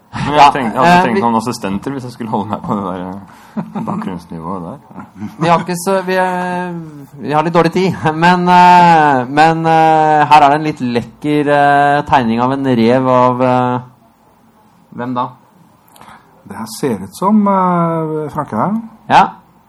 Men 0.10 0.34
jeg, 0.34 0.54
tenkte, 0.56 0.74
jeg 0.74 0.82
hadde 0.82 0.94
eh, 0.96 1.04
tenkt 1.06 1.22
noen 1.22 1.38
assistenter 1.38 1.94
hvis 1.94 2.06
jeg 2.08 2.14
skulle 2.16 2.32
holde 2.34 2.50
meg 2.50 2.64
på 2.66 2.78
det 2.78 2.86
der 2.88 3.02
eh, 3.06 3.82
bakgrunnsnivået 3.86 4.64
der. 4.66 5.04
Vi 5.38 5.52
har 5.52 5.62
ikke 5.62 5.78
så 5.78 6.00
Vi, 6.08 6.16
er, 6.18 6.72
vi 7.20 7.36
har 7.36 7.46
litt 7.46 7.54
dårlig 7.54 7.72
tid, 7.76 7.98
men, 8.24 8.48
eh, 8.50 9.20
men 9.30 9.62
eh, 9.70 10.24
her 10.32 10.46
er 10.46 10.48
det 10.48 10.58
en 10.58 10.66
litt 10.70 10.82
lekker 10.98 11.52
eh, 11.54 12.00
tegning 12.10 12.42
av 12.42 12.56
en 12.58 12.72
rev 12.82 13.12
av 13.14 13.46
eh, 13.50 13.78
Hvem 15.00 15.14
da? 15.14 15.28
Det 16.50 16.58
her 16.58 16.70
ser 16.80 17.04
ut 17.06 17.14
som 17.14 17.44
uh, 17.46 18.26
Franke. 18.34 18.64
Ja. 19.06 19.22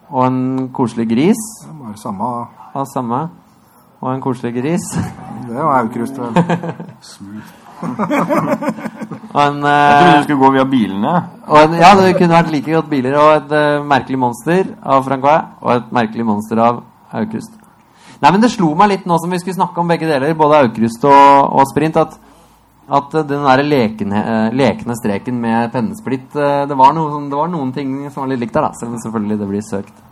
Og 0.09 0.23
en 0.25 0.39
koselig 0.73 1.05
gris 1.11 1.43
Det 1.61 1.75
bare 1.77 1.93
samme 2.01 2.29
av 2.73 2.87
samme. 2.89 3.19
Og 4.01 4.15
en 4.15 4.23
koselig 4.23 4.55
gris. 4.57 4.87
Det 5.45 5.55
var 5.61 5.83
Aukrust. 5.83 6.17
vel. 6.17 6.33
Og 7.81 7.89
en 9.11 9.57
Jeg 9.59 9.95
trodde 9.97 10.11
eh, 10.11 10.17
du 10.17 10.23
skulle 10.25 10.39
gå 10.41 10.51
via 10.55 10.65
bilene. 10.67 11.13
En, 11.47 11.73
ja, 11.75 11.91
det 11.99 12.15
kunne 12.15 12.37
vært 12.37 12.51
like 12.53 12.71
godt 12.71 12.89
biler 12.91 13.17
og 13.19 13.31
et 13.35 13.53
uh, 13.55 13.83
merkelig 13.87 14.19
monster 14.21 14.69
av 14.79 15.03
Francois 15.07 15.57
og 15.59 15.71
et 15.75 15.89
merkelig 15.95 16.25
monster 16.27 16.61
av 16.63 16.83
Aukrust. 17.19 17.57
Nei, 18.21 18.29
men 18.29 18.43
det 18.43 18.51
slo 18.53 18.69
meg 18.77 18.91
litt 18.91 19.07
nå 19.09 19.17
som 19.19 19.33
vi 19.33 19.39
skulle 19.41 19.57
snakke 19.57 19.81
om 19.81 19.89
begge 19.89 20.07
deler, 20.07 20.35
både 20.37 20.61
Aukrust 20.63 21.03
og, 21.09 21.57
og 21.57 21.65
Sprint, 21.71 21.99
at, 21.99 22.15
at 22.87 23.17
eh, 23.17 23.27
den 23.33 23.43
der 23.49 23.65
lekne, 23.65 24.21
lekne 24.55 24.95
streken 24.99 25.41
med 25.43 25.73
pennesplitt 25.75 26.29
det, 26.37 26.77
var 26.79 26.95
noe, 26.95 27.25
det 27.27 27.41
var 27.41 27.51
noen 27.51 27.75
ting 27.75 27.97
som 28.13 28.23
var 28.23 28.31
litt 28.31 28.45
likt 28.45 28.55
der, 28.55 28.69
da, 28.69 28.79
selv 28.79 28.95
om 28.95 29.03
selvfølgelig 29.03 29.39
det 29.41 29.51
blir 29.51 29.67
søkt. 29.67 30.07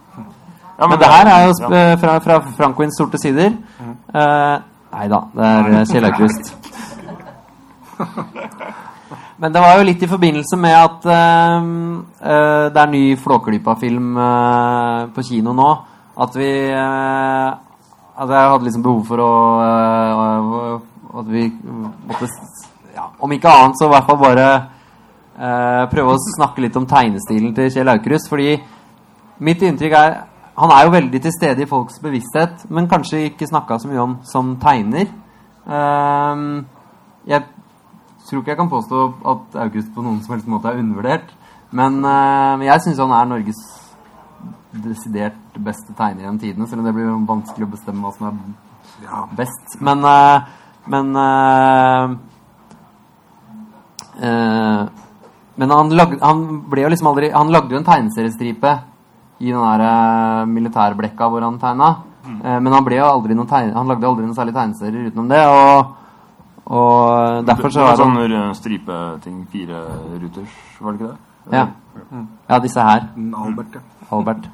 Ja, 0.80 0.88
Men 0.88 1.00
det 1.00 1.08
her 1.12 1.28
er 1.28 1.42
jo 1.44 1.56
ja. 1.60 1.96
fra, 2.00 2.20
fra 2.24 2.36
Francoins 2.56 2.96
sorte 3.00 3.20
sider. 3.20 3.56
Eh, 3.84 4.60
nei 4.96 5.08
da, 5.12 5.24
det 5.36 5.50
er 5.56 5.90
Kjell 5.92 6.12
Aukrust. 6.12 6.54
Men 9.40 9.54
det 9.56 9.62
var 9.64 9.78
jo 9.80 9.86
litt 9.88 10.02
i 10.04 10.10
forbindelse 10.12 10.58
med 10.60 10.74
at 10.76 11.06
uh, 11.08 11.68
uh, 12.20 12.66
det 12.76 12.82
er 12.82 12.90
ny 12.92 13.04
Flåklypa-film 13.20 14.18
uh, 14.20 15.06
på 15.16 15.24
kino 15.24 15.54
nå. 15.56 15.70
At 16.20 16.34
vi 16.36 16.50
At 16.76 18.28
jeg 18.28 18.50
hadde 18.52 18.66
liksom 18.66 18.82
behov 18.84 19.06
for 19.08 19.22
å 19.24 19.28
At 21.22 21.30
vi 21.32 21.46
måtte 21.48 22.28
ja, 22.92 23.06
Om 23.24 23.32
ikke 23.38 23.54
annet, 23.54 23.78
så 23.80 23.88
i 23.88 23.94
hvert 23.94 24.10
fall 24.10 24.20
bare 24.20 24.50
prøve 25.94 26.18
å 26.18 26.20
snakke 26.20 26.66
litt 26.66 26.76
om 26.76 26.84
tegnestilen 26.90 27.54
til 27.56 27.70
Kjell 27.72 27.94
Aukrust. 27.94 28.28
Fordi 28.28 28.58
mitt 29.48 29.64
inntrykk 29.64 29.96
er 29.96 30.18
Han 30.60 30.74
er 30.76 30.84
jo 30.84 30.92
veldig 30.98 31.22
til 31.24 31.32
stede 31.38 31.64
i 31.64 31.70
folks 31.70 32.02
bevissthet, 32.04 32.66
men 32.68 32.92
kanskje 32.92 33.30
ikke 33.30 33.48
snakka 33.48 33.80
så 33.80 33.88
mye 33.88 34.04
om 34.04 34.18
som 34.28 34.52
tegner. 34.60 35.08
Jeg 37.32 37.48
tror 38.30 38.44
ikke 38.44 38.54
jeg 38.54 38.62
kan 38.62 38.72
påstå 38.72 39.04
at 39.34 39.60
August 39.66 39.92
på 39.96 40.06
noen 40.06 40.22
som 40.24 40.38
helst 40.38 40.50
måte 40.50 40.72
er 40.72 40.80
undervurdert. 40.82 41.36
Men, 41.70 42.00
men 42.02 42.66
jeg 42.66 42.82
syns 42.86 43.02
han 43.02 43.14
er 43.14 43.28
Norges 43.30 43.60
desidert 44.74 45.58
beste 45.58 45.94
tegner 45.98 46.26
gjennom 46.26 46.40
tidene. 46.42 46.68
Selv 46.70 46.82
om 46.82 46.88
det 46.88 46.96
blir 46.96 47.12
vanskelig 47.30 47.68
å 47.68 47.72
bestemme 47.74 48.06
hva 48.06 48.14
som 48.16 48.30
er 48.30 48.34
best. 49.38 49.78
Men 49.82 50.06
eh, 50.06 50.42
Men 50.90 51.16
eh, 51.16 52.10
Men 55.60 55.72
han, 55.72 55.90
lag, 55.96 56.16
han 56.22 56.46
ble 56.72 56.86
jo 56.86 56.90
liksom 56.92 57.08
aldri 57.12 57.32
Han 57.32 57.52
lagde 57.52 57.74
jo 57.74 57.80
en 57.80 57.88
tegneseriestripe 57.88 58.78
i 59.40 59.52
den 59.52 59.60
der 59.60 60.46
militærblekka 60.46 61.28
hvor 61.32 61.42
han 61.46 61.60
tegna. 61.60 61.90
Eh, 62.28 62.60
men 62.60 62.74
han 62.74 62.84
ble 62.86 63.00
jo 63.00 63.08
aldri 63.08 63.36
noen 63.36 63.48
tegne, 63.48 63.76
Han 63.76 63.88
lagde 63.88 64.08
aldri 64.08 64.26
noen 64.26 64.36
særlig 64.36 64.56
tegneserier 64.56 65.10
utenom 65.10 65.30
det. 65.32 65.44
Og, 65.48 65.96
og 66.70 67.46
derfor 67.48 67.70
så 67.70 67.80
det 67.80 67.86
var 67.86 67.96
var 67.98 68.02
sånn 68.04 68.34
han 68.34 68.56
stripeting, 68.56 69.38
fire 69.50 69.82
ruters, 70.22 70.58
var 70.80 70.94
det 70.94 71.00
ikke 71.00 71.12
det? 71.12 71.18
ja. 71.52 71.66
ja, 72.50 72.60
disse 72.60 72.82
her. 72.82 73.08
Albert, 73.34 73.74
ja. 73.74 73.82
Albert. 74.12 74.50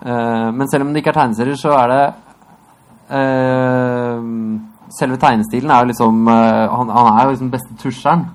Uh, 0.00 0.52
men 0.52 0.68
selv 0.70 0.86
om 0.86 0.92
det 0.92 1.02
ikke 1.02 1.12
er 1.12 1.20
tegneserier, 1.20 1.58
så 1.60 1.74
er 1.76 1.92
det 1.92 2.06
uh, 3.12 4.24
Selve 4.96 5.16
tegnestilen 5.18 5.70
er 5.70 5.82
jo 5.82 5.88
liksom 5.90 6.28
uh, 6.30 6.34
han, 6.70 6.90
han 6.94 7.08
er 7.12 7.24
jo 7.24 7.32
liksom 7.34 7.50
beste 7.50 7.76
tusjeren. 7.80 8.26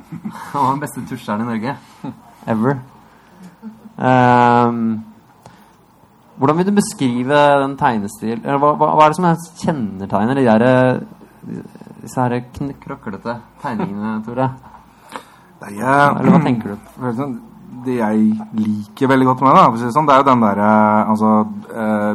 Han 0.52 0.62
var 0.64 0.70
den 0.72 0.80
beste 0.80 1.02
tusjeren 1.06 1.42
i 1.44 1.44
Norge. 1.44 1.74
Ever. 2.48 2.78
Eh, 4.00 4.72
Hvordan 6.40 6.56
vil 6.58 6.66
du 6.66 6.72
beskrive 6.72 7.40
den 7.62 7.76
tegnestil 7.76 8.40
hva, 8.40 8.72
hva, 8.72 8.86
hva 8.96 9.04
er 9.04 9.12
det 9.12 9.18
som 9.18 9.26
er 9.28 9.42
kjennetegner 9.60 10.38
de 10.38 10.46
der 10.48 10.64
disse 12.02 12.20
her 12.20 12.34
krøklete 12.82 13.36
tegningene, 13.62 14.18
Tore? 14.26 14.50
Nei, 15.60 15.72
jeg- 15.76 16.16
Eller 16.20 16.30
hva 16.34 16.42
tenker 16.44 16.74
du? 16.74 16.90
Sånn, 17.20 17.38
Det 17.84 17.94
jeg 18.00 18.22
liker 18.58 19.08
veldig 19.12 19.26
godt 19.28 19.42
med 19.46 19.54
det, 19.56 19.90
sånn, 19.94 20.06
det 20.08 20.14
er 20.14 20.22
jo 20.22 20.28
den 20.28 20.40
derre 20.42 20.70
Altså 21.12 21.28
eh, 21.70 22.14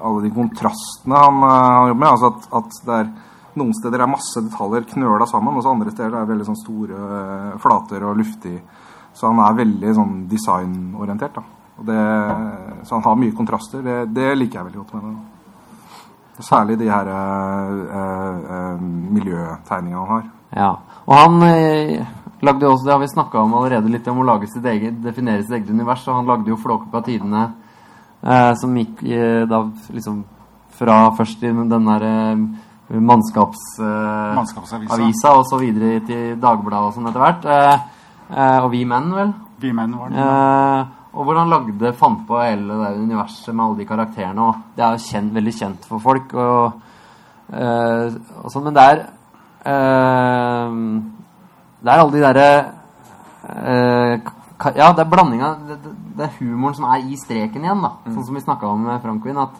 Alle 0.00 0.22
de 0.24 0.30
kontrastene 0.34 1.18
han 1.24 1.42
eh, 1.42 1.56
han 1.78 1.88
jobber 1.90 2.00
med. 2.04 2.08
Altså 2.14 2.30
at, 2.32 2.48
at 2.60 2.78
det 2.86 2.96
er 3.02 3.10
noen 3.58 3.74
steder 3.74 4.00
er 4.04 4.10
masse 4.12 4.38
detaljer 4.44 4.84
knøla 4.92 5.26
sammen, 5.26 5.56
og 5.58 5.64
så 5.64 5.72
andre 5.74 5.90
steder 5.90 6.12
er 6.14 6.20
det 6.22 6.30
veldig 6.32 6.46
sånn 6.46 6.60
store 6.60 6.98
eh, 7.18 7.56
flater 7.58 8.04
og 8.06 8.20
luftig. 8.20 8.54
Så 9.18 9.26
han 9.32 9.40
er 9.42 9.56
veldig 9.58 9.94
sånn 9.98 10.12
designorientert. 10.30 11.34
da. 11.40 11.42
Det, 11.88 11.98
så 12.86 12.94
han 12.94 13.02
har 13.08 13.16
mye 13.18 13.34
kontraster. 13.34 13.82
Det, 13.82 13.96
det 14.14 14.28
liker 14.38 14.60
jeg 14.60 14.68
veldig 14.68 14.80
godt 14.84 14.94
med 14.94 15.08
det. 15.08 15.16
Særlig 16.38 16.78
de 16.78 16.86
her 16.90 17.08
eh, 17.10 17.70
eh, 17.98 18.82
miljøtegningene 19.16 19.98
han 19.98 20.12
har. 20.12 20.26
Ja. 20.54 20.68
Og 21.06 21.14
han 21.16 21.42
eh, 21.48 22.04
lagde 22.46 22.66
jo 22.66 22.72
også, 22.72 22.86
det 22.86 22.92
har 22.94 23.00
vi 23.02 23.10
snakka 23.10 23.40
om 23.42 23.56
allerede 23.58 23.90
litt, 23.90 24.06
om 24.08 24.22
å 24.22 24.26
lage 24.28 24.50
sitt 24.50 24.66
eget, 24.70 25.00
definere 25.02 25.42
sitt 25.42 25.56
eget 25.58 25.72
univers. 25.74 26.06
Og 26.06 26.20
han 26.20 26.30
lagde 26.30 26.52
jo 26.52 26.60
Flåklypa 26.62 27.02
Tidene, 27.06 27.44
eh, 28.22 28.52
som 28.60 28.76
gikk 28.78 29.02
da 29.50 29.64
liksom 29.90 30.22
fra 30.78 31.00
først 31.18 31.42
i 31.42 31.50
den 31.50 31.90
der 31.90 32.06
mannskapsavisa, 32.88 34.34
Mannskapsavisa. 34.38 35.32
og 35.34 35.42
så 35.44 35.58
videre 35.58 35.98
til 36.06 36.38
Dagbladet 36.40 36.86
og 36.86 36.94
sånn 36.94 37.10
etter 37.10 37.24
hvert. 37.24 37.48
Og 38.62 38.70
Vi 38.70 38.84
Menn, 38.86 39.10
vel. 39.12 39.34
Vi 39.58 39.72
menn 39.74 39.98
var 39.98 40.14
det. 40.14 40.97
Og 41.16 41.24
hvor 41.24 41.38
han 41.38 41.50
lagde, 41.50 41.92
fant 41.96 42.24
på 42.28 42.40
hele 42.42 42.68
det 42.68 42.78
der 42.82 42.98
universet 43.00 43.54
med 43.54 43.64
alle 43.64 43.78
de 43.78 43.86
karakterene. 43.88 44.48
Og 44.48 44.74
det 44.76 44.84
er 44.84 44.96
jo 44.96 45.04
kjent, 45.06 45.34
veldig 45.34 45.54
kjent 45.56 45.86
for 45.88 46.04
folk. 46.04 46.34
Og, 46.34 46.98
eh, 47.52 48.18
og 48.42 48.50
sånn, 48.52 48.66
men 48.68 48.76
det 48.76 48.84
er 48.84 49.00
øh, 49.72 50.74
Det 51.78 51.92
er 51.92 52.02
alle 52.02 52.12
de 52.12 52.24
derre 52.26 52.50
øh, 53.48 54.34
Ja, 54.74 54.90
det 54.92 55.04
er 55.04 55.10
blandinga 55.10 55.48
det, 55.68 55.78
det, 56.18 56.24
er 56.26 56.36
humoren 56.40 56.74
som 56.74 56.88
er 56.90 57.06
i 57.06 57.16
streken 57.16 57.64
igjen, 57.64 57.82
da. 57.82 57.92
Sånn 58.10 58.26
som 58.26 58.36
vi 58.36 58.44
snakka 58.44 58.68
om 58.68 58.84
med 58.90 59.00
Frankwin. 59.00 59.38
At, 59.38 59.56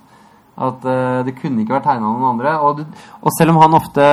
at 0.68 0.86
det 1.24 1.36
kunne 1.38 1.62
ikke 1.62 1.76
vært 1.78 1.86
tegna 1.86 2.10
av 2.10 2.18
noen 2.18 2.32
andre. 2.34 2.54
Og, 2.66 2.84
og 3.22 3.36
selv 3.38 3.54
om 3.54 3.62
han 3.62 3.78
ofte 3.78 4.04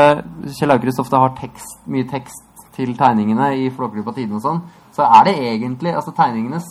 Kjell 0.56 0.76
Aukrust 0.78 1.02
ofte 1.02 1.20
har 1.20 1.34
tekst, 1.42 1.82
mye 1.90 2.08
tekst 2.08 2.46
til 2.76 2.94
tegningene 2.98 3.54
i 3.58 3.70
Flåklypa 3.74 4.14
Tiden 4.16 4.38
og 4.38 4.44
sånn, 4.44 4.62
så 4.96 5.08
er 5.08 5.28
det 5.28 5.36
egentlig 5.50 5.96
Altså 5.96 6.14
tegningene 6.16 6.62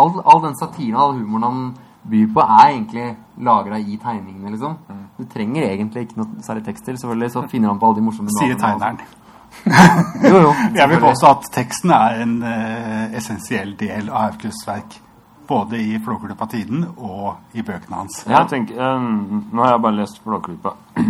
all, 0.00 0.20
all 0.24 0.42
den 0.44 0.58
satiren 0.58 0.96
og 0.96 1.02
all 1.04 1.16
humoren 1.20 1.46
han 1.46 1.62
byr 2.10 2.28
på, 2.34 2.40
er 2.40 2.66
egentlig 2.70 3.06
lagra 3.44 3.78
i 3.78 3.98
tegningene, 4.00 4.50
liksom. 4.54 4.76
Du 5.18 5.26
trenger 5.28 5.66
egentlig 5.68 6.06
ikke 6.06 6.22
noe 6.22 6.44
særlig 6.44 6.64
tekst 6.64 6.86
til. 6.88 6.96
Selvfølgelig 6.98 7.32
så 7.34 7.42
finner 7.48 7.68
han 7.68 7.80
på 7.80 7.88
alle 7.88 8.00
de 8.00 8.04
morsomme 8.06 8.32
Sier 8.38 8.56
tegneren. 8.60 9.00
Jo, 10.30 10.36
jo. 10.44 10.50
Jeg 10.78 10.88
vil 10.88 11.00
påstå 11.02 11.30
at 11.34 11.46
teksten 11.52 11.90
er 11.90 12.20
en 12.22 12.36
uh, 12.44 13.16
essensiell 13.18 13.72
del 13.78 14.08
av 14.08 14.30
Aukrusts 14.30 14.66
verk. 14.68 14.94
Både 15.50 15.80
i 15.82 15.98
Flåklypa 15.98 16.46
Tiden 16.46 16.84
og 16.94 17.58
i 17.58 17.64
bøkene 17.66 17.96
hans. 17.96 18.20
Ja. 18.28 18.38
Jeg 18.38 18.52
tenker, 18.52 18.78
um, 18.78 19.48
nå 19.50 19.64
har 19.64 19.74
jeg 19.74 19.82
bare 19.82 19.98
lest 19.98 20.20
Flåklypa 20.22 20.76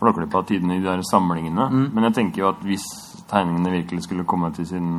Flåklypa 0.00 0.42
Tiden 0.48 0.74
i 0.74 0.78
de 0.78 0.84
der 0.84 1.02
samlingene. 1.08 1.70
Mm. 1.72 1.86
Men 1.94 2.10
jeg 2.10 2.18
tenker 2.18 2.44
jo 2.44 2.50
at 2.52 2.60
hvis 2.68 2.84
tegningene 3.32 3.72
virkelig 3.78 4.04
skulle 4.04 4.28
komme 4.28 4.52
til 4.52 4.68
sin 4.68 4.92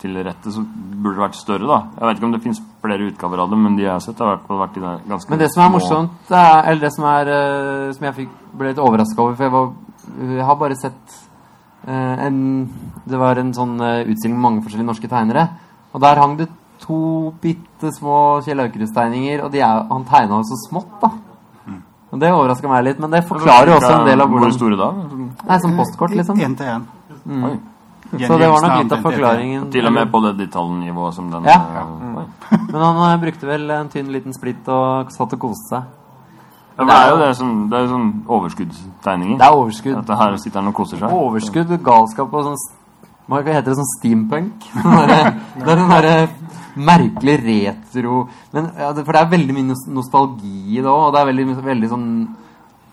til 0.00 0.16
rette, 0.24 0.52
så 0.52 0.62
burde 0.64 1.16
det 1.18 1.24
vært 1.24 1.38
større, 1.38 1.66
da. 1.68 1.78
Jeg 1.96 2.06
vet 2.08 2.20
ikke 2.20 2.28
om 2.28 2.34
det 2.34 2.42
finnes 2.44 2.60
flere 2.82 3.08
utgaver 3.10 3.42
av 3.44 3.50
det, 3.52 3.58
men 3.60 3.76
de 3.78 3.84
jeg 3.84 3.92
har 3.92 4.04
sett, 4.04 4.20
har 4.24 4.38
i 4.40 4.60
vært 4.60 4.78
i 4.78 4.84
det 4.84 4.94
ganske 5.10 5.32
Men 5.32 5.42
det 5.42 5.50
som 5.52 5.64
er 5.64 5.72
morsomt, 5.74 6.30
er, 6.30 6.60
eller 6.70 6.84
det 6.86 6.92
som 6.96 7.08
er 7.10 7.32
eh, 7.34 7.90
Som 7.96 8.06
jeg 8.08 8.16
fikk, 8.20 8.36
ble 8.60 8.72
litt 8.72 8.82
overraska 8.82 9.24
over, 9.24 9.36
for 9.38 9.46
jeg, 9.46 9.54
var, 9.54 10.30
jeg 10.36 10.46
har 10.50 10.60
bare 10.62 10.78
sett 10.80 11.18
eh, 11.86 12.26
en 12.26 12.38
Det 13.04 13.20
var 13.20 13.40
en 13.42 13.52
sånn 13.56 13.76
eh, 13.84 14.04
utstilling 14.06 14.36
med 14.38 14.46
mange 14.46 14.64
forskjellige 14.64 14.90
norske 14.92 15.10
tegnere. 15.10 15.48
Og 15.92 16.04
der 16.04 16.22
hang 16.22 16.38
det 16.38 16.48
to 16.80 17.00
bitte 17.42 17.90
små 17.92 18.40
Kjell 18.46 18.64
Aukrust-tegninger, 18.64 19.42
og 19.44 19.52
de 19.52 19.60
er, 19.60 19.82
han 19.90 20.06
tegna 20.08 20.40
jo 20.40 20.48
så 20.48 20.62
smått, 20.68 20.94
da. 21.02 21.12
Og 22.10 22.18
Det 22.18 22.30
overraska 22.34 22.66
meg 22.66 22.88
litt, 22.88 22.98
men 22.98 23.12
det 23.12 23.20
forklarer 23.28 23.70
jo 23.70 23.76
også 23.76 23.90
en 24.00 24.08
del 24.08 24.22
av 24.24 24.32
Hvor 24.32 24.54
store 24.54 24.78
da? 24.78 24.88
Nei, 25.46 25.58
som 25.62 25.76
postkort, 25.78 26.16
liksom. 26.18 26.40
Én 26.42 26.56
til 26.58 26.72
én. 26.72 26.88
Oi. 27.46 27.52
Så 28.10 28.38
det 28.38 28.48
var 28.50 28.64
nok 28.64 28.76
litt 28.82 28.92
av 28.92 29.04
forklaringen. 29.04 29.70
Til 29.70 29.86
og 29.86 29.92
med 29.94 30.10
på 30.10 30.20
det 30.24 30.32
detaljnivået 30.40 31.14
som 31.14 31.30
den 31.30 31.44
Ja. 31.44 31.60
eh. 31.60 32.58
Men 32.72 32.80
han 32.82 33.00
eh, 33.12 33.20
brukte 33.22 33.46
vel 33.46 33.70
en 33.70 33.88
tynn 33.88 34.10
liten 34.10 34.34
splitt 34.34 34.66
og 34.68 35.12
satt 35.14 35.32
og 35.36 35.38
koste 35.38 35.76
seg. 35.76 35.82
Ja, 36.78 36.84
det 36.84 36.96
er 36.96 37.10
jo 37.10 37.16
det 37.20 37.36
som, 37.36 37.68
det 37.68 37.76
er 37.78 37.88
sånn 37.90 38.10
overskuddstegninger. 38.26 39.38
Det 39.38 39.46
er 39.46 39.56
overskudd. 39.56 39.96
At 40.00 40.06
det 40.06 40.16
her 40.16 40.36
sitter 40.40 40.60
han 40.60 40.70
og 40.72 40.74
koser 40.74 40.98
seg. 40.98 41.12
Overskudd, 41.12 41.74
galskap 41.84 42.32
og 42.34 42.46
sånn 42.48 42.60
Hva 43.30 43.42
heter 43.44 43.68
det? 43.68 43.76
Sånn 43.78 43.90
steampunk? 43.98 44.64
Sånn 44.82 45.10
det 45.10 45.68
er 45.68 45.76
den 45.76 45.90
derre 45.92 46.14
merkelig 46.80 47.36
retro 47.44 48.28
Men, 48.54 48.70
ja, 48.78 48.92
For 48.94 49.12
det 49.12 49.20
er 49.20 49.32
veldig 49.34 49.56
mye 49.56 49.76
nostalgi 49.94 50.78
i 50.78 50.80
det 50.80 50.88
òg, 50.90 51.08
og 51.08 51.12
det 51.14 51.20
er 51.20 51.28
veldig, 51.30 51.46
veldig 51.66 51.90
sånn 51.90 52.06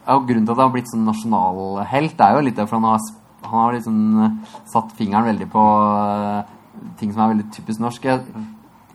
ja, 0.08 0.18
Grunnen 0.18 0.46
til 0.46 0.52
at 0.54 0.58
han 0.58 0.66
har 0.66 0.74
blitt 0.76 0.92
sånn 0.92 1.08
nasjonalhelt, 1.08 2.22
er 2.22 2.38
jo 2.38 2.44
litt 2.46 2.60
derfor 2.60 2.80
han 2.80 2.90
har, 2.92 3.08
han 3.42 3.60
har 3.60 3.76
liksom 3.76 3.98
eh, 4.24 4.56
satt 4.70 4.94
fingeren 4.98 5.30
veldig 5.32 5.50
på 5.52 5.66
eh, 5.84 6.56
ting 7.00 7.14
som 7.14 7.24
er 7.24 7.34
veldig 7.36 7.50
typisk 7.54 7.84
norsk. 7.84 8.08
Jeg, 8.10 8.48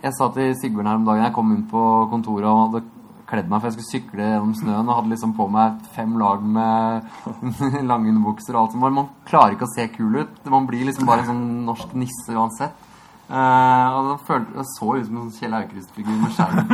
jeg 0.02 0.16
sa 0.16 0.28
til 0.34 0.56
Sigbjørn 0.58 0.90
her 0.90 0.98
om 0.98 1.06
dagen 1.06 1.24
Jeg 1.26 1.34
kom 1.36 1.54
inn 1.54 1.64
på 1.70 1.82
kontoret 2.10 2.50
og 2.50 2.62
hadde 2.66 2.84
kledd 3.32 3.48
meg 3.48 3.62
for 3.62 3.70
jeg 3.70 3.76
skulle 3.78 3.92
sykle 3.94 4.24
gjennom 4.26 4.54
snøen 4.58 4.88
og 4.88 4.96
hadde 4.98 5.12
liksom 5.14 5.32
på 5.38 5.46
meg 5.48 5.78
fem 5.94 6.16
lag 6.20 6.42
med 6.44 7.06
lange 7.90 8.10
underbukser 8.12 8.56
og 8.56 8.64
alt 8.64 8.74
som 8.74 8.84
var. 8.84 8.96
Man 8.98 9.12
klarer 9.28 9.56
ikke 9.56 9.68
å 9.68 9.72
se 9.72 9.88
kul 9.94 10.18
ut. 10.20 10.40
Man 10.52 10.68
blir 10.68 10.84
liksom 10.88 11.08
bare 11.08 11.24
en 11.24 11.30
sånn 11.32 11.46
norsk 11.68 11.94
nisse 11.96 12.36
uansett. 12.36 12.88
Uh, 13.32 13.88
og 13.96 14.08
det, 14.10 14.16
følte, 14.26 14.52
det 14.58 14.66
så 14.68 14.90
ut 14.92 15.06
som 15.06 15.14
en 15.16 15.22
sånn 15.22 15.36
Kjell 15.38 15.54
Aukrust-figur 15.56 16.18
med 16.20 16.34
skjerm. 16.36 16.66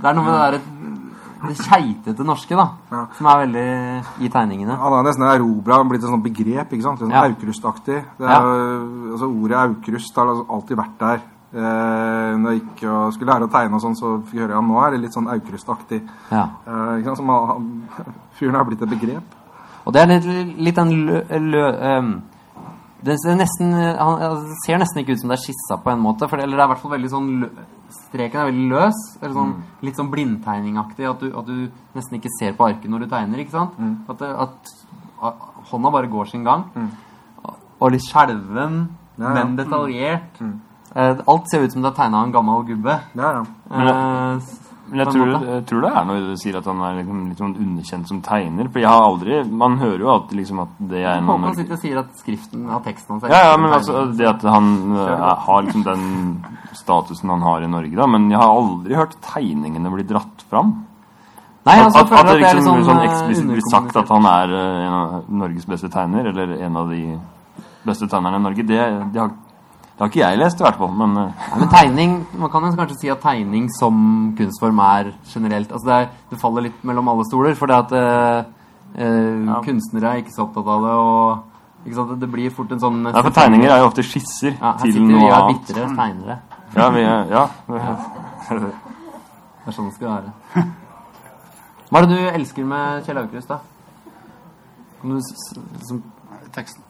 Det 0.00 0.08
er 0.10 0.16
noe 0.16 0.26
med 0.26 0.34
det 0.34 0.40
der 0.40 1.09
det 1.48 1.56
keitete 1.56 2.24
norske 2.24 2.56
da, 2.56 2.68
Ja. 2.90 3.06
som 3.16 3.26
er 3.26 3.46
veldig 3.46 4.24
i 4.26 4.28
tegningene. 4.28 4.76
Han 4.76 4.92
er 4.92 5.02
nesten 5.08 5.24
erobra, 5.24 5.82
blitt 5.88 6.02
et 6.04 6.10
sånt 6.10 6.22
begrep. 6.24 6.72
ikke 6.72 6.82
sant? 6.82 6.98
Sånn 7.00 7.10
Ja. 7.10 7.22
Aukrust-aktig. 7.28 8.04
Altså 8.20 9.28
Ordet 9.28 9.56
Aukrust 9.56 10.16
har 10.16 10.26
altså 10.26 10.46
alltid 10.48 10.76
vært 10.76 10.98
der. 10.98 11.20
Eh, 11.52 12.36
når 12.38 12.50
jeg 12.52 12.60
gikk 12.62 12.84
og 12.88 13.12
skulle 13.12 13.32
lære 13.32 13.48
å 13.48 13.50
tegne, 13.50 13.74
og 13.74 13.80
sånn, 13.82 13.96
så 13.98 14.22
fikk 14.22 14.34
jeg 14.38 14.48
høre 14.48 14.58
at 14.58 14.64
nå 14.64 14.86
er 14.86 14.90
det 14.92 15.00
litt 15.00 15.12
sånn 15.14 15.26
Aukrust-aktig. 15.26 16.02
Ja. 16.30 16.44
Eh, 16.66 17.00
ikke 17.00 17.16
sant? 17.16 17.16
Som 17.16 17.82
fyren 18.38 18.54
har 18.54 18.64
blitt 18.64 18.82
et 18.82 18.88
begrep. 18.90 19.22
Og 19.86 19.92
det 19.92 20.02
er 20.02 20.06
litt, 20.06 20.58
litt 20.58 20.76
den 20.76 21.06
lø... 21.06 21.22
lø 21.40 21.64
ehm, 21.80 22.22
det 23.04 23.16
ser 23.22 23.36
nesten, 23.38 23.72
han 23.72 24.18
det 24.20 24.56
ser 24.66 24.78
nesten 24.82 25.00
ikke 25.02 25.14
ut 25.16 25.20
som 25.22 25.30
det 25.32 25.38
er 25.38 25.44
skissa 25.44 25.78
på 25.82 25.92
en 25.92 26.02
måte. 26.04 26.28
For 26.28 26.36
det, 26.36 26.44
eller 26.46 26.58
det 26.58 26.64
er 26.64 26.68
i 26.68 26.72
hvert 26.74 26.82
fall 26.84 26.96
veldig 26.96 27.10
sånn 27.12 27.28
Streken 27.90 28.40
er 28.42 28.48
veldig 28.50 28.66
løs. 28.70 28.98
Eller 29.20 29.34
sånn, 29.34 29.52
Litt 29.86 29.96
sånn 29.98 30.10
blindtegningaktig. 30.12 31.06
At 31.10 31.20
du, 31.24 31.30
at 31.38 31.46
du 31.48 31.70
nesten 31.96 32.18
ikke 32.20 32.30
ser 32.38 32.52
på 32.58 32.66
arket 32.68 32.90
når 32.92 33.04
du 33.04 33.08
tegner. 33.10 33.42
ikke 33.42 33.54
sant? 33.56 33.78
At, 34.10 34.20
det, 34.20 34.30
at, 34.44 34.72
at 35.30 35.46
hånda 35.72 35.90
bare 35.94 36.10
går 36.12 36.30
sin 36.30 36.44
gang. 36.46 36.66
Og 37.80 37.90
litt 37.94 38.04
skjelven, 38.06 38.82
Ja, 39.18 39.24
ja. 39.24 39.32
men 39.36 39.56
detaljert. 39.58 40.38
Eh, 40.94 41.18
alt 41.28 41.50
ser 41.50 41.64
ut 41.64 41.72
som 41.72 41.82
det 41.84 41.90
er 41.92 41.96
tegna 41.98 42.20
av 42.20 42.28
en 42.28 42.32
gammel 42.34 42.62
gubbe. 42.68 42.94
Ja, 43.18 43.32
ja. 43.40 43.42
Eh, 43.70 44.50
Men 44.90 45.02
jeg 45.04 45.14
tror, 45.14 45.32
jeg 45.46 45.64
tror 45.70 45.84
det 45.84 45.90
er 46.00 46.06
noe 46.08 46.22
du 46.26 46.36
sier 46.40 46.58
at 46.58 46.66
han 46.66 46.82
er 46.82 46.98
liksom, 46.98 47.22
litt 47.30 47.40
sånn 47.40 47.56
underkjent 47.64 48.10
som 48.10 48.20
tegner. 48.26 48.68
For 48.74 48.82
jeg 48.82 48.90
har 48.90 49.06
aldri 49.06 49.40
Man 49.62 49.78
hører 49.78 50.04
jo 50.04 50.10
alltid 50.14 50.40
liksom 50.40 50.62
at 50.64 50.76
det 50.92 51.04
er 51.04 51.20
en 51.20 51.30
Norge- 51.30 51.54
sitter 51.60 51.76
og 51.76 51.82
sier 51.84 52.02
at 52.02 52.12
skriften 52.18 52.68
av 52.68 52.84
teksten 52.84 53.16
hans 53.16 53.30
Ja, 53.30 53.40
ja, 53.50 53.56
men 53.60 53.74
altså 53.78 54.04
det 54.18 54.28
at 54.30 54.44
han 54.46 54.70
er, 54.98 55.16
har 55.46 55.64
liksom 55.66 55.86
den 55.86 56.04
statusen 56.76 57.30
han 57.30 57.42
har 57.46 57.62
i 57.62 57.70
Norge, 57.70 57.96
da. 57.96 58.06
Men 58.10 58.30
jeg 58.30 58.40
har 58.40 58.54
aldri 58.60 58.98
hørt 58.98 59.18
tegningene 59.24 59.94
bli 59.94 60.06
dratt 60.10 60.46
fram. 60.50 60.78
Nei, 61.68 61.76
altså, 61.76 62.00
at, 62.00 62.12
at 62.12 62.12
det 62.12 62.18
at 62.20 62.30
det 62.30 62.40
liksom 62.40 62.64
sånn, 62.64 62.86
sånn, 62.88 63.02
eh, 63.02 63.10
eksplisitt 63.10 63.50
blir 63.50 63.66
sagt 63.68 63.96
at 64.00 64.08
han 64.08 64.26
er 64.30 64.54
eh, 64.56 64.84
en 64.86 64.94
av 64.96 65.26
Norges 65.42 65.66
beste 65.68 65.90
tegner, 65.92 66.30
eller 66.32 66.54
en 66.56 66.78
av 66.80 66.88
de 66.88 67.02
beste 67.84 68.08
tegnerne 68.08 68.40
i 68.40 68.44
Norge, 68.46 68.64
det, 68.64 68.80
det, 69.12 69.20
har, 69.20 69.34
det 70.00 70.06
har 70.06 70.08
ikke 70.08 70.20
jeg 70.22 70.38
lest, 70.40 70.60
i 70.60 70.64
hvert 70.64 70.78
fall. 70.80 70.92
Men 70.96 71.10
eh, 71.20 71.32
Nei, 71.50 71.58
men 71.60 71.68
tegning, 71.68 72.12
Man 72.40 72.48
kan 72.50 72.62
kanskje 72.72 72.96
si 72.96 73.10
at 73.12 73.20
tegning 73.20 73.66
som 73.76 74.32
kunstform 74.38 74.78
er 74.80 75.10
generelt 75.28 75.68
altså 75.76 75.86
det, 75.90 75.96
er, 75.98 76.06
det 76.30 76.38
faller 76.40 76.64
litt 76.64 76.78
mellom 76.88 77.10
alle 77.12 77.26
stoler. 77.28 77.52
For 77.58 77.68
det 77.68 77.76
at 77.76 77.92
eh, 77.92 78.38
eh, 78.96 79.44
Ja. 79.50 79.58
kunstnere 79.66 80.14
er 80.14 80.22
ikke 80.22 80.32
så 80.32 80.46
opptatt 80.46 80.66
av 80.72 80.86
det. 80.88 80.94
og 80.96 81.84
ikke 81.84 81.94
sant, 81.98 82.14
Det 82.20 82.30
blir 82.32 82.50
fort 82.50 82.72
en 82.72 82.80
sånn 82.80 83.02
ja, 83.12 83.20
for 83.22 83.30
tegninger 83.36 83.68
er 83.70 83.78
jo 83.84 83.90
ofte 83.90 84.02
skisser 84.04 84.56
ja, 84.56 84.72
Her 84.72 84.86
sitter 84.86 85.04
vi 85.04 85.14
og 85.14 85.28
er 85.28 85.36
annet. 85.36 85.60
bitre 85.68 85.86
tegnere. 86.00 86.38
Ja, 86.76 86.88
vi 86.96 87.00
er, 87.04 87.30
ja. 87.36 87.44
Det 88.48 89.68
er 89.68 89.76
sånn 89.76 89.90
det 89.90 89.94
skal 89.98 90.08
være. 90.08 90.32
Hva 91.90 92.00
er 92.00 92.06
det 92.06 92.16
du 92.16 92.28
elsker 92.38 92.64
med 92.70 93.04
Kjell 93.04 93.18
Aukrust, 93.20 93.48
da? 93.50 93.58
Kan 95.00 95.10
du, 95.10 95.18
s- 95.20 95.34
s- 95.34 95.88
som, 95.88 96.00
Teksten. 96.54 96.82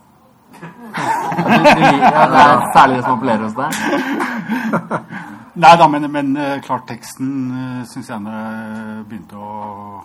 Ja, 0.60 2.10
ja, 2.10 2.24
det 2.30 2.40
er 2.40 2.64
særlig 2.74 2.96
det 2.96 3.04
som 3.04 3.14
appellerer 3.16 3.44
hos 3.46 3.54
deg? 3.58 3.70
Nei 5.60 5.76
da, 5.76 5.88
men, 5.90 6.06
men 6.12 6.36
eh, 6.36 6.60
klart 6.62 6.86
teksten 6.88 7.30
uh, 7.50 7.80
syns 7.90 8.08
jeg 8.08 8.22
eh, 8.30 9.00
begynte 9.08 9.36
å 9.36 10.00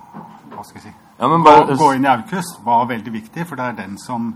Hva 0.56 0.64
skal 0.66 0.80
jeg 0.80 0.88
si 0.88 0.94
Ja, 1.20 1.30
bare 1.30 1.78
gå 1.78 1.92
inn 1.96 2.08
i 2.08 2.12
Aukrust 2.12 2.58
var 2.66 2.88
veldig 2.90 3.14
viktig, 3.14 3.46
for 3.48 3.60
det 3.60 3.70
er 3.70 3.78
den 3.78 4.00
som 4.02 4.34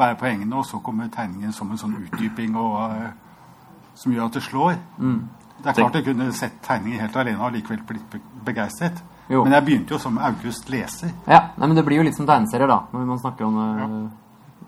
bærer 0.00 0.18
poengene, 0.20 0.56
og 0.56 0.66
så 0.66 0.80
kommer 0.84 1.08
tegningen 1.12 1.52
som 1.52 1.70
en 1.70 1.80
sånn 1.80 1.94
utdyping 2.00 2.56
og, 2.58 2.96
eh, 2.96 3.10
som 4.00 4.12
gjør 4.12 4.28
at 4.28 4.36
det 4.36 4.42
slår. 4.48 4.74
Det 5.60 5.68
er 5.70 5.76
klart 5.76 5.96
jeg 5.98 6.06
kunne 6.06 6.30
sett 6.32 6.60
tegningen 6.64 7.02
helt 7.04 7.16
alene 7.20 7.44
og 7.44 7.52
likevel 7.52 7.82
blitt 7.88 8.14
begeistret. 8.44 9.00
Jo. 9.30 9.44
Men 9.44 9.54
jeg 9.58 9.66
begynte 9.66 9.94
jo 9.94 10.00
som 10.02 10.16
August 10.18 10.70
leser. 10.72 11.12
Ja, 11.28 11.52
nei, 11.56 11.68
men 11.68 11.76
det 11.78 11.84
blir 11.86 12.00
jo 12.00 12.06
litt 12.06 12.16
som 12.16 12.26
tegneserier, 12.26 12.66
da. 12.70 12.80
Når 12.92 13.04
man 13.12 13.20
snakker 13.20 13.46
om 13.46 13.58
eh, 13.60 13.98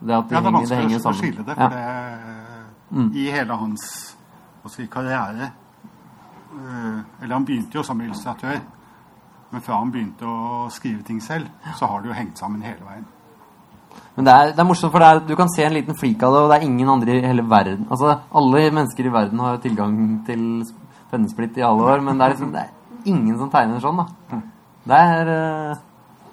det 0.06 0.14
at 0.16 0.28
de 0.28 0.34
Ja, 0.34 0.40
det 0.40 0.48
er 0.48 0.50
henger, 0.50 0.50
det 0.50 0.52
vanskelig 0.52 0.78
henger 0.82 0.98
å 1.08 1.14
skille 1.20 1.44
det, 1.46 1.56
Ja. 1.56 1.68
for 1.68 1.76
det 1.76 3.16
i 3.16 3.30
hele 3.32 3.56
hans 3.56 4.16
si, 4.68 4.86
karriere 4.86 5.46
eh, 6.52 6.98
Eller 7.22 7.34
han 7.34 7.44
begynte 7.44 7.78
jo 7.78 7.82
som 7.82 8.00
illustratør, 8.00 8.60
men 9.52 9.60
fra 9.64 9.78
han 9.78 9.90
begynte 9.92 10.28
å 10.28 10.68
skrive 10.70 11.02
ting 11.06 11.20
selv, 11.20 11.48
så 11.78 11.86
har 11.88 12.02
det 12.02 12.08
jo 12.08 12.14
hengt 12.18 12.38
sammen 12.38 12.62
hele 12.62 12.84
veien. 12.84 13.06
Men 14.16 14.24
det 14.24 14.32
er, 14.32 14.52
det 14.52 14.60
er 14.60 14.68
morsomt, 14.68 14.92
for 14.92 15.00
det 15.00 15.08
er, 15.08 15.20
du 15.28 15.34
kan 15.36 15.48
se 15.52 15.64
en 15.64 15.72
liten 15.74 15.96
flik 15.96 16.22
av 16.22 16.32
det, 16.32 16.42
og 16.42 16.50
det 16.52 16.58
er 16.58 16.66
ingen 16.68 16.88
andre 16.88 17.16
i 17.16 17.26
hele 17.26 17.44
verden 17.48 17.86
Altså, 17.90 18.18
alle 18.32 18.70
mennesker 18.72 19.08
i 19.08 19.12
verden 19.12 19.38
har 19.40 19.56
tilgang 19.60 19.96
til 20.26 20.64
pennesplitt 21.10 21.56
i 21.60 21.64
alle 21.66 21.82
år, 21.84 22.00
men 22.04 22.18
det 22.18 22.26
er 22.26 22.34
liksom 22.34 22.52
det 22.52 22.60
er 22.60 23.08
ingen 23.12 23.38
som 23.38 23.50
tegner 23.52 23.80
sånn, 23.80 24.00
da. 24.00 24.40
Det 24.84 24.98
er 24.98 25.32
eh, 25.32 25.76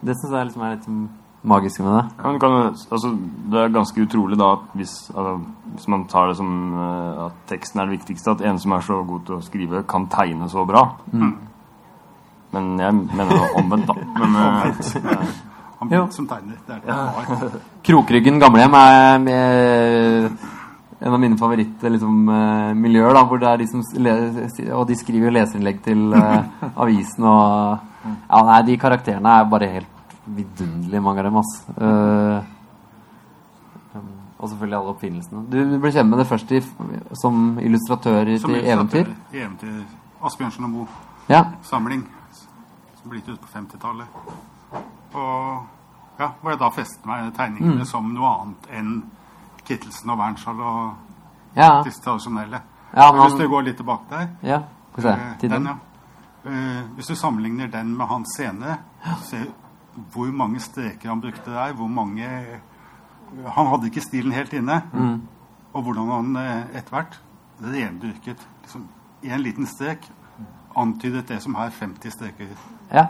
Det 0.02 0.16
syns 0.16 0.32
jeg 0.34 0.46
liksom 0.48 0.64
er 0.64 0.76
litt 0.76 0.86
sånn 0.88 1.10
magisk 1.42 1.80
med 1.80 1.94
det. 1.94 2.06
Ja, 2.18 2.32
men 2.32 2.40
kan, 2.40 2.56
altså, 2.92 3.12
det 3.52 3.60
er 3.62 3.74
ganske 3.74 4.04
utrolig 4.04 4.40
da 4.40 4.52
at 4.58 4.66
hvis, 4.76 4.96
altså, 5.16 5.36
hvis 5.76 5.88
man 5.88 6.06
tar 6.12 6.28
det 6.28 6.38
som 6.38 6.50
uh, 6.76 7.26
at 7.28 7.38
teksten 7.48 7.80
er 7.80 7.88
det 7.88 8.00
viktigste, 8.00 8.32
at 8.36 8.42
en 8.42 8.60
som 8.60 8.76
er 8.76 8.84
så 8.86 9.00
god 9.08 9.26
til 9.28 9.38
å 9.38 9.44
skrive, 9.46 9.84
kan 9.88 10.10
tegne 10.12 10.50
så 10.52 10.66
bra. 10.68 10.84
Men 12.52 12.80
jeg 12.82 12.94
mener 12.94 13.30
det 13.30 13.52
omvendt, 13.62 13.88
da. 13.88 13.96
Men, 14.20 14.36
uh, 14.36 15.46
Han 15.80 15.92
Jo. 15.96 16.08
som 16.12 16.28
tegner. 16.28 16.58
Det 16.68 16.76
er 16.76 16.80
det 16.84 16.90
Ja. 16.92 17.50
Krokryggen 17.88 18.40
gamlehjem 18.40 18.74
er 18.76 19.20
med, 19.24 20.40
en 21.00 21.14
av 21.14 21.20
mine 21.20 21.38
favorittmiljøer, 21.40 21.94
liksom, 21.94 22.18
eh, 22.28 23.14
da, 23.14 23.24
hvor 23.24 23.40
det 23.40 23.48
er 23.48 23.58
de 23.58 23.68
som 23.68 23.84
Og 24.76 24.88
de 24.88 24.96
skriver 24.96 25.32
leserinnlegg 25.32 25.80
til 25.84 26.12
uh, 26.14 26.44
avisen 26.84 27.24
og 27.24 27.80
Ja, 28.04 28.44
nei, 28.44 28.62
de 28.68 28.78
karakterene 28.80 29.40
er 29.40 29.48
bare 29.48 29.72
helt 29.72 29.96
vidunderlige, 30.36 31.02
mange 31.02 31.20
av 31.20 31.26
dem, 31.30 31.38
ass. 31.42 31.54
Uh, 31.78 32.44
um, 33.96 34.12
og 34.40 34.50
selvfølgelig 34.50 34.78
alle 34.80 34.94
oppfinnelsene. 34.94 35.44
Du, 35.52 35.58
du 35.74 35.78
ble 35.82 35.92
kjent 35.96 36.10
med 36.10 36.22
det 36.22 36.28
først 36.30 36.52
i, 36.56 36.62
som 37.22 37.60
illustratør 37.64 38.30
i, 38.34 38.38
Som 38.40 38.54
til 38.56 38.66
eventyr? 38.66 39.04
illustratør 39.06 39.42
eventyr. 39.44 39.82
Asbjørnsen 40.30 40.68
og 40.68 40.70
Moe. 40.70 40.88
Ja. 41.30 41.44
samling 41.64 42.02
som 43.00 43.12
ble 43.12 43.20
gitt 43.20 43.30
ut 43.30 43.42
på 43.44 43.52
50-tallet. 43.54 44.08
Og 45.14 46.20
ja, 46.20 46.32
hvor 46.42 46.52
jeg 46.52 46.60
da 46.60 46.70
festet 46.76 47.06
meg 47.08 47.30
tegningene 47.38 47.38
tegningene 47.38 47.86
som 47.88 48.10
noe 48.14 48.32
annet 48.42 48.66
enn 48.76 48.90
Kittelsen 49.68 50.10
og 50.12 50.20
Wernskjold 50.20 50.60
og 50.66 51.56
Ja, 51.58 51.80
disse 51.86 52.02
tradisjonelle. 52.04 52.60
Ja, 52.96 53.12
Men 53.12 53.22
Hvis 53.22 53.38
du 53.40 53.48
går 53.50 53.64
litt 53.68 53.78
tilbake 53.78 54.10
der 54.10 54.28
ja. 54.50 54.60
Skal 54.92 55.04
vi 55.04 55.08
se. 55.08 55.14
eh, 55.46 55.50
den, 55.50 55.66
ja. 55.70 55.76
Uh, 56.46 56.82
Hvis 56.96 57.08
du 57.08 57.16
sammenligner 57.16 57.68
den 57.68 57.96
med 57.98 58.08
hans 58.08 58.34
scene, 58.36 58.78
se 59.24 59.44
hvor 60.14 60.32
mange 60.32 60.60
streker 60.64 61.10
han 61.10 61.22
brukte 61.22 61.52
der, 61.52 61.74
hvor 61.74 61.88
mange 61.88 62.28
Han 63.56 63.68
hadde 63.70 63.86
ikke 63.92 64.02
stilen 64.02 64.32
helt 64.34 64.54
inne. 64.58 64.82
Mm. 64.94 65.22
Og 65.74 65.84
hvordan 65.86 66.08
han 66.10 66.36
eh, 66.42 66.78
etter 66.80 66.96
hvert 66.96 67.20
rendyrket 67.62 68.42
liksom, 68.64 68.88
en 69.24 69.44
liten 69.44 69.68
strek 69.70 70.08
antydet 70.80 71.28
det 71.28 71.38
som 71.44 71.56
her 71.56 71.70
50 71.70 72.12
streker 72.16 72.48
Ja. 72.92 73.04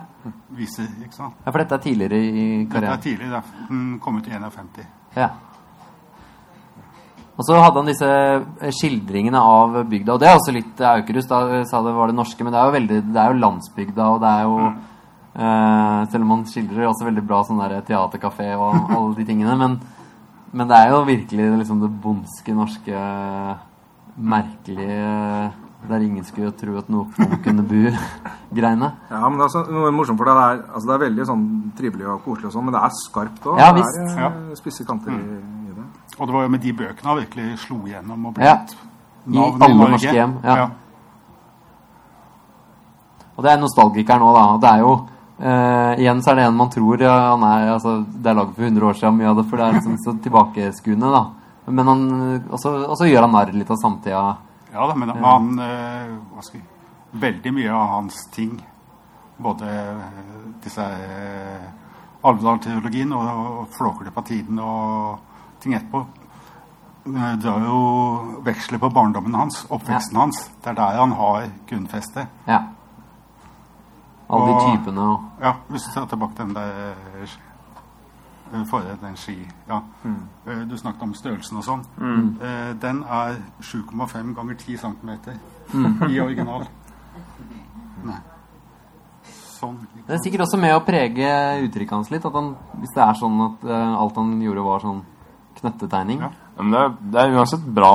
viser. 0.49 0.89
ikke 1.03 1.15
sant? 1.15 1.33
ja, 1.45 1.51
for 1.51 1.59
dette 1.61 1.75
er 1.75 1.83
tidligere 1.85 2.19
i 2.19 2.65
karrieren? 2.65 2.71
Dette 2.71 2.97
er 2.97 3.03
tidligere. 3.03 3.43
Den 3.69 3.99
kom 4.03 4.17
ut 4.17 4.27
i 4.27 4.31
51. 4.35 4.85
Ja. 5.15 5.29
Og 7.39 7.45
så 7.47 7.55
hadde 7.55 7.79
han 7.79 7.87
disse 7.87 8.07
eh, 8.59 8.71
skildringene 8.75 9.39
av 9.39 9.77
bygda, 9.87 10.13
og 10.13 10.19
det 10.19 10.27
er 10.27 10.35
også 10.35 10.51
litt 10.51 10.81
Aukrust. 10.83 11.31
Da 11.31 11.63
sa 11.69 11.79
det 11.85 11.93
var 11.95 12.11
det 12.11 12.17
norske, 12.19 12.43
men 12.43 12.51
det 12.51 12.59
er 12.59 12.67
jo 12.67 12.75
veldig 12.75 12.97
Det 13.13 13.21
er 13.23 13.31
jo 13.31 13.39
landsbygda, 13.45 14.07
og 14.17 14.19
det 14.25 14.31
er 14.35 14.41
jo 14.49 14.57
eh, 15.35 16.01
Selv 16.11 16.25
om 16.25 16.35
han 16.35 16.43
skildrer 16.49 16.89
også 16.89 17.07
veldig 17.07 17.23
bra 17.27 17.43
sånn 17.45 17.61
der 17.61 17.79
teaterkafé 17.87 18.51
og 18.57 18.91
alle 18.95 19.15
de 19.19 19.25
tingene, 19.27 19.55
men, 19.59 19.79
men 20.51 20.69
det 20.69 20.77
er 20.77 20.93
jo 20.93 21.05
virkelig 21.07 21.49
liksom 21.63 21.81
det 21.83 21.91
bondske 22.03 22.55
norske 22.57 23.03
merkelige 24.19 25.51
Der 25.89 26.03
ingen 26.03 26.25
skulle 26.27 26.51
tro 26.59 26.75
at 26.77 26.89
noen 26.91 27.37
kunne 27.43 27.63
bo 27.63 27.93
greiene. 28.57 28.89
Ja, 29.09 29.21
men 29.29 29.37
det 29.39 29.45
er 29.45 29.53
så, 29.53 29.61
noe 29.71 29.93
morsomt 29.95 30.19
for 30.19 30.27
det 30.27 30.33
er, 30.35 30.59
altså 30.73 30.89
det 30.89 30.95
er 30.95 31.05
veldig 31.05 31.27
sånn 31.29 31.45
trivelig 31.77 32.09
og 32.11 32.25
koselig 32.25 32.49
og 32.49 32.57
sånn, 32.57 32.65
men 32.67 32.75
det 32.75 32.81
er 32.83 32.97
skarpt 32.97 33.47
òg. 33.47 33.61
Ja, 33.61 33.69
det 33.71 33.85
visst. 33.85 34.01
er 34.17 34.25
ja. 34.25 34.31
spisse 34.59 34.85
kanter 34.87 35.15
i, 35.15 35.37
i 35.69 35.77
det. 35.77 35.85
Og 36.17 36.27
det 36.27 36.35
var 36.35 36.43
jo 36.43 36.51
med 36.51 36.63
de 36.65 36.73
bøkene 36.81 37.13
han 37.13 37.19
virkelig 37.21 37.61
slo 37.63 37.79
igjennom 37.87 38.27
og 38.27 38.35
ble 38.35 38.49
Ja. 38.49 38.59
I 39.29 39.39
alle 39.39 39.89
norske 39.93 40.13
hjem, 40.15 40.35
ja. 40.43 40.55
Ja. 40.63 40.67
Og 43.39 43.45
det 43.45 43.53
er 43.53 43.61
nostalgikeren 43.61 44.19
nå, 44.19 44.33
da. 44.35 44.45
Det 44.59 44.69
er 44.73 44.83
jo 44.83 44.93
eh, 45.41 46.01
Igjen 46.03 46.21
så 46.23 46.31
er 46.31 46.39
det 46.39 46.47
en 46.49 46.59
man 46.59 46.71
tror 46.73 47.01
ja, 47.01 47.15
han 47.31 47.43
er 47.47 47.73
altså, 47.75 47.99
Det 48.07 48.29
er 48.29 48.37
laget 48.37 48.55
for 48.55 48.67
100 48.67 48.87
år 48.89 48.99
siden, 48.99 49.17
mye 49.17 49.31
av 49.31 49.39
det, 49.39 49.47
for 49.49 49.61
det 49.61 49.65
er 49.65 49.77
liksom 49.79 49.97
så 50.03 50.15
tilbakeskuende, 50.23 51.11
da. 51.15 51.23
Men 51.69 51.91
han 51.91 52.05
Og 52.49 52.59
så 52.61 53.09
gjør 53.09 53.27
han 53.27 53.35
narr 53.37 53.53
litt 53.53 53.71
av 53.71 53.81
samtida. 53.81 54.23
Ja 54.73 54.85
da, 54.85 54.95
men 54.95 55.09
han 55.09 55.59
uh, 55.59 56.43
jeg, 56.43 56.61
Veldig 57.11 57.53
mye 57.55 57.73
av 57.73 57.87
hans 57.95 58.19
ting, 58.29 58.51
både 59.41 59.65
eh, 59.65 60.01
disse 60.61 60.83
uh, 60.85 61.63
Alvdal-teologien 62.29 63.15
og, 63.17 63.29
og 63.33 63.71
Flåklypa-tiden 63.73 64.59
og 64.61 65.63
ting 65.63 65.73
etterpå, 65.73 66.03
det 67.09 67.31
drar 67.41 67.63
jo 67.65 67.79
veksler 68.45 68.77
på 68.83 68.91
barndommen 68.93 69.33
hans, 69.39 69.63
oppveksten 69.73 70.19
hans. 70.19 70.43
Det 70.61 70.69
er 70.69 70.77
der 70.77 70.99
han 70.99 71.15
har 71.17 71.47
grunnfestet. 71.71 72.29
Ja. 72.45 72.59
Alle 74.29 74.49
de 74.53 74.73
typene 74.77 75.05
og 75.11 75.43
Ja, 75.43 75.53
hvis 75.69 75.87
du 75.87 75.91
ser 75.93 76.09
tilbake 76.09 76.37
den 76.37 76.55
der 76.55 76.95
eh, 77.21 77.37
forrige, 78.69 78.97
den 79.01 79.15
ski 79.17 79.37
ja. 79.69 79.79
Mm. 80.03 80.69
Du 80.69 80.77
snakket 80.77 81.05
om 81.05 81.13
størrelsen 81.13 81.57
og 81.61 81.65
sånn. 81.65 81.83
Mm. 81.97 82.29
Den 82.81 83.03
er 83.05 83.37
7,5 83.61 84.33
ganger 84.37 84.55
10 84.57 84.77
cm 84.81 85.11
i 86.13 86.19
original. 86.19 86.65
Nei. 88.05 88.19
Sånn. 89.59 89.75
Det 90.07 90.15
er 90.15 90.21
sikkert 90.23 90.45
også 90.45 90.59
med 90.61 90.73
å 90.77 90.83
prege 90.87 91.29
uttrykket 91.65 91.95
hans 91.97 92.11
litt. 92.13 92.25
At 92.25 92.35
han, 92.37 92.53
hvis 92.79 92.95
det 92.95 93.03
er 93.05 93.19
sånn 93.19 93.41
at 93.43 93.65
uh, 93.67 93.99
alt 93.99 94.19
han 94.21 94.33
gjorde, 94.43 94.65
var 94.65 94.83
sånn 94.85 95.01
knøttetegning. 95.59 96.23
Ja. 96.23 96.31
Ja, 96.55 96.65
men 96.65 96.73
det, 96.75 96.81
er, 96.81 96.93
det 97.13 97.21
er 97.21 97.37
uansett 97.37 97.67
bra 97.75 97.93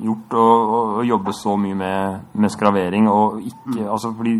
gjort 0.00 0.34
å, 0.38 0.44
å, 0.44 0.78
å 1.00 1.06
jobbe 1.06 1.34
så 1.36 1.56
mye 1.60 1.76
med, 1.78 2.28
med 2.32 2.54
skravering. 2.54 3.10
Og 3.10 3.40
ikke, 3.50 3.84
altså 3.84 4.12
fordi 4.16 4.36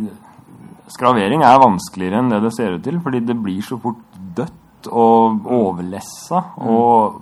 skravering 0.91 1.45
er 1.47 1.61
vanskeligere 1.63 2.21
enn 2.21 2.33
det 2.33 2.43
det 2.47 2.55
ser 2.57 2.77
ut 2.77 2.87
til. 2.87 3.01
Fordi 3.03 3.23
det 3.25 3.37
blir 3.39 3.61
så 3.67 3.79
fort 3.81 4.01
dødt 4.37 4.91
og 4.91 5.47
overlessa. 5.51 6.43
Og 6.65 7.21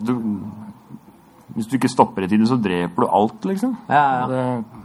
du, 0.00 0.14
hvis 1.54 1.68
du 1.68 1.76
ikke 1.78 1.92
stopper 1.92 2.26
i 2.26 2.30
tide, 2.30 2.48
så 2.48 2.60
dreper 2.60 3.04
du 3.04 3.10
alt, 3.10 3.44
liksom. 3.50 3.76
Ja, 3.90 4.06
ja. 4.22 4.24
Det, 4.30 4.82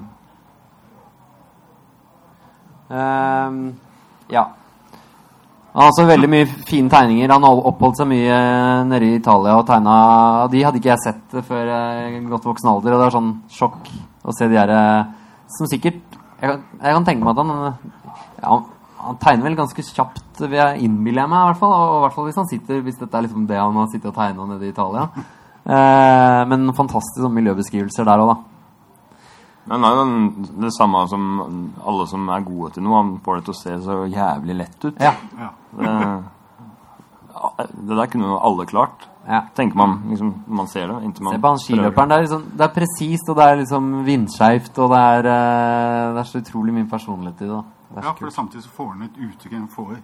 Ehm, 2.89 3.75
ja. 4.27 4.49
Han 5.73 5.83
har 5.83 5.91
også 5.91 6.07
veldig 6.09 6.29
mye 6.29 6.47
fine 6.67 6.89
tegninger. 6.89 7.29
Han 7.29 7.45
har 7.45 7.61
oppholdt 7.69 7.99
seg 8.01 8.09
mye 8.09 8.37
nede 8.89 9.05
i 9.05 9.17
Italia 9.19 9.59
og 9.59 9.67
tegna 9.69 10.47
De 10.49 10.63
hadde 10.65 10.81
ikke 10.81 10.91
jeg 10.95 11.03
sett 11.03 11.35
før 11.45 11.69
jeg 11.69 12.23
godt 12.25 12.47
voksen 12.49 12.71
alder, 12.71 12.95
og 12.95 12.97
det 12.97 13.05
var 13.05 13.15
sånn 13.15 13.35
sjokk 13.53 13.91
å 14.25 14.33
se 14.35 14.49
de 14.49 14.57
her 14.57 14.73
eh, 14.73 15.11
Som 15.53 15.69
sikkert 15.69 16.17
Jeg 16.39 16.47
kan, 16.47 16.61
jeg 16.79 16.95
kan 16.95 17.07
tenke 17.07 17.25
meg 17.25 17.33
at 17.35 17.41
han 17.43 17.49
ja, 18.39 18.59
han, 18.99 19.17
tegner 19.19 19.49
vel 19.49 19.57
ganske 19.59 19.83
kjapt, 19.83 20.39
vil 20.39 20.59
jeg 20.59 20.85
innbille 20.87 21.25
meg, 21.27 21.41
i 21.41 21.49
hvert 21.51 21.59
fall. 21.59 21.73
Og 21.75 21.97
i 21.97 22.03
hvert 22.05 22.15
fall 22.15 22.29
hvis 22.29 22.39
han 22.39 22.47
sitter 22.51 22.85
Hvis 22.85 22.99
dette 22.99 23.17
er 23.17 23.25
liksom 23.25 23.47
det 23.49 23.59
han 23.59 23.75
har 23.79 23.91
sittet 23.91 24.11
og 24.11 24.15
tegna 24.15 24.47
nede 24.47 24.67
i 24.67 24.71
Italia. 24.73 25.09
Eh, 25.69 26.41
men 26.49 26.71
fantastisk 26.77 27.21
sånn 27.21 27.35
miljøbeskrivelser 27.35 28.07
der 28.07 28.23
òg, 28.23 28.31
da. 28.31 28.37
Men 29.69 29.85
han 29.85 29.99
er 29.99 29.99
jo 29.99 30.47
det 30.63 30.71
samme 30.73 31.03
som 31.11 31.25
alle 31.85 32.07
som 32.09 32.29
er 32.33 32.45
gode 32.47 32.71
til 32.73 32.85
noe. 32.85 33.03
Han 33.03 33.11
får 33.25 33.37
det 33.37 33.45
til 33.45 33.53
å 33.53 33.59
se 33.59 33.75
så 33.85 33.97
jævlig 34.09 34.55
lett 34.63 34.87
ut. 34.87 35.03
Ja. 35.03 35.13
Ja. 35.37 35.51
Det, 35.77 35.93
det 37.87 37.95
der 37.97 38.05
kunne 38.11 38.27
jo 38.27 38.37
alle 38.37 38.65
klart. 38.65 39.07
ja. 39.27 39.41
Tenker 39.55 39.77
man 39.77 40.03
liksom 40.09 40.43
man 40.47 40.67
ser 40.67 40.87
det. 40.87 41.03
Inntil 41.03 41.23
man 41.23 41.33
Se 41.33 41.39
på 41.39 41.47
han 41.47 41.59
skiløperen. 41.59 42.09
Det 42.09 42.17
er, 42.17 42.21
liksom, 42.21 42.45
det 42.57 42.65
er 42.65 42.73
presist, 42.73 43.29
og 43.29 43.35
det 43.37 43.45
er 43.45 43.55
liksom 43.55 44.05
vindskeivt, 44.05 44.79
og 44.79 44.89
det 44.93 44.99
er, 44.99 45.29
eh, 45.33 46.13
det 46.13 46.19
er 46.19 46.29
så 46.31 46.41
utrolig 46.41 46.73
mye 46.73 46.89
personlighet 46.89 47.41
i 47.41 47.49
det. 47.51 47.63
Det 47.89 48.03
ja, 48.03 48.11
for 48.11 48.25
kult. 48.25 48.33
samtidig 48.33 48.63
så 48.63 48.69
får 48.69 48.89
han 48.93 49.01
et 49.07 49.21
uttrykk, 49.27 49.53
han 49.53 49.69
får 49.69 49.95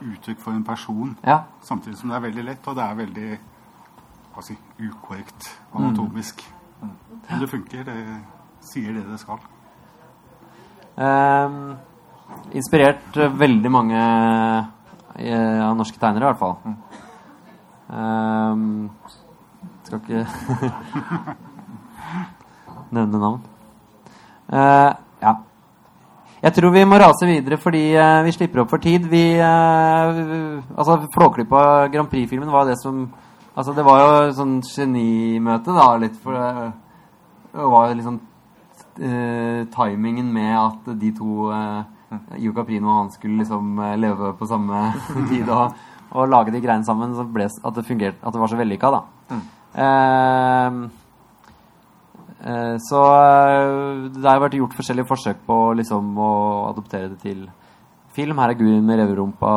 uttrykk 0.00 0.40
for 0.40 0.52
en 0.52 0.64
person. 0.64 1.16
Ja. 1.26 1.38
Samtidig 1.62 1.98
som 1.98 2.08
det 2.08 2.16
er 2.16 2.26
veldig 2.28 2.44
lett, 2.44 2.68
og 2.68 2.76
det 2.76 2.84
er 2.84 2.94
veldig 2.94 3.28
hva 4.34 4.42
si, 4.46 4.56
ukorrekt 4.78 5.50
anatomisk. 5.74 6.44
Men 6.80 7.40
det 7.40 7.50
funker. 7.50 7.84
Det 7.84 7.98
sier 8.60 8.92
det 8.94 9.04
det 9.08 9.18
skal. 9.20 9.38
Um, 10.98 11.76
inspirert 12.52 13.16
eh, 13.16 13.34
veldig 13.38 13.70
mange 13.70 13.98
av 15.18 15.76
norske 15.76 15.98
tegnere, 15.98 16.24
i 16.24 16.30
hvert 16.30 16.40
fall. 16.40 16.56
Um, 17.88 18.90
skal 19.88 20.00
ikke 20.02 20.26
nevne 22.96 23.20
navn. 23.20 23.40
Uh, 24.52 24.92
ja. 25.22 25.34
Jeg 26.42 26.54
tror 26.54 26.70
vi 26.70 26.84
må 26.86 26.98
rase 27.00 27.26
videre 27.26 27.58
fordi 27.58 27.82
uh, 27.98 28.20
vi 28.26 28.34
slipper 28.36 28.62
opp 28.62 28.70
for 28.70 28.82
tid. 28.82 29.08
Vi, 29.10 29.22
eh, 29.42 30.20
altså 30.76 31.00
Flåklypa 31.14 31.88
Grand 31.92 32.10
Prix-filmen 32.12 32.52
var 32.52 32.68
det 32.68 32.78
som 32.82 33.08
Altså 33.58 33.72
Det 33.74 33.82
var 33.82 33.98
jo 33.98 34.34
sånn 34.36 34.60
genimøte, 34.62 35.72
da, 35.74 35.86
litt. 35.98 36.14
For 36.22 36.36
det, 36.36 37.64
var 37.72 37.88
jo 37.88 37.96
liksom 37.98 38.20
eh, 39.02 39.64
timingen 39.74 40.28
med 40.30 40.52
at 40.54 40.92
de 41.00 41.10
to 41.16 41.48
Io 42.42 42.54
Caprino 42.56 42.90
og 42.92 42.98
han 43.02 43.12
skulle 43.14 43.42
liksom 43.42 43.78
eh, 43.84 43.96
leve 44.00 44.32
på 44.38 44.48
samme 44.48 44.88
tid 45.30 45.48
og, 45.48 45.76
og 46.14 46.30
lage 46.30 46.54
de 46.54 46.62
greiene 46.64 46.86
sammen, 46.86 47.14
så 47.16 47.26
ble, 47.28 47.48
at 47.48 47.76
det 47.76 47.86
fungerte 47.86 48.22
At 48.22 48.34
det 48.34 48.40
var 48.40 48.52
så 48.52 48.58
vellykka, 48.60 48.90
da. 48.94 49.02
Eh, 49.78 50.80
eh, 52.48 52.74
så 52.88 53.04
eh, 53.12 54.10
det 54.16 54.28
har 54.28 54.42
vært 54.42 54.58
gjort 54.58 54.76
forskjellige 54.78 55.10
forsøk 55.10 55.44
på 55.46 55.58
liksom 55.82 56.12
å 56.18 56.32
adoptere 56.70 57.12
det 57.12 57.20
til 57.22 57.46
film. 58.18 58.40
Her 58.40 58.52
er 58.52 58.58
Gurin 58.58 58.86
med 58.86 58.98
reverumpa 58.98 59.52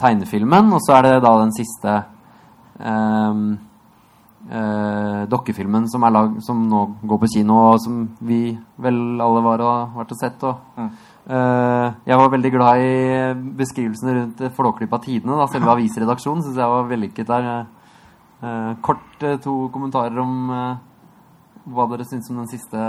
tegnefilmen, 0.00 0.72
og 0.74 0.82
så 0.84 0.98
er 0.98 1.06
det 1.06 1.24
da 1.24 1.32
den 1.38 1.52
siste 1.54 1.94
ehm, 2.80 3.44
eh, 4.50 5.20
dokkefilmen 5.30 5.86
som, 5.92 6.06
er 6.06 6.14
lag, 6.14 6.38
som 6.46 6.64
nå 6.70 6.82
går 7.06 7.22
på 7.22 7.32
kino, 7.36 7.58
og 7.72 7.82
som 7.84 8.02
vi 8.26 8.40
vel 8.82 9.20
alle 9.22 9.44
var 9.44 9.64
og 9.66 10.00
vært 10.00 10.16
og 10.16 10.20
sett. 10.22 10.48
Og, 10.48 10.80
eh, 10.82 10.90
jeg 11.26 12.18
var 12.20 12.28
veldig 12.30 12.50
glad 12.54 12.82
i 12.86 12.90
beskrivelsene 13.58 14.12
rundt 14.14 14.42
eh, 14.46 14.52
Flåklypa 14.54 15.00
Tidene. 15.02 15.38
Da, 15.40 15.48
selve 15.50 15.72
avisredaksjonen 15.72 16.44
syns 16.44 16.60
jeg 16.60 16.70
var 16.70 16.86
vellykket 16.90 17.32
der. 17.32 17.48
Eh, 18.42 18.72
kort 18.84 19.22
eh, 19.24 19.38
to 19.40 19.70
kommentarer 19.72 20.18
om 20.20 20.50
eh, 20.52 20.76
hva 21.72 21.86
dere 21.88 22.04
syns 22.04 22.28
om 22.30 22.42
den 22.42 22.50
siste 22.50 22.82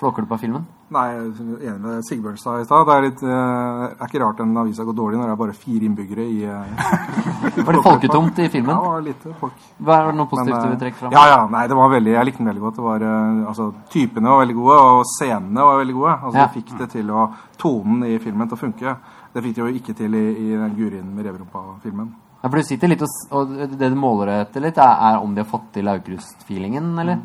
Flåklypa-filmen. 0.00 0.66
Nei, 0.90 1.04
jeg 1.14 1.26
er 1.30 1.60
enig 1.70 1.80
med 1.84 2.06
Sigbjørn 2.06 2.38
sa 2.40 2.56
i 2.58 2.64
stad. 2.66 2.88
Det 2.88 2.94
er, 2.96 3.04
litt, 3.04 3.20
uh, 3.22 3.82
er 3.94 4.08
ikke 4.08 4.20
rart 4.24 4.40
den 4.40 4.56
avisa 4.58 4.82
går 4.88 4.96
dårlig 4.98 5.20
når 5.20 5.28
det 5.28 5.34
er 5.36 5.38
bare 5.38 5.54
fire 5.54 5.86
innbyggere 5.86 6.24
i 6.26 6.40
uh, 6.50 7.60
Var 7.60 7.76
det 7.76 7.82
folketomt 7.84 8.40
i 8.42 8.48
Ja, 8.48 8.50
filmen? 8.50 8.72
det 8.74 8.88
var 8.88 9.04
lite 9.06 9.34
folk. 9.38 9.60
Hva 9.78 9.98
er 10.00 10.10
det 10.10 10.16
noe 10.18 10.30
positivt 10.32 10.56
Men, 10.56 10.64
du 10.64 10.66
eh, 10.66 10.72
vil 10.74 10.82
trekke 10.82 10.98
fram? 10.98 11.14
Ja, 11.14 11.22
ja. 11.30 11.38
Nei, 11.54 11.62
det 11.70 11.78
var 11.78 11.92
veldig, 11.94 12.12
jeg 12.16 12.28
likte 12.28 12.42
den 12.42 12.50
veldig 12.50 12.64
godt. 12.66 12.80
Det 12.80 12.86
var, 12.88 13.06
altså, 13.52 13.68
typene 13.94 14.34
var 14.34 14.42
veldig 14.42 14.58
gode, 14.58 14.80
og 14.90 15.04
scenene 15.14 15.70
var 15.70 15.80
veldig 15.84 15.98
gode. 16.00 16.18
Altså, 16.18 16.38
Ja. 16.40 16.48
De 16.50 16.58
fikk 16.58 16.76
det 16.82 16.90
til 16.98 17.14
å 17.14 17.30
Tonen 17.60 18.04
i 18.08 18.18
filmen 18.18 18.48
til 18.50 18.58
å 18.58 18.64
funke. 18.66 18.98
Det 19.30 19.42
fikk 19.44 19.58
de 19.60 19.62
jo 19.62 19.72
ikke 19.78 19.94
til 19.94 20.14
i, 20.18 20.26
i 20.42 20.52
den 20.58 20.74
Gurin 20.74 21.10
med 21.14 21.26
reverumpa-filmen. 21.28 22.14
Ja, 22.40 22.48
for 22.48 22.56
du 22.56 22.66
sitter 22.66 22.88
litt 22.88 23.02
og, 23.04 23.18
og 23.36 23.50
det 23.78 23.90
du 23.92 23.98
måler 24.00 24.40
etter 24.40 24.64
litt, 24.64 24.78
er, 24.80 24.96
er 25.10 25.20
om 25.22 25.34
de 25.36 25.44
har 25.44 25.50
fått 25.50 25.70
til 25.76 25.90
Aukrust-feelingen, 25.92 26.96
eller? 26.98 27.20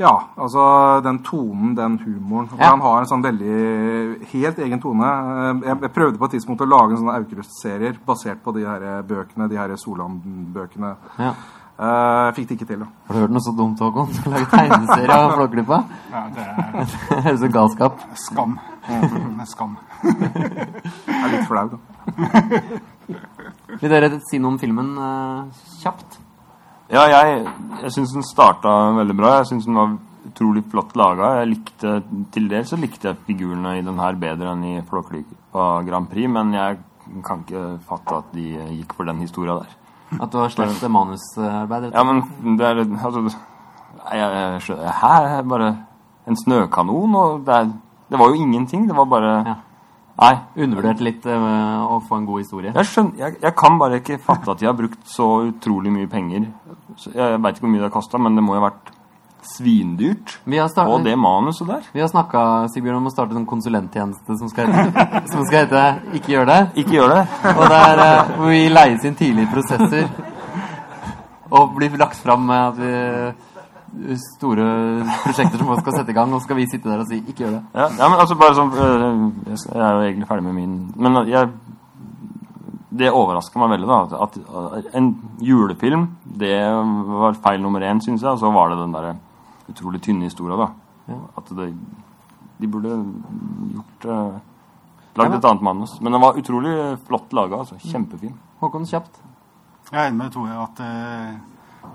Ja, 0.00 0.14
altså 0.40 0.62
den 1.04 1.18
tonen, 1.26 1.74
den 1.76 1.98
humoren. 2.00 2.46
Ja. 2.56 2.70
Han 2.72 2.80
har 2.80 3.02
en 3.02 3.08
sånn 3.10 3.20
veldig 3.24 4.26
helt 4.32 4.58
egen 4.64 4.80
tone. 4.80 5.04
Eh, 5.04 5.66
Jeg, 5.68 5.76
jeg 5.84 5.92
prøvde 5.92 6.16
på 6.22 6.24
et 6.30 6.36
tidspunkt 6.38 6.64
å 6.64 6.68
lage 6.70 6.94
en 6.96 7.02
sånn 7.02 7.12
Aukrust-serier 7.18 7.98
basert 8.06 8.40
på 8.44 8.54
de 8.56 8.64
her 8.64 8.86
bøkene, 9.04 9.48
de 9.52 9.58
her 9.60 9.74
Solan-bøkene. 9.76 10.94
Ja. 11.20 11.34
Uh, 11.80 12.26
fikk 12.36 12.48
det 12.50 12.56
ikke 12.58 12.66
til, 12.68 12.80
da. 12.82 12.86
Har 13.08 13.16
du 13.16 13.20
hørt 13.22 13.32
noe 13.32 13.40
så 13.40 13.52
dumt, 13.56 13.78
Håkon? 13.80 14.10
Lage 14.28 14.48
tegneserie 14.52 15.14
av 15.16 15.30
Flåklypa? 15.32 15.78
Ja, 16.12 16.20
det 16.36 16.44
er 16.44 17.22
høres 17.24 17.38
ut 17.38 17.44
som 17.46 17.54
galskap. 17.54 18.02
skam. 18.20 18.56
Det 18.84 18.98
er 19.00 19.48
skam. 19.48 19.78
jeg 20.04 21.16
er 21.16 21.32
litt 21.32 21.46
flau, 21.48 21.70
da. 21.72 21.78
Vil 23.80 23.94
dere 23.96 24.12
si 24.28 24.36
noe 24.42 24.52
om 24.52 24.60
filmen 24.60 24.92
uh, 25.00 25.64
kjapt? 25.80 26.19
Ja, 26.90 27.04
jeg, 27.06 27.42
jeg 27.84 27.92
syns 27.94 28.12
den 28.16 28.24
starta 28.26 28.70
veldig 28.96 29.14
bra. 29.18 29.36
Jeg 29.40 29.52
syns 29.52 29.68
den 29.68 29.78
var 29.78 29.92
utrolig 30.26 30.64
flott 30.72 30.96
laga. 30.98 31.36
Jeg 31.40 31.50
likte, 31.52 31.92
til 32.34 32.48
dels 32.50 32.72
så 32.72 32.78
likte 32.80 33.12
jeg 33.12 33.20
figurene 33.28 33.76
i 33.78 33.84
den 33.86 34.00
her 34.02 34.18
bedre 34.18 34.54
enn 34.56 34.64
i 34.66 34.80
Flåklypa 34.88 35.66
Grand 35.86 36.10
Prix, 36.10 36.30
men 36.30 36.50
jeg 36.56 36.80
kan 37.26 37.44
ikke 37.44 37.62
fatte 37.86 38.18
at 38.18 38.34
de 38.34 38.48
gikk 38.80 38.96
for 38.98 39.06
den 39.06 39.22
historia 39.22 39.60
der. 39.62 39.76
At 40.18 40.32
du 40.32 40.40
har 40.42 40.50
slett 40.50 40.82
manusarbeid? 40.90 41.92
Ja, 41.94 42.02
men 42.02 42.58
det 42.58 42.66
er 42.66 42.82
altså 42.82 43.22
jeg, 44.10 44.58
jeg 44.66 44.92
Her 45.00 45.28
er 45.38 45.42
bare 45.46 45.70
en 46.26 46.36
snøkanon, 46.36 47.14
og 47.14 47.46
det, 47.46 47.54
er, 47.54 47.72
det 48.10 48.18
var 48.18 48.34
jo 48.34 48.42
ingenting. 48.42 48.88
Det 48.88 48.96
var 48.96 49.06
bare 49.06 49.34
Ja. 49.46 49.54
Nei. 50.20 50.34
Undervurdert 50.60 51.00
litt 51.00 51.26
eh, 51.26 51.84
å 51.88 51.98
få 52.04 52.20
en 52.20 52.28
god 52.28 52.42
historie. 52.42 52.72
Jeg, 52.76 52.88
skjønner, 52.92 53.18
jeg, 53.22 53.38
jeg 53.40 53.56
kan 53.56 53.78
bare 53.80 54.00
ikke 54.02 54.20
fatte 54.22 54.52
at 54.52 54.60
de 54.60 54.68
har 54.68 54.76
brukt 54.76 55.02
så 55.08 55.28
utrolig 55.48 55.92
mye 55.94 56.10
penger. 56.12 56.48
Jeg 57.08 57.40
veit 57.40 57.56
ikke 57.56 57.66
hvor 57.66 57.72
mye 57.72 57.80
det 57.80 57.88
har 57.88 57.94
kosta, 57.94 58.20
men 58.20 58.36
det 58.36 58.44
må 58.44 58.56
jo 58.56 58.62
ha 58.62 58.68
vært 58.68 58.92
svindyrt. 59.50 60.34
Vi 60.44 60.60
Og 60.60 61.04
det 61.04 61.16
manuset 61.18 61.66
der. 61.66 61.86
vi 61.92 62.00
har 62.00 62.08
snakka 62.08 62.68
Sigbjørn, 62.68 62.98
om 63.00 63.08
å 63.08 63.12
starte 63.12 63.36
en 63.36 63.46
konsulenttjeneste 63.48 64.36
som 64.36 64.50
skal 64.52 64.68
hete, 64.68 65.06
som 65.32 65.46
skal 65.48 65.64
hete 65.64 65.84
'Ikke 66.12 66.34
gjør 66.34 66.46
det'. 66.52 66.66
Ikke 66.74 66.92
gjør 66.98 67.14
det. 67.14 67.22
Og 67.56 67.64
der 67.70 67.86
er 67.86 68.04
eh, 68.04 68.36
hvor 68.36 68.52
vi 68.52 68.68
leies 68.68 69.04
inn 69.04 69.16
tidlig 69.16 69.48
i 69.48 69.52
prosesser 69.54 70.08
og 71.50 71.74
blir 71.74 71.96
lagt 71.98 72.20
fram 72.22 72.44
med 72.46 72.60
at 72.68 72.76
vi 72.78 72.92
store 74.36 74.66
prosjekter 75.24 75.58
som 75.58 75.66
man 75.70 75.80
skal 75.80 75.96
sette 75.98 76.12
i 76.12 76.16
gang, 76.16 76.32
og 76.34 76.42
skal 76.44 76.58
vi 76.58 76.66
sitte 76.70 76.88
der 76.88 77.02
og 77.02 77.08
si 77.08 77.20
'ikke 77.20 77.44
gjør 77.44 77.52
det'. 77.56 77.64
Ja, 77.74 77.88
ja, 77.98 78.08
men 78.08 78.18
altså 78.18 78.34
bare 78.38 78.54
sånn 78.54 78.72
øh, 78.72 79.30
Jeg 79.46 79.82
er 79.82 79.92
jo 79.92 80.00
egentlig 80.06 80.28
ferdig 80.28 80.44
med 80.44 80.54
min 80.54 80.92
Men 80.96 81.28
jeg 81.28 81.50
Det 82.90 83.10
overrasker 83.10 83.58
meg 83.60 83.70
veldig, 83.70 83.88
da. 83.88 84.22
At, 84.22 84.38
at 84.76 84.94
en 84.94 85.16
julefilm, 85.40 86.08
det 86.24 86.58
var 87.06 87.34
feil 87.34 87.62
nummer 87.62 87.80
én, 87.80 88.00
syns 88.02 88.22
jeg. 88.22 88.30
Og 88.30 88.38
så 88.38 88.50
var 88.50 88.68
det 88.68 88.78
den 88.78 88.92
derre 88.92 89.14
utrolig 89.70 90.02
tynne 90.02 90.24
historia, 90.24 90.56
da. 90.56 90.68
At 91.38 91.48
det 91.48 91.74
De 92.60 92.66
burde 92.66 92.88
gjort 93.72 94.04
uh, 94.04 94.38
Lagd 95.16 95.34
et 95.34 95.44
annet 95.44 95.62
manus. 95.62 96.00
Men 96.00 96.12
den 96.12 96.22
var 96.22 96.38
utrolig 96.38 96.98
flott 97.06 97.32
laga. 97.32 97.58
Altså. 97.58 97.78
Kjempefin. 97.78 98.34
Håkon, 98.60 98.86
kjapt. 98.86 99.22
Jeg 99.90 99.98
er 99.98 100.08
enig 100.10 100.18
med 100.20 100.30
Tore 100.30 100.54
at 100.62 100.80
eh, 100.84 101.32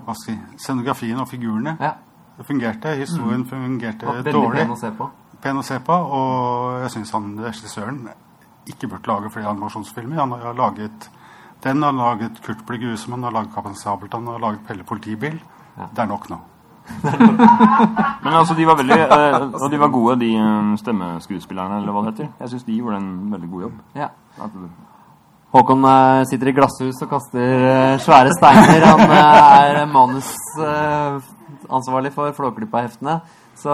hva 0.06 0.14
skal 0.14 0.34
jeg, 0.34 0.42
si, 0.54 0.58
scenografien 0.64 1.18
og 1.20 1.28
figurene 1.28 1.76
Ja. 1.80 1.92
det 2.38 2.46
fungerte. 2.46 2.94
Historien 3.00 3.44
fungerte 3.48 4.06
Det 4.06 4.14
veldig 4.24 4.32
dårlig. 4.32 4.60
pen 4.62 4.70
å 4.70 4.78
se 4.78 4.90
på. 4.90 5.10
pen 5.42 5.56
å 5.58 5.62
se 5.66 5.78
på, 5.80 5.92
og 5.92 6.80
jeg 6.82 6.90
syns 6.96 7.10
han 7.12 7.36
regissøren 7.38 8.08
ikke 8.66 8.88
burde 8.88 9.06
lage 9.06 9.30
flere 9.30 9.48
animasjonsfilmer. 9.52 10.16
Han 10.18 10.32
har 10.32 10.54
laget 10.54 11.10
den, 11.62 11.82
han 11.82 11.98
har 11.98 12.16
laget 12.16 12.40
Kurt 12.42 12.64
blir 12.66 12.78
grusom, 12.78 13.12
han 13.12 13.22
har 13.24 13.32
laget 13.32 13.54
Kaptein 13.54 13.74
Sabeltann, 13.74 14.24
han 14.26 14.34
har 14.40 14.40
laget 14.50 14.66
Pelle 14.66 14.84
politibil. 14.84 15.40
Det 15.94 15.98
er 16.02 16.06
nok 16.06 16.28
nå. 16.30 16.38
Men 18.22 18.32
altså, 18.34 18.54
de 18.54 18.64
var 18.66 18.76
veldig 18.78 18.96
eh, 18.96 19.62
Og 19.62 19.70
de 19.70 19.78
var 19.80 19.88
gode, 19.90 20.20
de 20.20 20.28
øh, 20.38 20.76
stemmeskuespillerne, 20.78 21.80
eller 21.80 21.92
hva 21.92 22.02
det 22.06 22.12
heter. 22.14 22.28
Jeg 22.40 22.48
syns 22.52 22.64
de 22.68 22.76
gjorde 22.78 22.96
en 23.00 23.08
veldig 23.32 23.50
god 23.50 23.62
jobb. 23.66 23.80
Ja. 23.98 24.08
At, 24.42 24.50
Håkon 25.56 25.86
eh, 25.88 26.20
sitter 26.28 26.50
i 26.50 26.52
glasshus 26.52 26.98
og 27.00 27.08
kaster 27.08 27.40
eh, 27.40 27.96
svære 28.04 28.28
steiner. 28.36 28.82
Han 28.84 29.00
eh, 29.06 29.56
er 29.56 29.88
manusansvarlig 29.88 32.12
for 32.12 32.28
Flåklypa-heftene. 32.36 33.24
Så 33.56 33.72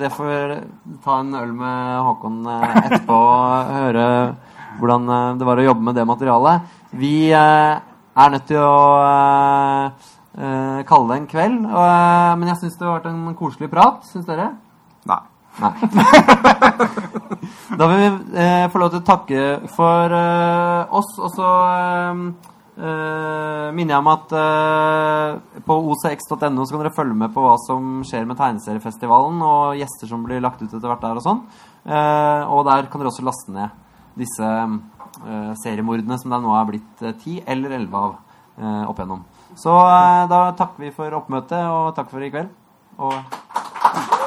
det 0.00 0.08
får 0.14 0.64
ta 1.04 1.20
en 1.20 1.36
øl 1.36 1.52
med 1.52 2.00
Håkon 2.06 2.48
etterpå 2.48 3.12
og 3.12 3.68
høre 3.74 4.32
hvordan 4.78 5.02
det 5.36 5.44
var 5.44 5.60
å 5.60 5.66
jobbe 5.66 5.84
med 5.90 5.94
det 6.00 6.06
materialet. 6.08 6.64
Vi 6.96 7.28
er 7.28 7.84
nødt 8.32 8.48
til 8.48 8.64
å 8.64 9.92
kalle 10.88 11.08
det 11.10 11.16
en 11.18 11.28
kveld, 11.28 11.60
men 12.40 12.48
jeg 12.54 12.60
syns 12.62 12.80
det 12.80 12.88
har 12.88 12.96
vært 12.96 13.12
en 13.12 13.36
koselig 13.36 13.68
prat. 13.68 14.00
Syns 14.08 14.24
dere? 14.30 14.69
Nei. 15.60 15.74
Da 17.80 17.86
vil 17.88 18.00
vi 18.00 18.38
eh, 18.40 18.66
få 18.68 18.80
lov 18.82 18.90
til 18.92 19.00
å 19.00 19.06
takke 19.06 19.42
for 19.72 20.12
eh, 20.12 20.94
oss, 20.98 21.10
og 21.22 21.30
så 21.32 21.50
eh, 21.70 22.22
eh, 22.76 23.68
minner 23.76 23.94
jeg 23.94 24.02
om 24.02 24.10
at 24.10 24.34
eh, 24.36 25.60
på 25.64 25.76
ocx.no 25.94 26.66
så 26.66 26.74
kan 26.74 26.82
dere 26.82 26.92
følge 26.96 27.16
med 27.22 27.32
på 27.32 27.44
hva 27.44 27.54
som 27.62 28.02
skjer 28.06 28.28
med 28.28 28.36
tegneseriefestivalen, 28.40 29.40
og 29.46 29.80
gjester 29.80 30.10
som 30.10 30.26
blir 30.26 30.42
lagt 30.44 30.60
ut 30.60 30.68
etter 30.68 30.90
hvert 30.90 31.06
der 31.06 31.22
og 31.22 31.24
sånn. 31.24 31.42
Eh, 31.86 32.52
og 32.52 32.66
der 32.68 32.90
kan 32.90 33.00
dere 33.00 33.12
også 33.14 33.26
laste 33.26 33.54
ned 33.56 33.78
disse 34.20 34.54
seriemordene 35.62 36.16
som 36.20 36.32
det 36.32 36.38
nå 36.42 36.52
er 36.54 36.66
blitt 36.68 37.02
ti 37.22 37.38
eller 37.48 37.72
elleve 37.76 37.98
av 37.98 38.12
opp 38.90 39.00
igjennom. 39.00 39.24
Så 39.58 39.72
da 40.30 40.40
takker 40.58 40.84
vi 40.84 40.92
for 40.94 41.16
oppmøtet, 41.16 41.60
og 41.64 41.94
takk 41.96 42.12
for 42.12 42.24
i 42.24 42.30
kveld. 42.32 42.50
Og 43.00 44.19